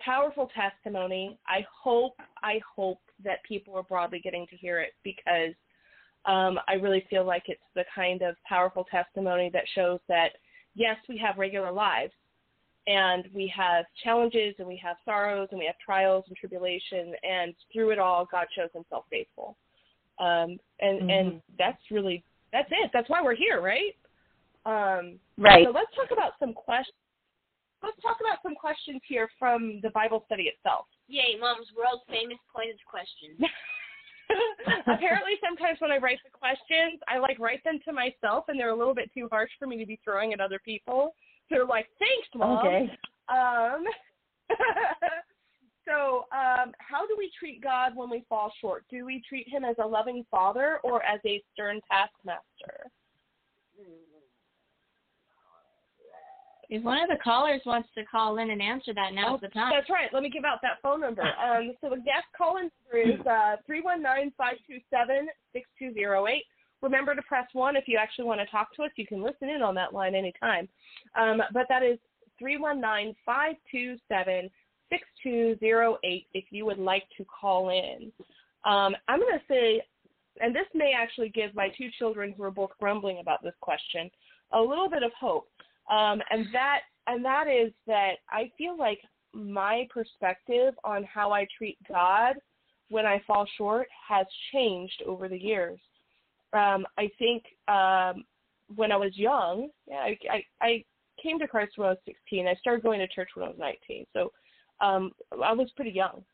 powerful 0.00 0.50
testimony. 0.54 1.38
I 1.46 1.64
hope 1.82 2.14
I 2.42 2.60
hope 2.76 3.00
that 3.24 3.42
people 3.46 3.76
are 3.76 3.82
broadly 3.82 4.20
getting 4.20 4.46
to 4.48 4.56
hear 4.56 4.80
it 4.80 4.92
because 5.02 5.54
um, 6.26 6.58
I 6.68 6.74
really 6.74 7.06
feel 7.10 7.24
like 7.24 7.44
it's 7.46 7.60
the 7.74 7.84
kind 7.94 8.22
of 8.22 8.36
powerful 8.46 8.84
testimony 8.90 9.50
that 9.52 9.64
shows 9.74 10.00
that 10.08 10.30
yes, 10.74 10.96
we 11.08 11.18
have 11.18 11.38
regular 11.38 11.70
lives 11.70 12.12
and 12.86 13.28
we 13.34 13.52
have 13.54 13.84
challenges 14.02 14.54
and 14.58 14.66
we 14.66 14.80
have 14.82 14.96
sorrows 15.04 15.48
and 15.50 15.58
we 15.58 15.66
have 15.66 15.76
trials 15.84 16.24
and 16.28 16.36
tribulation 16.36 17.14
and 17.22 17.54
through 17.72 17.90
it 17.90 17.98
all 17.98 18.26
God 18.30 18.46
shows 18.54 18.70
himself 18.74 19.04
faithful. 19.10 19.56
Um, 20.18 20.58
and 20.80 21.00
mm-hmm. 21.00 21.10
and 21.10 21.42
that's 21.58 21.82
really 21.90 22.24
that's 22.52 22.68
it. 22.70 22.90
That's 22.92 23.08
why 23.08 23.22
we're 23.22 23.34
here, 23.34 23.60
right? 23.60 23.94
Um, 24.66 25.18
right. 25.36 25.66
So 25.66 25.72
let's 25.72 25.94
talk 25.94 26.10
about 26.12 26.32
some 26.38 26.52
questions 26.52 26.94
let's 27.84 28.00
talk 28.00 28.16
about 28.20 28.40
some 28.42 28.54
questions 28.54 29.00
here 29.06 29.28
from 29.38 29.80
the 29.82 29.90
Bible 29.90 30.24
study 30.26 30.44
itself. 30.44 30.86
Yay, 31.08 31.36
Mom's 31.38 31.68
world 31.76 32.00
famous 32.08 32.38
pointed 32.48 32.80
questions. 32.88 33.36
Apparently, 34.88 35.36
sometimes 35.44 35.76
when 35.80 35.92
I 35.92 35.98
write 35.98 36.18
the 36.24 36.32
questions, 36.32 37.00
I 37.08 37.18
like 37.18 37.38
write 37.38 37.62
them 37.64 37.78
to 37.84 37.92
myself, 37.92 38.48
and 38.48 38.58
they're 38.58 38.72
a 38.72 38.76
little 38.76 38.94
bit 38.94 39.10
too 39.12 39.28
harsh 39.30 39.50
for 39.58 39.66
me 39.66 39.76
to 39.78 39.86
be 39.86 40.00
throwing 40.02 40.32
at 40.32 40.40
other 40.40 40.58
people. 40.64 41.14
So 41.48 41.56
they're 41.56 41.66
like, 41.66 41.88
"Thanks, 41.98 42.28
Mom." 42.34 42.64
Okay. 42.64 42.90
Um. 43.28 43.84
so, 45.86 46.24
um, 46.32 46.72
how 46.78 47.06
do 47.06 47.14
we 47.18 47.30
treat 47.38 47.62
God 47.62 47.92
when 47.94 48.08
we 48.08 48.24
fall 48.28 48.52
short? 48.60 48.84
Do 48.90 49.04
we 49.04 49.22
treat 49.28 49.46
Him 49.48 49.64
as 49.64 49.76
a 49.82 49.86
loving 49.86 50.24
Father 50.30 50.80
or 50.82 51.04
as 51.04 51.20
a 51.26 51.42
stern 51.52 51.80
taskmaster? 51.90 52.90
If 56.70 56.82
one 56.82 57.00
of 57.02 57.08
the 57.08 57.22
callers 57.22 57.60
wants 57.66 57.88
to 57.96 58.04
call 58.04 58.38
in 58.38 58.50
and 58.50 58.62
answer 58.62 58.94
that, 58.94 59.14
now's 59.14 59.38
oh, 59.42 59.46
the 59.46 59.48
time. 59.48 59.72
That's 59.74 59.90
right. 59.90 60.08
Let 60.12 60.22
me 60.22 60.30
give 60.30 60.44
out 60.44 60.58
that 60.62 60.82
phone 60.82 61.00
number. 61.00 61.22
Um, 61.22 61.72
so 61.80 61.90
the 61.90 61.96
guest 61.96 62.26
call-in 62.36 62.70
number 62.92 63.10
is 63.10 63.26
uh, 63.26 63.56
three 63.66 63.80
one 63.80 64.02
nine 64.02 64.32
five 64.36 64.56
two 64.66 64.78
seven 64.90 65.28
six 65.52 65.68
two 65.78 65.92
zero 65.92 66.26
eight. 66.26 66.44
Remember 66.82 67.14
to 67.14 67.22
press 67.22 67.46
one 67.52 67.76
if 67.76 67.84
you 67.86 67.98
actually 67.98 68.26
want 68.26 68.40
to 68.40 68.46
talk 68.46 68.74
to 68.76 68.82
us. 68.82 68.90
You 68.96 69.06
can 69.06 69.22
listen 69.22 69.48
in 69.48 69.62
on 69.62 69.74
that 69.76 69.94
line 69.94 70.14
anytime. 70.14 70.68
Um, 71.18 71.40
but 71.52 71.66
that 71.68 71.82
is 71.82 71.98
three 72.38 72.58
one 72.58 72.80
nine 72.80 73.14
five 73.24 73.54
two 73.70 73.96
seven 74.08 74.50
six 74.90 75.02
two 75.22 75.56
zero 75.60 75.98
eight 76.04 76.26
if 76.34 76.44
you 76.50 76.64
would 76.66 76.78
like 76.78 77.04
to 77.16 77.24
call 77.24 77.70
in. 77.70 78.12
Um, 78.64 78.94
I'm 79.08 79.20
going 79.20 79.38
to 79.38 79.44
say, 79.48 79.82
and 80.40 80.54
this 80.54 80.66
may 80.74 80.92
actually 80.96 81.28
give 81.28 81.54
my 81.54 81.68
two 81.76 81.88
children 81.98 82.34
who 82.36 82.42
are 82.42 82.50
both 82.50 82.70
grumbling 82.80 83.18
about 83.20 83.42
this 83.42 83.54
question 83.60 84.10
a 84.52 84.60
little 84.60 84.88
bit 84.88 85.02
of 85.02 85.12
hope. 85.18 85.48
Um, 85.90 86.20
and 86.30 86.46
that 86.52 86.80
and 87.06 87.24
that 87.24 87.46
is 87.48 87.72
that 87.86 88.14
I 88.30 88.50
feel 88.56 88.76
like 88.78 89.00
my 89.34 89.86
perspective 89.92 90.74
on 90.84 91.04
how 91.04 91.32
I 91.32 91.46
treat 91.56 91.76
God 91.88 92.36
when 92.88 93.04
I 93.04 93.22
fall 93.26 93.46
short 93.58 93.88
has 94.08 94.26
changed 94.52 95.02
over 95.06 95.28
the 95.28 95.38
years. 95.38 95.78
Um, 96.52 96.86
I 96.96 97.10
think 97.18 97.44
um, 97.68 98.24
when 98.74 98.92
I 98.92 98.96
was 98.96 99.16
young, 99.16 99.68
yeah, 99.86 99.96
I, 99.96 100.18
I, 100.30 100.44
I 100.62 100.84
came 101.20 101.38
to 101.40 101.48
Christ 101.48 101.72
when 101.76 101.88
I 101.88 101.90
was 101.90 101.98
16. 102.06 102.46
I 102.46 102.54
started 102.54 102.84
going 102.84 103.00
to 103.00 103.08
church 103.08 103.30
when 103.34 103.46
I 103.46 103.48
was 103.48 103.58
19, 103.58 104.06
so 104.12 104.32
um, 104.80 105.10
I 105.42 105.52
was 105.52 105.68
pretty 105.74 105.90
young. 105.90 106.24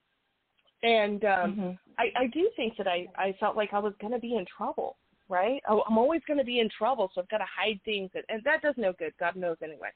And 0.83 1.25
um, 1.25 1.53
mm-hmm. 1.53 1.71
I, 1.99 2.23
I 2.23 2.27
do 2.33 2.51
think 2.57 2.77
that 2.79 2.87
I, 2.87 3.07
I 3.17 3.35
felt 3.41 3.57
like 3.57 3.71
I 3.73 3.79
was 3.79 3.95
going 4.01 4.13
to 4.13 4.19
be 4.19 4.37
in 4.37 4.45
trouble 4.57 4.97
right? 5.31 5.63
Oh, 5.69 5.83
I'm 5.89 5.97
always 5.97 6.21
going 6.27 6.39
to 6.39 6.45
be 6.45 6.61
in 6.61 6.69
trouble, 6.77 7.11
so 7.15 7.21
I've 7.21 7.29
got 7.29 7.39
to 7.39 7.45
hide 7.45 7.81
things, 7.85 8.11
and, 8.15 8.25
and 8.29 8.43
that 8.45 8.63
does 8.63 8.75
no 8.77 8.93
good. 8.93 9.15
God 9.19 9.37
knows 9.37 9.57
anyway. 9.63 9.89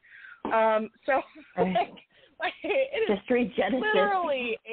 Um, 0.46 0.90
so 1.04 1.20
like, 1.58 1.92
like 2.40 2.54
it 2.62 3.10
is 3.10 3.18
Genesis. 3.28 3.86
literally. 3.94 4.58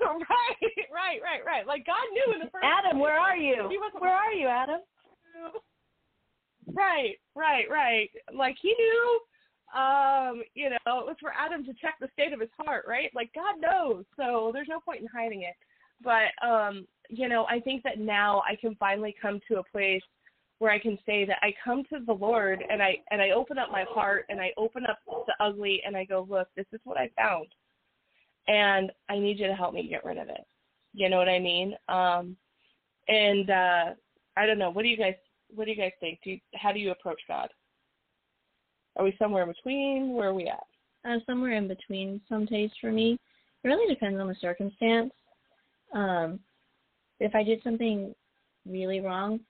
Right, 0.00 0.88
right, 0.92 1.20
right, 1.22 1.44
right. 1.44 1.66
Like 1.66 1.86
God 1.86 2.04
knew 2.12 2.34
in 2.34 2.40
the 2.40 2.50
first. 2.50 2.64
Adam, 2.64 2.98
place. 2.98 3.02
where 3.02 3.18
are 3.18 3.36
you? 3.36 3.68
Where 3.98 4.12
are 4.12 4.32
you, 4.32 4.46
Adam? 4.46 4.80
Right, 6.74 7.16
right, 7.34 7.64
right. 7.70 8.10
Like 8.34 8.56
he 8.60 8.74
knew 8.78 9.20
um, 9.74 10.42
you 10.54 10.70
know, 10.70 10.98
it 10.98 11.06
was 11.06 11.16
for 11.20 11.32
Adam 11.32 11.64
to 11.64 11.72
check 11.74 11.94
the 12.00 12.08
state 12.12 12.32
of 12.32 12.40
his 12.40 12.50
heart, 12.58 12.84
right? 12.88 13.10
Like 13.14 13.30
God 13.34 13.60
knows, 13.60 14.04
so 14.16 14.50
there's 14.52 14.68
no 14.68 14.80
point 14.80 15.00
in 15.00 15.06
hiding 15.06 15.42
it. 15.42 15.54
But 16.02 16.34
um, 16.44 16.86
you 17.10 17.28
know, 17.28 17.44
I 17.48 17.60
think 17.60 17.82
that 17.82 17.98
now 17.98 18.42
I 18.48 18.56
can 18.56 18.76
finally 18.76 19.14
come 19.20 19.40
to 19.48 19.58
a 19.58 19.64
place 19.64 20.02
where 20.60 20.70
I 20.70 20.78
can 20.78 20.98
say 21.06 21.24
that 21.24 21.38
I 21.42 21.54
come 21.62 21.84
to 21.90 21.98
the 22.06 22.12
Lord 22.12 22.62
and 22.70 22.82
I 22.82 22.98
and 23.10 23.20
I 23.20 23.30
open 23.30 23.58
up 23.58 23.72
my 23.72 23.84
heart 23.88 24.26
and 24.28 24.40
I 24.40 24.52
open 24.56 24.84
up 24.86 24.98
the 25.26 25.34
ugly 25.44 25.82
and 25.86 25.96
I 25.96 26.04
go, 26.04 26.26
look, 26.28 26.48
this 26.56 26.66
is 26.72 26.80
what 26.84 26.98
I 26.98 27.10
found, 27.16 27.48
and 28.46 28.92
I 29.08 29.18
need 29.18 29.38
you 29.38 29.46
to 29.46 29.54
help 29.54 29.74
me 29.74 29.88
get 29.88 30.04
rid 30.04 30.18
of 30.18 30.28
it. 30.28 30.44
You 30.92 31.08
know 31.08 31.18
what 31.18 31.28
I 31.28 31.38
mean? 31.38 31.74
Um, 31.88 32.36
and 33.08 33.50
uh, 33.50 33.84
I 34.36 34.46
don't 34.46 34.58
know. 34.58 34.70
What 34.70 34.82
do 34.82 34.88
you 34.88 34.96
guys 34.96 35.14
What 35.54 35.64
do 35.64 35.70
you 35.70 35.76
guys 35.76 35.92
think? 35.98 36.20
Do 36.22 36.30
you, 36.30 36.40
how 36.54 36.72
do 36.72 36.78
you 36.78 36.90
approach 36.90 37.20
God? 37.26 37.48
Are 38.96 39.04
we 39.04 39.16
somewhere 39.18 39.44
in 39.44 39.48
between? 39.48 40.12
Where 40.12 40.28
are 40.28 40.34
we 40.34 40.48
at? 40.48 41.10
Uh, 41.10 41.18
somewhere 41.26 41.52
in 41.52 41.68
between. 41.68 42.20
Some 42.28 42.44
days 42.44 42.70
for 42.80 42.92
me, 42.92 43.18
it 43.64 43.68
really 43.68 43.92
depends 43.92 44.20
on 44.20 44.28
the 44.28 44.34
circumstance. 44.40 45.12
Um, 45.94 46.38
if 47.20 47.34
I 47.34 47.42
did 47.42 47.62
something 47.62 48.14
really 48.68 49.00
wrong, 49.00 49.40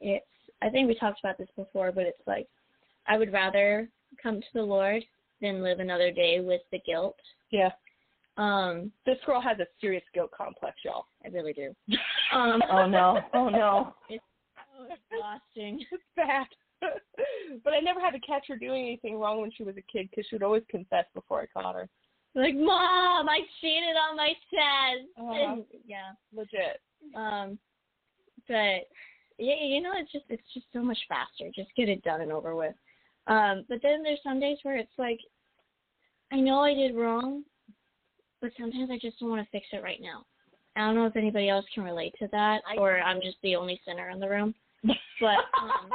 it's 0.00 0.24
I 0.62 0.70
think 0.70 0.88
we 0.88 0.94
talked 0.94 1.20
about 1.20 1.38
this 1.38 1.48
before, 1.56 1.92
but 1.92 2.04
it's 2.04 2.26
like 2.26 2.48
I 3.06 3.18
would 3.18 3.32
rather 3.32 3.88
come 4.22 4.40
to 4.40 4.46
the 4.54 4.62
Lord 4.62 5.04
than 5.40 5.62
live 5.62 5.80
another 5.80 6.10
day 6.10 6.40
with 6.40 6.62
the 6.72 6.80
guilt. 6.80 7.16
Yeah. 7.50 7.70
Um, 8.36 8.92
this 9.04 9.18
girl 9.26 9.40
has 9.40 9.58
a 9.58 9.66
serious 9.80 10.02
guilt 10.14 10.30
complex, 10.36 10.76
y'all. 10.84 11.06
I 11.24 11.28
really 11.28 11.52
do. 11.52 11.74
Um, 12.30 12.60
oh 12.70 12.86
no! 12.86 13.20
Oh 13.32 13.48
no! 13.48 13.94
It's 14.10 14.22
so 14.76 14.84
exhausting. 14.84 15.82
It's 15.90 16.02
bad. 16.14 16.46
but 17.64 17.72
I 17.72 17.80
never 17.80 18.00
had 18.00 18.10
to 18.10 18.20
catch 18.20 18.44
her 18.48 18.56
doing 18.56 18.84
anything 18.84 19.18
wrong 19.18 19.40
when 19.40 19.50
she 19.50 19.62
was 19.62 19.74
a 19.78 19.92
kid 19.92 20.10
because 20.10 20.26
she 20.28 20.34
would 20.34 20.42
always 20.42 20.62
confess 20.68 21.06
before 21.14 21.40
I 21.40 21.46
caught 21.46 21.74
her. 21.74 21.88
Like, 22.34 22.54
mom, 22.54 23.30
I 23.30 23.40
cheated 23.62 23.96
on 23.96 24.16
my 24.16 24.28
test. 24.50 25.08
Uh-huh. 25.18 25.32
And, 25.32 25.64
yeah, 25.86 26.12
legit. 26.36 26.82
Um, 27.14 27.58
but 28.46 28.88
yeah, 29.38 29.62
you 29.62 29.80
know, 29.80 29.92
it's 29.94 30.12
just 30.12 30.24
it's 30.28 30.42
just 30.54 30.66
so 30.72 30.82
much 30.82 30.98
faster. 31.08 31.50
Just 31.54 31.74
get 31.76 31.88
it 31.88 32.02
done 32.02 32.20
and 32.20 32.32
over 32.32 32.54
with. 32.54 32.74
Um, 33.26 33.64
but 33.68 33.78
then 33.82 34.02
there's 34.02 34.20
some 34.24 34.40
days 34.40 34.58
where 34.62 34.76
it's 34.76 34.98
like, 34.98 35.20
I 36.32 36.36
know 36.36 36.60
I 36.60 36.74
did 36.74 36.96
wrong, 36.96 37.44
but 38.40 38.50
sometimes 38.58 38.90
I 38.90 38.98
just 39.00 39.18
don't 39.20 39.30
want 39.30 39.44
to 39.44 39.50
fix 39.50 39.66
it 39.72 39.82
right 39.82 40.00
now. 40.00 40.24
I 40.76 40.80
don't 40.80 40.94
know 40.94 41.06
if 41.06 41.16
anybody 41.16 41.48
else 41.48 41.66
can 41.74 41.82
relate 41.82 42.14
to 42.20 42.28
that, 42.32 42.62
or 42.76 43.00
I'm 43.00 43.20
just 43.20 43.36
the 43.42 43.56
only 43.56 43.80
sinner 43.84 44.10
in 44.10 44.20
the 44.20 44.28
room. 44.28 44.54
But 45.20 45.50
um, 45.60 45.90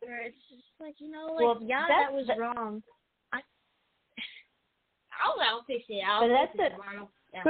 where 0.00 0.20
it's 0.26 0.36
just 0.50 0.62
like 0.78 0.96
you 0.98 1.10
know, 1.10 1.28
like 1.34 1.44
well, 1.44 1.58
yeah, 1.62 1.86
that 1.88 2.12
was 2.12 2.28
wrong. 2.38 2.82
I, 3.32 3.38
I'll, 5.24 5.40
I'll 5.40 5.64
fix 5.66 5.84
it. 5.88 6.02
I'll 6.06 6.28
but 6.28 6.36
fix 6.36 6.52
that's 6.58 6.72
it 6.72 6.76
tomorrow. 6.76 7.08
Yeah. 7.32 7.42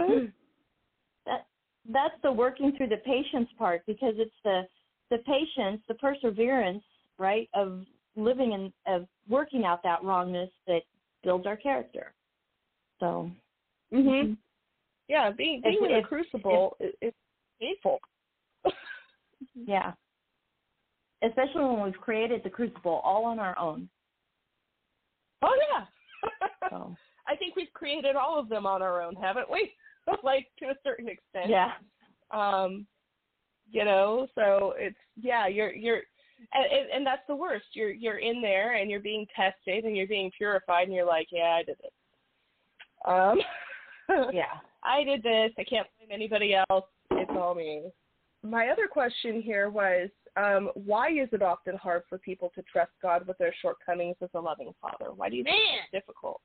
That 1.89 2.11
that's 2.11 2.23
the 2.23 2.31
working 2.33 2.77
through 2.77 2.89
the 2.89 2.99
patience 2.99 3.49
part 3.59 3.83
because 3.87 4.15
it's 4.17 4.31
the 4.45 4.63
the 5.11 5.19
patience, 5.19 5.81
the 5.89 5.95
perseverance 5.95 6.83
right? 7.19 7.49
Of 7.55 7.85
living 8.17 8.53
and 8.55 8.73
of 8.87 9.09
working 9.29 9.65
out 9.65 9.83
that 9.83 10.05
wrongness 10.05 10.51
that 10.67 10.83
builds 11.25 11.47
our 11.47 11.57
character. 11.57 12.13
So, 13.01 13.31
Mhm. 13.93 14.37
Yeah, 15.09 15.31
being 15.31 15.61
being 15.63 15.77
If- 15.77 15.83
in 15.91 15.95
a 15.97 15.99
if- 15.99 16.07
crucible 16.07 16.77
is 16.81 16.95
is 17.01 17.15
painful. 17.61 18.01
yeah. 19.55 19.95
Especially 21.23 21.65
when 21.65 21.83
we've 21.83 22.01
created 22.01 22.43
the 22.45 22.51
crucible 22.51 23.01
all 23.03 23.25
on 23.25 23.39
our 23.41 23.59
own. 23.59 23.89
Oh 25.43 25.55
yeah. 25.71 25.87
So, 26.71 26.97
I 27.27 27.35
think 27.37 27.57
we've 27.57 27.73
created 27.73 28.15
all 28.17 28.39
of 28.39 28.49
them 28.49 28.67
on 28.67 28.83
our 28.83 29.01
own, 29.03 29.15
haven't 29.17 29.51
we? 29.51 29.75
like 30.25 30.47
to 30.59 30.67
a 30.67 30.75
certain 30.85 31.09
extent. 31.09 31.49
yeah. 31.49 31.73
Um, 32.31 32.87
you 33.71 33.85
know, 33.85 34.27
so 34.35 34.75
it's 34.77 34.97
yeah, 35.21 35.47
you're 35.47 35.75
you're 35.75 36.03
and, 36.53 36.65
and 36.73 36.91
and 36.95 37.07
that's 37.07 37.27
the 37.29 37.37
worst. 37.37 37.67
You're 37.73 37.91
you're 37.91 38.19
in 38.19 38.41
there 38.41 38.75
and 38.75 38.91
you're 38.91 39.01
being 39.01 39.27
tested 39.35 39.85
and 39.85 39.97
you're 39.97 40.07
being 40.07 40.31
purified 40.37 40.85
and 40.85 40.95
you're 40.95 41.07
like, 41.07 41.29
yeah, 41.31 41.59
I 41.61 41.63
did 41.63 41.77
it. 41.83 41.93
Um, 43.05 43.39
Yeah. 44.33 44.59
I 44.83 45.05
did 45.05 45.23
this. 45.23 45.53
I 45.59 45.65
can't 45.65 45.87
blame 45.99 46.11
anybody 46.13 46.55
else. 46.55 46.85
It's 47.11 47.31
all 47.31 47.55
me. 47.55 47.91
My 48.43 48.69
other 48.69 48.87
question 48.87 49.43
here 49.43 49.71
was, 49.71 50.09
um, 50.37 50.71
why 50.75 51.11
is 51.11 51.29
it 51.33 51.43
often 51.43 51.77
hard 51.77 52.03
for 52.09 52.19
people 52.19 52.53
to 52.55 52.63
trust 52.63 52.93
God 53.03 53.27
with 53.27 53.37
their 53.39 53.55
shortcomings 53.61 54.17
as 54.23 54.31
a 54.35 54.41
loving 54.41 54.73
Father? 54.81 55.13
Why 55.15 55.29
do 55.29 55.37
you 55.37 55.45
think 55.45 55.57
it's 55.83 56.05
difficult? 56.05 56.41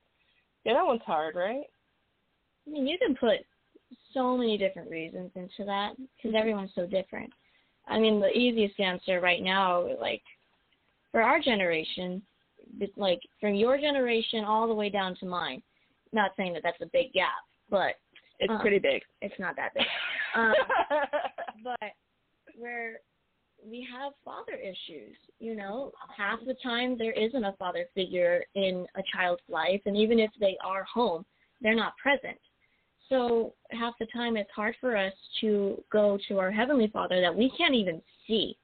Yeah, 0.64 0.74
that 0.74 0.86
one's 0.86 1.02
hard, 1.06 1.36
right? 1.36 1.64
I 2.66 2.70
mean, 2.70 2.86
you 2.86 2.98
can 2.98 3.14
put 3.14 3.46
so 4.12 4.36
many 4.36 4.58
different 4.58 4.90
reasons 4.90 5.30
into 5.34 5.64
that 5.64 5.92
because 6.16 6.36
everyone's 6.36 6.70
so 6.74 6.86
different. 6.86 7.30
I 7.86 7.98
mean, 7.98 8.20
the 8.20 8.30
easiest 8.30 8.78
answer 8.80 9.20
right 9.20 9.42
now, 9.42 9.86
like 10.00 10.22
for 11.10 11.22
our 11.22 11.40
generation, 11.40 12.22
it's 12.80 12.96
like 12.96 13.20
from 13.40 13.54
your 13.54 13.78
generation 13.78 14.44
all 14.44 14.66
the 14.66 14.74
way 14.74 14.88
down 14.88 15.16
to 15.20 15.26
mine. 15.26 15.62
Not 16.12 16.32
saying 16.36 16.52
that 16.54 16.62
that's 16.62 16.80
a 16.80 16.90
big 16.92 17.12
gap, 17.12 17.32
but 17.70 17.94
It's 18.38 18.50
um, 18.50 18.60
pretty 18.60 18.78
big. 18.78 19.02
It's 19.20 19.38
not 19.38 19.56
that 19.56 19.74
big. 19.74 19.84
Um, 20.36 20.52
but 21.62 21.92
where 22.58 22.98
we 23.64 23.86
have 23.92 24.14
father 24.24 24.54
issues, 24.54 25.16
you 25.38 25.54
know, 25.54 25.92
half 26.16 26.40
the 26.44 26.56
time 26.60 26.98
there 26.98 27.12
isn't 27.12 27.44
a 27.44 27.52
father 27.52 27.86
figure 27.94 28.42
in 28.56 28.84
a 28.96 29.02
child's 29.14 29.42
life, 29.48 29.80
and 29.86 29.96
even 29.96 30.18
if 30.18 30.30
they 30.40 30.56
are 30.64 30.84
home, 30.92 31.24
they're 31.60 31.76
not 31.76 31.96
present. 31.98 32.38
So 33.08 33.52
half 33.70 33.94
the 33.98 34.06
time 34.06 34.36
it's 34.36 34.50
hard 34.54 34.74
for 34.80 34.96
us 34.96 35.12
to 35.40 35.82
go 35.92 36.18
to 36.28 36.38
our 36.38 36.50
heavenly 36.50 36.88
Father 36.88 37.20
that 37.20 37.34
we 37.34 37.52
can't 37.56 37.74
even 37.74 38.00
see. 38.26 38.56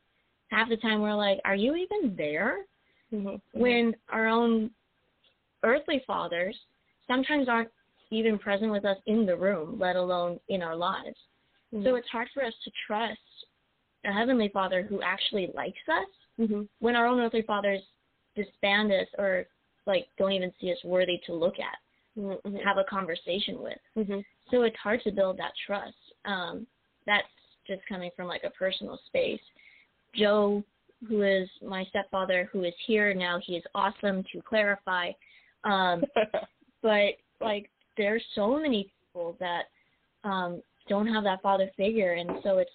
Half 0.49 0.69
the 0.69 0.77
time 0.77 1.01
we're 1.01 1.15
like, 1.15 1.41
"Are 1.45 1.55
you 1.55 1.77
even 1.77 2.17
there?" 2.17 2.65
Mm-hmm. 3.13 3.29
Mm-hmm. 3.29 3.61
When 3.61 3.97
our 4.09 4.27
own 4.27 4.71
earthly 5.63 6.03
fathers 6.07 6.57
sometimes 7.07 7.49
aren't 7.49 7.71
even 8.11 8.39
present 8.39 8.73
with 8.73 8.85
us 8.85 8.97
in 9.07 9.27
the 9.27 9.37
room, 9.37 9.79
let 9.79 9.97
alone 9.97 10.41
in 10.49 10.63
our 10.63 10.77
lives. 10.77 11.17
So 11.71 11.77
mm-hmm. 11.77 11.97
it's 11.97 12.09
hard 12.09 12.29
for 12.35 12.45
us 12.45 12.55
to 12.65 12.71
trust 12.87 13.19
a 14.05 14.13
heavenly 14.13 14.49
Father 14.49 14.83
who 14.83 15.03
actually 15.03 15.51
likes 15.55 15.79
us 15.89 16.07
when 16.79 16.97
our 16.97 17.07
own 17.07 17.21
earthly 17.21 17.43
fathers 17.43 17.81
disband 18.35 18.91
us 18.93 19.07
or 19.19 19.45
like 19.87 20.07
don't 20.19 20.33
even 20.33 20.53
see 20.61 20.73
us 20.73 20.79
worthy 20.85 21.21
to 21.27 21.35
look 21.35 21.59
at, 21.59 21.77
have 22.17 22.79
a 22.79 22.85
conversation 22.89 23.61
with. 23.61 23.79
So 24.51 24.63
it's 24.63 24.77
hard 24.77 25.01
to 25.05 25.13
build 25.13 25.39
that 25.39 25.53
trust. 25.67 25.95
Um, 26.25 26.67
that's 27.07 27.27
just 27.67 27.83
coming 27.89 28.11
from 28.17 28.27
like 28.27 28.43
a 28.45 28.51
personal 28.51 28.99
space. 29.07 29.41
Joe, 30.15 30.63
who 31.09 31.23
is 31.23 31.49
my 31.67 31.85
stepfather, 31.85 32.49
who 32.53 32.65
is 32.65 32.75
here 32.87 33.15
now, 33.15 33.39
he 33.45 33.55
is 33.57 33.65
awesome 33.75 34.25
to 34.33 34.43
clarify. 34.43 35.13
Um, 35.65 36.05
but 36.83 37.13
like 37.41 37.71
there's 37.97 38.23
so 38.35 38.59
many 38.59 38.93
people 39.13 39.37
that 39.41 39.65
um 40.25 40.63
don't 40.89 41.07
have 41.07 41.25
that 41.25 41.43
father 41.43 41.71
figure 41.77 42.15
and 42.15 42.31
so 42.43 42.59
it's 42.59 42.71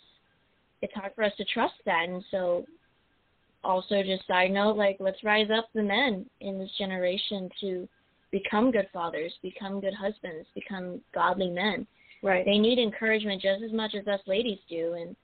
it's 0.82 0.94
hard 0.94 1.12
for 1.16 1.24
us 1.24 1.32
to 1.38 1.46
trust 1.46 1.74
that 1.86 2.06
and 2.08 2.24
so 2.32 2.66
also 3.64 4.02
just 4.04 4.26
side 4.28 4.52
note 4.52 4.76
like 4.76 4.98
let's 5.00 5.24
rise 5.24 5.48
up 5.56 5.68
the 5.74 5.82
men 5.82 6.26
in 6.42 6.60
this 6.60 6.70
generation 6.78 7.50
to 7.60 7.88
become 8.36 8.70
good 8.70 8.88
fathers 8.92 9.34
become 9.42 9.80
good 9.80 9.94
husbands 9.94 10.46
become 10.54 11.00
godly 11.14 11.50
men. 11.50 11.88
Right. 12.22 12.44
They 12.44 12.58
need 12.58 12.80
encouragement 12.80 13.42
just 13.42 13.64
as 13.64 13.72
much 13.72 13.96
as 13.96 14.06
us 14.08 14.20
ladies 14.28 14.60
do. 14.70 14.94
And 15.00 15.16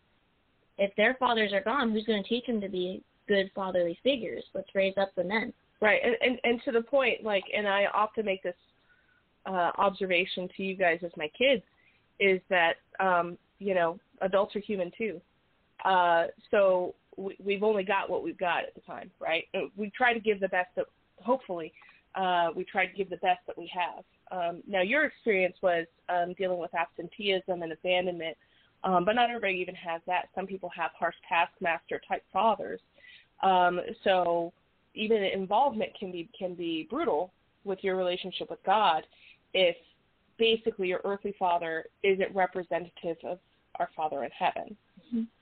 if 0.77 0.95
their 0.95 1.15
fathers 1.15 1.51
are 1.51 1.63
gone 1.63 1.91
who's 1.91 2.05
going 2.05 2.23
to 2.23 2.29
teach 2.29 2.45
them 2.45 2.61
to 2.61 2.69
be 2.69 3.03
good 3.27 3.51
fatherly 3.53 3.97
figures? 4.01 4.43
Let's 4.53 4.73
raise 4.73 4.93
up 4.97 5.11
the 5.15 5.23
men. 5.23 5.51
Right, 5.81 5.99
and, 6.03 6.15
and 6.21 6.39
and 6.43 6.61
to 6.65 6.71
the 6.71 6.83
point, 6.83 7.23
like, 7.23 7.43
and 7.57 7.67
I 7.67 7.85
often 7.93 8.23
make 8.23 8.43
this 8.43 8.55
uh, 9.47 9.71
observation 9.77 10.47
to 10.55 10.63
you 10.63 10.75
guys 10.75 10.99
as 11.03 11.11
my 11.17 11.29
kids, 11.35 11.63
is 12.19 12.39
that 12.49 12.75
um, 12.99 13.37
you 13.57 13.73
know 13.73 13.99
adults 14.21 14.55
are 14.55 14.59
human 14.59 14.91
too. 14.95 15.19
Uh, 15.83 16.25
so 16.51 16.93
we, 17.17 17.35
we've 17.43 17.63
only 17.63 17.83
got 17.83 18.11
what 18.11 18.23
we've 18.23 18.37
got 18.37 18.59
at 18.63 18.75
the 18.75 18.81
time, 18.81 19.09
right? 19.19 19.45
We 19.75 19.91
try 19.97 20.13
to 20.13 20.19
give 20.19 20.39
the 20.39 20.49
best 20.49 20.69
that, 20.75 20.85
hopefully, 21.19 21.73
uh, 22.15 22.49
we 22.55 22.63
try 22.63 22.85
to 22.85 22.93
give 22.93 23.09
the 23.09 23.17
best 23.17 23.39
that 23.47 23.57
we 23.57 23.71
have. 23.73 24.03
Um, 24.31 24.61
now, 24.67 24.81
your 24.81 25.05
experience 25.05 25.55
was 25.61 25.85
um, 26.09 26.33
dealing 26.37 26.59
with 26.59 26.73
absenteeism 26.73 27.61
and 27.61 27.71
abandonment, 27.71 28.37
um, 28.83 29.05
but 29.05 29.13
not 29.13 29.29
everybody 29.29 29.55
even 29.55 29.75
has 29.75 30.01
that. 30.07 30.29
Some 30.35 30.47
people 30.47 30.69
have 30.75 30.91
harsh 30.97 31.15
taskmaster 31.27 32.01
type 32.07 32.23
fathers. 32.31 32.79
Um, 33.43 33.81
so 34.03 34.53
even 34.93 35.23
involvement 35.23 35.91
can 35.97 36.11
be 36.11 36.29
can 36.37 36.53
be 36.53 36.87
brutal 36.89 37.31
with 37.63 37.79
your 37.81 37.95
relationship 37.95 38.49
with 38.49 38.59
God 38.65 39.03
if 39.53 39.75
basically 40.37 40.87
your 40.87 41.01
earthly 41.05 41.35
father 41.37 41.85
isn't 42.03 42.33
representative 42.33 43.17
of 43.23 43.39
our 43.79 43.89
Father 43.95 44.23
in 44.23 44.31
heaven, 44.37 44.75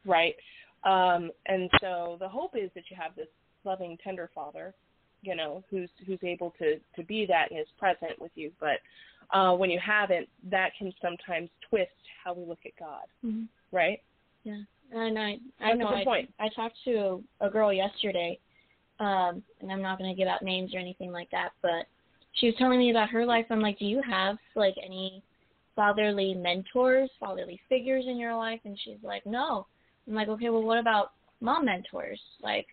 right? 0.06 0.36
Um, 0.84 1.32
and 1.46 1.70
so 1.82 2.18
the 2.20 2.28
hope 2.28 2.56
is 2.56 2.70
that 2.76 2.84
you 2.90 2.98
have 3.00 3.16
this 3.16 3.28
loving, 3.64 3.98
tender 4.04 4.30
Father, 4.34 4.74
you 5.22 5.36
know, 5.36 5.64
who's 5.70 5.90
who's 6.06 6.20
able 6.24 6.54
to 6.60 6.80
to 6.96 7.04
be 7.04 7.26
that 7.26 7.52
and 7.52 7.60
is 7.60 7.68
present 7.78 8.20
with 8.20 8.32
you. 8.36 8.52
But 8.60 8.80
uh, 9.32 9.56
when 9.56 9.70
you 9.70 9.80
haven't, 9.80 10.28
that 10.50 10.72
can 10.78 10.94
sometimes 11.02 11.50
twist 11.70 11.91
how 12.24 12.34
we 12.34 12.46
look 12.46 12.66
at 12.66 12.76
God, 12.80 13.06
Mhm. 13.24 13.48
right? 13.72 14.02
Yeah, 14.44 14.62
and 14.91 15.20
I 15.20 15.40
I 15.60 15.70
That's 15.70 15.80
know 15.80 15.88
I, 15.90 16.04
point. 16.04 16.34
I 16.40 16.50
talked 16.50 16.78
to 16.86 17.24
a 17.41 17.50
girl 17.50 17.72
yesterday, 17.74 18.40
um, 19.00 19.44
and 19.62 19.72
I'm 19.72 19.82
not 19.82 19.98
going 19.98 20.10
to 20.10 20.18
give 20.18 20.28
out 20.28 20.41
names 20.41 20.74
or 20.74 20.80
anything 20.80 21.12
like 21.12 21.30
that, 21.32 21.52
but 21.62 21.86
she 22.34 22.48
was 22.48 22.56
telling 22.56 22.80
me 22.80 22.91
about 22.91 23.10
her 23.10 23.26
life. 23.26 23.46
I'm 23.50 23.62
like, 23.62 23.80
do 23.80 23.86
you 23.86 24.02
have 24.02 24.38
like 24.56 24.76
any 24.84 25.22
fatherly 25.76 26.34
mentors, 26.34 27.10
fatherly 27.20 27.60
figures 27.70 28.06
in 28.08 28.18
your 28.18 28.36
life? 28.36 28.60
And 28.66 28.78
she's 28.84 29.02
like, 29.04 29.26
no. 29.26 29.66
I'm 30.08 30.16
like, 30.16 30.28
okay, 30.28 30.50
well, 30.50 30.64
what 30.64 30.80
about 30.80 31.12
mom 31.41 31.66
mentors? 31.66 32.20
Like, 32.41 32.68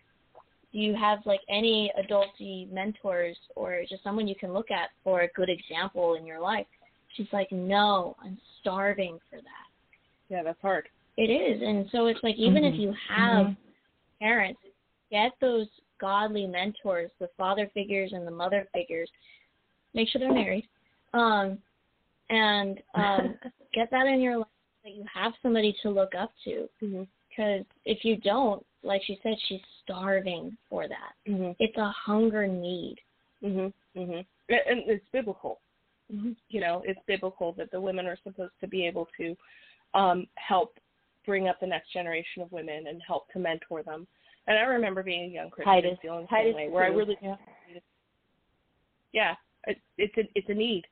you 0.77 0.95
have 0.95 1.19
like 1.25 1.41
any 1.49 1.91
adulty 1.97 2.71
mentors 2.71 3.37
or 3.55 3.81
just 3.89 4.03
someone 4.03 4.27
you 4.27 4.35
can 4.35 4.53
look 4.53 4.71
at 4.71 4.89
for 5.03 5.21
a 5.21 5.27
good 5.29 5.49
example 5.49 6.15
in 6.15 6.25
your 6.25 6.39
life? 6.39 6.67
She's 7.15 7.27
like, 7.31 7.51
no, 7.51 8.15
I'm 8.23 8.37
starving 8.61 9.19
for 9.29 9.37
that. 9.37 9.67
Yeah, 10.29 10.43
that's 10.43 10.61
hard. 10.61 10.87
It 11.17 11.29
is. 11.31 11.61
And 11.61 11.87
so 11.91 12.05
it's 12.07 12.21
like 12.21 12.35
even 12.35 12.63
if 12.63 12.75
Mhm. 12.75 12.79
you 12.79 12.91
have 12.93 13.47
Mhm. 13.47 13.57
parents, 14.19 14.61
get 15.09 15.37
those 15.39 15.67
godly 15.99 16.45
mentors, 16.45 17.11
the 17.19 17.27
father 17.29 17.67
figures 17.67 18.13
and 18.13 18.27
the 18.27 18.31
mother 18.31 18.67
figures. 18.73 19.09
Make 19.93 20.09
sure 20.09 20.19
they're 20.19 20.31
married. 20.31 20.67
Um 21.13 21.61
and 22.29 22.83
um 22.93 23.39
get 23.73 23.89
that 23.89 24.05
in 24.05 24.21
your 24.21 24.37
life 24.37 24.47
that 24.83 24.93
you 24.93 25.05
have 25.11 25.33
somebody 25.41 25.73
to 25.81 25.89
look 25.89 26.13
up 26.13 26.33
to. 26.43 26.69
Because 27.29 27.65
if 27.85 28.03
you 28.05 28.17
don't, 28.17 28.63
like 28.83 29.01
she 29.05 29.19
said, 29.23 29.35
she's 29.47 29.61
starving 29.83 30.57
for 30.69 30.87
that. 30.87 31.13
Mm-hmm. 31.27 31.51
It's 31.59 31.77
a 31.77 31.91
hunger 32.05 32.47
need. 32.47 32.97
Mhm. 33.43 33.73
Mhm. 33.95 34.25
And 34.49 34.83
it's 34.89 35.05
biblical. 35.11 35.59
You 36.49 36.61
know, 36.61 36.81
it's 36.85 36.99
biblical 37.05 37.51
that 37.53 37.69
the 37.71 37.81
women 37.81 38.05
are 38.07 38.17
supposed 38.23 38.53
to 38.61 38.67
be 38.67 38.85
able 38.85 39.07
to 39.17 39.35
um 39.93 40.27
help 40.35 40.79
bring 41.25 41.47
up 41.47 41.59
the 41.59 41.67
next 41.67 41.91
generation 41.91 42.41
of 42.41 42.51
women 42.51 42.87
and 42.87 43.01
help 43.05 43.29
to 43.33 43.39
mentor 43.39 43.83
them. 43.83 44.07
And 44.47 44.57
I 44.57 44.61
remember 44.61 45.03
being 45.03 45.25
a 45.25 45.33
young 45.33 45.49
Christian 45.49 45.73
Titus- 45.73 45.99
feeling 46.01 46.21
the 46.21 46.27
Titus 46.27 46.49
same 46.51 46.55
way, 46.55 46.69
where 46.69 46.85
I 46.85 46.87
really 46.87 47.17
yeah. 47.21 47.35
yeah, 49.11 49.35
it, 49.65 49.77
it's 49.97 50.17
a 50.17 50.29
it's 50.35 50.49
a 50.49 50.53
need. 50.53 50.85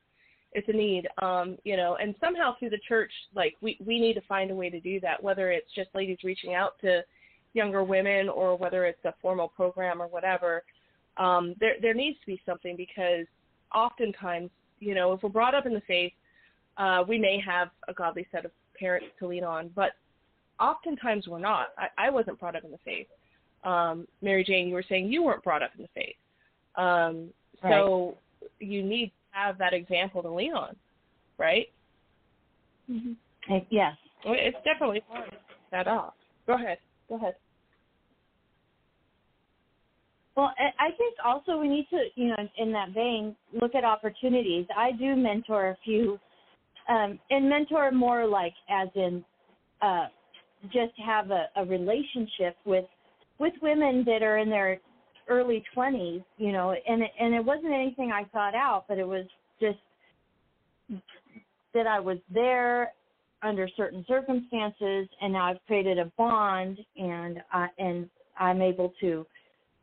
It's 0.52 0.68
a 0.68 0.72
need. 0.72 1.08
Um, 1.22 1.56
you 1.64 1.76
know, 1.76 1.96
and 1.96 2.14
somehow 2.20 2.54
through 2.58 2.70
the 2.70 2.80
church, 2.86 3.12
like 3.34 3.56
we 3.62 3.78
we 3.84 3.98
need 3.98 4.14
to 4.14 4.20
find 4.22 4.50
a 4.50 4.54
way 4.54 4.68
to 4.68 4.80
do 4.80 5.00
that. 5.00 5.22
Whether 5.22 5.50
it's 5.50 5.72
just 5.74 5.88
ladies 5.94 6.18
reaching 6.22 6.54
out 6.54 6.78
to 6.82 7.02
younger 7.56 7.82
women, 7.82 8.28
or 8.28 8.56
whether 8.56 8.84
it's 8.84 9.04
a 9.04 9.14
formal 9.20 9.48
program 9.48 10.00
or 10.00 10.06
whatever, 10.06 10.62
um, 11.16 11.54
there 11.58 11.74
there 11.80 11.94
needs 11.94 12.18
to 12.20 12.26
be 12.26 12.40
something 12.44 12.76
because 12.76 13.26
oftentimes, 13.74 14.50
you 14.80 14.94
know, 14.94 15.12
if 15.12 15.22
we're 15.22 15.30
brought 15.30 15.54
up 15.54 15.66
in 15.66 15.72
the 15.72 15.82
faith, 15.86 16.12
uh, 16.76 17.02
we 17.08 17.18
may 17.18 17.40
have 17.44 17.70
a 17.88 17.94
godly 17.94 18.26
set 18.30 18.44
of 18.44 18.50
parents 18.78 19.06
to 19.18 19.26
lean 19.26 19.42
on, 19.42 19.70
but 19.74 19.92
oftentimes 20.60 21.26
we're 21.26 21.38
not. 21.38 21.68
I, 21.78 22.06
I 22.06 22.10
wasn't 22.10 22.38
brought 22.38 22.54
up 22.54 22.64
in 22.64 22.70
the 22.70 22.78
faith. 22.84 23.06
Um, 23.64 24.06
Mary 24.22 24.44
Jane, 24.44 24.68
you 24.68 24.74
were 24.74 24.84
saying 24.88 25.06
you 25.06 25.22
weren't 25.22 25.42
brought 25.42 25.62
up 25.62 25.70
in 25.76 25.82
the 25.82 25.88
faith. 25.94 26.16
Um, 26.76 27.30
so 27.62 28.16
right. 28.42 28.50
you 28.60 28.82
need 28.82 29.06
to 29.06 29.12
have 29.32 29.58
that 29.58 29.72
example 29.72 30.22
to 30.22 30.30
lean 30.30 30.52
on, 30.52 30.76
right? 31.38 31.68
Mm-hmm. 32.90 33.12
Yes. 33.70 33.96
It's 34.24 34.56
definitely 34.64 35.02
hard 35.08 35.30
to 35.30 35.36
that 35.72 35.88
off. 35.88 36.14
Go 36.46 36.54
ahead. 36.54 36.78
Go 37.08 37.16
ahead. 37.16 37.34
Well, 40.36 40.52
I 40.78 40.90
think 40.98 41.16
also 41.24 41.56
we 41.56 41.66
need 41.66 41.86
to, 41.90 42.04
you 42.14 42.28
know, 42.28 42.36
in 42.58 42.70
that 42.72 42.90
vein, 42.90 43.34
look 43.54 43.74
at 43.74 43.84
opportunities. 43.84 44.66
I 44.76 44.92
do 44.92 45.16
mentor 45.16 45.70
a 45.70 45.76
few, 45.82 46.20
um, 46.90 47.18
and 47.30 47.48
mentor 47.48 47.90
more 47.90 48.26
like 48.26 48.52
as 48.68 48.88
in 48.94 49.24
uh, 49.80 50.06
just 50.64 50.92
have 51.04 51.30
a, 51.30 51.46
a 51.56 51.64
relationship 51.64 52.56
with 52.66 52.84
with 53.38 53.54
women 53.62 54.02
that 54.06 54.22
are 54.22 54.38
in 54.38 54.48
their 54.50 54.78
early 55.28 55.62
20s, 55.76 56.24
you 56.38 56.52
know, 56.52 56.74
and 56.86 57.02
it, 57.02 57.10
and 57.18 57.34
it 57.34 57.44
wasn't 57.44 57.72
anything 57.72 58.12
I 58.12 58.24
thought 58.24 58.54
out, 58.54 58.84
but 58.88 58.98
it 58.98 59.06
was 59.06 59.26
just 59.60 59.78
that 61.74 61.86
I 61.86 61.98
was 61.98 62.18
there 62.32 62.92
under 63.42 63.68
certain 63.76 64.04
circumstances, 64.06 65.08
and 65.20 65.32
now 65.32 65.50
I've 65.50 65.66
created 65.66 65.98
a 65.98 66.12
bond, 66.18 66.78
and 66.96 67.42
I 67.52 67.68
and 67.78 68.10
I'm 68.38 68.60
able 68.60 68.92
to 69.00 69.26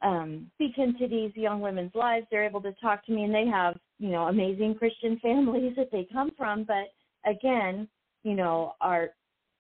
um, 0.04 0.52
speak 0.56 0.78
into 0.78 1.08
these 1.08 1.32
young 1.36 1.62
women's 1.62 1.96
lives. 1.96 2.28
They're 2.30 2.46
able 2.46 2.62
to 2.62 2.74
talk 2.82 3.06
to 3.06 3.12
me, 3.12 3.24
and 3.24 3.34
they 3.34 3.48
have 3.48 3.76
you 4.00 4.10
know 4.10 4.24
amazing 4.24 4.76
Christian 4.76 5.20
families 5.22 5.74
that 5.78 5.92
they 5.92 6.08
come 6.12 6.32
from. 6.38 6.66
But 6.66 6.94
again, 7.30 7.88
you 8.24 8.36
know, 8.36 8.74
are 8.82 9.10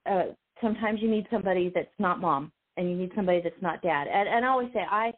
uh, 0.06 0.26
sometimes 0.62 1.02
you 1.02 1.10
need 1.10 1.28
somebody 1.32 1.72
that's 1.74 1.88
not 2.00 2.20
mom, 2.20 2.52
and 2.78 2.90
you 2.90 2.96
need 2.96 3.12
somebody 3.16 3.42
that's 3.44 3.62
not 3.62 3.82
dad. 3.82 4.08
And, 4.08 4.28
and 4.28 4.46
I 4.46 4.50
always 4.50 4.70
say 4.74 4.82
I 4.90 5.12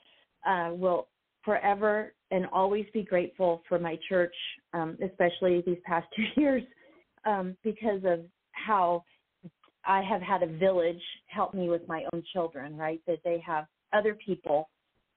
uh, 0.48 0.74
will 0.74 1.08
forever 1.44 2.14
and 2.32 2.46
always 2.52 2.86
be 2.94 3.04
grateful 3.04 3.62
for 3.70 3.78
my 3.78 3.98
church, 4.10 4.34
um, 4.74 4.98
especially 5.04 5.64
these 5.66 5.78
past 5.86 6.08
two 6.16 6.42
years, 6.42 6.64
um, 7.26 7.56
because 7.64 8.02
of 8.06 8.22
how 8.52 9.04
I 9.86 10.02
have 10.02 10.22
had 10.22 10.42
a 10.44 10.48
village 10.48 11.02
help 11.28 11.54
me 11.54 11.70
with 11.70 11.88
my 11.88 12.04
own 12.14 12.24
children, 12.34 12.76
right? 12.76 13.02
That 13.08 13.20
they 13.24 13.42
have 13.46 13.66
other 13.94 14.18
people 14.26 14.68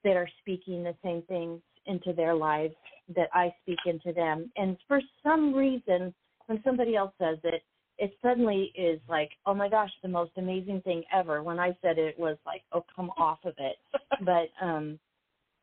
that 0.05 0.17
are 0.17 0.29
speaking 0.41 0.83
the 0.83 0.95
same 1.03 1.23
things 1.23 1.61
into 1.87 2.13
their 2.13 2.35
lives 2.35 2.75
that 3.15 3.29
I 3.33 3.55
speak 3.63 3.79
into 3.87 4.13
them. 4.13 4.51
And 4.57 4.77
for 4.87 5.01
some 5.23 5.55
reason, 5.55 6.15
when 6.47 6.61
somebody 6.65 6.97
else 6.97 7.13
says 7.19 7.39
it, 7.45 7.63
it 7.99 8.13
suddenly 8.23 8.73
is 8.77 9.01
like, 9.09 9.31
oh 9.47 9.55
my 9.55 9.69
gosh, 9.69 9.91
the 10.03 10.09
most 10.09 10.31
amazing 10.37 10.81
thing 10.83 11.03
ever. 11.13 11.43
When 11.43 11.59
I 11.59 11.77
said 11.83 11.99
it, 11.99 12.15
it 12.17 12.19
was 12.19 12.37
like, 12.47 12.63
oh, 12.73 12.85
come 12.95 13.11
off 13.19 13.39
of 13.45 13.55
it. 13.59 13.77
but 14.25 14.65
um, 14.65 14.99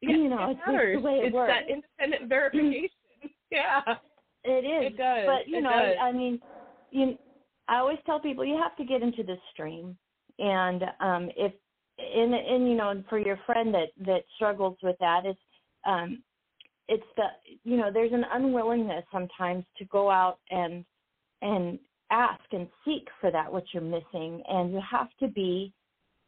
yeah, 0.01 0.09
you 0.09 0.29
know, 0.29 0.49
it 0.49 0.57
it's 0.67 1.01
the 1.01 1.01
way 1.01 1.13
it 1.19 1.25
it's 1.27 1.33
works. 1.33 1.53
that 1.53 1.71
independent 1.71 2.29
verification. 2.29 2.89
yeah, 3.51 3.81
it 4.43 4.65
is. 4.65 4.93
It 4.93 4.97
does. 4.97 5.25
But 5.25 5.47
you 5.47 5.59
it 5.59 5.61
know, 5.61 5.69
does. 5.69 5.95
I 6.01 6.11
mean, 6.11 6.39
you. 6.91 7.17
I 7.67 7.77
always 7.77 7.97
tell 8.05 8.19
people 8.19 8.45
you 8.45 8.57
have 8.61 8.75
to 8.77 8.83
get 8.83 9.01
into 9.01 9.23
the 9.23 9.37
stream, 9.53 9.97
and 10.37 10.83
um, 10.99 11.29
if 11.35 11.53
and 11.97 12.33
and 12.33 12.67
you 12.67 12.75
know, 12.75 13.03
for 13.09 13.19
your 13.19 13.39
friend 13.45 13.73
that 13.73 13.89
that 14.05 14.23
struggles 14.35 14.77
with 14.83 14.97
that, 14.99 15.21
it's 15.25 15.39
um, 15.85 16.21
it's 16.87 17.03
the 17.15 17.25
you 17.63 17.77
know, 17.77 17.89
there's 17.93 18.13
an 18.13 18.25
unwillingness 18.31 19.05
sometimes 19.11 19.63
to 19.77 19.85
go 19.85 20.09
out 20.09 20.39
and 20.49 20.83
and 21.41 21.79
ask 22.11 22.41
and 22.51 22.67
seek 22.83 23.07
for 23.19 23.31
that 23.31 23.51
what 23.51 23.63
you're 23.73 23.83
missing, 23.83 24.41
and 24.47 24.71
you 24.71 24.81
have 24.89 25.09
to 25.19 25.27
be 25.27 25.73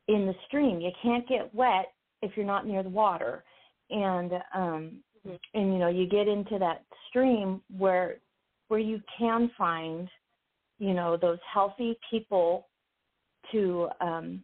in 0.07 0.25
the 0.25 0.33
stream. 0.47 0.79
You 0.79 0.91
can't 1.01 1.27
get 1.27 1.53
wet 1.53 1.93
if 2.21 2.31
you're 2.35 2.45
not 2.45 2.65
near 2.65 2.83
the 2.83 2.89
water, 2.89 3.43
and 3.89 4.33
um, 4.53 4.91
mm-hmm. 5.25 5.35
and 5.53 5.73
you 5.73 5.79
know, 5.79 5.89
you 5.89 6.07
get 6.07 6.27
into 6.27 6.57
that 6.59 6.83
stream 7.09 7.61
where 7.77 8.17
where 8.69 8.79
you 8.79 9.01
can 9.17 9.51
find 9.57 10.07
you 10.79 10.93
know 10.93 11.17
those 11.17 11.39
healthy 11.51 11.97
people 12.09 12.67
to 13.51 13.89
um 14.01 14.41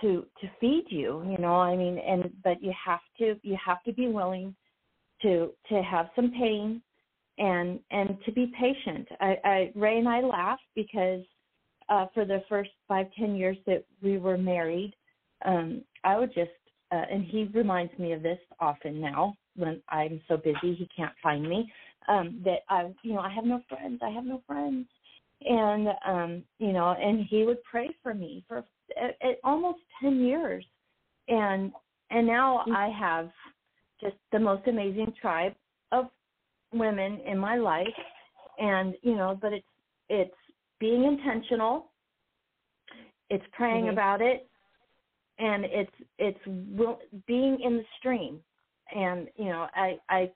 to 0.00 0.26
to 0.40 0.48
feed 0.60 0.84
you 0.88 1.22
you 1.28 1.38
know 1.38 1.54
i 1.54 1.76
mean 1.76 1.98
and 1.98 2.30
but 2.42 2.62
you 2.62 2.72
have 2.84 3.00
to 3.18 3.36
you 3.42 3.56
have 3.64 3.82
to 3.84 3.92
be 3.92 4.08
willing 4.08 4.54
to 5.20 5.52
to 5.68 5.82
have 5.82 6.08
some 6.16 6.30
pain 6.32 6.82
and 7.38 7.80
and 7.90 8.18
to 8.24 8.32
be 8.32 8.52
patient. 8.58 9.08
I 9.20 9.36
i 9.44 9.72
ray 9.74 9.98
and 9.98 10.08
i 10.08 10.20
laugh 10.20 10.60
because 10.74 11.22
uh 11.88 12.06
for 12.12 12.24
the 12.24 12.42
first 12.48 12.70
five 12.86 13.06
ten 13.18 13.34
years 13.36 13.56
that 13.66 13.84
we 14.02 14.18
were 14.18 14.36
married 14.36 14.94
um 15.44 15.82
i 16.04 16.18
would 16.18 16.34
just 16.34 16.50
uh, 16.92 17.04
and 17.10 17.24
he 17.24 17.44
reminds 17.54 17.96
me 17.98 18.12
of 18.12 18.22
this 18.22 18.38
often 18.60 19.00
now 19.00 19.34
when 19.56 19.80
i'm 19.88 20.20
so 20.28 20.36
busy 20.36 20.74
he 20.74 20.88
can't 20.94 21.14
find 21.22 21.48
me 21.48 21.72
um 22.08 22.40
that 22.44 22.60
i 22.68 22.90
you 23.02 23.14
know 23.14 23.20
i 23.20 23.32
have 23.32 23.44
no 23.44 23.60
friends 23.68 24.00
i 24.02 24.10
have 24.10 24.24
no 24.24 24.42
friends. 24.46 24.86
And 25.44 25.88
um 26.06 26.44
you 26.58 26.72
know 26.72 26.90
and 26.90 27.26
he 27.28 27.44
would 27.44 27.62
pray 27.64 27.88
for 28.02 28.14
me 28.14 28.44
for 28.46 28.64
uh, 29.00 29.28
uh, 29.28 29.32
almost 29.44 29.78
10 30.02 30.20
years. 30.20 30.64
And 31.28 31.72
and 32.10 32.26
now 32.26 32.64
i 32.74 32.88
have 32.88 33.30
just 34.00 34.16
the 34.32 34.38
most 34.38 34.66
amazing 34.66 35.12
tribe 35.20 35.54
of 35.92 36.06
women 36.72 37.20
in 37.26 37.38
my 37.38 37.56
life. 37.56 37.86
And 38.58 38.94
you 39.02 39.16
know 39.16 39.38
but 39.40 39.52
it's 39.52 39.66
it's 40.08 40.34
being 40.80 41.04
intentional. 41.04 41.90
It's 43.30 43.44
praying 43.52 43.84
Mhm. 43.86 43.92
about 43.92 44.20
it. 44.20 44.48
And 45.38 45.64
it's 45.64 45.96
it's 46.18 46.46
will, 46.46 46.98
being 47.26 47.60
in 47.60 47.78
the 47.78 47.86
stream. 47.98 48.42
And 48.94 49.28
you 49.36 49.46
know 49.46 49.68
i 49.74 49.98
i 50.08 50.30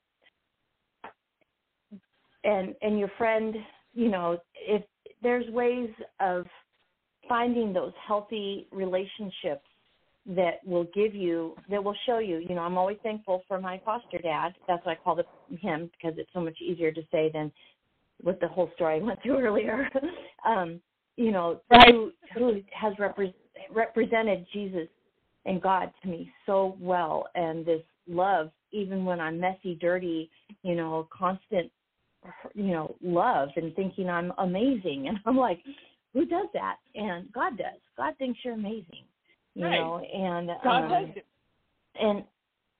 and 2.44 2.74
and 2.80 2.98
your 2.98 3.10
friend 3.18 3.56
you 3.92 4.08
know 4.08 4.38
if 4.54 4.82
there's 5.22 5.48
ways 5.50 5.90
of 6.20 6.46
finding 7.28 7.72
those 7.72 7.92
healthy 8.06 8.66
relationships 8.72 9.64
that 10.26 10.60
will 10.64 10.86
give 10.94 11.14
you 11.14 11.54
that 11.70 11.82
will 11.82 11.96
show 12.04 12.18
you 12.18 12.38
you 12.38 12.54
know 12.54 12.62
i'm 12.62 12.76
always 12.76 12.98
thankful 13.02 13.44
for 13.46 13.60
my 13.60 13.80
foster 13.84 14.18
dad. 14.18 14.54
That's 14.66 14.84
what 14.84 14.92
i 14.92 15.02
call 15.02 15.20
him 15.60 15.90
because 15.92 16.18
it's 16.18 16.30
so 16.32 16.40
much 16.40 16.58
easier 16.60 16.90
to 16.90 17.02
say 17.12 17.30
than 17.32 17.52
with 18.22 18.40
the 18.40 18.48
whole 18.48 18.70
story 18.74 19.00
i 19.00 19.02
went 19.04 19.22
through 19.22 19.38
earlier. 19.38 19.88
Um 20.46 20.80
you 21.16 21.32
know 21.32 21.60
right. 21.70 21.92
who 21.92 22.12
who 22.34 22.60
has 22.72 22.94
repre- 22.94 23.34
represented 23.70 24.46
jesus 24.52 24.86
and 25.44 25.60
god 25.60 25.90
to 26.02 26.08
me 26.08 26.30
so 26.44 26.76
well 26.78 27.26
and 27.34 27.64
this 27.64 27.82
love 28.06 28.50
even 28.70 29.04
when 29.04 29.18
i'm 29.18 29.40
messy 29.40 29.76
dirty 29.80 30.30
you 30.62 30.74
know 30.74 31.08
constant 31.10 31.70
you 32.54 32.70
know 32.70 32.94
love 33.02 33.48
and 33.56 33.74
thinking 33.74 34.08
i'm 34.08 34.32
amazing. 34.38 35.06
And 35.08 35.18
i'm 35.26 35.36
like 35.36 35.60
who 36.16 36.24
does 36.24 36.48
that? 36.54 36.76
And 36.94 37.30
god 37.32 37.58
does. 37.58 37.80
God 37.96 38.14
thinks 38.18 38.40
you're 38.42 38.54
amazing 38.54 39.04
you 39.54 39.64
Right. 39.64 39.74
know 39.74 39.98
and 39.98 40.50
God 40.64 40.84
um, 40.84 40.90
does 40.90 41.22
and 42.00 42.24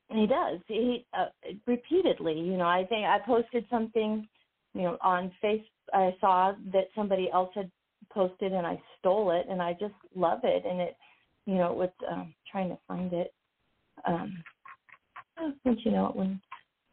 he 0.09 0.27
does. 0.27 0.61
He 0.69 1.07
uh, 1.19 1.27
repeatedly 1.67 2.39
you 2.39 2.57
know 2.57 2.67
i 2.67 2.85
think 2.89 3.07
i 3.07 3.19
posted 3.19 3.65
something 3.69 4.27
you 4.75 4.83
know 4.83 4.97
on 5.03 5.33
face 5.43 5.63
i 5.93 6.15
saw 6.21 6.53
that 6.73 6.89
somebody 6.95 7.29
else 7.33 7.51
had 7.55 7.71
posted 8.13 8.53
and 8.53 8.67
i 8.67 8.81
stole 8.99 9.31
it 9.33 9.47
and 9.51 9.61
i 9.61 9.73
just 9.73 9.95
love 10.15 10.41
it. 10.45 10.65
And 10.65 10.81
it 10.81 10.97
you 11.45 11.57
know 11.57 11.73
with 11.73 11.91
um 12.11 12.35
trying 12.51 12.69
to 12.69 12.79
find 12.87 13.13
it 13.13 13.35
um 14.07 14.43
don't 15.65 15.85
you 15.85 15.91
know 15.91 16.09
it 16.09 16.17
when 16.17 16.41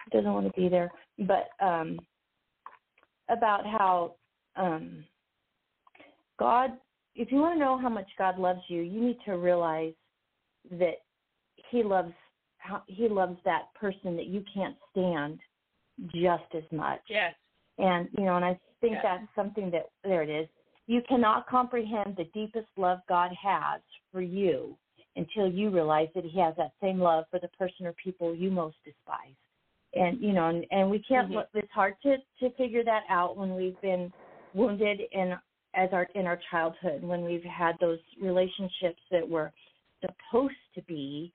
it 0.07 0.13
doesn't 0.15 0.33
want 0.33 0.47
to 0.47 0.61
be 0.61 0.69
there. 0.69 0.91
But 1.19 1.49
um 1.61 1.99
about 3.29 3.65
how 3.65 4.15
um 4.55 5.05
god 6.39 6.71
if 7.15 7.31
you 7.31 7.37
want 7.37 7.55
to 7.55 7.59
know 7.59 7.77
how 7.77 7.89
much 7.89 8.09
god 8.17 8.37
loves 8.39 8.61
you 8.67 8.81
you 8.81 9.01
need 9.01 9.17
to 9.25 9.33
realize 9.33 9.93
that 10.71 11.01
he 11.69 11.83
loves 11.83 12.13
he 12.87 13.07
loves 13.09 13.37
that 13.43 13.73
person 13.73 14.15
that 14.15 14.27
you 14.27 14.43
can't 14.53 14.75
stand 14.91 15.39
just 16.07 16.43
as 16.55 16.63
much 16.71 17.01
Yes. 17.07 17.33
and 17.77 18.07
you 18.17 18.25
know 18.25 18.35
and 18.35 18.45
i 18.45 18.59
think 18.81 18.93
Yeah. 18.93 19.01
that's 19.03 19.35
something 19.35 19.69
that 19.71 19.89
there 20.03 20.23
it 20.23 20.29
is 20.29 20.47
you 20.87 21.01
cannot 21.07 21.47
comprehend 21.47 22.15
the 22.15 22.25
deepest 22.33 22.67
love 22.77 22.99
god 23.07 23.31
has 23.33 23.81
for 24.11 24.21
you 24.21 24.77
until 25.15 25.47
you 25.47 25.69
realize 25.69 26.09
that 26.15 26.25
he 26.25 26.39
has 26.39 26.55
that 26.57 26.71
same 26.81 26.99
love 26.99 27.25
for 27.29 27.39
the 27.39 27.47
person 27.49 27.85
or 27.85 27.93
people 27.93 28.33
you 28.33 28.49
most 28.49 28.77
despise 28.83 29.35
and 29.93 30.19
you 30.19 30.33
know 30.33 30.47
and, 30.47 30.65
and 30.71 30.89
we 30.89 30.99
can't 30.99 31.29
Mhm. 31.31 31.45
it's 31.53 31.71
hard 31.71 31.95
to 32.01 32.17
to 32.39 32.49
figure 32.51 32.83
that 32.83 33.03
out 33.09 33.37
when 33.37 33.55
we've 33.55 33.79
been 33.81 34.11
wounded 34.53 35.01
in 35.11 35.37
as 35.75 35.89
our 35.91 36.07
in 36.15 36.25
our 36.25 36.39
childhood 36.51 37.03
when 37.03 37.23
we've 37.23 37.43
had 37.43 37.75
those 37.79 37.99
relationships 38.21 39.01
that 39.11 39.27
were 39.27 39.51
supposed 40.01 40.53
to 40.75 40.81
be 40.83 41.31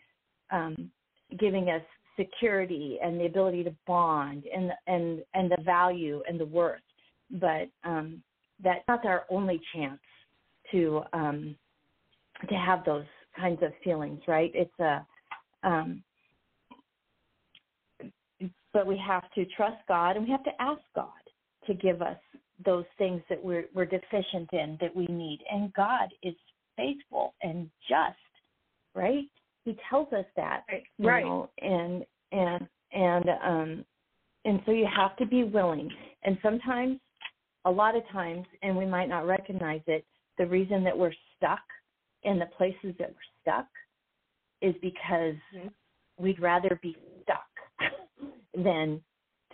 um 0.51 0.91
giving 1.39 1.69
us 1.69 1.83
security 2.17 2.99
and 3.03 3.21
the 3.21 3.27
ability 3.27 3.63
to 3.65 3.75
bond 3.87 4.45
and 4.55 4.73
and 4.87 5.23
and 5.35 5.51
the 5.51 5.63
value 5.63 6.23
and 6.29 6.39
the 6.39 6.47
worth. 6.47 6.81
But 7.31 7.69
um 7.85 8.23
that's 8.63 8.87
not 8.89 9.05
our 9.05 9.25
only 9.31 9.61
chance 9.75 10.01
to 10.73 11.03
um 11.13 11.57
to 12.49 12.55
have 12.55 12.85
those 12.85 13.05
kinds 13.37 13.63
of 13.63 13.73
feelings 13.83 14.21
right? 14.27 14.51
It's 14.55 14.79
a 14.81 15.07
um, 15.65 16.03
but 18.73 18.87
we 18.87 19.01
have 19.05 19.25
to 19.35 19.45
trust 19.57 19.79
God 19.89 20.17
and 20.17 20.25
we 20.25 20.31
have 20.31 20.45
to 20.45 20.51
ask 20.61 20.81
God 20.95 21.09
to 21.67 21.75
give 21.75 22.03
us 22.03 22.17
those 22.65 22.85
things 22.97 23.23
that 23.29 23.43
we're 23.43 23.67
we're 23.75 23.87
deficient 23.87 24.53
in 24.53 24.77
that 24.81 24.95
we 24.95 25.07
need. 25.07 25.41
And 25.51 25.73
God 25.75 26.09
is 26.23 26.35
faithful 26.77 27.35
and 27.43 27.71
just, 27.89 28.17
right? 28.95 29.29
He 29.65 29.77
tells 29.89 30.13
us 30.13 30.25
that, 30.37 30.65
you 30.99 31.07
Right. 31.07 31.25
know, 31.25 31.51
and 31.61 32.05
and 32.33 32.69
and 32.93 33.29
um 33.45 33.85
and 34.45 34.63
so 34.65 34.73
you 34.73 34.87
have 34.87 35.17
to 35.17 35.27
be 35.27 35.45
willing. 35.45 35.91
And 36.23 36.39
sometimes 36.43 36.99
a 37.65 37.71
lot 37.71 37.97
of 37.97 38.07
times 38.09 38.47
and 38.63 38.77
we 38.77 38.87
might 38.87 39.09
not 39.09 39.27
recognize 39.27 39.83
it, 39.87 40.05
the 40.39 40.47
reason 40.47 40.85
that 40.85 40.97
we're 40.97 41.15
stuck 41.37 41.61
in 42.23 42.39
the 42.39 42.47
places 42.47 42.95
that 42.99 43.11
we're 43.11 43.43
stuck 43.43 43.67
is 44.63 44.75
because 44.83 45.37
we'd 46.19 46.41
rather 46.41 46.79
be 46.83 46.97
stuck 47.23 47.49
than 48.55 49.03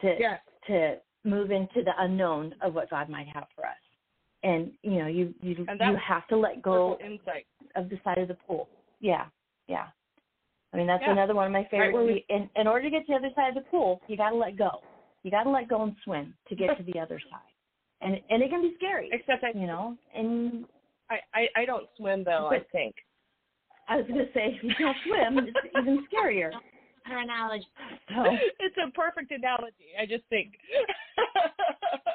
to 0.01 0.17
Yes. 0.19 0.41
to 0.67 0.97
move 1.25 1.51
into 1.51 1.83
the 1.83 1.93
unknown 1.99 2.55
of 2.63 2.75
what 2.75 2.91
God 2.91 3.09
might 3.09 3.27
have 3.29 3.45
for 3.57 3.65
us. 3.65 3.77
And 4.43 4.73
you 4.83 4.99
know, 4.99 5.07
you 5.07 5.35
you 5.41 5.67
you 5.81 5.97
have 6.07 6.27
to 6.29 6.37
let 6.37 6.61
go 6.63 6.99
insight. 7.05 7.47
of 7.77 7.89
the 7.89 7.99
side 8.05 8.19
of 8.19 8.29
the 8.29 8.35
pool. 8.47 8.69
Yeah, 9.01 9.27
yeah. 9.69 9.87
I 10.73 10.77
mean, 10.77 10.87
that's 10.87 11.03
Yeah. 11.07 11.13
another 11.13 11.35
one 11.35 11.47
of 11.47 11.53
my 11.53 11.65
favorite. 11.71 11.97
Right, 11.97 12.07
we- 12.07 12.27
in, 12.29 12.51
in 12.57 12.67
order 12.67 12.85
to 12.85 12.91
get 12.91 13.07
to 13.07 13.13
the 13.13 13.17
other 13.17 13.31
side 13.35 13.49
of 13.49 13.55
the 13.55 13.69
pool, 13.71 14.01
you 14.09 14.17
got 14.17 14.31
to 14.31 14.37
let 14.37 14.57
go. 14.57 14.83
You 15.23 15.31
got 15.31 15.45
to 15.45 15.51
let 15.51 15.69
go 15.69 15.83
and 15.83 15.95
swim 16.05 16.35
to 16.49 16.55
get 16.57 16.77
to 16.77 16.83
the 16.83 16.99
other 16.99 17.19
side. 17.31 17.53
And 18.03 18.21
and 18.29 18.43
it 18.43 18.51
can 18.51 18.61
be 18.61 18.75
scary, 18.77 19.09
Except 19.13 19.45
I, 19.45 19.59
you 19.59 19.67
know. 19.67 19.97
And 20.15 20.67
I, 21.11 21.17
I, 21.33 21.49
I 21.63 21.65
don't 21.65 21.87
swim 21.97 22.25
though. 22.25 22.49
I 22.53 22.61
think. 22.73 22.95
I 23.89 23.97
was 23.99 24.07
going 24.07 24.19
to 24.19 24.33
say, 24.33 24.59
if 24.59 24.63
you 24.63 24.73
don't 24.79 24.97
swim, 25.07 25.39
it's 25.47 25.77
even 25.79 26.07
scarier. 26.13 26.51
Her 27.05 27.19
analogy. 27.19 27.67
So 28.09 28.25
it's 28.61 28.77
a 28.77 28.91
perfect 28.93 29.31
analogy. 29.31 29.93
I 30.01 30.07
just 30.07 30.25
think. 30.31 30.55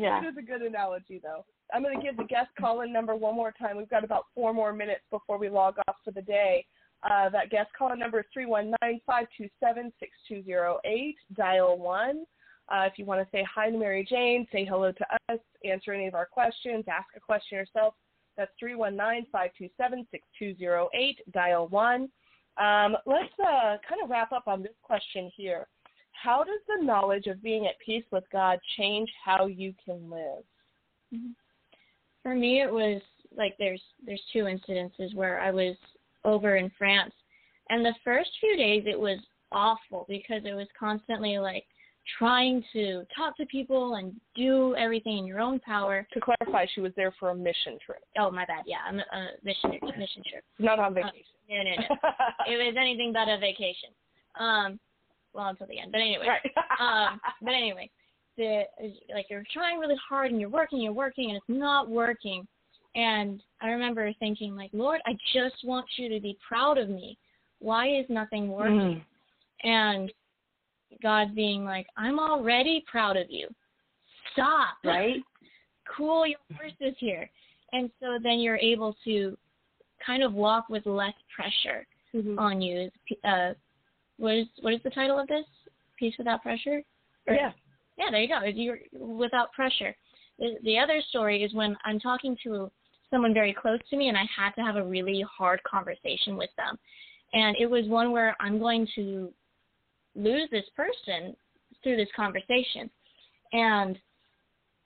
Yeah. 0.00 0.22
It 0.22 0.28
is 0.28 0.36
a 0.38 0.42
good 0.42 0.62
analogy, 0.62 1.20
though. 1.22 1.44
I'm 1.74 1.82
going 1.82 1.98
to 1.98 2.02
give 2.02 2.16
the 2.16 2.24
guest 2.24 2.48
call 2.58 2.80
in 2.80 2.92
number 2.92 3.14
one 3.14 3.34
more 3.34 3.52
time. 3.52 3.76
We've 3.76 3.88
got 3.88 4.04
about 4.04 4.26
four 4.34 4.54
more 4.54 4.72
minutes 4.72 5.02
before 5.10 5.36
we 5.36 5.48
log 5.48 5.76
off 5.88 5.96
for 6.04 6.10
the 6.10 6.22
day. 6.22 6.64
Uh, 7.02 7.28
that 7.30 7.50
guest 7.50 7.70
call 7.76 7.92
in 7.92 7.98
number 7.98 8.20
is 8.20 8.26
319 8.32 9.00
527 9.06 9.92
6208. 10.00 11.16
Dial 11.36 11.78
1. 11.78 12.24
Uh, 12.68 12.86
if 12.86 12.98
you 12.98 13.04
want 13.04 13.20
to 13.20 13.28
say 13.36 13.44
hi 13.52 13.70
to 13.70 13.76
Mary 13.76 14.06
Jane, 14.08 14.46
say 14.52 14.64
hello 14.64 14.92
to 14.92 15.06
us, 15.28 15.40
answer 15.64 15.92
any 15.92 16.06
of 16.06 16.14
our 16.14 16.26
questions, 16.26 16.84
ask 16.88 17.08
a 17.16 17.20
question 17.20 17.58
yourself, 17.58 17.94
that's 18.36 18.52
319 18.60 19.26
527 19.32 20.06
6208. 20.10 21.18
Dial 21.32 21.68
1. 21.68 22.08
Um, 22.60 22.96
let's 23.06 23.32
uh, 23.40 23.76
kind 23.88 24.02
of 24.04 24.10
wrap 24.10 24.32
up 24.32 24.46
on 24.46 24.62
this 24.62 24.76
question 24.82 25.30
here. 25.34 25.66
How 26.12 26.44
does 26.44 26.60
the 26.68 26.84
knowledge 26.84 27.26
of 27.26 27.42
being 27.42 27.66
at 27.66 27.78
peace 27.84 28.04
with 28.12 28.24
God 28.30 28.58
change 28.76 29.10
how 29.24 29.46
you 29.46 29.74
can 29.82 30.10
live? 30.10 30.44
For 32.22 32.34
me, 32.34 32.60
it 32.60 32.70
was 32.70 33.00
like 33.34 33.54
there's 33.58 33.82
there's 34.04 34.22
two 34.32 34.44
incidences 34.44 35.14
where 35.14 35.40
I 35.40 35.50
was 35.50 35.74
over 36.24 36.56
in 36.56 36.70
France, 36.76 37.14
and 37.70 37.84
the 37.84 37.94
first 38.04 38.30
few 38.38 38.56
days 38.56 38.84
it 38.86 38.98
was 38.98 39.18
awful 39.50 40.04
because 40.08 40.42
it 40.44 40.52
was 40.52 40.68
constantly 40.78 41.38
like 41.38 41.64
trying 42.18 42.64
to 42.72 43.04
talk 43.16 43.36
to 43.36 43.46
people 43.46 43.94
and 43.94 44.12
do 44.34 44.74
everything 44.76 45.18
in 45.18 45.26
your 45.26 45.40
own 45.40 45.58
power. 45.60 46.06
To 46.12 46.20
clarify, 46.20 46.66
she 46.74 46.80
was 46.80 46.92
there 46.96 47.12
for 47.18 47.30
a 47.30 47.34
mission 47.34 47.78
trip, 47.84 48.02
Oh 48.18 48.30
my 48.30 48.44
bad, 48.46 48.64
yeah, 48.66 48.78
a, 48.90 49.16
a 49.16 49.26
mission 49.44 49.72
mission 49.98 50.22
trip. 50.30 50.44
not 50.58 50.78
on 50.78 50.92
Uh, 50.92 50.94
vacation. 50.94 51.22
no, 51.48 51.62
no, 51.62 51.70
no. 51.70 52.12
it 52.52 52.56
was 52.66 52.74
anything 52.78 53.12
but 53.12 53.28
a 53.28 53.38
vacation. 53.38 53.90
Um, 54.38 54.78
well, 55.32 55.46
until 55.48 55.66
the 55.66 55.78
end. 55.78 55.92
But 55.92 56.00
anyway. 56.00 56.26
right. 56.26 56.40
um, 56.80 57.20
but 57.42 57.52
anyway, 57.54 57.88
the 58.36 58.62
like 59.14 59.26
you're 59.30 59.44
trying 59.52 59.78
really 59.78 59.96
hard 60.08 60.30
and 60.30 60.40
you're 60.40 60.48
working, 60.50 60.80
you're 60.80 60.92
working, 60.92 61.28
and 61.30 61.36
it's 61.36 61.46
not 61.48 61.88
working. 61.88 62.46
And 62.96 63.40
I 63.60 63.68
remember 63.68 64.12
thinking, 64.18 64.56
like, 64.56 64.70
Lord, 64.72 65.00
I 65.06 65.12
just 65.32 65.56
want 65.64 65.86
you 65.96 66.08
to 66.08 66.18
be 66.20 66.36
proud 66.46 66.76
of 66.78 66.88
me. 66.88 67.16
Why 67.60 67.86
is 67.88 68.06
nothing 68.08 68.48
working? 68.50 69.04
And 69.62 70.10
God 71.02 71.34
being 71.34 71.64
like, 71.64 71.86
I'm 71.96 72.18
already 72.18 72.84
proud 72.90 73.16
of 73.16 73.26
you. 73.30 73.48
Stop. 74.32 74.76
right? 74.84 75.16
Cool 75.96 76.26
your 76.26 76.38
horses 76.56 76.96
here. 76.98 77.28
And 77.72 77.90
so 78.00 78.18
then 78.22 78.40
you're 78.40 78.56
able 78.56 78.96
to 79.04 79.36
kind 80.04 80.22
of 80.22 80.32
walk 80.32 80.68
with 80.68 80.86
less 80.86 81.14
pressure 81.34 81.86
Mhm. 82.14 82.38
on 82.38 82.60
you. 82.60 82.90
Uh, 83.22 83.54
what 84.16 84.34
is 84.34 84.46
what 84.62 84.72
is 84.74 84.82
the 84.82 84.90
title 84.90 85.18
of 85.18 85.28
this? 85.28 85.44
Peace 85.98 86.14
without 86.18 86.42
pressure. 86.42 86.82
Or- 87.28 87.34
Yeah. 87.34 87.52
Yeah, 87.96 88.10
there 88.10 88.22
you 88.22 88.28
go. 88.28 88.42
You're 88.44 88.78
without 88.92 89.52
pressure. 89.52 89.94
The, 90.38 90.56
the 90.64 90.78
other 90.78 91.00
story 91.10 91.42
is 91.44 91.52
when 91.52 91.76
I'm 91.84 92.00
talking 92.00 92.36
to 92.44 92.70
someone 93.10 93.34
very 93.34 93.52
close 93.52 93.78
to 93.90 93.96
me, 93.96 94.08
and 94.08 94.16
I 94.16 94.24
had 94.34 94.52
to 94.52 94.62
have 94.62 94.76
a 94.76 94.82
really 94.82 95.20
hard 95.22 95.62
conversation 95.64 96.36
with 96.36 96.50
them, 96.56 96.78
and 97.34 97.56
it 97.58 97.66
was 97.66 97.86
one 97.86 98.10
where 98.10 98.34
I'm 98.40 98.58
going 98.58 98.86
to 98.96 99.32
lose 100.22 100.48
this 100.50 100.64
person 100.76 101.36
through 101.82 101.96
this 101.96 102.08
conversation, 102.14 102.90
and 103.52 103.98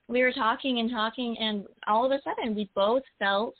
we 0.09 0.23
were 0.23 0.32
talking 0.32 0.78
and 0.78 0.90
talking, 0.90 1.36
and 1.39 1.66
all 1.86 2.05
of 2.05 2.12
a 2.12 2.20
sudden 2.23 2.55
we 2.55 2.69
both 2.74 3.02
felt 3.19 3.55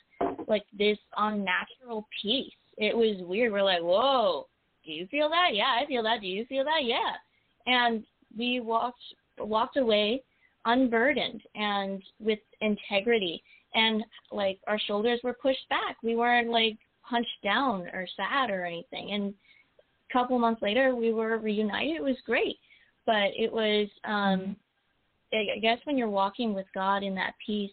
like 0.47 0.63
this 0.77 0.97
unnatural 1.17 2.07
peace. 2.21 2.53
It 2.77 2.95
was 2.95 3.17
weird. 3.21 3.51
We're 3.51 3.63
like, 3.63 3.81
whoa, 3.81 4.47
do 4.85 4.91
you 4.91 5.07
feel 5.07 5.29
that? 5.29 5.49
Yeah, 5.53 5.77
I 5.81 5.85
feel 5.87 6.03
that. 6.03 6.21
Do 6.21 6.27
you 6.27 6.45
feel 6.45 6.63
that? 6.63 6.83
Yeah. 6.83 7.13
And 7.65 8.05
we 8.37 8.59
walked 8.59 8.99
walked 9.39 9.77
away 9.77 10.23
unburdened 10.65 11.41
and 11.55 12.01
with 12.19 12.39
integrity 12.61 13.43
and 13.73 14.03
like 14.31 14.59
our 14.67 14.79
shoulders 14.79 15.19
were 15.23 15.33
pushed 15.33 15.67
back. 15.69 15.97
We 16.03 16.15
weren't 16.15 16.49
like 16.49 16.77
hunched 17.01 17.43
down 17.43 17.81
or 17.93 18.07
sad 18.15 18.49
or 18.49 18.65
anything. 18.65 19.11
And 19.11 19.33
couple 20.11 20.37
months 20.39 20.61
later 20.61 20.95
we 20.95 21.11
were 21.13 21.37
reunited. 21.37 21.95
It 21.95 22.03
was 22.03 22.17
great. 22.25 22.57
But 23.05 23.29
it 23.35 23.51
was 23.51 23.87
um 24.03 24.55
I 25.33 25.45
I 25.55 25.59
guess 25.59 25.79
when 25.85 25.97
you're 25.97 26.09
walking 26.09 26.53
with 26.53 26.65
God 26.73 27.03
in 27.03 27.15
that 27.15 27.33
peace, 27.45 27.71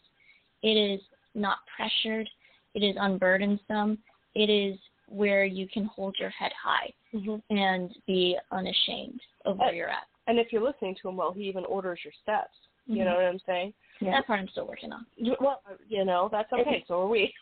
it 0.62 0.76
is 0.76 1.00
not 1.34 1.58
pressured, 1.76 2.28
it 2.74 2.82
is 2.82 2.96
unburdensome, 2.96 3.98
it 4.34 4.50
is 4.50 4.78
where 5.08 5.44
you 5.44 5.66
can 5.68 5.84
hold 5.84 6.16
your 6.18 6.30
head 6.30 6.52
high 6.62 6.92
Mm-hmm. 7.14 7.36
and 7.54 7.94
be 8.06 8.38
unashamed 8.52 9.20
of 9.44 9.58
where 9.58 9.68
Uh, 9.68 9.72
you're 9.72 9.90
at. 9.90 10.06
And 10.28 10.38
if 10.38 10.50
you're 10.50 10.62
listening 10.62 10.94
to 11.02 11.08
him 11.10 11.16
well, 11.18 11.30
he 11.30 11.42
even 11.42 11.66
orders 11.66 12.00
your 12.04 12.14
steps. 12.22 12.56
You 12.86 13.02
Mhm. 13.02 13.04
know 13.04 13.14
what 13.16 13.24
I'm 13.26 13.38
saying? 13.40 13.74
Yeah. 14.00 14.12
That 14.12 14.26
part 14.26 14.40
I'm 14.40 14.48
still 14.48 14.66
working 14.66 14.92
on. 14.94 15.04
You- 15.16 15.36
Well, 15.38 15.60
you 15.88 16.06
know, 16.06 16.30
that's 16.32 16.50
okay. 16.54 16.82
So 16.88 17.02
are 17.02 17.06
we. 17.06 17.34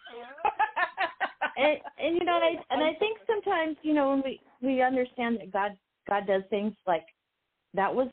and, 1.57 1.79
and 1.99 2.17
you 2.17 2.25
know, 2.25 2.37
and 2.43 2.59
I 2.59 2.75
and 2.75 2.83
I 2.83 2.95
think 2.95 3.19
sometimes 3.27 3.77
you 3.83 3.95
know 3.95 4.11
when 4.11 4.23
we 4.23 4.41
we 4.63 4.83
understand 4.83 5.39
that 5.41 5.53
God 5.53 5.73
God 6.09 6.27
does 6.27 6.43
things 6.51 6.73
like 6.87 7.05
that 7.75 7.95
was 7.95 8.09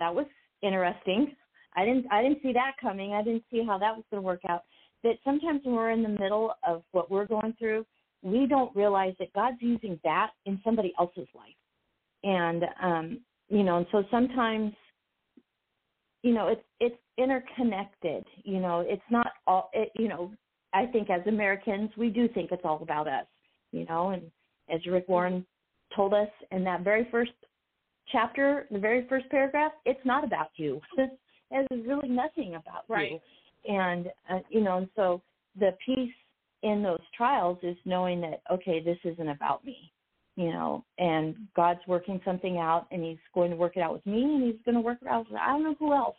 that 0.00 0.14
was 0.14 0.26
interesting. 0.62 1.34
I 1.76 1.84
didn't 1.84 2.06
I 2.10 2.22
didn't 2.22 2.42
see 2.42 2.52
that 2.52 2.72
coming. 2.80 3.12
I 3.14 3.22
didn't 3.22 3.44
see 3.50 3.64
how 3.66 3.78
that 3.78 3.94
was 3.94 4.04
going 4.10 4.22
to 4.22 4.26
work 4.26 4.42
out. 4.48 4.62
That 5.04 5.16
sometimes 5.24 5.62
when 5.64 5.74
we're 5.74 5.90
in 5.90 6.02
the 6.02 6.08
middle 6.08 6.52
of 6.66 6.82
what 6.92 7.10
we're 7.10 7.26
going 7.26 7.54
through, 7.58 7.84
we 8.22 8.46
don't 8.46 8.74
realize 8.76 9.14
that 9.18 9.32
God's 9.32 9.58
using 9.60 9.98
that 10.04 10.30
in 10.46 10.60
somebody 10.64 10.92
else's 10.98 11.28
life. 11.34 11.54
And 12.24 12.64
um, 12.82 13.20
you 13.48 13.64
know, 13.64 13.78
and 13.78 13.86
so 13.90 14.04
sometimes 14.10 14.72
you 16.22 16.32
know, 16.32 16.48
it's 16.48 16.62
it's 16.80 16.96
interconnected. 17.18 18.24
You 18.44 18.60
know, 18.60 18.80
it's 18.86 19.02
not 19.10 19.28
all 19.46 19.70
it, 19.72 19.90
you 19.98 20.08
know, 20.08 20.32
I 20.72 20.86
think 20.86 21.10
as 21.10 21.26
Americans, 21.26 21.90
we 21.96 22.08
do 22.08 22.28
think 22.28 22.50
it's 22.52 22.62
all 22.64 22.80
about 22.82 23.08
us, 23.08 23.26
you 23.72 23.84
know, 23.86 24.10
and 24.10 24.22
as 24.72 24.84
Rick 24.86 25.08
Warren 25.08 25.44
told 25.94 26.14
us 26.14 26.28
in 26.50 26.64
that 26.64 26.82
very 26.82 27.06
first 27.10 27.32
chapter, 28.10 28.66
the 28.70 28.78
very 28.78 29.06
first 29.08 29.28
paragraph, 29.30 29.72
it's 29.84 30.04
not 30.04 30.24
about 30.24 30.50
you. 30.56 30.80
is 31.50 31.86
really 31.86 32.08
nothing 32.08 32.54
about 32.54 32.84
Right. 32.88 33.12
you. 33.12 33.20
And 33.74 34.08
uh, 34.28 34.40
you 34.48 34.60
know, 34.60 34.78
and 34.78 34.88
so 34.96 35.22
the 35.58 35.76
peace 35.84 36.14
in 36.62 36.82
those 36.82 37.00
trials 37.16 37.58
is 37.62 37.76
knowing 37.84 38.20
that 38.22 38.42
okay, 38.50 38.80
this 38.80 38.98
isn't 39.04 39.28
about 39.28 39.64
me, 39.64 39.92
you 40.36 40.50
know, 40.50 40.84
and 40.98 41.36
God's 41.54 41.80
working 41.86 42.20
something 42.24 42.58
out, 42.58 42.86
and 42.90 43.04
He's 43.04 43.18
going 43.34 43.50
to 43.50 43.56
work 43.56 43.76
it 43.76 43.80
out 43.80 43.92
with 43.92 44.04
me, 44.06 44.22
and 44.22 44.42
He's 44.42 44.60
going 44.64 44.74
to 44.74 44.80
work 44.80 44.98
it 45.02 45.08
out. 45.08 45.30
With, 45.30 45.40
I 45.40 45.48
don't 45.48 45.62
know 45.62 45.76
who 45.78 45.92
else 45.92 46.16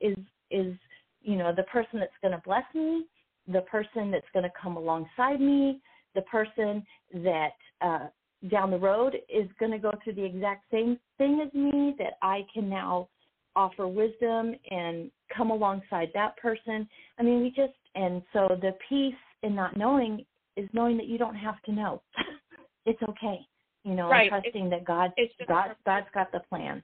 is 0.00 0.16
is 0.50 0.74
you 1.22 1.36
know 1.36 1.52
the 1.54 1.64
person 1.64 1.98
that's 1.98 2.12
going 2.22 2.32
to 2.32 2.42
bless 2.44 2.64
me, 2.74 3.06
the 3.48 3.62
person 3.62 4.10
that's 4.10 4.26
going 4.32 4.44
to 4.44 4.52
come 4.60 4.76
alongside 4.76 5.40
me, 5.40 5.80
the 6.14 6.22
person 6.22 6.84
that 7.14 7.54
uh, 7.80 8.06
down 8.50 8.70
the 8.70 8.78
road 8.78 9.16
is 9.28 9.48
going 9.58 9.72
to 9.72 9.78
go 9.78 9.92
through 10.02 10.14
the 10.14 10.24
exact 10.24 10.64
same 10.70 10.98
thing 11.18 11.40
as 11.46 11.52
me. 11.54 11.94
That 11.98 12.14
I 12.22 12.44
can 12.52 12.68
now 12.68 13.08
offer 13.56 13.86
wisdom 13.86 14.54
and 14.70 15.10
come 15.34 15.50
alongside 15.50 16.10
that 16.14 16.36
person. 16.36 16.88
I 17.18 17.22
mean, 17.22 17.42
we 17.42 17.50
just 17.50 17.72
and 17.94 18.22
so 18.32 18.48
the 18.60 18.72
peace 18.88 19.14
in 19.42 19.54
not 19.54 19.76
knowing 19.76 20.24
is 20.56 20.68
knowing 20.72 20.96
that 20.96 21.06
you 21.06 21.18
don't 21.18 21.34
have 21.34 21.60
to 21.62 21.72
know. 21.72 22.02
it's 22.86 23.02
okay. 23.02 23.40
you 23.84 23.94
know, 23.94 24.08
Right. 24.08 24.30
trusting 24.30 24.70
that 24.70 24.84
God, 24.84 25.12
God, 25.46 25.76
God's 25.84 26.06
got 26.14 26.32
the 26.32 26.40
plan. 26.40 26.82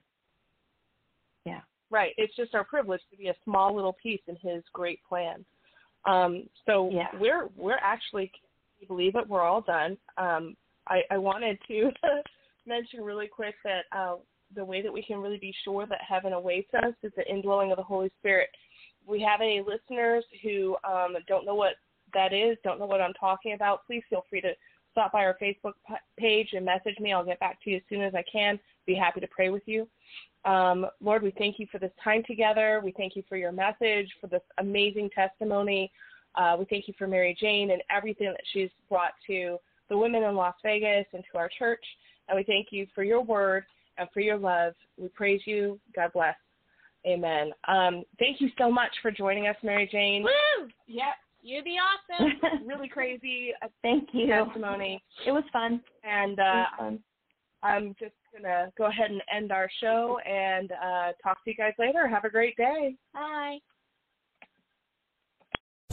Yeah. 1.45 1.61
Right. 1.89 2.13
It's 2.17 2.35
just 2.35 2.53
our 2.53 2.63
privilege 2.63 3.01
to 3.09 3.17
be 3.17 3.29
a 3.29 3.35
small 3.43 3.73
little 3.75 3.93
piece 3.93 4.21
in 4.27 4.35
His 4.35 4.63
great 4.71 4.99
plan. 5.03 5.43
Um, 6.05 6.47
so 6.65 6.89
Yeah. 6.91 7.07
we're 7.19 7.47
we're 7.55 7.79
actually, 7.81 8.31
you 8.79 8.87
believe 8.87 9.15
it, 9.15 9.27
we're 9.27 9.41
all 9.41 9.61
done. 9.61 9.97
Um, 10.17 10.55
I, 10.91 11.01
I 11.09 11.17
wanted 11.17 11.57
to 11.69 11.89
mention 12.67 13.01
really 13.01 13.27
quick 13.27 13.55
that 13.63 13.85
uh, 13.97 14.15
the 14.53 14.63
way 14.63 14.81
that 14.81 14.91
we 14.91 15.01
can 15.01 15.19
really 15.19 15.37
be 15.37 15.55
sure 15.63 15.85
that 15.87 16.01
heaven 16.07 16.33
awaits 16.33 16.71
us 16.73 16.93
is 17.01 17.13
the 17.15 17.27
indwelling 17.31 17.71
of 17.71 17.77
the 17.77 17.83
Holy 17.83 18.11
Spirit. 18.19 18.49
We 19.07 19.21
have 19.21 19.41
any 19.41 19.61
listeners 19.61 20.25
who 20.43 20.75
um, 20.87 21.15
don't 21.27 21.45
know 21.45 21.55
what 21.55 21.75
that 22.13 22.33
is, 22.33 22.57
don't 22.63 22.77
know 22.77 22.85
what 22.85 23.01
I'm 23.01 23.13
talking 23.13 23.53
about, 23.53 23.87
please 23.87 24.03
feel 24.09 24.25
free 24.29 24.41
to 24.41 24.51
stop 24.91 25.13
by 25.13 25.23
our 25.23 25.37
Facebook 25.41 25.73
page 26.19 26.49
and 26.51 26.65
message 26.65 26.99
me. 26.99 27.13
I'll 27.13 27.23
get 27.23 27.39
back 27.39 27.63
to 27.63 27.69
you 27.69 27.77
as 27.77 27.83
soon 27.87 28.01
as 28.01 28.13
I 28.13 28.23
can. 28.29 28.59
Be 28.85 28.93
happy 28.93 29.21
to 29.21 29.27
pray 29.27 29.49
with 29.49 29.63
you. 29.65 29.87
Um, 30.43 30.87
Lord, 30.99 31.23
we 31.23 31.31
thank 31.37 31.57
you 31.57 31.67
for 31.71 31.77
this 31.77 31.91
time 32.03 32.23
together. 32.27 32.81
We 32.83 32.91
thank 32.91 33.15
you 33.15 33.23
for 33.29 33.37
your 33.37 33.53
message, 33.53 34.09
for 34.19 34.27
this 34.27 34.41
amazing 34.57 35.11
testimony. 35.15 35.89
Uh, 36.35 36.57
we 36.59 36.65
thank 36.65 36.89
you 36.89 36.93
for 36.97 37.07
Mary 37.07 37.35
Jane 37.39 37.71
and 37.71 37.81
everything 37.89 38.27
that 38.27 38.41
she's 38.51 38.69
brought 38.89 39.13
to 39.27 39.57
the 39.91 39.97
women 39.97 40.23
in 40.23 40.35
Las 40.35 40.55
Vegas 40.63 41.05
and 41.13 41.23
to 41.31 41.37
our 41.37 41.49
church. 41.59 41.83
And 42.27 42.37
we 42.37 42.43
thank 42.43 42.67
you 42.71 42.87
for 42.95 43.03
your 43.03 43.21
word 43.21 43.65
and 43.97 44.07
for 44.13 44.21
your 44.21 44.37
love. 44.37 44.73
We 44.97 45.09
praise 45.09 45.41
you. 45.45 45.79
God 45.93 46.11
bless. 46.13 46.35
Amen. 47.05 47.51
Um, 47.67 48.03
thank 48.17 48.39
you 48.39 48.49
so 48.57 48.71
much 48.71 48.91
for 49.01 49.11
joining 49.11 49.47
us, 49.47 49.55
MaryJane. 49.63 50.23
Woo! 50.23 50.69
Yep. 50.87 51.15
You'd 51.43 51.65
be 51.65 51.77
awesome. 51.77 52.39
really 52.65 52.87
crazy 52.87 53.51
uh, 53.61 53.67
Thank 53.81 54.09
you. 54.13 54.27
testimony. 54.27 55.03
It 55.25 55.31
was 55.31 55.43
fun. 55.51 55.81
And 56.03 56.39
uh, 56.39 56.43
was 56.43 56.67
fun. 56.77 56.99
I'm 57.63 57.95
just 57.99 58.13
going 58.31 58.43
to 58.43 58.71
go 58.77 58.85
ahead 58.85 59.11
and 59.11 59.21
end 59.35 59.51
our 59.51 59.69
show 59.81 60.19
and 60.25 60.71
uh, 60.71 61.11
talk 61.21 61.43
to 61.43 61.49
you 61.51 61.55
guys 61.55 61.73
later. 61.77 62.07
Have 62.07 62.23
a 62.23 62.29
great 62.29 62.55
day. 62.55 62.95
Bye. 63.13 63.57